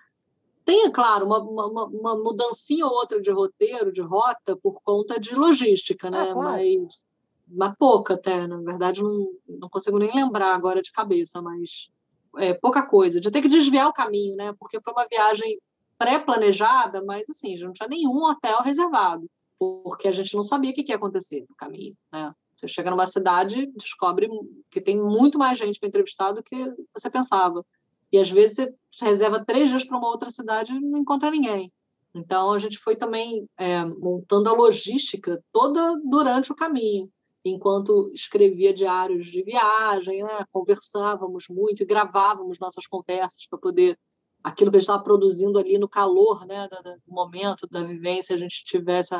tem, 0.63 0.85
é 0.85 0.91
claro, 0.91 1.25
uma, 1.25 1.39
uma, 1.39 1.85
uma, 1.87 2.17
mudancinha 2.17 2.85
ou 2.85 2.93
outra 2.93 3.19
de 3.19 3.29
roteiro, 3.29 3.91
de 3.91 4.01
rota, 4.01 4.55
por 4.55 4.81
conta 4.81 5.19
de 5.19 5.35
logística, 5.35 6.09
né, 6.09 6.29
ah, 6.29 6.33
claro. 6.33 6.51
mas, 6.51 7.01
mas 7.47 7.75
pouca 7.77 8.13
até, 8.13 8.47
na 8.47 8.61
verdade, 8.61 9.03
não, 9.03 9.29
não 9.47 9.69
consigo 9.69 9.99
nem 9.99 10.15
lembrar 10.15 10.55
agora 10.55 10.81
de 10.81 10.91
cabeça, 10.93 11.41
mas 11.41 11.91
é, 12.37 12.53
pouca 12.53 12.83
coisa, 12.83 13.19
de 13.19 13.29
ter 13.29 13.41
que 13.41 13.49
desviar 13.49 13.89
o 13.89 13.93
caminho, 13.93 14.37
né, 14.37 14.53
porque 14.57 14.79
foi 14.81 14.93
uma 14.93 15.07
viagem 15.07 15.59
pré-planejada, 16.03 17.01
mas 17.05 17.23
assim, 17.29 17.57
não 17.59 17.71
tinha 17.71 17.87
nenhum 17.87 18.25
hotel 18.25 18.61
reservado, 18.61 19.25
porque 19.57 20.09
a 20.09 20.11
gente 20.11 20.35
não 20.35 20.43
sabia 20.43 20.71
o 20.71 20.73
que 20.73 20.83
ia 20.89 20.97
acontecer 20.97 21.45
no 21.49 21.55
caminho, 21.55 21.95
né? 22.11 22.33
Você 22.55 22.67
chega 22.67 22.91
numa 22.91 23.07
cidade, 23.07 23.71
descobre 23.75 24.29
que 24.69 24.81
tem 24.81 24.97
muito 24.97 25.39
mais 25.39 25.57
gente 25.57 25.79
para 25.79 25.87
entrevistar 25.87 26.33
do 26.33 26.43
que 26.43 26.55
você 26.93 27.09
pensava. 27.09 27.65
E 28.11 28.17
às 28.17 28.29
vezes 28.29 28.69
você 28.91 29.05
reserva 29.05 29.43
três 29.43 29.69
dias 29.69 29.83
para 29.83 29.97
uma 29.97 30.07
outra 30.07 30.29
cidade 30.29 30.73
e 30.73 30.79
não 30.79 30.99
encontra 30.99 31.31
ninguém. 31.31 31.71
Então 32.13 32.51
a 32.51 32.59
gente 32.59 32.77
foi 32.77 32.95
também 32.95 33.47
é, 33.57 33.83
montando 33.85 34.49
a 34.49 34.53
logística 34.53 35.41
toda 35.51 35.99
durante 36.05 36.51
o 36.51 36.55
caminho, 36.55 37.09
enquanto 37.43 38.09
escrevia 38.13 38.73
diários 38.73 39.27
de 39.27 39.41
viagem, 39.43 40.21
né? 40.23 40.45
conversávamos 40.51 41.45
muito 41.49 41.83
e 41.83 41.85
gravávamos 41.85 42.59
nossas 42.59 42.85
conversas 42.85 43.47
para 43.49 43.59
poder 43.59 43.97
aquilo 44.43 44.69
que 44.69 44.77
a 44.77 44.79
gente 44.79 44.89
estava 44.89 45.03
produzindo 45.03 45.57
ali 45.57 45.77
no 45.77 45.87
calor 45.87 46.45
né, 46.45 46.67
do 46.67 47.13
momento, 47.13 47.67
da 47.67 47.83
vivência, 47.83 48.35
a 48.35 48.37
gente 48.37 48.65
tivesse, 48.65 49.15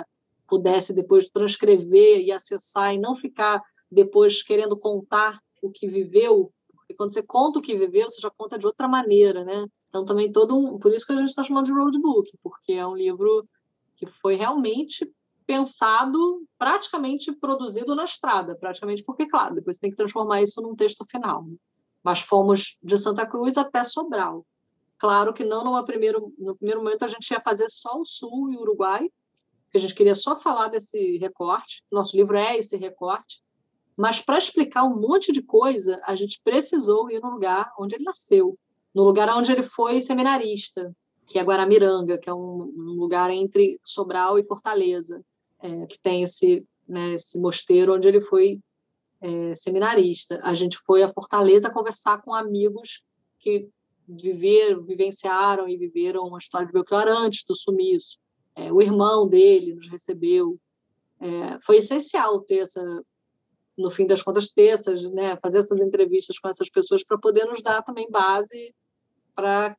pudesse 0.48 0.94
depois 0.94 1.30
transcrever 1.30 2.20
e 2.20 2.32
acessar 2.32 2.94
e 2.94 3.00
não 3.00 3.16
ficar 3.16 3.62
depois 3.90 4.44
querendo 4.44 4.78
contar 4.78 5.40
o 5.62 5.72
que 5.72 5.88
viveu, 5.88 6.52
porque 6.68 6.94
quando 6.94 7.14
você 7.14 7.24
conta 7.24 7.60
o 7.60 7.62
que 7.62 7.78
viveu, 7.78 8.10
você 8.10 8.20
já 8.20 8.30
conta 8.30 8.60
de 8.60 8.66
outra 8.66 8.88
maneira, 8.88 9.46
né? 9.46 9.66
Então 9.88 10.04
também 10.04 10.32
todo 10.32 10.58
um, 10.58 10.78
por 10.78 10.94
isso 10.94 11.06
que 11.06 11.14
a 11.14 11.18
gente 11.18 11.30
está 11.30 11.44
chamando 11.44 11.68
de 11.68 11.72
roadbook, 11.72 12.38
porque 12.42 12.74
é 12.74 12.86
um 12.86 12.96
livro 12.96 13.48
que 13.96 14.06
foi 14.08 14.36
realmente 14.36 15.10
pensado, 15.46 16.44
praticamente 16.58 17.32
produzido 17.32 17.96
na 17.96 18.04
estrada, 18.04 18.56
praticamente 18.56 19.04
porque 19.04 19.28
claro, 19.28 19.56
depois 19.56 19.78
tem 19.78 19.90
que 19.90 19.96
transformar 19.96 20.42
isso 20.42 20.62
num 20.62 20.76
texto 20.76 21.06
final. 21.06 21.46
Mas 22.04 22.20
fomos 22.20 22.78
de 22.84 22.98
Santa 22.98 23.26
Cruz 23.26 23.58
até 23.58 23.84
Sobral. 23.84 24.46
Claro 25.04 25.34
que 25.34 25.44
não 25.44 25.66
numa 25.66 25.84
primeiro, 25.84 26.34
no 26.38 26.56
primeiro 26.56 26.82
momento 26.82 27.04
a 27.04 27.10
gente 27.10 27.30
ia 27.30 27.42
fazer 27.42 27.68
só 27.68 28.00
o 28.00 28.06
Sul 28.06 28.50
e 28.50 28.56
o 28.56 28.62
Uruguai, 28.62 29.10
que 29.70 29.78
a 29.78 29.82
gente 29.82 29.94
queria 29.94 30.16
só 30.16 30.38
falar 30.38 30.70
desse 30.70 31.18
recorte. 31.18 31.84
Nosso 31.92 32.16
livro 32.16 32.38
é 32.38 32.58
esse 32.58 32.78
recorte. 32.78 33.44
Mas 33.98 34.22
para 34.22 34.38
explicar 34.38 34.86
um 34.86 34.96
monte 34.96 35.34
de 35.34 35.42
coisa, 35.42 36.00
a 36.06 36.16
gente 36.16 36.40
precisou 36.42 37.12
ir 37.12 37.20
no 37.20 37.32
lugar 37.32 37.74
onde 37.78 37.96
ele 37.96 38.06
nasceu, 38.06 38.58
no 38.96 39.04
lugar 39.04 39.28
onde 39.38 39.52
ele 39.52 39.62
foi 39.62 40.00
seminarista, 40.00 40.96
que 41.28 41.38
é 41.38 41.44
Guaramiranga, 41.44 42.18
que 42.18 42.30
é 42.30 42.34
um, 42.34 42.74
um 42.74 42.96
lugar 42.98 43.30
entre 43.30 43.82
Sobral 43.84 44.40
e 44.40 44.48
Fortaleza, 44.48 45.22
é, 45.60 45.86
que 45.86 46.00
tem 46.00 46.24
esse, 46.24 46.66
né, 46.88 47.16
esse 47.16 47.38
mosteiro 47.42 47.94
onde 47.94 48.08
ele 48.08 48.22
foi 48.22 48.62
é, 49.20 49.54
seminarista. 49.54 50.40
A 50.44 50.54
gente 50.54 50.78
foi 50.78 51.04
a 51.04 51.10
Fortaleza 51.10 51.70
conversar 51.70 52.22
com 52.22 52.34
amigos 52.34 53.04
que 53.38 53.68
viver, 54.08 54.82
vivenciaram 54.82 55.68
e 55.68 55.78
viveram 55.78 56.28
uma 56.28 56.38
história 56.38 56.68
de 56.68 56.74
Belchior 56.74 57.08
antes 57.08 57.46
do 57.46 57.56
sumiço. 57.56 58.18
É, 58.56 58.72
o 58.72 58.82
irmão 58.82 59.28
dele 59.28 59.74
nos 59.74 59.88
recebeu. 59.90 60.60
É, 61.20 61.60
foi 61.62 61.78
essencial 61.78 62.42
ter 62.42 62.58
essa, 62.58 62.82
no 63.78 63.90
fim 63.90 64.06
das 64.06 64.22
contas, 64.22 64.50
ter 64.50 64.68
essas, 64.68 65.10
né, 65.12 65.38
fazer 65.38 65.60
essas 65.60 65.82
entrevistas 65.82 66.38
com 66.38 66.50
essas 66.50 66.70
pessoas 66.70 67.06
para 67.06 67.18
poder 67.18 67.46
nos 67.46 67.64
dar 67.64 67.82
também 67.82 68.10
base 68.10 68.76
para 69.36 69.76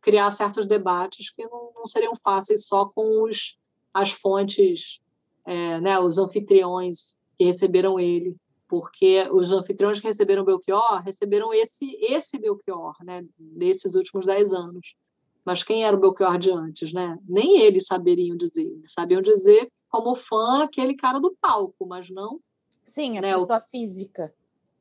criar 0.00 0.30
certos 0.30 0.66
debates 0.66 1.30
que 1.30 1.46
não, 1.46 1.72
não, 1.74 1.86
seriam 1.86 2.16
fáceis 2.16 2.66
só 2.66 2.86
com 2.86 3.24
os, 3.24 3.58
as 3.92 4.10
fontes, 4.10 5.00
é, 5.44 5.80
né, 5.80 5.98
os 5.98 6.18
anfitriões 6.18 7.18
que 7.36 7.44
receberam 7.44 7.98
ele 7.98 8.36
porque 8.74 9.28
os 9.30 9.52
anfitriões 9.52 10.00
que 10.00 10.08
receberam 10.08 10.44
Belchior 10.44 11.00
receberam 11.04 11.54
esse 11.54 11.96
esse 12.00 12.36
Belchior, 12.40 12.92
né, 13.04 13.24
desses 13.38 13.94
últimos 13.94 14.26
dez 14.26 14.52
anos. 14.52 14.96
Mas 15.44 15.62
quem 15.62 15.84
era 15.84 15.96
o 15.96 16.00
Belchior 16.00 16.36
de 16.38 16.50
antes, 16.50 16.92
né? 16.92 17.16
Nem 17.28 17.60
eles 17.60 17.86
saberiam 17.86 18.36
dizer. 18.36 18.64
Eles 18.64 18.92
sabiam 18.92 19.22
dizer 19.22 19.70
como 19.88 20.16
fã 20.16 20.64
aquele 20.64 20.96
cara 20.96 21.20
do 21.20 21.36
palco, 21.40 21.86
mas 21.86 22.10
não. 22.10 22.40
Sim, 22.84 23.18
a 23.18 23.20
né, 23.20 23.34
pessoa 23.34 23.58
o... 23.58 23.70
física. 23.70 24.34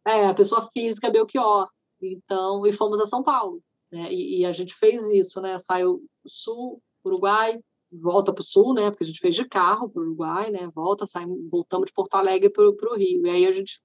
É, 0.08 0.26
a 0.26 0.34
pessoa 0.34 0.68
física 0.74 1.12
Belchior. 1.12 1.70
Então, 2.02 2.66
e 2.66 2.74
fomos 2.74 3.00
a 3.00 3.06
São 3.06 3.22
Paulo. 3.22 3.62
Né? 3.92 4.12
E, 4.12 4.40
e 4.40 4.46
a 4.46 4.52
gente 4.52 4.74
fez 4.74 5.06
isso, 5.12 5.40
né? 5.40 5.60
Saiu 5.60 6.02
Sul, 6.26 6.82
Uruguai, 7.06 7.62
volta 8.02 8.34
para 8.34 8.42
o 8.42 8.46
sul, 8.46 8.74
né? 8.74 8.90
Porque 8.90 9.04
a 9.04 9.08
gente 9.08 9.20
fez 9.20 9.36
de 9.36 9.46
carro 9.46 9.90
para 9.90 10.02
o 10.02 10.06
Uruguai, 10.06 10.52
né? 10.52 10.70
Volta, 10.74 11.06
saímos, 11.06 11.40
voltamos 11.50 11.88
de 11.88 11.94
Porto 11.94 12.16
Alegre 12.16 12.50
para 12.50 12.68
o 12.68 12.96
Rio. 12.96 13.26
E 13.26 13.30
aí 13.30 13.46
a 13.46 13.52
gente 13.52 13.82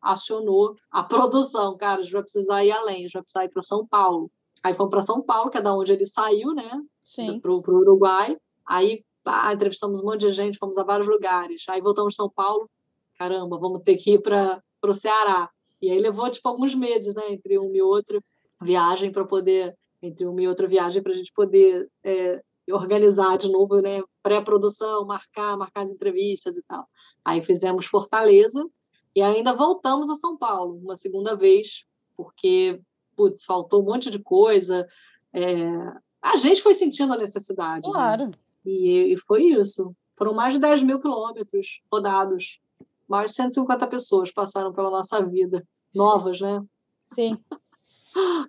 acionou 0.00 0.74
a 0.90 1.02
produção, 1.02 1.76
cara, 1.76 2.00
a 2.00 2.02
gente 2.02 2.12
vai 2.12 2.22
precisar 2.22 2.64
ir 2.64 2.72
além, 2.72 2.96
a 2.96 3.02
gente 3.02 3.12
vai 3.12 3.22
precisar 3.22 3.44
ir 3.44 3.50
para 3.50 3.62
São 3.62 3.86
Paulo. 3.86 4.30
Aí 4.62 4.74
fomos 4.74 4.90
para 4.90 5.02
São 5.02 5.22
Paulo, 5.22 5.50
que 5.50 5.58
é 5.58 5.62
da 5.62 5.74
onde 5.74 5.92
ele 5.92 6.06
saiu, 6.06 6.52
né? 6.54 6.70
Sim. 7.04 7.40
Para 7.40 7.52
o 7.52 7.62
Uruguai. 7.66 8.36
Aí 8.66 9.04
pá, 9.22 9.52
entrevistamos 9.52 10.00
um 10.02 10.06
monte 10.06 10.22
de 10.22 10.32
gente, 10.32 10.58
fomos 10.58 10.78
a 10.78 10.84
vários 10.84 11.08
lugares. 11.08 11.64
Aí 11.68 11.80
voltamos 11.80 12.14
para 12.14 12.24
São 12.24 12.30
Paulo, 12.30 12.68
caramba, 13.18 13.58
vamos 13.58 13.82
ter 13.82 13.96
que 13.96 14.14
ir 14.14 14.22
para 14.22 14.62
o 14.84 14.94
Ceará. 14.94 15.50
E 15.80 15.90
aí 15.90 15.98
levou 15.98 16.30
tipo 16.30 16.48
alguns 16.48 16.74
meses, 16.74 17.14
né? 17.14 17.32
Entre 17.32 17.58
uma 17.58 17.76
e 17.76 17.82
outra 17.82 18.20
viagem 18.60 19.10
para 19.10 19.24
poder 19.24 19.76
entre 20.00 20.26
uma 20.26 20.42
e 20.42 20.48
outra 20.48 20.66
viagem 20.66 21.02
para 21.02 21.12
a 21.12 21.14
gente 21.14 21.32
poder 21.32 21.88
é, 22.04 22.42
organizar 22.70 23.36
de 23.38 23.50
novo, 23.50 23.80
né? 23.80 24.02
Pré-produção, 24.22 25.04
marcar, 25.04 25.56
marcar 25.56 25.82
as 25.82 25.90
entrevistas 25.90 26.56
e 26.56 26.62
tal. 26.62 26.86
Aí 27.24 27.40
fizemos 27.40 27.86
Fortaleza 27.86 28.64
e 29.14 29.20
ainda 29.20 29.52
voltamos 29.52 30.08
a 30.08 30.14
São 30.14 30.36
Paulo 30.36 30.76
uma 30.76 30.96
segunda 30.96 31.34
vez, 31.34 31.84
porque, 32.16 32.80
putz, 33.16 33.44
faltou 33.44 33.82
um 33.82 33.86
monte 33.86 34.10
de 34.10 34.18
coisa. 34.20 34.86
É... 35.32 35.68
A 36.20 36.36
gente 36.36 36.62
foi 36.62 36.74
sentindo 36.74 37.12
a 37.12 37.18
necessidade. 37.18 37.88
Né? 37.88 37.92
Claro. 37.92 38.26
Né? 38.26 38.32
E, 38.64 39.12
e, 39.12 39.18
foi 39.18 39.44
isso. 39.44 39.94
Foram 40.16 40.34
mais 40.34 40.54
de 40.54 40.60
10 40.60 40.82
mil 40.82 41.00
quilômetros 41.00 41.82
rodados. 41.90 42.60
Mais 43.08 43.32
de 43.32 43.36
150 43.38 43.86
pessoas 43.88 44.30
passaram 44.30 44.72
pela 44.72 44.88
nossa 44.88 45.24
vida, 45.26 45.66
novas, 45.92 46.40
né? 46.40 46.62
Sim. 47.12 47.36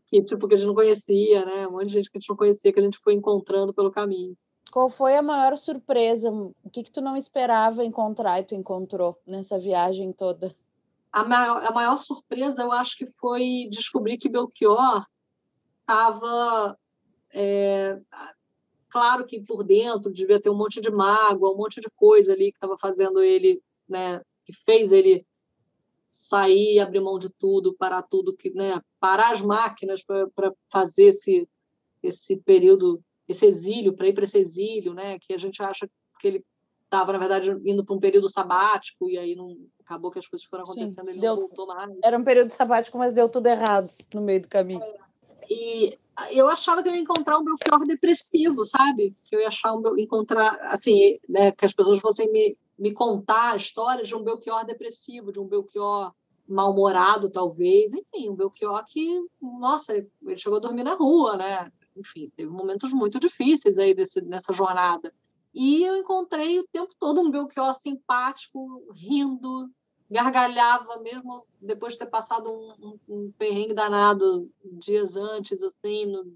Que 0.06 0.24
tipo 0.24 0.48
que 0.48 0.54
a 0.54 0.58
gente 0.58 0.68
não 0.68 0.76
conhecia, 0.76 1.46
né? 1.46 1.68
Um 1.68 1.72
monte 1.72 1.88
de 1.88 1.94
gente 1.94 2.12
que 2.12 2.18
a 2.18 2.20
gente 2.20 2.30
não 2.30 2.36
conhecia 2.36 2.74
que 2.74 2.80
a 2.80 2.84
gente 2.84 2.98
foi 2.98 3.14
encontrando 3.14 3.74
pelo 3.74 3.92
caminho. 3.92 4.36
Qual 4.72 4.90
foi 4.90 5.16
a 5.16 5.22
maior 5.22 5.56
surpresa? 5.58 6.32
O 6.32 6.70
que, 6.72 6.84
que 6.84 6.92
tu 6.92 7.00
não 7.00 7.16
esperava 7.16 7.86
encontrar 7.86 8.40
e 8.40 8.44
tu 8.44 8.56
encontrou 8.56 9.20
nessa 9.26 9.60
viagem 9.60 10.12
toda? 10.12 10.56
A 11.12 11.24
maior, 11.24 11.64
a 11.64 11.72
maior 11.72 12.02
surpresa, 12.02 12.64
eu 12.64 12.72
acho 12.72 12.98
que 12.98 13.06
foi 13.06 13.68
descobrir 13.70 14.18
que 14.18 14.30
Belchior 14.30 15.06
estava. 15.82 16.78
É, 17.32 18.00
claro 18.90 19.26
que 19.26 19.42
por 19.42 19.64
dentro 19.64 20.12
devia 20.12 20.42
ter 20.42 20.50
um 20.50 20.58
monte 20.58 20.82
de 20.82 20.90
mágoa, 20.90 21.54
um 21.54 21.58
monte 21.58 21.80
de 21.80 21.90
coisa 21.96 22.34
ali 22.34 22.52
que 22.52 22.58
estava 22.58 22.78
fazendo 22.78 23.22
ele, 23.22 23.62
né, 23.88 24.22
que 24.44 24.54
fez 24.54 24.92
ele 24.92 25.26
sair, 26.06 26.80
abrir 26.80 27.00
mão 27.00 27.18
de 27.18 27.34
tudo, 27.34 27.76
parar 27.76 28.04
tudo, 28.04 28.36
que, 28.36 28.52
né, 28.52 28.80
parar 29.00 29.34
as 29.34 29.42
máquinas 29.42 30.04
para 30.04 30.54
fazer 30.72 31.06
esse, 31.06 31.48
esse 32.02 32.38
período 32.38 33.02
esse 33.28 33.46
exílio, 33.46 33.94
para 33.94 34.08
ir 34.08 34.14
para 34.14 34.24
esse 34.24 34.38
exílio, 34.38 34.94
né? 34.94 35.18
Que 35.20 35.34
a 35.34 35.38
gente 35.38 35.62
acha 35.62 35.90
que 36.20 36.28
ele 36.28 36.46
estava, 36.84 37.14
na 37.14 37.20
verdade, 37.20 37.50
indo 37.66 37.84
para 37.84 37.96
um 37.96 38.00
período 38.00 38.30
sabático 38.30 39.10
e 39.10 39.18
aí 39.18 39.36
não 39.36 39.58
acabou 39.80 40.12
que 40.12 40.20
as 40.20 40.28
coisas 40.28 40.46
foram 40.48 40.64
acontecendo, 40.64 41.06
Sim, 41.06 41.12
ele 41.12 41.22
deu, 41.22 41.36
não 41.36 41.48
voltou 41.48 41.68
mais. 41.68 41.92
Era 42.04 42.18
um 42.18 42.24
período 42.24 42.52
sabático, 42.52 42.98
mas 42.98 43.14
deu 43.14 43.28
tudo 43.28 43.48
errado 43.48 43.94
no 44.14 44.22
meio 44.22 44.42
do 44.42 44.48
caminho. 44.48 44.82
É. 44.82 44.98
E 45.50 45.98
eu 46.32 46.48
achava 46.48 46.84
que 46.84 46.90
eu 46.90 46.94
ia 46.94 47.02
encontrar 47.02 47.40
um 47.40 47.44
Belchior 47.44 47.86
depressivo, 47.88 48.64
sabe? 48.64 49.16
Que 49.24 49.36
eu 49.36 49.40
ia 49.40 49.48
achar 49.48 49.74
um, 49.74 49.98
encontrar, 49.98 50.58
assim, 50.62 51.20
né, 51.28 51.52
que 51.52 51.66
as 51.66 51.74
pessoas 51.74 52.00
fossem 52.00 52.32
me, 52.32 52.56
me 52.78 52.94
contar 52.94 53.54
a 53.54 53.58
história 53.58 54.04
de 54.04 54.16
um 54.16 54.24
Belchior 54.24 54.66
depressivo, 54.66 55.32
de 55.32 55.40
um 55.40 55.48
Belchior 55.48 56.14
mal-humorado, 56.48 57.30
talvez. 57.30 57.94
Enfim, 57.94 58.30
um 58.30 58.36
Belchior 58.36 58.84
que, 58.86 59.26
nossa, 59.42 59.94
ele 59.96 60.38
chegou 60.38 60.58
a 60.58 60.62
dormir 60.62 60.84
na 60.84 60.94
rua, 60.94 61.38
né? 61.38 61.72
enfim, 61.96 62.32
teve 62.36 62.50
momentos 62.50 62.92
muito 62.92 63.20
difíceis 63.20 63.78
aí 63.78 63.94
desse, 63.94 64.22
nessa 64.22 64.54
jornada. 64.54 65.14
E 65.54 65.84
eu 65.84 65.98
encontrei 65.98 66.60
o 66.60 66.68
tempo 66.68 66.94
todo 67.00 67.22
um 67.22 67.30
Belchior 67.30 67.74
simpático, 67.74 68.84
rindo, 68.94 69.70
gargalhava 70.10 70.98
mesmo 71.00 71.46
depois 71.62 71.94
de 71.94 72.00
ter 72.00 72.08
passado 72.08 72.52
um, 72.52 72.74
um, 72.82 73.00
um 73.08 73.32
perrengue 73.38 73.74
danado 73.74 74.50
dias 74.64 75.16
antes, 75.16 75.62
assim, 75.62 76.06
no, 76.06 76.34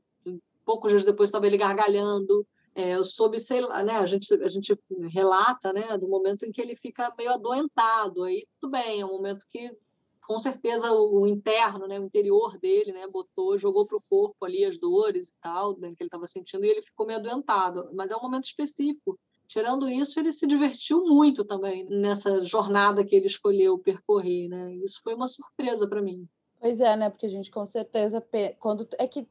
poucos 0.64 0.92
dias 0.92 1.06
depois 1.06 1.30
estava 1.30 1.48
ele 1.48 1.58
gargalhando. 1.58 2.46
É, 2.78 2.94
eu 2.94 3.04
soube, 3.04 3.40
sei 3.40 3.60
lá, 3.60 3.82
né, 3.82 3.94
a 3.94 4.06
gente, 4.06 4.32
a 4.36 4.50
gente 4.50 4.80
relata, 5.12 5.74
né, 5.74 5.98
do 5.98 6.08
momento 6.08 6.46
em 6.46 6.52
que 6.52 6.62
ele 6.62 6.76
fica 6.76 7.12
meio 7.18 7.32
adoentado, 7.32 8.24
aí 8.24 8.46
tudo 8.54 8.70
bem, 8.70 9.02
é 9.02 9.06
um 9.06 9.14
momento 9.14 9.48
que 9.50 9.76
com 10.22 10.38
certeza 10.38 10.92
o, 10.92 11.26
interno, 11.26 11.88
né, 11.88 12.00
o 12.00 12.04
interior 12.04 12.56
dele, 12.60 12.92
né, 12.92 13.08
botou, 13.08 13.58
jogou 13.58 13.88
para 13.88 13.98
o 13.98 14.04
corpo 14.08 14.46
ali 14.46 14.64
as 14.64 14.78
dores 14.78 15.30
e 15.30 15.36
tal, 15.42 15.76
né, 15.80 15.88
que 15.96 16.04
ele 16.04 16.08
estava 16.08 16.28
sentindo 16.28 16.66
e 16.66 16.70
ele 16.70 16.84
ficou 16.84 17.08
meio 17.08 17.18
adoentado. 17.18 17.90
Mas 17.96 18.12
é 18.12 18.16
um 18.16 18.22
momento 18.22 18.44
específico. 18.44 19.18
Tirando 19.48 19.90
isso, 19.90 20.20
ele 20.20 20.32
se 20.32 20.46
divertiu 20.46 21.04
muito 21.04 21.44
também 21.44 21.84
nessa 21.86 22.44
jornada 22.44 23.04
que 23.04 23.16
ele 23.16 23.26
escolheu 23.26 23.80
percorrer, 23.80 24.50
né? 24.50 24.76
Isso 24.84 25.02
foi 25.02 25.16
uma 25.16 25.28
surpresa 25.28 25.88
para 25.88 26.02
mim. 26.02 26.28
Pois 26.60 26.82
é, 26.82 26.98
né? 26.98 27.10
Porque 27.10 27.26
a 27.26 27.30
gente 27.30 27.50
com 27.50 27.66
certeza 27.66 28.22
quando 28.60 28.86
é 28.98 29.08
que 29.08 29.26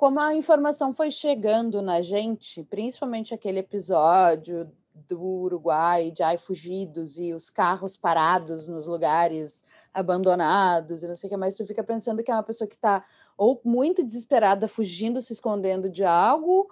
como 0.00 0.18
a 0.18 0.34
informação 0.34 0.94
foi 0.94 1.10
chegando 1.10 1.82
na 1.82 2.00
gente, 2.00 2.64
principalmente 2.64 3.34
aquele 3.34 3.58
episódio 3.58 4.72
do 4.94 5.20
Uruguai 5.20 6.10
de 6.10 6.22
ai 6.22 6.38
fugidos 6.38 7.18
e 7.18 7.34
os 7.34 7.50
carros 7.50 7.98
parados 7.98 8.66
nos 8.66 8.86
lugares 8.86 9.62
abandonados 9.92 11.02
e 11.02 11.06
não 11.06 11.14
sei 11.18 11.26
o 11.26 11.30
que 11.30 11.36
mais, 11.36 11.54
tu 11.54 11.66
fica 11.66 11.84
pensando 11.84 12.22
que 12.22 12.30
é 12.30 12.34
uma 12.34 12.42
pessoa 12.42 12.66
que 12.66 12.76
está 12.76 13.04
ou 13.36 13.60
muito 13.62 14.02
desesperada, 14.02 14.66
fugindo, 14.66 15.20
se 15.20 15.34
escondendo 15.34 15.90
de 15.90 16.02
algo, 16.02 16.70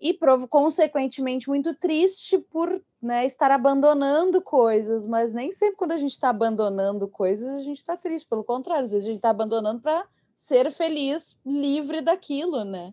e 0.00 0.18
consequentemente 0.48 1.50
muito 1.50 1.74
triste 1.74 2.38
por 2.38 2.82
né, 3.02 3.26
estar 3.26 3.50
abandonando 3.50 4.40
coisas, 4.40 5.06
mas 5.06 5.34
nem 5.34 5.52
sempre 5.52 5.76
quando 5.76 5.92
a 5.92 5.98
gente 5.98 6.12
está 6.12 6.30
abandonando 6.30 7.06
coisas 7.06 7.54
a 7.54 7.60
gente 7.60 7.76
está 7.80 7.98
triste, 7.98 8.26
pelo 8.26 8.42
contrário, 8.42 8.84
às 8.84 8.92
vezes 8.92 9.04
a 9.04 9.08
gente 9.08 9.18
está 9.18 9.28
abandonando 9.28 9.82
para 9.82 10.06
ser 10.42 10.72
feliz, 10.72 11.38
livre 11.46 12.00
daquilo, 12.00 12.64
né? 12.64 12.92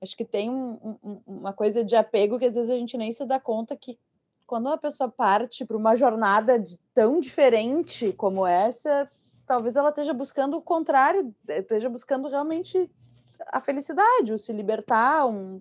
Acho 0.00 0.16
que 0.16 0.24
tem 0.24 0.48
um, 0.48 0.96
um, 1.02 1.20
uma 1.26 1.52
coisa 1.52 1.84
de 1.84 1.96
apego 1.96 2.38
que 2.38 2.44
às 2.44 2.54
vezes 2.54 2.70
a 2.70 2.78
gente 2.78 2.96
nem 2.96 3.10
se 3.10 3.24
dá 3.26 3.40
conta 3.40 3.76
que 3.76 3.98
quando 4.46 4.66
uma 4.66 4.78
pessoa 4.78 5.10
parte 5.10 5.64
para 5.64 5.76
uma 5.76 5.96
jornada 5.96 6.64
tão 6.94 7.18
diferente 7.18 8.12
como 8.12 8.46
essa, 8.46 9.10
talvez 9.44 9.74
ela 9.74 9.88
esteja 9.88 10.14
buscando 10.14 10.56
o 10.56 10.62
contrário, 10.62 11.34
esteja 11.48 11.88
buscando 11.88 12.28
realmente 12.28 12.88
a 13.48 13.60
felicidade, 13.60 14.32
o 14.32 14.38
se 14.38 14.52
libertar, 14.52 15.26
um, 15.26 15.60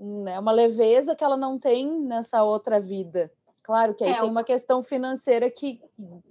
um, 0.00 0.22
né, 0.22 0.38
uma 0.38 0.50
leveza 0.50 1.14
que 1.14 1.22
ela 1.22 1.36
não 1.36 1.58
tem 1.58 2.00
nessa 2.00 2.42
outra 2.42 2.80
vida. 2.80 3.30
Claro 3.62 3.94
que 3.94 4.02
aí 4.02 4.12
é, 4.12 4.20
tem 4.20 4.30
uma 4.30 4.42
questão 4.42 4.82
financeira 4.82 5.50
que 5.50 5.78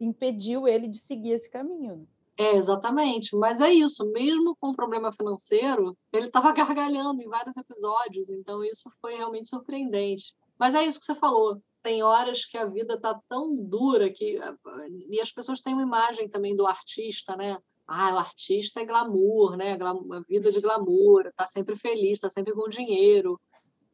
impediu 0.01 0.67
ele 0.67 0.87
de 0.87 0.97
seguir 0.97 1.33
esse 1.33 1.47
caminho. 1.47 2.07
É, 2.37 2.55
exatamente. 2.55 3.35
Mas 3.35 3.61
é 3.61 3.73
isso, 3.73 4.05
mesmo 4.11 4.55
com 4.59 4.73
problema 4.73 5.11
financeiro, 5.11 5.97
ele 6.13 6.27
estava 6.27 6.51
gargalhando 6.53 7.21
em 7.21 7.27
vários 7.27 7.57
episódios, 7.57 8.29
então 8.29 8.63
isso 8.63 8.91
foi 9.01 9.15
realmente 9.15 9.49
surpreendente. 9.49 10.35
Mas 10.57 10.75
é 10.75 10.85
isso 10.85 10.99
que 10.99 11.05
você 11.05 11.15
falou 11.15 11.61
tem 11.87 12.03
horas 12.03 12.43
que 12.43 12.57
a 12.57 12.65
vida 12.65 12.95
está 12.95 13.17
tão 13.29 13.63
dura 13.63 14.09
que 14.09 14.37
e 15.09 15.21
as 15.21 15.31
pessoas 15.31 15.61
têm 15.61 15.73
uma 15.73 15.83
imagem 15.83 16.27
também 16.27 16.53
do 16.53 16.67
artista, 16.67 17.37
né? 17.37 17.57
Ah, 17.87 18.13
o 18.13 18.17
artista 18.17 18.81
é 18.81 18.85
glamour, 18.85 19.55
né? 19.55 19.77
A 19.81 20.19
vida 20.27 20.51
de 20.51 20.59
glamour, 20.59 21.31
tá 21.37 21.47
sempre 21.47 21.77
feliz, 21.77 22.19
tá 22.19 22.27
sempre 22.27 22.53
com 22.53 22.67
dinheiro. 22.67 23.39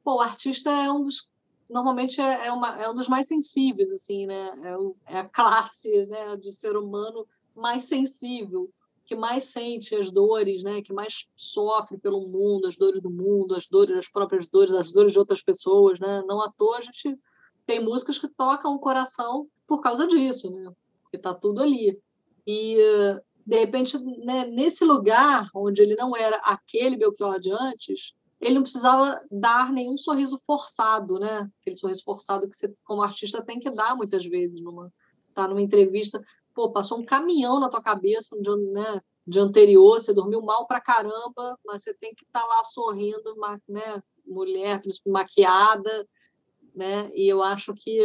Pô, 0.03 0.15
o 0.15 0.21
artista 0.21 0.71
é 0.71 0.91
um 0.91 1.03
dos 1.03 1.29
normalmente 1.69 2.19
é, 2.19 2.47
é, 2.47 2.51
uma, 2.51 2.81
é 2.81 2.89
um 2.89 2.95
dos 2.95 3.07
mais 3.07 3.27
sensíveis, 3.27 3.91
assim, 3.91 4.25
né? 4.25 4.59
É, 4.63 4.75
o, 4.75 4.95
é 5.05 5.19
a 5.19 5.29
classe, 5.29 6.07
né, 6.07 6.35
de 6.37 6.51
ser 6.51 6.75
humano 6.75 7.27
mais 7.55 7.85
sensível, 7.85 8.69
que 9.05 9.15
mais 9.15 9.45
sente 9.45 9.95
as 9.95 10.09
dores, 10.09 10.63
né? 10.63 10.81
Que 10.81 10.93
mais 10.93 11.27
sofre 11.35 11.97
pelo 11.97 12.21
mundo, 12.21 12.67
as 12.67 12.77
dores 12.77 13.01
do 13.01 13.09
mundo, 13.09 13.55
as 13.55 13.67
dores, 13.67 13.97
as 13.97 14.09
próprias 14.09 14.47
dores, 14.47 14.71
as 14.71 14.91
dores 14.91 15.11
de 15.11 15.19
outras 15.19 15.41
pessoas, 15.41 15.99
né? 15.99 16.23
Não 16.25 16.41
à 16.41 16.51
toa 16.51 16.77
a 16.77 16.81
gente 16.81 17.17
tem 17.65 17.83
músicas 17.83 18.19
que 18.19 18.27
tocam 18.27 18.73
o 18.73 18.79
coração 18.79 19.47
por 19.67 19.81
causa 19.81 20.07
disso, 20.07 20.49
né? 20.51 20.71
Porque 21.03 21.17
tá 21.17 21.33
tudo 21.33 21.61
ali. 21.61 21.99
E 22.45 22.77
de 23.45 23.59
repente, 23.59 23.97
né, 24.23 24.45
nesse 24.45 24.85
lugar 24.85 25.49
onde 25.53 25.81
ele 25.81 25.95
não 25.95 26.15
era 26.15 26.37
aquele 26.37 26.97
Belchior 26.97 27.39
de 27.39 27.51
antes, 27.51 28.15
ele 28.39 28.55
não 28.55 28.63
precisava 28.63 29.21
dar 29.31 29.71
nenhum 29.71 29.97
sorriso 29.97 30.39
forçado, 30.45 31.19
né? 31.19 31.49
Aquele 31.61 31.77
sorriso 31.77 32.03
forçado 32.03 32.49
que 32.49 32.55
você, 32.55 32.73
como 32.83 33.01
artista, 33.01 33.43
tem 33.43 33.59
que 33.59 33.69
dar 33.69 33.95
muitas 33.95 34.25
vezes 34.25 34.61
numa 34.61 34.91
está 35.21 35.47
numa 35.47 35.61
entrevista, 35.61 36.21
pô, 36.53 36.71
passou 36.71 36.99
um 36.99 37.05
caminhão 37.05 37.59
na 37.59 37.69
tua 37.69 37.81
cabeça 37.81 38.35
no 38.35 38.41
dia, 38.41 38.55
né, 38.71 39.01
dia 39.25 39.41
anterior, 39.41 39.99
você 39.99 40.13
dormiu 40.13 40.41
mal 40.41 40.67
pra 40.67 40.81
caramba, 40.81 41.57
mas 41.65 41.83
você 41.83 41.93
tem 41.93 42.13
que 42.13 42.23
estar 42.23 42.41
tá 42.41 42.45
lá 42.45 42.63
sorrindo, 42.63 43.35
né, 43.67 44.01
mulher 44.25 44.81
maquiada, 45.05 46.07
né? 46.75 47.09
E 47.13 47.27
eu 47.27 47.41
acho 47.41 47.73
que 47.73 47.99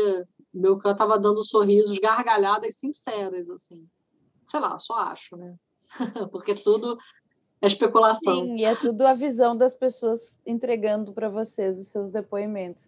meu 0.53 0.79
cão 0.79 0.93
estava 0.93 1.19
dando 1.19 1.43
sorrisos, 1.43 1.99
gargalhadas 1.99 2.77
sinceras, 2.77 3.49
assim. 3.49 3.87
Sei 4.49 4.61
lá, 4.61 4.79
só 4.79 4.95
acho, 4.99 5.37
né? 5.37 5.57
Porque 6.31 6.55
tudo 6.55 6.99
é 7.61 7.66
especulação. 7.66 8.45
Sim, 8.45 8.57
e 8.57 8.65
é 8.65 8.75
tudo 8.75 9.07
a 9.07 9.15
visão 9.15 9.57
das 9.57 9.75
pessoas 9.75 10.39
entregando 10.47 11.12
para 11.12 11.29
vocês 11.29 11.79
os 11.79 11.89
seus 11.89 12.11
depoimentos. 12.11 12.87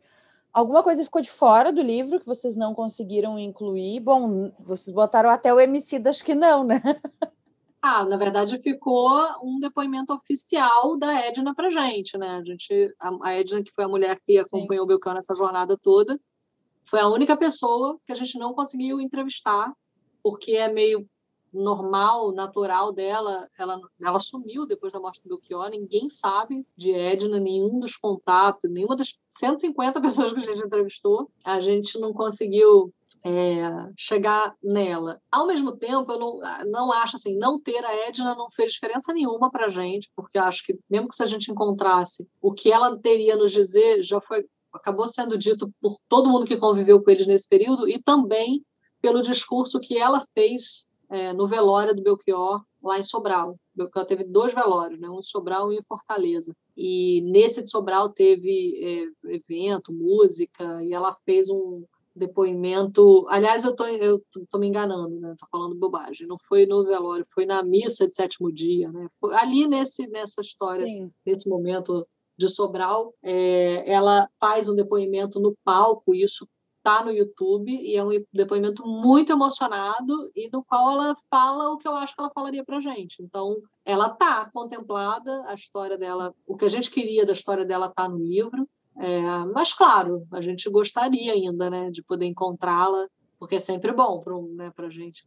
Alguma 0.52 0.82
coisa 0.82 1.04
ficou 1.04 1.22
de 1.22 1.30
fora 1.30 1.70
do 1.70 1.80
livro 1.80 2.18
que 2.18 2.26
vocês 2.26 2.56
não 2.56 2.74
conseguiram 2.74 3.38
incluir? 3.38 4.00
Bom, 4.00 4.52
vocês 4.58 4.94
botaram 4.94 5.30
até 5.30 5.54
o 5.54 5.60
MC, 5.60 6.02
acho 6.06 6.24
que 6.24 6.34
não, 6.34 6.64
né? 6.64 6.82
Ah, 7.82 8.04
na 8.04 8.18
verdade 8.18 8.58
ficou 8.58 9.08
um 9.42 9.58
depoimento 9.58 10.12
oficial 10.12 10.98
da 10.98 11.14
Edna 11.14 11.54
para 11.54 11.70
gente, 11.70 12.18
né? 12.18 12.36
A 12.36 12.44
gente, 12.44 12.94
a, 13.00 13.32
Edna 13.32 13.62
que 13.62 13.72
foi 13.72 13.84
a 13.84 13.88
mulher 13.88 14.20
que 14.20 14.36
acompanhou 14.36 14.82
Sim. 14.82 14.84
o 14.84 14.86
Belcão 14.86 15.14
nessa 15.14 15.34
jornada 15.34 15.78
toda, 15.78 16.20
foi 16.82 17.00
a 17.00 17.08
única 17.08 17.38
pessoa 17.38 17.98
que 18.04 18.12
a 18.12 18.14
gente 18.14 18.38
não 18.38 18.52
conseguiu 18.52 19.00
entrevistar, 19.00 19.72
porque 20.22 20.52
é 20.52 20.70
meio 20.70 21.08
normal, 21.52 22.32
natural 22.32 22.92
dela, 22.92 23.48
ela, 23.58 23.80
ela 24.00 24.20
sumiu 24.20 24.66
depois 24.66 24.92
da 24.92 25.00
morte 25.00 25.22
do 25.22 25.28
Belchior, 25.28 25.68
ninguém 25.70 26.08
sabe 26.08 26.64
de 26.76 26.92
Edna, 26.92 27.38
nenhum 27.38 27.78
dos 27.78 27.96
contatos, 27.96 28.70
nenhuma 28.70 28.96
das 28.96 29.18
150 29.30 30.00
pessoas 30.02 30.32
que 30.32 30.38
a 30.38 30.54
gente 30.54 30.66
entrevistou, 30.66 31.30
a 31.44 31.60
gente 31.60 31.98
não 31.98 32.12
conseguiu 32.12 32.92
é, 33.24 33.60
chegar 33.96 34.54
nela. 34.62 35.20
Ao 35.30 35.46
mesmo 35.46 35.76
tempo, 35.76 36.10
eu 36.12 36.18
não, 36.18 36.40
não 36.66 36.92
acho 36.92 37.16
assim, 37.16 37.36
não 37.36 37.60
ter 37.60 37.84
a 37.84 38.08
Edna 38.08 38.34
não 38.34 38.50
fez 38.50 38.72
diferença 38.72 39.12
nenhuma 39.12 39.50
para 39.50 39.66
a 39.66 39.70
gente, 39.70 40.10
porque 40.14 40.38
acho 40.38 40.64
que 40.64 40.78
mesmo 40.88 41.08
que 41.08 41.16
se 41.16 41.22
a 41.22 41.26
gente 41.26 41.50
encontrasse 41.50 42.28
o 42.40 42.52
que 42.52 42.70
ela 42.72 42.96
teria 42.96 43.36
nos 43.36 43.52
dizer, 43.52 44.02
já 44.02 44.20
foi 44.20 44.44
acabou 44.72 45.06
sendo 45.06 45.36
dito 45.36 45.68
por 45.80 45.96
todo 46.08 46.28
mundo 46.28 46.46
que 46.46 46.56
conviveu 46.56 47.02
com 47.02 47.10
eles 47.10 47.26
nesse 47.26 47.48
período 47.48 47.88
e 47.88 48.00
também 48.00 48.64
pelo 49.00 49.22
discurso 49.22 49.80
que 49.80 49.98
ela 49.98 50.20
fez 50.34 50.88
é, 51.10 51.32
no 51.32 51.46
velório 51.46 51.94
do 51.94 52.02
Belchior, 52.02 52.62
lá 52.82 52.98
em 52.98 53.02
Sobral. 53.02 53.52
O 53.52 53.56
Belchior 53.74 54.06
teve 54.06 54.24
dois 54.24 54.54
velórios, 54.54 55.00
né? 55.00 55.08
um 55.08 55.18
em 55.18 55.22
Sobral 55.22 55.72
e 55.72 55.76
um 55.76 55.78
em 55.78 55.84
Fortaleza. 55.84 56.54
E 56.76 57.20
nesse 57.22 57.62
de 57.62 57.70
Sobral 57.70 58.10
teve 58.10 58.74
é, 58.82 59.34
evento, 59.34 59.92
música, 59.92 60.82
e 60.84 60.92
ela 60.92 61.12
fez 61.24 61.48
um 61.50 61.84
depoimento. 62.14 63.26
Aliás, 63.28 63.64
eu 63.64 63.74
tô, 63.74 63.86
eu 63.86 64.22
tô 64.48 64.58
me 64.58 64.68
enganando, 64.68 65.20
né? 65.20 65.34
Tô 65.38 65.46
falando 65.50 65.78
bobagem. 65.78 66.26
Não 66.26 66.36
foi 66.38 66.66
no 66.66 66.84
velório, 66.84 67.24
foi 67.32 67.46
na 67.46 67.62
missa 67.62 68.06
de 68.06 68.14
sétimo 68.14 68.52
dia, 68.52 68.90
né? 68.92 69.06
Foi 69.18 69.34
ali 69.34 69.66
nesse 69.66 70.06
nessa 70.08 70.40
história, 70.40 70.84
Sim. 70.84 71.10
nesse 71.24 71.48
momento 71.48 72.06
de 72.40 72.48
Sobral, 72.48 73.12
é, 73.22 73.92
ela 73.92 74.26
faz 74.40 74.66
um 74.66 74.74
depoimento 74.74 75.38
no 75.38 75.54
palco, 75.62 76.14
isso 76.14 76.48
tá 76.82 77.04
no 77.04 77.12
YouTube 77.12 77.70
e 77.70 77.96
é 77.96 78.04
um 78.04 78.10
depoimento 78.32 78.86
muito 78.86 79.32
emocionado 79.32 80.30
e 80.34 80.48
no 80.52 80.64
qual 80.64 80.92
ela 80.92 81.14
fala 81.30 81.70
o 81.70 81.78
que 81.78 81.86
eu 81.86 81.94
acho 81.94 82.14
que 82.14 82.20
ela 82.20 82.30
falaria 82.30 82.64
para 82.64 82.80
gente. 82.80 83.22
Então, 83.22 83.56
ela 83.84 84.08
tá 84.10 84.50
contemplada, 84.52 85.42
a 85.46 85.54
história 85.54 85.96
dela, 85.96 86.34
o 86.46 86.56
que 86.56 86.64
a 86.64 86.68
gente 86.68 86.90
queria 86.90 87.26
da 87.26 87.32
história 87.32 87.64
dela 87.64 87.92
tá 87.94 88.08
no 88.08 88.18
livro. 88.18 88.68
É, 88.98 89.20
mas 89.54 89.72
claro, 89.72 90.26
a 90.32 90.42
gente 90.42 90.68
gostaria 90.68 91.32
ainda, 91.32 91.70
né, 91.70 91.90
de 91.90 92.02
poder 92.02 92.26
encontrá-la, 92.26 93.06
porque 93.38 93.56
é 93.56 93.60
sempre 93.60 93.92
bom 93.92 94.20
para 94.20 94.34
né, 94.54 94.70
para 94.76 94.90
gente, 94.90 95.26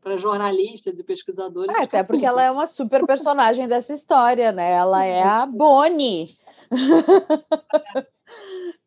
para 0.00 0.16
jornalistas 0.16 0.98
e 0.98 1.04
pesquisadores. 1.04 1.74
É, 1.74 1.82
até 1.82 2.02
porque 2.04 2.24
ela 2.24 2.42
é 2.42 2.50
uma 2.50 2.68
super 2.68 3.04
personagem 3.04 3.66
dessa 3.66 3.92
história, 3.92 4.52
né? 4.52 4.72
Ela 4.72 5.04
é 5.04 5.22
a 5.24 5.44
Bonnie. 5.44 6.36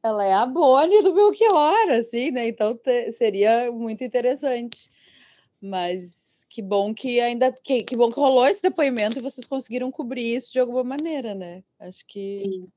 ela 0.03 0.26
é 0.26 0.34
a 0.34 0.45
Bonnie 0.45 1.03
do 1.03 1.14
Belchior, 1.14 1.90
assim, 1.91 2.32
né? 2.32 2.48
Então 2.48 2.76
te, 2.76 3.11
seria 3.11 3.72
muito 3.72 4.03
interessante. 4.03 4.91
Mas 5.61 6.45
que 6.49 6.61
bom 6.61 6.94
que 6.94 7.19
ainda 7.19 7.52
que, 7.52 7.84
que 7.84 7.95
bom 7.95 8.11
que 8.11 8.19
rolou 8.19 8.48
esse 8.48 8.61
depoimento 8.61 9.19
e 9.19 9.22
vocês 9.22 9.48
conseguiram 9.48 9.91
cobrir 9.91 10.36
isso 10.36 10.52
de 10.52 10.60
alguma 10.60 10.84
maneira, 10.84 11.36
né? 11.36 11.64
Acho 11.80 12.06
que. 12.07 12.44
Sim. 12.44 12.68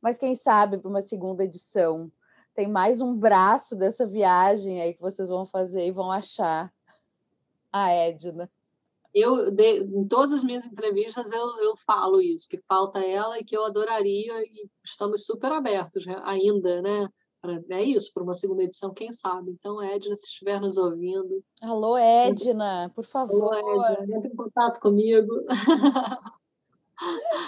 Mas 0.00 0.18
quem 0.18 0.34
sabe 0.34 0.78
para 0.78 0.88
uma 0.88 1.02
segunda 1.02 1.44
edição 1.44 2.10
tem 2.54 2.68
mais 2.68 3.00
um 3.00 3.14
braço 3.14 3.76
dessa 3.76 4.06
viagem 4.06 4.80
aí 4.80 4.94
que 4.94 5.00
vocês 5.00 5.28
vão 5.28 5.46
fazer 5.46 5.86
e 5.86 5.92
vão 5.92 6.10
achar 6.10 6.72
a 7.72 7.90
Edna 7.90 8.50
eu 9.14 9.50
de, 9.50 9.80
em 9.80 10.06
todas 10.06 10.32
as 10.32 10.44
minhas 10.44 10.66
entrevistas 10.66 11.32
eu, 11.32 11.46
eu 11.58 11.76
falo 11.76 12.20
isso 12.20 12.48
que 12.48 12.60
falta 12.68 13.00
ela 13.00 13.38
e 13.38 13.44
que 13.44 13.56
eu 13.56 13.64
adoraria 13.64 14.42
e 14.42 14.68
estamos 14.84 15.24
super 15.24 15.52
abertos 15.52 16.06
ainda 16.24 16.82
né 16.82 17.08
pra, 17.40 17.60
é 17.70 17.82
isso 17.82 18.12
para 18.12 18.22
uma 18.22 18.34
segunda 18.34 18.62
edição 18.62 18.92
quem 18.92 19.12
sabe? 19.12 19.50
Então 19.52 19.82
Edna 19.82 20.16
se 20.16 20.26
estiver 20.26 20.60
nos 20.60 20.76
ouvindo. 20.76 21.42
Alô 21.62 21.96
Edna 21.96 22.90
por 22.94 23.04
favor. 23.04 23.54
Alô, 23.54 23.84
Edna, 23.84 24.16
entre 24.16 24.32
em 24.32 24.36
contato 24.36 24.80
comigo. 24.80 25.32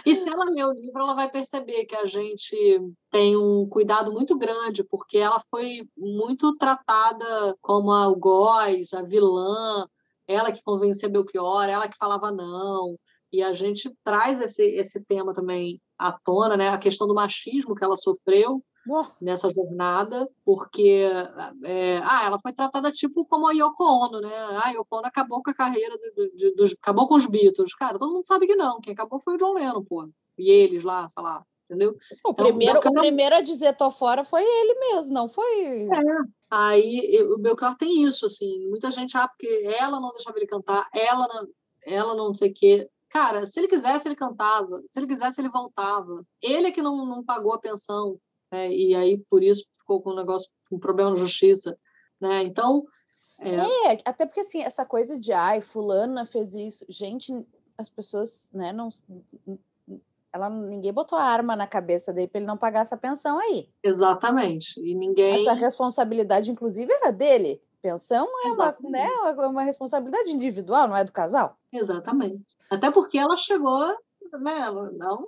E 0.07 0.15
se 0.15 0.29
ela 0.29 0.45
ler 0.45 0.65
o 0.65 0.73
livro, 0.73 1.03
ela 1.03 1.15
vai 1.15 1.29
perceber 1.29 1.85
que 1.85 1.97
a 1.97 2.07
gente 2.07 2.57
tem 3.11 3.37
um 3.37 3.69
cuidado 3.69 4.13
muito 4.13 4.39
grande, 4.39 4.85
porque 4.85 5.19
ela 5.19 5.41
foi 5.41 5.89
muito 5.97 6.57
tratada 6.57 7.57
como 7.61 7.91
a 7.91 8.05
algoz, 8.05 8.95
a 8.95 9.03
vilã, 9.03 9.87
ela 10.31 10.53
que 10.53 10.63
convencia 10.63 11.09
Belchior, 11.09 11.65
ela 11.65 11.89
que 11.89 11.97
falava 11.97 12.31
não. 12.31 12.97
E 13.33 13.43
a 13.43 13.55
gente 13.55 13.95
traz 14.05 14.41
esse, 14.41 14.63
esse 14.63 15.05
tema 15.05 15.33
também 15.33 15.81
à 15.99 16.13
tona, 16.13 16.57
né? 16.57 16.69
A 16.69 16.79
questão 16.79 17.07
do 17.07 17.15
machismo 17.15 17.75
que 17.75 17.85
ela 17.85 17.97
sofreu 17.97 18.63
oh. 18.89 19.07
nessa 19.21 19.51
jornada, 19.51 20.29
porque 20.45 21.07
é, 21.65 21.99
ah, 21.99 22.25
ela 22.25 22.41
foi 22.41 22.53
tratada 22.53 22.91
tipo 22.91 23.25
como 23.27 23.47
a 23.47 23.53
Yoko 23.53 23.85
Ono, 23.85 24.21
né? 24.21 24.37
Ah, 24.37 24.67
a 24.67 24.71
Yoko 24.71 24.97
Ono 24.97 25.07
acabou 25.07 25.43
com 25.43 25.51
a 25.51 25.55
carreira, 25.55 25.97
de, 25.97 26.37
de, 26.37 26.55
dos, 26.55 26.73
acabou 26.73 27.07
com 27.07 27.15
os 27.15 27.27
Beatles. 27.27 27.75
Cara, 27.75 27.99
todo 27.99 28.13
mundo 28.13 28.27
sabe 28.27 28.47
que 28.47 28.57
não. 28.57 28.81
Quem 28.81 28.95
acabou 28.95 29.21
foi 29.21 29.35
o 29.35 29.39
John 29.39 29.55
Lennon, 29.55 29.85
pô. 29.85 30.09
E 30.39 30.51
eles 30.51 30.83
lá, 30.83 31.09
sei 31.09 31.23
lá, 31.23 31.45
entendeu? 31.71 31.97
O, 32.25 32.31
então, 32.31 32.35
primeiro, 32.35 32.81
o 32.81 32.93
primeiro 32.93 33.37
a 33.37 33.41
dizer 33.41 33.77
tô 33.77 33.91
fora 33.91 34.25
foi 34.25 34.43
ele 34.43 34.75
mesmo, 34.75 35.15
não 35.15 35.29
foi. 35.29 35.85
É. 35.85 36.01
Aí 36.51 37.23
o 37.31 37.39
Belchior 37.39 37.77
tem 37.77 38.03
isso, 38.05 38.27
assim, 38.27 38.69
muita 38.69 38.91
gente, 38.91 39.17
ah, 39.17 39.29
porque 39.29 39.47
ela 39.79 40.01
não 40.01 40.11
deixava 40.11 40.37
ele 40.37 40.49
cantar, 40.49 40.89
ela 40.93 41.29
não, 41.29 41.49
ela 41.87 42.15
não 42.17 42.35
sei 42.35 42.51
o 42.51 42.55
quê. 42.55 42.91
Cara, 43.09 43.47
se 43.47 43.61
ele 43.61 43.69
quisesse, 43.69 44.09
ele 44.09 44.17
cantava, 44.17 44.81
se 44.89 44.99
ele 44.99 45.07
quisesse, 45.07 45.41
ele 45.41 45.49
voltava. 45.49 46.25
Ele 46.43 46.69
é 46.69 46.73
que 46.73 46.83
não, 46.83 47.07
não 47.07 47.25
pagou 47.25 47.53
a 47.53 47.59
pensão, 47.59 48.19
né? 48.53 48.71
e 48.73 48.95
aí 48.95 49.19
por 49.31 49.43
isso 49.43 49.65
ficou 49.79 50.03
com 50.03 50.11
um 50.11 50.17
negócio, 50.17 50.51
um 50.73 50.79
problema 50.79 51.11
na 51.11 51.17
justiça. 51.17 51.77
Né? 52.21 52.43
Então. 52.43 52.85
É... 53.39 53.93
é, 53.93 54.03
até 54.05 54.27
porque 54.27 54.41
assim, 54.41 54.63
essa 54.63 54.85
coisa 54.85 55.19
de 55.19 55.33
ai, 55.33 55.61
fulana 55.61 56.27
fez 56.27 56.53
isso, 56.55 56.85
gente, 56.89 57.33
as 57.79 57.89
pessoas 57.89 58.51
né, 58.53 58.71
não, 58.71 58.91
ela 60.33 60.49
ninguém 60.49 60.93
botou 60.93 61.19
a 61.19 61.25
arma 61.25 61.57
na 61.57 61.67
cabeça 61.67 62.13
dele 62.13 62.29
para 62.29 62.39
ele 62.39 62.47
não 62.47 62.57
pagar 62.57 62.81
essa 62.81 62.97
pensão 62.97 63.39
aí. 63.39 63.69
Exatamente. 63.83 64.81
E 64.81 64.95
ninguém. 64.95 65.43
Essa 65.43 65.53
responsabilidade, 65.53 66.51
inclusive, 66.51 66.93
era 66.93 67.11
dele. 67.11 67.61
Pensão 67.83 68.29
é 68.45 68.53
uma, 68.53 68.77
né, 68.91 69.09
é 69.27 69.47
uma 69.47 69.63
responsabilidade 69.63 70.31
individual, 70.31 70.87
não 70.87 70.97
é 70.97 71.03
do 71.03 71.13
casal. 71.13 71.57
Exatamente. 71.73 72.45
Até 72.71 72.91
porque 72.91 73.19
ela 73.19 73.37
chegou, 73.39 73.87
né? 74.39 74.71
Não, 74.99 75.27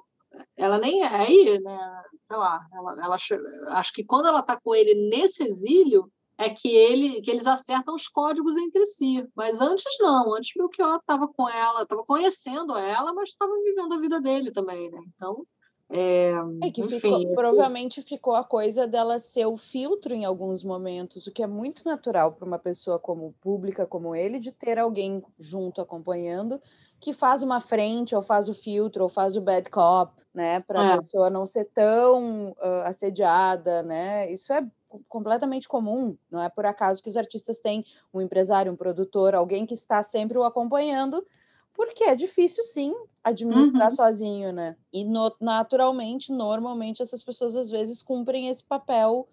ela 0.56 0.78
nem 0.78 1.02
é 1.02 1.08
aí, 1.08 1.58
né? 1.62 2.02
Sei 2.26 2.36
lá, 2.36 2.60
ela, 2.72 3.04
ela 3.04 3.16
acho 3.78 3.92
que 3.94 4.04
quando 4.04 4.28
ela 4.28 4.40
está 4.40 4.60
com 4.60 4.74
ele 4.74 5.08
nesse 5.08 5.44
exílio, 5.44 6.10
é 6.38 6.50
que, 6.50 6.68
ele, 6.68 7.20
que 7.20 7.30
eles 7.30 7.46
acertam 7.46 7.94
os 7.94 8.08
códigos 8.08 8.56
entre 8.56 8.84
si. 8.86 9.28
Mas 9.34 9.60
antes 9.60 9.84
não, 10.00 10.34
antes 10.34 10.52
Belchior 10.56 10.96
estava 10.96 11.28
com 11.28 11.48
ela, 11.48 11.82
estava 11.82 12.02
conhecendo 12.04 12.76
ela, 12.76 13.12
mas 13.12 13.30
estava 13.30 13.52
vivendo 13.62 13.94
a 13.94 14.00
vida 14.00 14.20
dele 14.20 14.50
também, 14.50 14.90
né? 14.90 15.00
Então, 15.14 15.46
é, 15.94 16.32
é 16.62 16.70
que 16.70 16.80
enfim, 16.80 16.98
ficou, 16.98 17.20
esse... 17.20 17.34
provavelmente 17.34 18.02
ficou 18.02 18.34
a 18.34 18.42
coisa 18.42 18.86
dela 18.86 19.18
ser 19.18 19.44
o 19.46 19.58
filtro 19.58 20.14
em 20.14 20.24
alguns 20.24 20.64
momentos, 20.64 21.26
o 21.26 21.30
que 21.30 21.42
é 21.42 21.46
muito 21.46 21.84
natural 21.84 22.32
para 22.32 22.46
uma 22.46 22.58
pessoa 22.58 22.98
como 22.98 23.34
pública 23.40 23.86
como 23.86 24.16
ele, 24.16 24.40
de 24.40 24.50
ter 24.50 24.78
alguém 24.78 25.22
junto 25.38 25.82
acompanhando 25.82 26.60
que 26.98 27.12
faz 27.12 27.42
uma 27.42 27.60
frente, 27.60 28.14
ou 28.14 28.22
faz 28.22 28.48
o 28.48 28.54
filtro, 28.54 29.02
ou 29.02 29.08
faz 29.08 29.36
o 29.36 29.40
bad 29.40 29.68
cop, 29.68 30.22
né? 30.32 30.60
Para 30.60 30.80
a 30.80 30.92
é. 30.92 30.96
pessoa 30.98 31.28
não 31.28 31.46
ser 31.48 31.64
tão 31.74 32.52
uh, 32.52 32.86
assediada, 32.86 33.82
né? 33.82 34.32
Isso 34.32 34.52
é 34.52 34.64
completamente 35.08 35.68
comum. 35.68 36.16
Não 36.30 36.42
é 36.42 36.48
por 36.48 36.66
acaso 36.66 37.02
que 37.02 37.08
os 37.08 37.16
artistas 37.16 37.58
têm 37.60 37.84
um 38.12 38.20
empresário, 38.20 38.72
um 38.72 38.76
produtor, 38.76 39.34
alguém 39.34 39.66
que 39.66 39.74
está 39.74 40.02
sempre 40.02 40.38
o 40.38 40.44
acompanhando, 40.44 41.26
porque 41.74 42.04
é 42.04 42.14
difícil 42.14 42.62
sim 42.64 42.94
administrar 43.24 43.90
uhum. 43.90 43.96
sozinho, 43.96 44.52
né? 44.52 44.76
E 44.92 45.04
no, 45.04 45.34
naturalmente, 45.40 46.32
normalmente 46.32 47.02
essas 47.02 47.22
pessoas 47.22 47.56
às 47.56 47.70
vezes 47.70 48.02
cumprem 48.02 48.48
esse 48.48 48.64
papel 48.64 49.28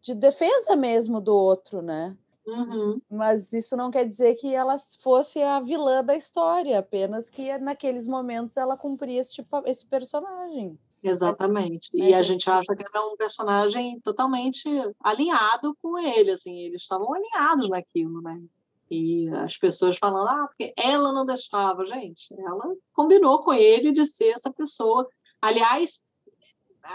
de 0.00 0.14
defesa 0.14 0.74
mesmo 0.76 1.20
do 1.20 1.34
outro, 1.34 1.82
né? 1.82 2.16
Uhum. 2.46 3.00
Mas 3.10 3.52
isso 3.52 3.76
não 3.76 3.90
quer 3.90 4.06
dizer 4.06 4.34
que 4.36 4.54
ela 4.54 4.76
fosse 5.00 5.42
a 5.42 5.60
vilã 5.60 6.02
da 6.02 6.16
história, 6.16 6.78
apenas 6.78 7.28
que 7.28 7.56
naqueles 7.58 8.06
momentos 8.06 8.56
ela 8.56 8.76
cumpria 8.76 9.20
esse, 9.20 9.34
tipo, 9.34 9.62
esse 9.66 9.84
personagem. 9.84 10.78
Exatamente. 11.02 11.90
E 11.94 12.12
a 12.12 12.22
gente 12.22 12.50
acha 12.50 12.74
que 12.74 12.84
era 12.84 13.06
um 13.06 13.16
personagem 13.16 14.00
totalmente 14.00 14.68
alinhado 15.00 15.76
com 15.80 15.98
ele, 15.98 16.32
assim, 16.32 16.58
eles 16.58 16.82
estavam 16.82 17.12
alinhados 17.14 17.68
naquilo, 17.68 18.20
né? 18.20 18.42
E 18.90 19.28
as 19.28 19.56
pessoas 19.56 19.98
falando, 19.98 20.28
ah, 20.28 20.46
porque 20.48 20.72
ela 20.76 21.12
não 21.12 21.26
deixava, 21.26 21.84
gente, 21.84 22.34
ela 22.34 22.74
combinou 22.92 23.40
com 23.40 23.52
ele 23.52 23.92
de 23.92 24.04
ser 24.06 24.30
essa 24.30 24.52
pessoa. 24.52 25.06
Aliás, 25.40 26.02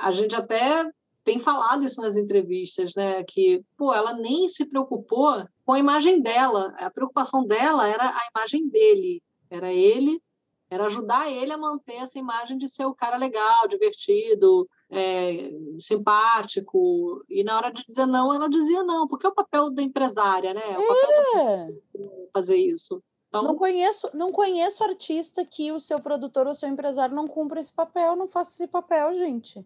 a 0.02 0.12
gente 0.12 0.36
até 0.36 0.90
tem 1.24 1.40
falado 1.40 1.86
isso 1.86 2.02
nas 2.02 2.16
entrevistas, 2.16 2.94
né? 2.96 3.24
Que, 3.24 3.64
pô, 3.78 3.94
ela 3.94 4.14
nem 4.14 4.50
se 4.50 4.66
preocupou 4.66 5.48
com 5.66 5.74
a 5.74 5.80
imagem 5.80 6.22
dela. 6.22 6.74
A 6.78 6.90
preocupação 6.90 7.46
dela 7.46 7.88
era 7.88 8.10
a 8.10 8.28
imagem 8.36 8.68
dele. 8.68 9.22
Era 9.50 9.72
ele 9.72 10.22
era 10.74 10.86
ajudar 10.86 11.32
ele 11.32 11.52
a 11.52 11.58
manter 11.58 11.96
essa 11.96 12.18
imagem 12.18 12.58
de 12.58 12.68
ser 12.68 12.86
o 12.86 12.96
cara 12.96 13.18
legal, 13.18 13.68
divertido, 13.68 14.68
é, 14.90 15.52
simpático. 15.80 17.24
E 17.30 17.44
na 17.44 17.58
hora 17.58 17.72
de 17.72 17.84
dizer 17.86 18.06
não, 18.06 18.34
ela 18.34 18.50
dizia 18.50 18.84
não, 18.84 19.08
porque 19.08 19.26
é 19.26 19.30
o 19.30 19.36
papel 19.36 19.72
da 19.72 19.82
empresária, 19.82 20.54
né? 20.54 20.74
É 20.74 20.78
o 20.78 20.88
papel 20.88 21.40
é. 21.40 21.68
fazer 22.34 22.58
isso. 22.58 23.02
Então... 23.30 23.44
Não 23.44 23.56
conheço, 23.56 24.10
não 24.14 24.32
conheço 24.32 24.84
artista 24.84 25.44
que 25.44 25.72
o 25.72 25.80
seu 25.80 26.00
produtor 26.00 26.48
ou 26.48 26.54
seu 26.54 26.70
empresário 26.70 27.16
não 27.16 27.28
cumpra 27.28 27.60
esse 27.60 27.72
papel, 27.72 28.16
não 28.16 28.28
faça 28.28 28.52
esse 28.54 28.68
papel, 28.68 29.14
gente. 29.16 29.66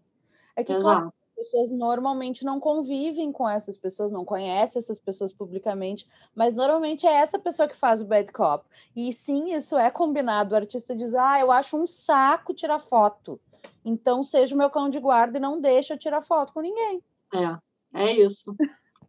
É 0.55 0.63
que, 0.63 0.71
Exato. 0.71 1.01
claro, 1.01 1.13
pessoas 1.37 1.69
normalmente 1.69 2.43
não 2.43 2.59
convivem 2.59 3.31
com 3.31 3.47
essas 3.47 3.77
pessoas, 3.77 4.11
não 4.11 4.25
conhecem 4.25 4.79
essas 4.79 4.97
pessoas 4.97 5.31
publicamente, 5.31 6.07
mas 6.33 6.55
normalmente 6.55 7.05
é 7.05 7.13
essa 7.13 7.37
pessoa 7.37 7.69
que 7.69 7.75
faz 7.75 8.01
o 8.01 8.05
bad 8.05 8.31
cop. 8.33 8.65
E 8.95 9.13
sim, 9.13 9.53
isso 9.53 9.77
é 9.77 9.91
combinado. 9.91 10.53
O 10.53 10.57
artista 10.57 10.95
diz: 10.95 11.13
Ah, 11.13 11.39
eu 11.39 11.51
acho 11.51 11.77
um 11.77 11.85
saco 11.85 12.53
tirar 12.53 12.79
foto. 12.79 13.39
Então 13.85 14.23
seja 14.23 14.55
o 14.55 14.57
meu 14.57 14.69
cão 14.69 14.89
de 14.89 14.99
guarda 14.99 15.37
e 15.37 15.41
não 15.41 15.61
deixa 15.61 15.93
eu 15.93 15.99
tirar 15.99 16.21
foto 16.21 16.51
com 16.51 16.61
ninguém. 16.61 17.01
É, 17.33 17.57
é 17.93 18.13
isso. 18.13 18.55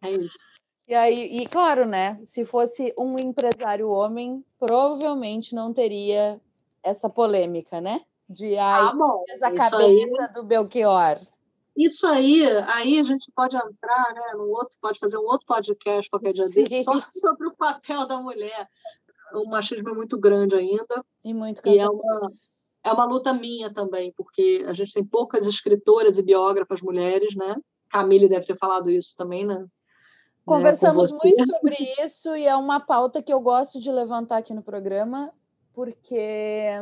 É 0.02 0.12
isso. 0.12 0.46
E 0.86 0.94
aí, 0.94 1.38
e 1.38 1.46
claro, 1.46 1.84
né? 1.84 2.20
Se 2.24 2.44
fosse 2.44 2.94
um 2.96 3.18
empresário 3.18 3.90
homem, 3.90 4.44
provavelmente 4.58 5.54
não 5.54 5.72
teria 5.72 6.40
essa 6.82 7.10
polêmica, 7.10 7.80
né? 7.80 8.02
De 8.28 8.56
ai, 8.56 8.88
ah, 8.88 8.92
bom, 8.94 9.24
a 9.42 9.50
cabeça 9.50 9.76
aí... 9.78 10.32
do 10.34 10.42
Belchior. 10.42 11.18
Isso 11.78 12.08
aí, 12.08 12.44
aí 12.66 12.98
a 12.98 13.04
gente 13.04 13.30
pode 13.32 13.56
entrar, 13.56 14.12
né? 14.12 14.32
No 14.34 14.48
outro, 14.48 14.76
pode 14.80 14.98
fazer 14.98 15.16
um 15.16 15.22
outro 15.22 15.46
podcast 15.46 16.10
qualquer 16.10 16.32
dia 16.32 16.48
desse, 16.48 16.82
só 16.82 16.92
sobre 17.08 17.46
o 17.46 17.54
papel 17.54 18.04
da 18.08 18.20
mulher. 18.20 18.68
O 19.32 19.48
machismo 19.48 19.88
é 19.90 19.94
muito 19.94 20.18
grande 20.18 20.56
ainda. 20.56 21.04
E 21.24 21.32
muito 21.32 21.62
E 21.64 21.78
é 21.78 21.88
uma, 21.88 22.32
é 22.82 22.92
uma 22.92 23.04
luta 23.04 23.32
minha 23.32 23.72
também, 23.72 24.12
porque 24.16 24.64
a 24.66 24.72
gente 24.72 24.92
tem 24.92 25.04
poucas 25.04 25.46
escritoras 25.46 26.18
e 26.18 26.22
biógrafas 26.24 26.82
mulheres, 26.82 27.36
né? 27.36 27.54
Camille 27.88 28.28
deve 28.28 28.44
ter 28.44 28.56
falado 28.56 28.90
isso 28.90 29.14
também, 29.16 29.46
né? 29.46 29.58
Né, 29.58 29.66
Conversamos 30.44 31.12
né, 31.12 31.18
muito 31.22 31.46
sobre 31.46 31.76
isso 32.02 32.34
e 32.34 32.44
é 32.44 32.56
uma 32.56 32.80
pauta 32.80 33.22
que 33.22 33.32
eu 33.32 33.40
gosto 33.40 33.80
de 33.80 33.92
levantar 33.92 34.38
aqui 34.38 34.52
no 34.52 34.64
programa, 34.64 35.32
porque 35.72 36.72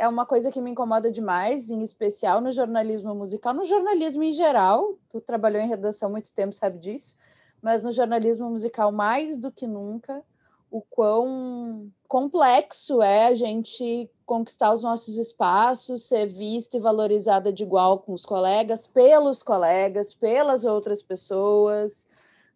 é 0.00 0.08
uma 0.08 0.24
coisa 0.24 0.50
que 0.50 0.62
me 0.62 0.70
incomoda 0.70 1.10
demais, 1.10 1.68
em 1.68 1.82
especial 1.82 2.40
no 2.40 2.50
jornalismo 2.52 3.14
musical, 3.14 3.52
no 3.52 3.66
jornalismo 3.66 4.22
em 4.22 4.32
geral. 4.32 4.98
Tu 5.10 5.20
trabalhou 5.20 5.60
em 5.60 5.68
redação 5.68 6.08
muito 6.08 6.32
tempo, 6.32 6.54
sabe 6.54 6.78
disso, 6.78 7.14
mas 7.60 7.82
no 7.82 7.92
jornalismo 7.92 8.48
musical 8.48 8.90
mais 8.90 9.36
do 9.36 9.52
que 9.52 9.66
nunca, 9.66 10.24
o 10.70 10.80
quão 10.80 11.92
complexo 12.08 13.02
é 13.02 13.26
a 13.26 13.34
gente 13.34 14.10
conquistar 14.24 14.72
os 14.72 14.82
nossos 14.82 15.18
espaços, 15.18 16.04
ser 16.04 16.24
vista 16.24 16.78
e 16.78 16.80
valorizada 16.80 17.52
de 17.52 17.62
igual 17.62 17.98
com 17.98 18.14
os 18.14 18.24
colegas, 18.24 18.86
pelos 18.86 19.42
colegas, 19.42 20.14
pelas 20.14 20.64
outras 20.64 21.02
pessoas. 21.02 22.06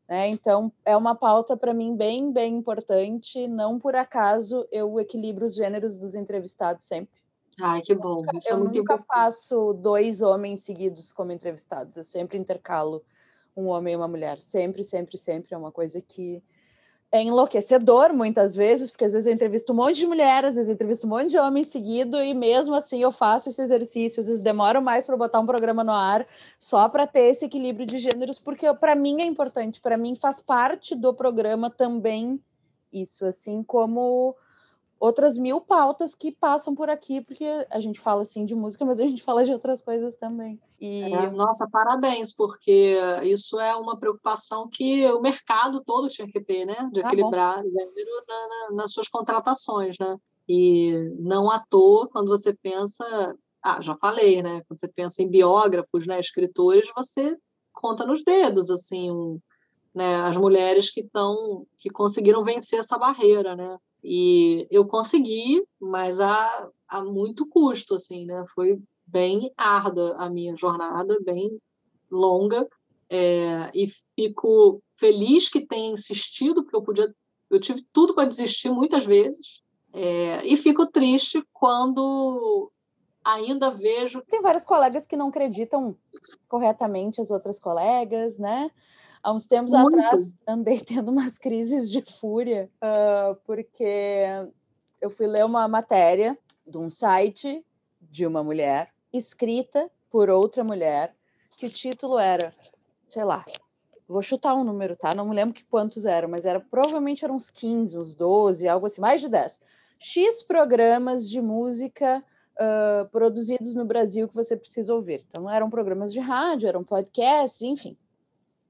Né? 0.08 0.28
Então, 0.28 0.72
é 0.82 0.96
uma 0.96 1.14
pauta 1.14 1.58
para 1.58 1.74
mim 1.74 1.94
bem, 1.94 2.32
bem 2.32 2.56
importante. 2.56 3.46
Não 3.46 3.78
por 3.78 3.94
acaso 3.94 4.66
eu 4.72 4.98
equilibro 4.98 5.44
os 5.44 5.54
gêneros 5.54 5.98
dos 5.98 6.14
entrevistados 6.14 6.86
sempre. 6.86 7.23
Ai, 7.60 7.80
que 7.82 7.94
bom. 7.94 8.24
Isso 8.34 8.50
eu 8.50 8.56
é 8.56 8.58
muito 8.58 8.78
nunca 8.78 8.98
faço 8.98 9.72
dois 9.74 10.22
homens 10.22 10.62
seguidos 10.62 11.12
como 11.12 11.32
entrevistados. 11.32 11.96
Eu 11.96 12.04
sempre 12.04 12.36
intercalo 12.38 13.04
um 13.56 13.66
homem 13.66 13.94
e 13.94 13.96
uma 13.96 14.08
mulher. 14.08 14.40
Sempre, 14.40 14.82
sempre, 14.82 15.16
sempre. 15.16 15.54
É 15.54 15.58
uma 15.58 15.70
coisa 15.70 16.00
que 16.00 16.42
é 17.12 17.22
enlouquecedor 17.22 18.12
muitas 18.12 18.56
vezes, 18.56 18.90
porque 18.90 19.04
às 19.04 19.12
vezes 19.12 19.28
eu 19.28 19.32
entrevisto 19.32 19.72
um 19.72 19.76
monte 19.76 19.96
de 19.98 20.06
mulheres, 20.06 20.50
às 20.50 20.56
vezes 20.56 20.68
eu 20.68 20.74
entrevisto 20.74 21.06
um 21.06 21.10
monte 21.10 21.30
de 21.30 21.38
homens 21.38 21.68
seguido, 21.68 22.20
e 22.20 22.34
mesmo 22.34 22.74
assim 22.74 23.00
eu 23.00 23.12
faço 23.12 23.48
esse 23.50 23.62
exercício, 23.62 24.20
às 24.20 24.26
vezes 24.26 24.42
demoro 24.42 24.82
mais 24.82 25.06
para 25.06 25.16
botar 25.16 25.38
um 25.38 25.46
programa 25.46 25.84
no 25.84 25.92
ar, 25.92 26.26
só 26.58 26.88
para 26.88 27.06
ter 27.06 27.30
esse 27.30 27.44
equilíbrio 27.44 27.86
de 27.86 27.98
gêneros, 27.98 28.40
porque 28.40 28.66
para 28.74 28.96
mim 28.96 29.22
é 29.22 29.26
importante, 29.26 29.80
para 29.80 29.96
mim 29.96 30.16
faz 30.16 30.40
parte 30.40 30.96
do 30.96 31.14
programa 31.14 31.70
também 31.70 32.40
isso, 32.92 33.24
assim 33.24 33.62
como 33.62 34.34
outras 34.98 35.36
mil 35.36 35.60
pautas 35.60 36.14
que 36.14 36.32
passam 36.32 36.74
por 36.74 36.88
aqui, 36.88 37.20
porque 37.20 37.44
a 37.70 37.80
gente 37.80 38.00
fala 38.00 38.22
assim 38.22 38.44
de 38.44 38.54
música, 38.54 38.84
mas 38.84 39.00
a 39.00 39.04
gente 39.04 39.22
fala 39.22 39.44
de 39.44 39.52
outras 39.52 39.82
coisas 39.82 40.16
também. 40.16 40.60
E... 40.80 41.02
É, 41.02 41.30
nossa, 41.30 41.68
parabéns, 41.70 42.34
porque 42.34 42.96
isso 43.22 43.58
é 43.60 43.74
uma 43.76 43.98
preocupação 43.98 44.68
que 44.68 45.06
o 45.12 45.20
mercado 45.20 45.82
todo 45.84 46.08
tinha 46.08 46.28
que 46.28 46.40
ter, 46.40 46.64
né? 46.64 46.88
De 46.92 47.00
ah, 47.02 47.06
equilibrar 47.06 47.62
gênero 47.62 48.24
na, 48.26 48.48
na, 48.48 48.76
nas 48.76 48.92
suas 48.92 49.08
contratações, 49.08 49.96
né? 49.98 50.16
E 50.48 51.10
não 51.18 51.50
à 51.50 51.58
toa, 51.58 52.08
quando 52.08 52.28
você 52.28 52.54
pensa, 52.54 53.34
ah, 53.62 53.80
já 53.80 53.96
falei, 53.96 54.42
né? 54.42 54.62
Quando 54.68 54.78
você 54.78 54.88
pensa 54.88 55.22
em 55.22 55.28
biógrafos, 55.28 56.06
né, 56.06 56.20
escritores, 56.20 56.90
você 56.94 57.36
conta 57.72 58.06
nos 58.06 58.22
dedos, 58.22 58.70
assim, 58.70 59.10
um, 59.10 59.40
né, 59.94 60.16
as 60.16 60.36
mulheres 60.36 60.90
que 60.90 61.00
estão, 61.00 61.66
que 61.78 61.88
conseguiram 61.88 62.42
vencer 62.42 62.78
essa 62.78 62.98
barreira, 62.98 63.56
né? 63.56 63.78
E 64.04 64.68
eu 64.70 64.86
consegui, 64.86 65.64
mas 65.80 66.20
a, 66.20 66.68
a 66.86 67.02
muito 67.02 67.48
custo, 67.48 67.94
assim, 67.94 68.26
né? 68.26 68.44
Foi 68.54 68.78
bem 69.06 69.50
árdua 69.56 70.14
a 70.18 70.28
minha 70.28 70.54
jornada, 70.54 71.18
bem 71.24 71.58
longa. 72.10 72.68
É, 73.08 73.70
e 73.74 73.88
fico 74.14 74.82
feliz 74.92 75.48
que 75.48 75.66
tenha 75.66 75.92
insistido, 75.92 76.62
porque 76.62 76.76
eu 76.76 76.82
podia, 76.82 77.14
eu 77.50 77.58
tive 77.58 77.82
tudo 77.92 78.14
para 78.14 78.28
desistir 78.28 78.70
muitas 78.70 79.06
vezes. 79.06 79.62
É, 79.92 80.46
e 80.46 80.54
fico 80.56 80.86
triste 80.86 81.42
quando 81.52 82.70
ainda 83.24 83.70
vejo. 83.70 84.22
Tem 84.28 84.42
vários 84.42 84.64
colegas 84.64 85.06
que 85.06 85.16
não 85.16 85.28
acreditam 85.28 85.90
corretamente 86.46 87.22
as 87.22 87.30
outras 87.30 87.58
colegas, 87.58 88.36
né? 88.38 88.70
Há 89.24 89.32
uns 89.32 89.46
tempos 89.46 89.72
Muito. 89.72 89.98
atrás 89.98 90.34
andei 90.46 90.80
tendo 90.84 91.10
umas 91.10 91.38
crises 91.38 91.90
de 91.90 92.02
fúria, 92.20 92.70
uh, 92.76 93.34
porque 93.46 94.26
eu 95.00 95.08
fui 95.08 95.26
ler 95.26 95.46
uma 95.46 95.66
matéria 95.66 96.38
de 96.66 96.76
um 96.76 96.90
site 96.90 97.64
de 98.02 98.26
uma 98.26 98.44
mulher, 98.44 98.90
escrita 99.10 99.90
por 100.10 100.28
outra 100.28 100.62
mulher, 100.62 101.14
que 101.56 101.64
o 101.64 101.70
título 101.70 102.18
era, 102.18 102.54
sei 103.08 103.24
lá, 103.24 103.46
vou 104.06 104.20
chutar 104.20 104.54
um 104.54 104.62
número, 104.62 104.94
tá? 104.94 105.12
Não 105.16 105.26
me 105.26 105.34
lembro 105.34 105.54
que 105.54 105.64
quantos 105.64 106.04
eram, 106.04 106.28
mas 106.28 106.44
era 106.44 106.60
provavelmente 106.60 107.24
eram 107.24 107.36
uns 107.36 107.48
15, 107.48 107.96
uns 107.96 108.14
12, 108.14 108.68
algo 108.68 108.86
assim, 108.88 109.00
mais 109.00 109.22
de 109.22 109.30
10. 109.30 109.58
X 109.98 110.42
programas 110.42 111.30
de 111.30 111.40
música 111.40 112.22
uh, 112.56 113.08
produzidos 113.08 113.74
no 113.74 113.86
Brasil 113.86 114.28
que 114.28 114.34
você 114.34 114.54
precisa 114.54 114.94
ouvir. 114.94 115.24
Então, 115.30 115.50
eram 115.50 115.70
programas 115.70 116.12
de 116.12 116.20
rádio, 116.20 116.68
eram 116.68 116.84
podcasts, 116.84 117.62
enfim 117.62 117.96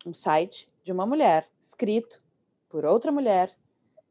um 0.04 0.14
site 0.14 0.68
de 0.82 0.92
uma 0.92 1.06
mulher, 1.06 1.48
escrito 1.62 2.22
por 2.68 2.84
outra 2.84 3.10
mulher, 3.10 3.56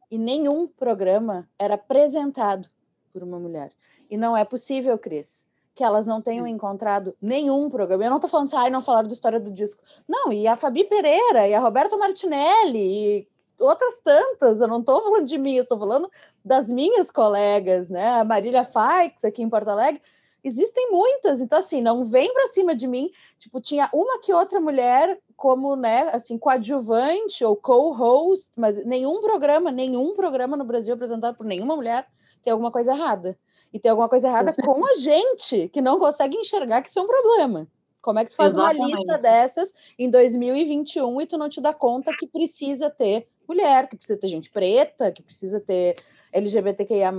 e 0.10 0.18
nenhum 0.18 0.68
programa 0.68 1.49
era 1.57 1.76
apresentado 1.76 2.70
por 3.11 3.24
uma 3.24 3.40
mulher. 3.40 3.72
E 4.10 4.18
não 4.18 4.36
é 4.36 4.45
possível, 4.45 4.98
Cris, 4.98 5.44
que 5.76 5.84
elas 5.84 6.06
não 6.06 6.22
tenham 6.22 6.45
encontrado 6.45 7.15
nenhum 7.22 7.70
programa. 7.70 8.03
Eu 8.03 8.10
não 8.10 8.18
estou 8.18 8.30
falando 8.30 8.48
assim, 8.48 8.68
ah, 8.68 8.70
não 8.70 8.82
falaram 8.82 9.07
da 9.07 9.14
história 9.14 9.40
do 9.40 9.52
disco. 9.52 9.82
Não, 10.07 10.32
e 10.32 10.48
a 10.48 10.56
Fabi 10.56 10.84
Pereira, 10.84 11.48
e 11.48 11.53
a 11.53 11.60
Roberta 11.60 11.98
Martinelli, 11.98 13.20
e 13.20 13.28
outras 13.60 13.99
tantas. 14.02 14.61
Eu 14.61 14.68
não 14.68 14.82
estou 14.82 15.02
falando 15.02 15.28
de 15.28 15.38
mim, 15.38 15.56
estou 15.56 15.80
falando 15.80 16.10
das 16.44 16.70
minhas 16.70 17.10
colegas, 17.10 17.90
né? 17.90 18.20
A 18.20 18.24
Marília 18.24 18.64
Faix, 18.64 19.24
aqui 19.24 19.41
em 19.41 19.49
Porto 19.49 19.70
Alegre, 19.70 20.02
existem 20.44 20.91
muitas, 20.91 21.40
então 21.41 21.60
assim, 21.60 21.82
não 21.82 22.03
vem 22.06 22.32
para 22.34 22.48
cima 22.48 22.76
de 22.76 22.88
mim. 22.88 23.10
Tipo, 23.40 23.61
tinha 23.61 23.90
uma 23.94 24.20
que 24.20 24.34
outra 24.34 24.60
mulher 24.60 25.20
como, 25.36 25.76
né, 25.76 26.10
assim, 26.14 26.38
coadjuvante 26.38 27.44
ou 27.44 27.56
co-host, 27.56 28.49
mas 28.56 28.84
nenhum 28.86 29.22
programa, 29.22 29.72
nenhum 29.72 30.15
programa 30.15 30.57
no 30.57 30.64
Brasil 30.64 30.94
apresentado 30.94 31.36
por 31.36 31.45
nenhuma 31.45 31.76
mulher 31.76 32.07
tem 32.44 32.52
alguma 32.52 32.72
coisa 32.72 32.91
errada. 32.91 33.38
E 33.72 33.80
tem 33.80 33.90
alguma 33.90 34.07
coisa 34.07 34.28
errada 34.28 34.53
com 34.64 34.86
a 34.86 34.95
gente, 34.95 35.68
que 35.70 35.82
não 35.82 35.98
consegue 35.98 36.38
enxergar 36.38 36.82
que 36.82 36.90
isso 36.90 36.99
é 36.99 37.02
um 37.02 37.07
problema. 37.07 37.68
Como 38.02 38.20
é 38.20 38.26
que 38.26 38.32
tu 38.32 38.36
faz 38.36 38.53
Exatamente. 38.53 38.80
uma 38.80 38.95
lista 38.98 39.18
dessas 39.18 39.74
em 39.98 40.10
2021 40.10 41.22
e 41.22 41.26
tu 41.26 41.38
não 41.38 41.49
te 41.49 41.61
dá 41.61 41.74
conta 41.74 42.11
que 42.11 42.28
precisa 42.28 42.90
ter 42.90 43.28
mulher, 43.48 43.88
que 43.88 43.95
precisa 43.95 44.20
ter 44.20 44.28
gente 44.28 44.52
preta, 44.52 45.11
que 45.11 45.24
precisa 45.24 45.60
ter 45.60 45.95
LGBTQIA+. 46.32 47.11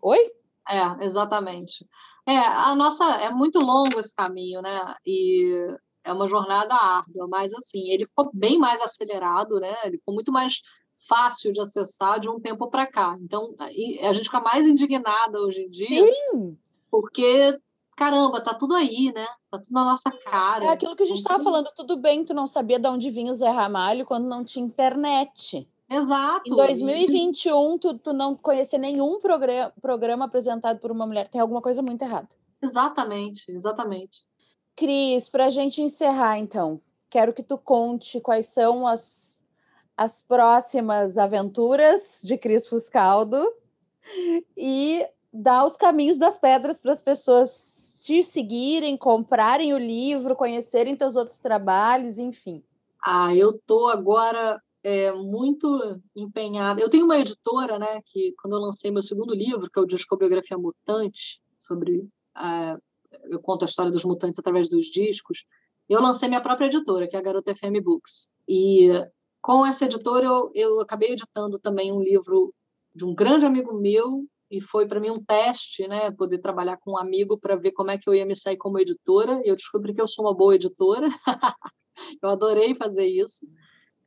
Oi? 0.00 0.32
É, 0.68 1.04
exatamente. 1.04 1.86
É, 2.26 2.36
a 2.36 2.74
nossa 2.74 3.04
é 3.16 3.30
muito 3.30 3.60
longo 3.60 4.00
esse 4.00 4.14
caminho, 4.14 4.60
né? 4.60 4.94
E 5.06 5.66
é 6.04 6.12
uma 6.12 6.26
jornada 6.26 6.74
árdua, 6.74 7.28
mas 7.28 7.54
assim, 7.54 7.88
ele 7.90 8.06
ficou 8.06 8.30
bem 8.32 8.58
mais 8.58 8.80
acelerado, 8.82 9.60
né? 9.60 9.74
Ele 9.84 9.98
ficou 9.98 10.14
muito 10.14 10.32
mais 10.32 10.60
fácil 11.08 11.52
de 11.52 11.60
acessar 11.60 12.18
de 12.18 12.28
um 12.28 12.40
tempo 12.40 12.68
para 12.68 12.86
cá. 12.86 13.16
Então, 13.20 13.54
a 13.58 14.12
gente 14.12 14.24
fica 14.24 14.40
mais 14.40 14.66
indignada 14.66 15.38
hoje 15.40 15.62
em 15.62 15.68
dia, 15.68 16.12
Sim. 16.32 16.56
porque 16.90 17.58
caramba, 17.96 18.42
tá 18.42 18.52
tudo 18.52 18.74
aí, 18.74 19.10
né? 19.14 19.26
Tá 19.50 19.58
tudo 19.58 19.72
na 19.72 19.84
nossa 19.84 20.10
cara. 20.10 20.66
É 20.66 20.68
aquilo 20.68 20.94
que 20.94 21.02
a 21.02 21.06
gente 21.06 21.18
estava 21.18 21.42
falando, 21.42 21.70
tudo 21.74 21.96
bem, 21.96 22.24
tu 22.24 22.34
não 22.34 22.46
sabia 22.46 22.78
de 22.78 22.86
onde 22.88 23.10
vinha 23.10 23.32
o 23.32 23.34
Zé 23.34 23.48
Ramalho 23.48 24.04
quando 24.04 24.26
não 24.26 24.44
tinha 24.44 24.64
internet. 24.64 25.66
Exato. 25.88 26.52
Em 26.52 26.56
2021, 26.56 27.78
tu, 27.78 27.98
tu 27.98 28.12
não 28.12 28.34
conhecer 28.34 28.78
nenhum 28.78 29.20
programa, 29.20 29.72
programa 29.80 30.24
apresentado 30.24 30.80
por 30.80 30.90
uma 30.90 31.06
mulher, 31.06 31.28
tem 31.28 31.40
alguma 31.40 31.62
coisa 31.62 31.80
muito 31.80 32.02
errada. 32.02 32.28
Exatamente, 32.60 33.50
exatamente. 33.50 34.26
Cris, 34.74 35.28
para 35.28 35.46
a 35.46 35.50
gente 35.50 35.80
encerrar, 35.80 36.38
então, 36.38 36.80
quero 37.08 37.32
que 37.32 37.42
tu 37.42 37.56
conte 37.56 38.20
quais 38.20 38.46
são 38.46 38.86
as, 38.86 39.44
as 39.96 40.20
próximas 40.22 41.16
aventuras 41.16 42.20
de 42.22 42.36
Cris 42.36 42.66
Fuscaldo 42.66 43.46
e 44.56 45.06
dar 45.32 45.64
os 45.64 45.76
caminhos 45.76 46.18
das 46.18 46.36
pedras 46.36 46.78
para 46.78 46.92
as 46.92 47.00
pessoas 47.00 47.94
te 48.04 48.22
seguirem, 48.22 48.96
comprarem 48.96 49.72
o 49.72 49.78
livro, 49.78 50.36
conhecerem 50.36 50.96
teus 50.96 51.16
outros 51.16 51.38
trabalhos, 51.38 52.18
enfim. 52.18 52.62
Ah, 53.04 53.34
eu 53.34 53.58
tô 53.66 53.88
agora 53.88 54.60
é, 54.86 55.10
muito 55.12 56.00
empenhada. 56.14 56.80
Eu 56.80 56.88
tenho 56.88 57.06
uma 57.06 57.18
editora, 57.18 57.76
né, 57.76 58.00
que 58.04 58.32
quando 58.40 58.54
eu 58.54 58.60
lancei 58.60 58.88
meu 58.92 59.02
segundo 59.02 59.34
livro, 59.34 59.68
que 59.68 59.76
é 59.80 59.82
o 59.82 59.86
Discobiografia 59.86 60.56
Mutante, 60.56 61.42
sobre 61.58 62.08
a, 62.32 62.78
eu 63.24 63.40
conto 63.40 63.64
a 63.64 63.66
história 63.66 63.90
dos 63.90 64.04
mutantes 64.04 64.38
através 64.38 64.68
dos 64.68 64.86
discos, 64.86 65.44
eu 65.88 66.00
lancei 66.00 66.28
minha 66.28 66.40
própria 66.40 66.66
editora, 66.66 67.08
que 67.08 67.16
é 67.16 67.18
a 67.18 67.22
Garota 67.22 67.52
FM 67.52 67.82
Books. 67.82 68.32
E 68.48 68.88
Com 69.40 69.66
essa 69.66 69.86
editora, 69.86 70.24
eu, 70.24 70.52
eu 70.54 70.80
acabei 70.80 71.10
editando 71.10 71.58
também 71.58 71.92
um 71.92 72.00
livro 72.00 72.54
de 72.94 73.04
um 73.04 73.12
grande 73.12 73.44
amigo 73.44 73.74
meu, 73.74 74.24
e 74.48 74.60
foi 74.60 74.86
para 74.86 75.00
mim 75.00 75.10
um 75.10 75.20
teste, 75.20 75.88
né, 75.88 76.12
poder 76.12 76.38
trabalhar 76.38 76.76
com 76.76 76.92
um 76.92 76.98
amigo 76.98 77.36
para 77.36 77.56
ver 77.56 77.72
como 77.72 77.90
é 77.90 77.98
que 77.98 78.08
eu 78.08 78.14
ia 78.14 78.24
me 78.24 78.36
sair 78.36 78.56
como 78.56 78.78
editora. 78.78 79.42
E 79.44 79.48
eu 79.48 79.56
descobri 79.56 79.92
que 79.92 80.00
eu 80.00 80.06
sou 80.06 80.26
uma 80.26 80.34
boa 80.34 80.54
editora. 80.54 81.08
eu 82.22 82.28
adorei 82.28 82.72
fazer 82.76 83.06
isso. 83.06 83.44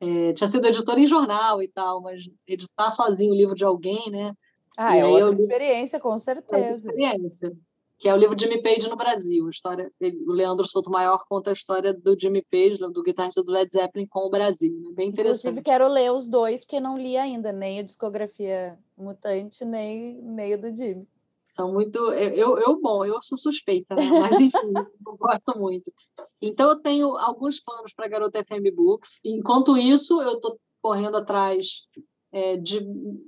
É, 0.00 0.32
tinha 0.32 0.48
sido 0.48 0.66
editora 0.66 0.98
em 0.98 1.06
jornal 1.06 1.62
e 1.62 1.68
tal, 1.68 2.00
mas 2.00 2.28
editar 2.46 2.90
sozinho 2.90 3.32
o 3.32 3.36
livro 3.36 3.54
de 3.54 3.64
alguém, 3.64 4.10
né? 4.10 4.34
Ah, 4.76 4.96
e 4.96 5.00
é 5.00 5.04
outra 5.04 5.38
eu... 5.38 5.42
experiência, 5.42 6.00
com 6.00 6.18
certeza. 6.18 6.56
Outra 6.56 6.72
experiência 6.72 7.52
que 8.00 8.08
é 8.08 8.14
o 8.14 8.16
livro 8.16 8.34
Jimmy 8.36 8.62
Page 8.62 8.88
no 8.88 8.96
Brasil. 8.96 9.46
A 9.46 9.50
história, 9.50 9.92
o 10.26 10.32
Leandro 10.32 10.66
Maior 10.88 11.22
conta 11.28 11.50
a 11.50 11.52
história 11.52 11.92
do 11.92 12.18
Jimmy 12.18 12.42
Page, 12.50 12.78
do 12.78 13.02
guitarrista 13.02 13.44
do 13.44 13.52
Led 13.52 13.70
Zeppelin, 13.70 14.06
com 14.06 14.20
o 14.20 14.30
Brasil. 14.30 14.72
Né? 14.72 14.90
Bem 14.94 15.10
interessante. 15.10 15.52
Inclusive, 15.52 15.62
quero 15.62 15.86
ler 15.86 16.10
os 16.10 16.26
dois, 16.26 16.64
porque 16.64 16.80
não 16.80 16.96
li 16.96 17.18
ainda, 17.18 17.52
nem 17.52 17.78
a 17.78 17.82
discografia 17.82 18.78
Mutante, 18.96 19.66
nem, 19.66 20.14
nem 20.14 20.54
o 20.54 20.58
do 20.58 20.74
Jimmy. 20.74 21.06
São 21.54 21.72
muito. 21.72 21.98
Eu, 22.12 22.58
eu, 22.58 22.80
bom, 22.80 23.04
eu 23.04 23.20
sou 23.22 23.36
suspeita, 23.36 23.94
né? 23.94 24.08
mas 24.08 24.38
enfim, 24.38 24.58
eu 25.06 25.16
gosto 25.16 25.58
muito. 25.58 25.92
Então, 26.40 26.70
eu 26.70 26.80
tenho 26.80 27.16
alguns 27.16 27.60
planos 27.60 27.92
para 27.92 28.08
Garota 28.08 28.44
FM 28.44 28.74
Books. 28.74 29.20
Enquanto 29.24 29.76
isso, 29.76 30.20
eu 30.22 30.34
estou 30.34 30.58
correndo 30.80 31.16
atrás 31.16 31.86
é, 32.32 32.56
de 32.56 32.80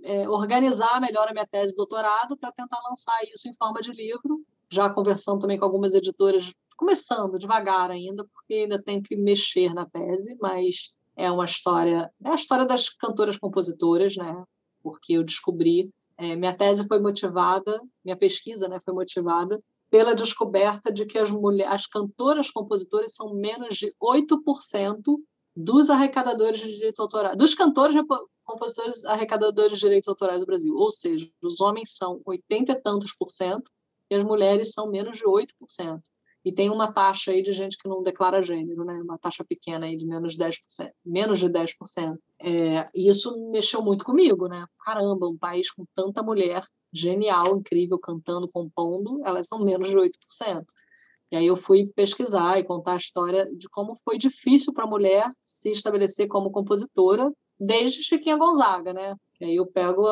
é, 0.04 0.28
organizar 0.28 1.00
melhor 1.00 1.28
a 1.28 1.32
minha 1.32 1.46
tese 1.46 1.70
de 1.70 1.76
doutorado 1.76 2.36
para 2.36 2.52
tentar 2.52 2.80
lançar 2.88 3.18
isso 3.34 3.48
em 3.48 3.54
forma 3.54 3.80
de 3.80 3.92
livro 3.92 4.44
já 4.72 4.88
conversando 4.88 5.40
também 5.40 5.58
com 5.58 5.66
algumas 5.66 5.94
editoras, 5.94 6.50
começando 6.78 7.38
devagar 7.38 7.90
ainda, 7.90 8.24
porque 8.32 8.54
ainda 8.54 8.82
tenho 8.82 9.02
que 9.02 9.14
mexer 9.14 9.74
na 9.74 9.84
tese, 9.84 10.34
mas 10.40 10.94
é 11.14 11.30
uma 11.30 11.44
história, 11.44 12.10
é 12.24 12.30
a 12.30 12.34
história 12.34 12.64
das 12.64 12.88
cantoras 12.88 13.36
compositoras, 13.36 14.16
né? 14.16 14.42
Porque 14.82 15.12
eu 15.12 15.22
descobri, 15.22 15.90
é, 16.22 16.36
minha 16.36 16.56
tese 16.56 16.86
foi 16.86 17.00
motivada, 17.00 17.80
minha 18.04 18.16
pesquisa, 18.16 18.68
né, 18.68 18.78
foi 18.80 18.94
motivada 18.94 19.60
pela 19.90 20.14
descoberta 20.14 20.92
de 20.92 21.04
que 21.04 21.18
as 21.18 21.30
mulheres, 21.30 21.72
as 21.72 21.86
cantoras 21.86 22.50
compositoras 22.50 23.14
são 23.14 23.34
menos 23.34 23.76
de 23.76 23.92
8% 24.00 25.02
dos 25.54 25.90
arrecadadores 25.90 26.60
de 26.60 26.72
direitos 26.72 27.00
autorais, 27.00 27.36
dos 27.36 27.54
cantores 27.54 27.94
compositores 28.42 29.04
arrecadadores 29.04 29.74
de 29.74 29.80
direitos 29.80 30.08
autorais 30.08 30.40
do 30.40 30.46
Brasil. 30.46 30.74
Ou 30.74 30.90
seja, 30.90 31.30
os 31.42 31.60
homens 31.60 31.94
são 31.94 32.22
80 32.24 32.72
e 32.72 32.80
tantos 32.80 33.14
por 33.14 33.30
cento 33.30 33.70
e 34.10 34.14
as 34.14 34.24
mulheres 34.24 34.72
são 34.72 34.90
menos 34.90 35.18
de 35.18 35.24
8%. 35.24 36.00
E 36.44 36.52
tem 36.52 36.70
uma 36.70 36.92
taxa 36.92 37.30
aí 37.30 37.42
de 37.42 37.52
gente 37.52 37.76
que 37.78 37.88
não 37.88 38.02
declara 38.02 38.42
gênero, 38.42 38.84
né? 38.84 39.00
Uma 39.04 39.16
taxa 39.16 39.44
pequena 39.44 39.86
aí 39.86 39.96
de 39.96 40.04
menos 40.04 40.34
de 40.34 40.44
10%, 40.44 40.90
menos 41.06 41.38
de 41.38 41.48
10%. 41.48 42.18
É, 42.40 42.88
e 42.94 43.08
isso 43.08 43.50
mexeu 43.50 43.80
muito 43.80 44.04
comigo, 44.04 44.48
né? 44.48 44.66
Caramba, 44.84 45.28
um 45.28 45.38
país 45.38 45.70
com 45.70 45.84
tanta 45.94 46.22
mulher 46.22 46.64
genial, 46.92 47.56
incrível, 47.56 47.98
cantando, 47.98 48.48
compondo, 48.48 49.20
elas 49.24 49.46
são 49.46 49.64
menos 49.64 49.88
de 49.88 49.96
8%. 49.96 50.10
E 51.30 51.36
aí 51.36 51.46
eu 51.46 51.56
fui 51.56 51.86
pesquisar 51.94 52.58
e 52.58 52.64
contar 52.64 52.92
a 52.92 52.98
história 52.98 53.46
de 53.56 53.66
como 53.70 53.94
foi 53.94 54.18
difícil 54.18 54.74
para 54.74 54.84
a 54.84 54.86
mulher 54.86 55.24
se 55.42 55.70
estabelecer 55.70 56.28
como 56.28 56.50
compositora 56.50 57.32
desde 57.58 58.02
Chiquinha 58.02 58.36
Gonzaga, 58.36 58.92
né? 58.92 59.14
E 59.40 59.46
aí 59.46 59.56
eu 59.56 59.66
pego, 59.66 60.04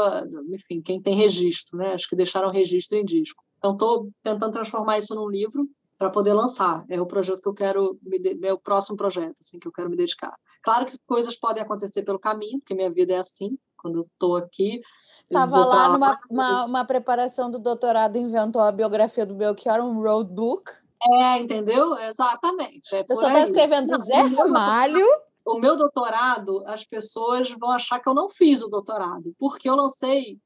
enfim, 0.54 0.80
quem 0.80 1.02
tem 1.02 1.14
registro, 1.14 1.76
né? 1.76 1.92
Acho 1.92 2.08
que 2.08 2.16
deixaram 2.16 2.50
registro 2.50 2.96
em 2.96 3.04
disco. 3.04 3.44
Então, 3.58 3.72
estou 3.72 4.10
tentando 4.22 4.52
transformar 4.52 4.98
isso 4.98 5.14
num 5.14 5.28
livro 5.28 5.68
para 6.00 6.08
poder 6.08 6.32
lançar. 6.32 6.82
É 6.88 6.98
o 6.98 7.04
projeto 7.04 7.42
que 7.42 7.48
eu 7.48 7.52
quero, 7.52 8.00
é 8.42 8.52
o 8.54 8.58
próximo 8.58 8.96
projeto 8.96 9.36
assim, 9.40 9.58
que 9.58 9.68
eu 9.68 9.72
quero 9.72 9.90
me 9.90 9.96
dedicar. 9.96 10.34
Claro 10.62 10.86
que 10.86 10.98
coisas 11.06 11.36
podem 11.36 11.62
acontecer 11.62 12.02
pelo 12.04 12.18
caminho, 12.18 12.58
porque 12.58 12.74
minha 12.74 12.90
vida 12.90 13.12
é 13.12 13.18
assim. 13.18 13.58
Quando 13.76 14.08
estou 14.10 14.36
aqui. 14.36 14.80
Estava 15.24 15.58
lá 15.58 15.90
numa 15.90 16.18
uma, 16.30 16.64
uma, 16.64 16.84
preparação 16.86 17.50
do 17.50 17.58
doutorado, 17.58 18.16
inventou 18.16 18.62
a 18.62 18.72
biografia 18.72 19.26
do 19.26 19.34
Belchior, 19.34 19.80
um 19.80 20.00
roadbook. 20.00 20.72
É, 21.12 21.38
entendeu? 21.38 21.94
Exatamente. 21.98 22.94
É 22.94 23.04
eu 23.06 23.16
só 23.16 23.26
está 23.26 23.40
escrevendo 23.40 23.98
Zé 23.98 24.22
Ramalho. 24.22 25.06
O 25.44 25.58
meu 25.58 25.76
doutorado, 25.76 26.62
as 26.66 26.82
pessoas 26.82 27.50
vão 27.50 27.72
achar 27.72 28.00
que 28.00 28.08
eu 28.08 28.14
não 28.14 28.30
fiz 28.30 28.62
o 28.62 28.68
doutorado, 28.68 29.34
porque 29.38 29.68
eu 29.68 29.76
lancei 29.76 30.38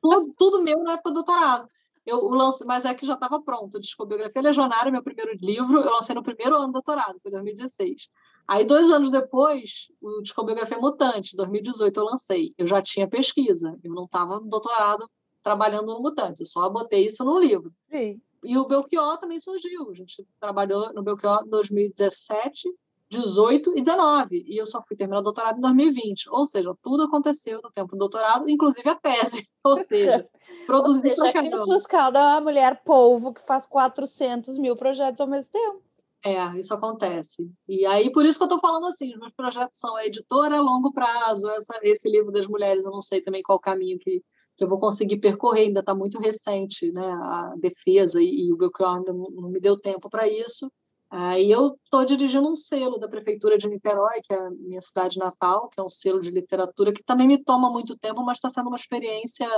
tudo, 0.00 0.34
tudo 0.36 0.62
meu 0.62 0.82
na 0.82 0.92
época 0.92 1.10
do 1.10 1.14
doutorado. 1.14 1.68
Eu 2.08 2.26
lancei, 2.28 2.66
mas 2.66 2.86
é 2.86 2.94
que 2.94 3.04
já 3.04 3.12
estava 3.12 3.38
pronto. 3.42 3.78
Discobiografia 3.78 4.40
Legionária, 4.40 4.90
meu 4.90 5.02
primeiro 5.02 5.30
livro, 5.42 5.82
eu 5.82 5.92
lancei 5.92 6.14
no 6.14 6.22
primeiro 6.22 6.56
ano 6.56 6.68
do 6.68 6.72
doutorado, 6.72 7.20
foi 7.20 7.30
2016. 7.30 8.08
Aí, 8.48 8.64
dois 8.64 8.90
anos 8.90 9.10
depois, 9.10 9.88
o 10.00 10.22
Discobiografia 10.22 10.78
Mutante, 10.78 11.36
2018, 11.36 12.00
eu 12.00 12.04
lancei. 12.04 12.54
Eu 12.56 12.66
já 12.66 12.80
tinha 12.80 13.06
pesquisa, 13.06 13.78
eu 13.84 13.92
não 13.92 14.04
estava 14.04 14.40
no 14.40 14.48
doutorado 14.48 15.06
trabalhando 15.42 15.92
no 15.92 16.00
Mutante, 16.00 16.40
eu 16.40 16.46
só 16.46 16.70
botei 16.70 17.06
isso 17.06 17.22
no 17.24 17.38
livro. 17.38 17.70
Sim. 17.90 18.18
E 18.42 18.56
o 18.56 18.66
Belchior 18.66 19.18
também 19.18 19.38
surgiu. 19.38 19.90
A 19.90 19.94
gente 19.94 20.26
trabalhou 20.40 20.90
no 20.94 21.02
Belchior 21.02 21.42
em 21.44 21.50
2017 21.50 22.74
18 23.10 23.78
e 23.78 23.82
19, 23.82 24.44
e 24.46 24.60
eu 24.60 24.66
só 24.66 24.82
fui 24.82 24.96
terminar 24.96 25.20
o 25.20 25.24
doutorado 25.24 25.58
em 25.58 25.60
2020. 25.60 26.28
Ou 26.30 26.44
seja, 26.44 26.74
tudo 26.82 27.04
aconteceu 27.04 27.60
no 27.62 27.70
tempo 27.70 27.92
do 27.92 27.98
doutorado, 27.98 28.48
inclusive 28.48 28.88
a 28.88 28.94
tese. 28.94 29.48
Ou 29.64 29.76
seja, 29.76 30.28
produzir 30.66 31.14
para 31.16 31.32
caramba. 31.32 31.56
Cris 31.56 31.64
Fuscalda 31.64 32.18
é 32.18 32.22
uma 32.22 32.40
mulher 32.40 32.82
polvo 32.84 33.32
que 33.32 33.44
faz 33.46 33.66
400 33.66 34.58
mil 34.58 34.76
projetos 34.76 35.20
ao 35.20 35.26
mesmo 35.26 35.50
tempo. 35.50 35.82
É, 36.24 36.58
isso 36.58 36.74
acontece. 36.74 37.50
E 37.68 37.86
aí, 37.86 38.10
por 38.12 38.26
isso 38.26 38.38
que 38.38 38.42
eu 38.42 38.48
estou 38.48 38.60
falando 38.60 38.86
assim, 38.86 39.12
os 39.12 39.20
meus 39.20 39.32
projetos 39.32 39.78
são 39.78 39.94
a 39.96 40.04
editora 40.04 40.56
a 40.56 40.60
longo 40.60 40.92
prazo, 40.92 41.48
essa, 41.50 41.78
esse 41.82 42.10
livro 42.10 42.32
das 42.32 42.46
mulheres, 42.46 42.84
eu 42.84 42.90
não 42.90 43.00
sei 43.00 43.20
também 43.20 43.40
qual 43.42 43.58
caminho 43.60 43.98
que, 43.98 44.20
que 44.56 44.64
eu 44.64 44.68
vou 44.68 44.80
conseguir 44.80 45.18
percorrer, 45.18 45.66
ainda 45.66 45.80
está 45.80 45.94
muito 45.94 46.18
recente, 46.18 46.90
né, 46.90 47.06
a 47.06 47.54
defesa, 47.60 48.20
e, 48.20 48.48
e 48.48 48.52
o 48.52 48.56
Belchior 48.56 48.96
ainda 48.96 49.12
não, 49.12 49.30
não 49.30 49.48
me 49.48 49.60
deu 49.60 49.78
tempo 49.78 50.10
para 50.10 50.26
isso, 50.28 50.70
Aí 51.10 51.50
eu 51.50 51.78
estou 51.82 52.04
dirigindo 52.04 52.50
um 52.50 52.56
selo 52.56 52.98
da 52.98 53.08
Prefeitura 53.08 53.56
de 53.56 53.68
Niterói, 53.68 54.20
que 54.22 54.32
é 54.32 54.38
a 54.38 54.50
minha 54.50 54.80
cidade 54.80 55.18
natal, 55.18 55.68
que 55.68 55.80
é 55.80 55.82
um 55.82 55.88
selo 55.88 56.20
de 56.20 56.30
literatura 56.30 56.92
que 56.92 57.02
também 57.02 57.26
me 57.26 57.42
toma 57.42 57.70
muito 57.70 57.96
tempo, 57.96 58.22
mas 58.22 58.38
está 58.38 58.50
sendo 58.50 58.68
uma 58.68 58.76
experiência 58.76 59.48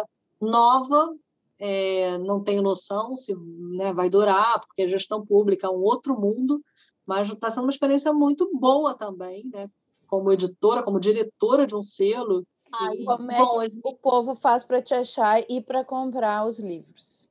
nova. 0.40 1.12
É, 1.58 2.16
não 2.18 2.42
tenho 2.42 2.62
noção 2.62 3.18
se 3.18 3.34
né, 3.76 3.92
vai 3.92 4.08
durar, 4.08 4.60
porque 4.60 4.82
a 4.82 4.88
gestão 4.88 5.26
pública 5.26 5.66
é 5.66 5.70
um 5.70 5.82
outro 5.82 6.18
mundo, 6.18 6.62
mas 7.04 7.30
está 7.30 7.50
sendo 7.50 7.64
uma 7.64 7.72
experiência 7.72 8.12
muito 8.12 8.48
boa 8.54 8.94
também, 8.94 9.44
né? 9.52 9.68
como 10.10 10.32
editora, 10.32 10.82
como 10.82 10.98
diretora 10.98 11.66
de 11.66 11.76
um 11.76 11.84
selo. 11.84 12.44
Aí, 12.72 13.04
como 13.04 13.30
é 13.30 13.38
bom, 13.38 13.60
que 13.60 13.80
o 13.84 13.94
povo 13.94 14.34
faz 14.34 14.64
para 14.64 14.82
te 14.82 14.92
achar 14.92 15.44
e 15.48 15.60
para 15.60 15.84
comprar 15.84 16.44
os 16.46 16.58
livros? 16.58 17.28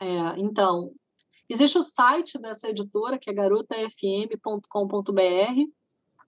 É, 0.00 0.40
então, 0.40 0.92
Existe 1.52 1.76
o 1.76 1.82
site 1.82 2.38
dessa 2.38 2.70
editora, 2.70 3.18
que 3.18 3.28
é 3.28 3.34
garotafm.com.br, 3.34 5.70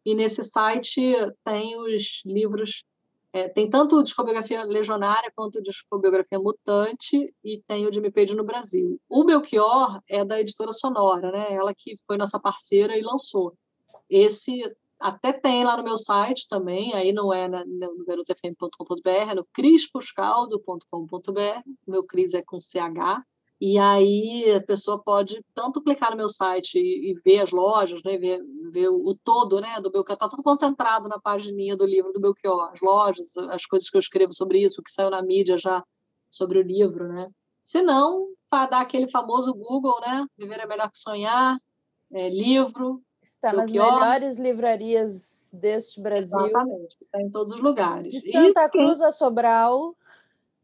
e 0.04 0.14
nesse 0.14 0.44
site 0.44 1.00
tem 1.42 1.78
os 1.78 2.20
livros, 2.26 2.84
é, 3.32 3.48
tem 3.48 3.70
tanto 3.70 4.04
discografia 4.04 4.62
legionária 4.64 5.32
quanto 5.34 5.62
discografia 5.62 6.38
mutante, 6.38 7.34
e 7.42 7.62
tem 7.66 7.86
o 7.86 7.90
de 7.90 8.02
Page 8.10 8.36
no 8.36 8.44
Brasil. 8.44 9.00
O 9.08 9.24
Belchior 9.24 9.98
é 10.10 10.22
da 10.26 10.38
editora 10.38 10.74
Sonora, 10.74 11.32
né? 11.32 11.54
ela 11.54 11.74
que 11.74 11.98
foi 12.06 12.18
nossa 12.18 12.38
parceira 12.38 12.94
e 12.94 13.00
lançou. 13.00 13.56
Esse 14.10 14.76
até 15.00 15.32
tem 15.32 15.64
lá 15.64 15.78
no 15.78 15.84
meu 15.84 15.96
site 15.96 16.46
também, 16.50 16.92
aí 16.92 17.14
não 17.14 17.32
é 17.32 17.48
na, 17.48 17.64
no 17.64 18.04
garotafm.com.br, 18.04 19.08
é 19.08 19.34
no 19.34 19.46
crispuscaldo.com.br, 19.46 21.62
meu 21.86 22.04
Cris 22.04 22.34
é 22.34 22.42
com 22.42 22.60
CH, 22.60 23.24
e 23.60 23.78
aí 23.78 24.52
a 24.52 24.62
pessoa 24.62 25.02
pode 25.02 25.40
tanto 25.54 25.82
clicar 25.82 26.10
no 26.10 26.16
meu 26.16 26.28
site 26.28 26.78
e, 26.78 27.10
e 27.10 27.14
ver 27.24 27.40
as 27.40 27.50
lojas, 27.50 28.02
né, 28.04 28.18
ver, 28.18 28.40
ver 28.70 28.88
o, 28.88 28.96
o, 28.96 29.16
todo 29.16 29.60
né, 29.60 29.80
do 29.80 29.90
Belchior, 29.90 30.14
está 30.14 30.28
tudo 30.28 30.42
concentrado 30.42 31.08
na 31.08 31.20
pagininha 31.20 31.76
do 31.76 31.86
livro 31.86 32.12
do 32.12 32.20
Belchior, 32.20 32.70
as 32.72 32.80
lojas, 32.80 33.36
as 33.36 33.64
coisas 33.64 33.88
que 33.88 33.96
eu 33.96 34.00
escrevo 34.00 34.32
sobre 34.32 34.62
isso, 34.62 34.80
o 34.80 34.84
que 34.84 34.90
saiu 34.90 35.10
na 35.10 35.22
mídia 35.22 35.56
já 35.56 35.82
sobre 36.28 36.58
o 36.58 36.62
livro, 36.62 37.08
né? 37.08 37.28
Se 37.62 37.80
não, 37.80 38.28
dar 38.50 38.80
aquele 38.80 39.08
famoso 39.08 39.54
Google, 39.54 40.00
né? 40.00 40.26
Viver 40.36 40.60
é 40.60 40.66
melhor 40.66 40.90
que 40.90 40.98
sonhar, 40.98 41.56
é, 42.12 42.28
livro. 42.28 43.02
Está 43.22 43.50
Belchior. 43.52 43.86
nas 43.86 44.00
melhores 44.00 44.36
livrarias 44.36 45.50
deste 45.52 46.00
Brasil. 46.00 46.38
Exatamente, 46.38 46.96
está 47.00 47.20
em 47.20 47.30
todos 47.30 47.52
os 47.52 47.60
lugares. 47.60 48.12
De 48.12 48.32
Santa 48.32 48.64
e, 48.64 48.68
Cruz 48.68 49.00
a 49.00 49.12
Sobral. 49.12 49.96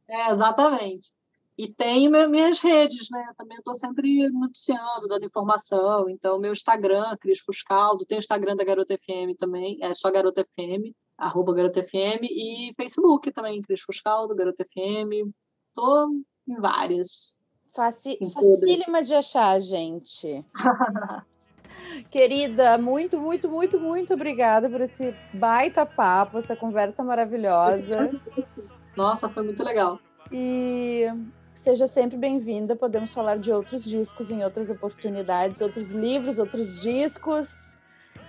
É, 0.08 0.30
exatamente. 0.30 1.12
E 1.60 1.68
tenho 1.68 2.10
minhas 2.30 2.58
redes, 2.62 3.10
né? 3.10 3.22
Também 3.36 3.58
estou 3.58 3.74
sempre 3.74 4.30
noticiando, 4.30 5.06
dando 5.06 5.26
informação. 5.26 6.08
Então, 6.08 6.40
meu 6.40 6.52
Instagram, 6.52 7.14
Cris 7.20 7.40
Fuscaldo, 7.40 8.06
tem 8.06 8.16
o 8.16 8.18
Instagram 8.18 8.56
da 8.56 8.64
Garota 8.64 8.96
FM 8.96 9.36
também, 9.38 9.76
é 9.82 9.92
só 9.92 10.10
Garota 10.10 10.42
FM, 10.42 10.96
arroba 11.18 11.52
Garota 11.52 11.82
FM, 11.82 12.22
e 12.22 12.72
Facebook 12.74 13.30
também, 13.30 13.60
Cris 13.60 13.82
Fuscaldo, 13.82 14.34
Garota 14.34 14.64
FM. 14.64 15.28
Estou 15.68 16.08
em 16.48 16.58
várias. 16.58 17.44
Faci, 17.76 18.16
em 18.18 18.30
facílima 18.30 19.02
de 19.02 19.12
achar, 19.12 19.60
gente. 19.60 20.42
Querida, 22.10 22.78
muito, 22.78 23.18
muito, 23.18 23.50
muito, 23.50 23.78
muito 23.78 24.14
obrigada 24.14 24.70
por 24.70 24.80
esse 24.80 25.14
baita 25.34 25.84
papo, 25.84 26.38
essa 26.38 26.56
conversa 26.56 27.04
maravilhosa. 27.04 28.18
Nossa, 28.96 29.28
foi 29.28 29.42
muito 29.42 29.62
legal. 29.62 30.00
E 30.32 31.06
seja 31.60 31.86
sempre 31.86 32.16
bem-vinda. 32.16 32.74
Podemos 32.74 33.12
falar 33.12 33.38
de 33.38 33.52
outros 33.52 33.84
discos 33.84 34.30
em 34.30 34.42
outras 34.42 34.70
oportunidades, 34.70 35.60
outros 35.60 35.90
livros, 35.90 36.38
outros 36.38 36.80
discos, 36.80 37.76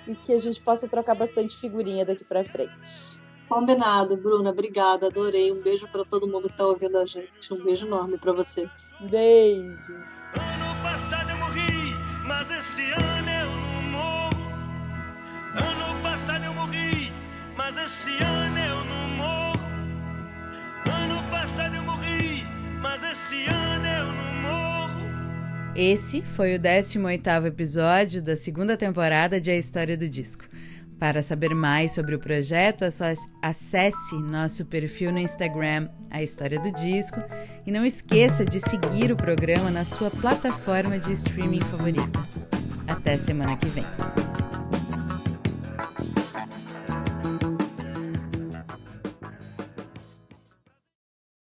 e 0.05 0.13
que 0.15 0.33
a 0.33 0.39
gente 0.39 0.61
possa 0.61 0.87
trocar 0.87 1.15
bastante 1.15 1.55
figurinha 1.55 2.05
daqui 2.05 2.25
para 2.25 2.43
frente. 2.43 3.19
Combinado, 3.47 4.17
Bruna. 4.17 4.49
Obrigada, 4.49 5.07
adorei. 5.07 5.51
Um 5.51 5.61
beijo 5.61 5.87
para 5.87 6.03
todo 6.03 6.27
mundo 6.27 6.47
que 6.47 6.53
está 6.53 6.65
ouvindo 6.65 6.97
a 6.97 7.05
gente. 7.05 7.53
Um 7.53 7.63
beijo 7.63 7.87
enorme 7.87 8.17
para 8.17 8.33
você. 8.33 8.69
Beijo. 8.99 9.93
Ano 10.33 10.83
passado 10.83 11.29
eu 11.29 11.37
morri, 11.37 11.95
mas 12.27 12.51
esse 12.51 12.81
ano 12.91 13.29
eu 13.29 13.49
não 13.49 13.81
morro. 13.91 14.51
Ano 15.55 16.01
passado 16.03 16.45
eu 16.45 16.53
morri, 16.53 17.13
mas 17.55 17.77
esse 17.77 18.23
ano 18.23 18.51
mas 22.81 23.03
esse 23.03 23.45
ano 23.45 23.85
eu 23.85 24.05
não 24.13 24.41
morro. 24.41 25.71
Esse 25.75 26.21
foi 26.21 26.55
o 26.55 26.59
18º 26.59 27.45
episódio 27.45 28.21
da 28.21 28.35
segunda 28.35 28.75
temporada 28.75 29.39
de 29.39 29.51
A 29.51 29.55
História 29.55 29.95
do 29.95 30.09
Disco. 30.09 30.43
Para 30.99 31.23
saber 31.23 31.55
mais 31.55 31.93
sobre 31.93 32.13
o 32.13 32.19
projeto, 32.19 32.83
é 32.83 32.91
só 32.91 33.05
acesse 33.41 34.15
nosso 34.15 34.65
perfil 34.65 35.11
no 35.11 35.19
Instagram, 35.19 35.89
A 36.09 36.21
História 36.21 36.59
do 36.59 36.71
Disco, 36.71 37.19
e 37.65 37.71
não 37.71 37.85
esqueça 37.85 38.45
de 38.45 38.59
seguir 38.59 39.11
o 39.11 39.15
programa 39.15 39.71
na 39.71 39.85
sua 39.85 40.11
plataforma 40.11 40.99
de 40.99 41.11
streaming 41.13 41.61
favorita. 41.61 42.19
Até 42.87 43.17
semana 43.17 43.57
que 43.57 43.67
vem. 43.67 43.85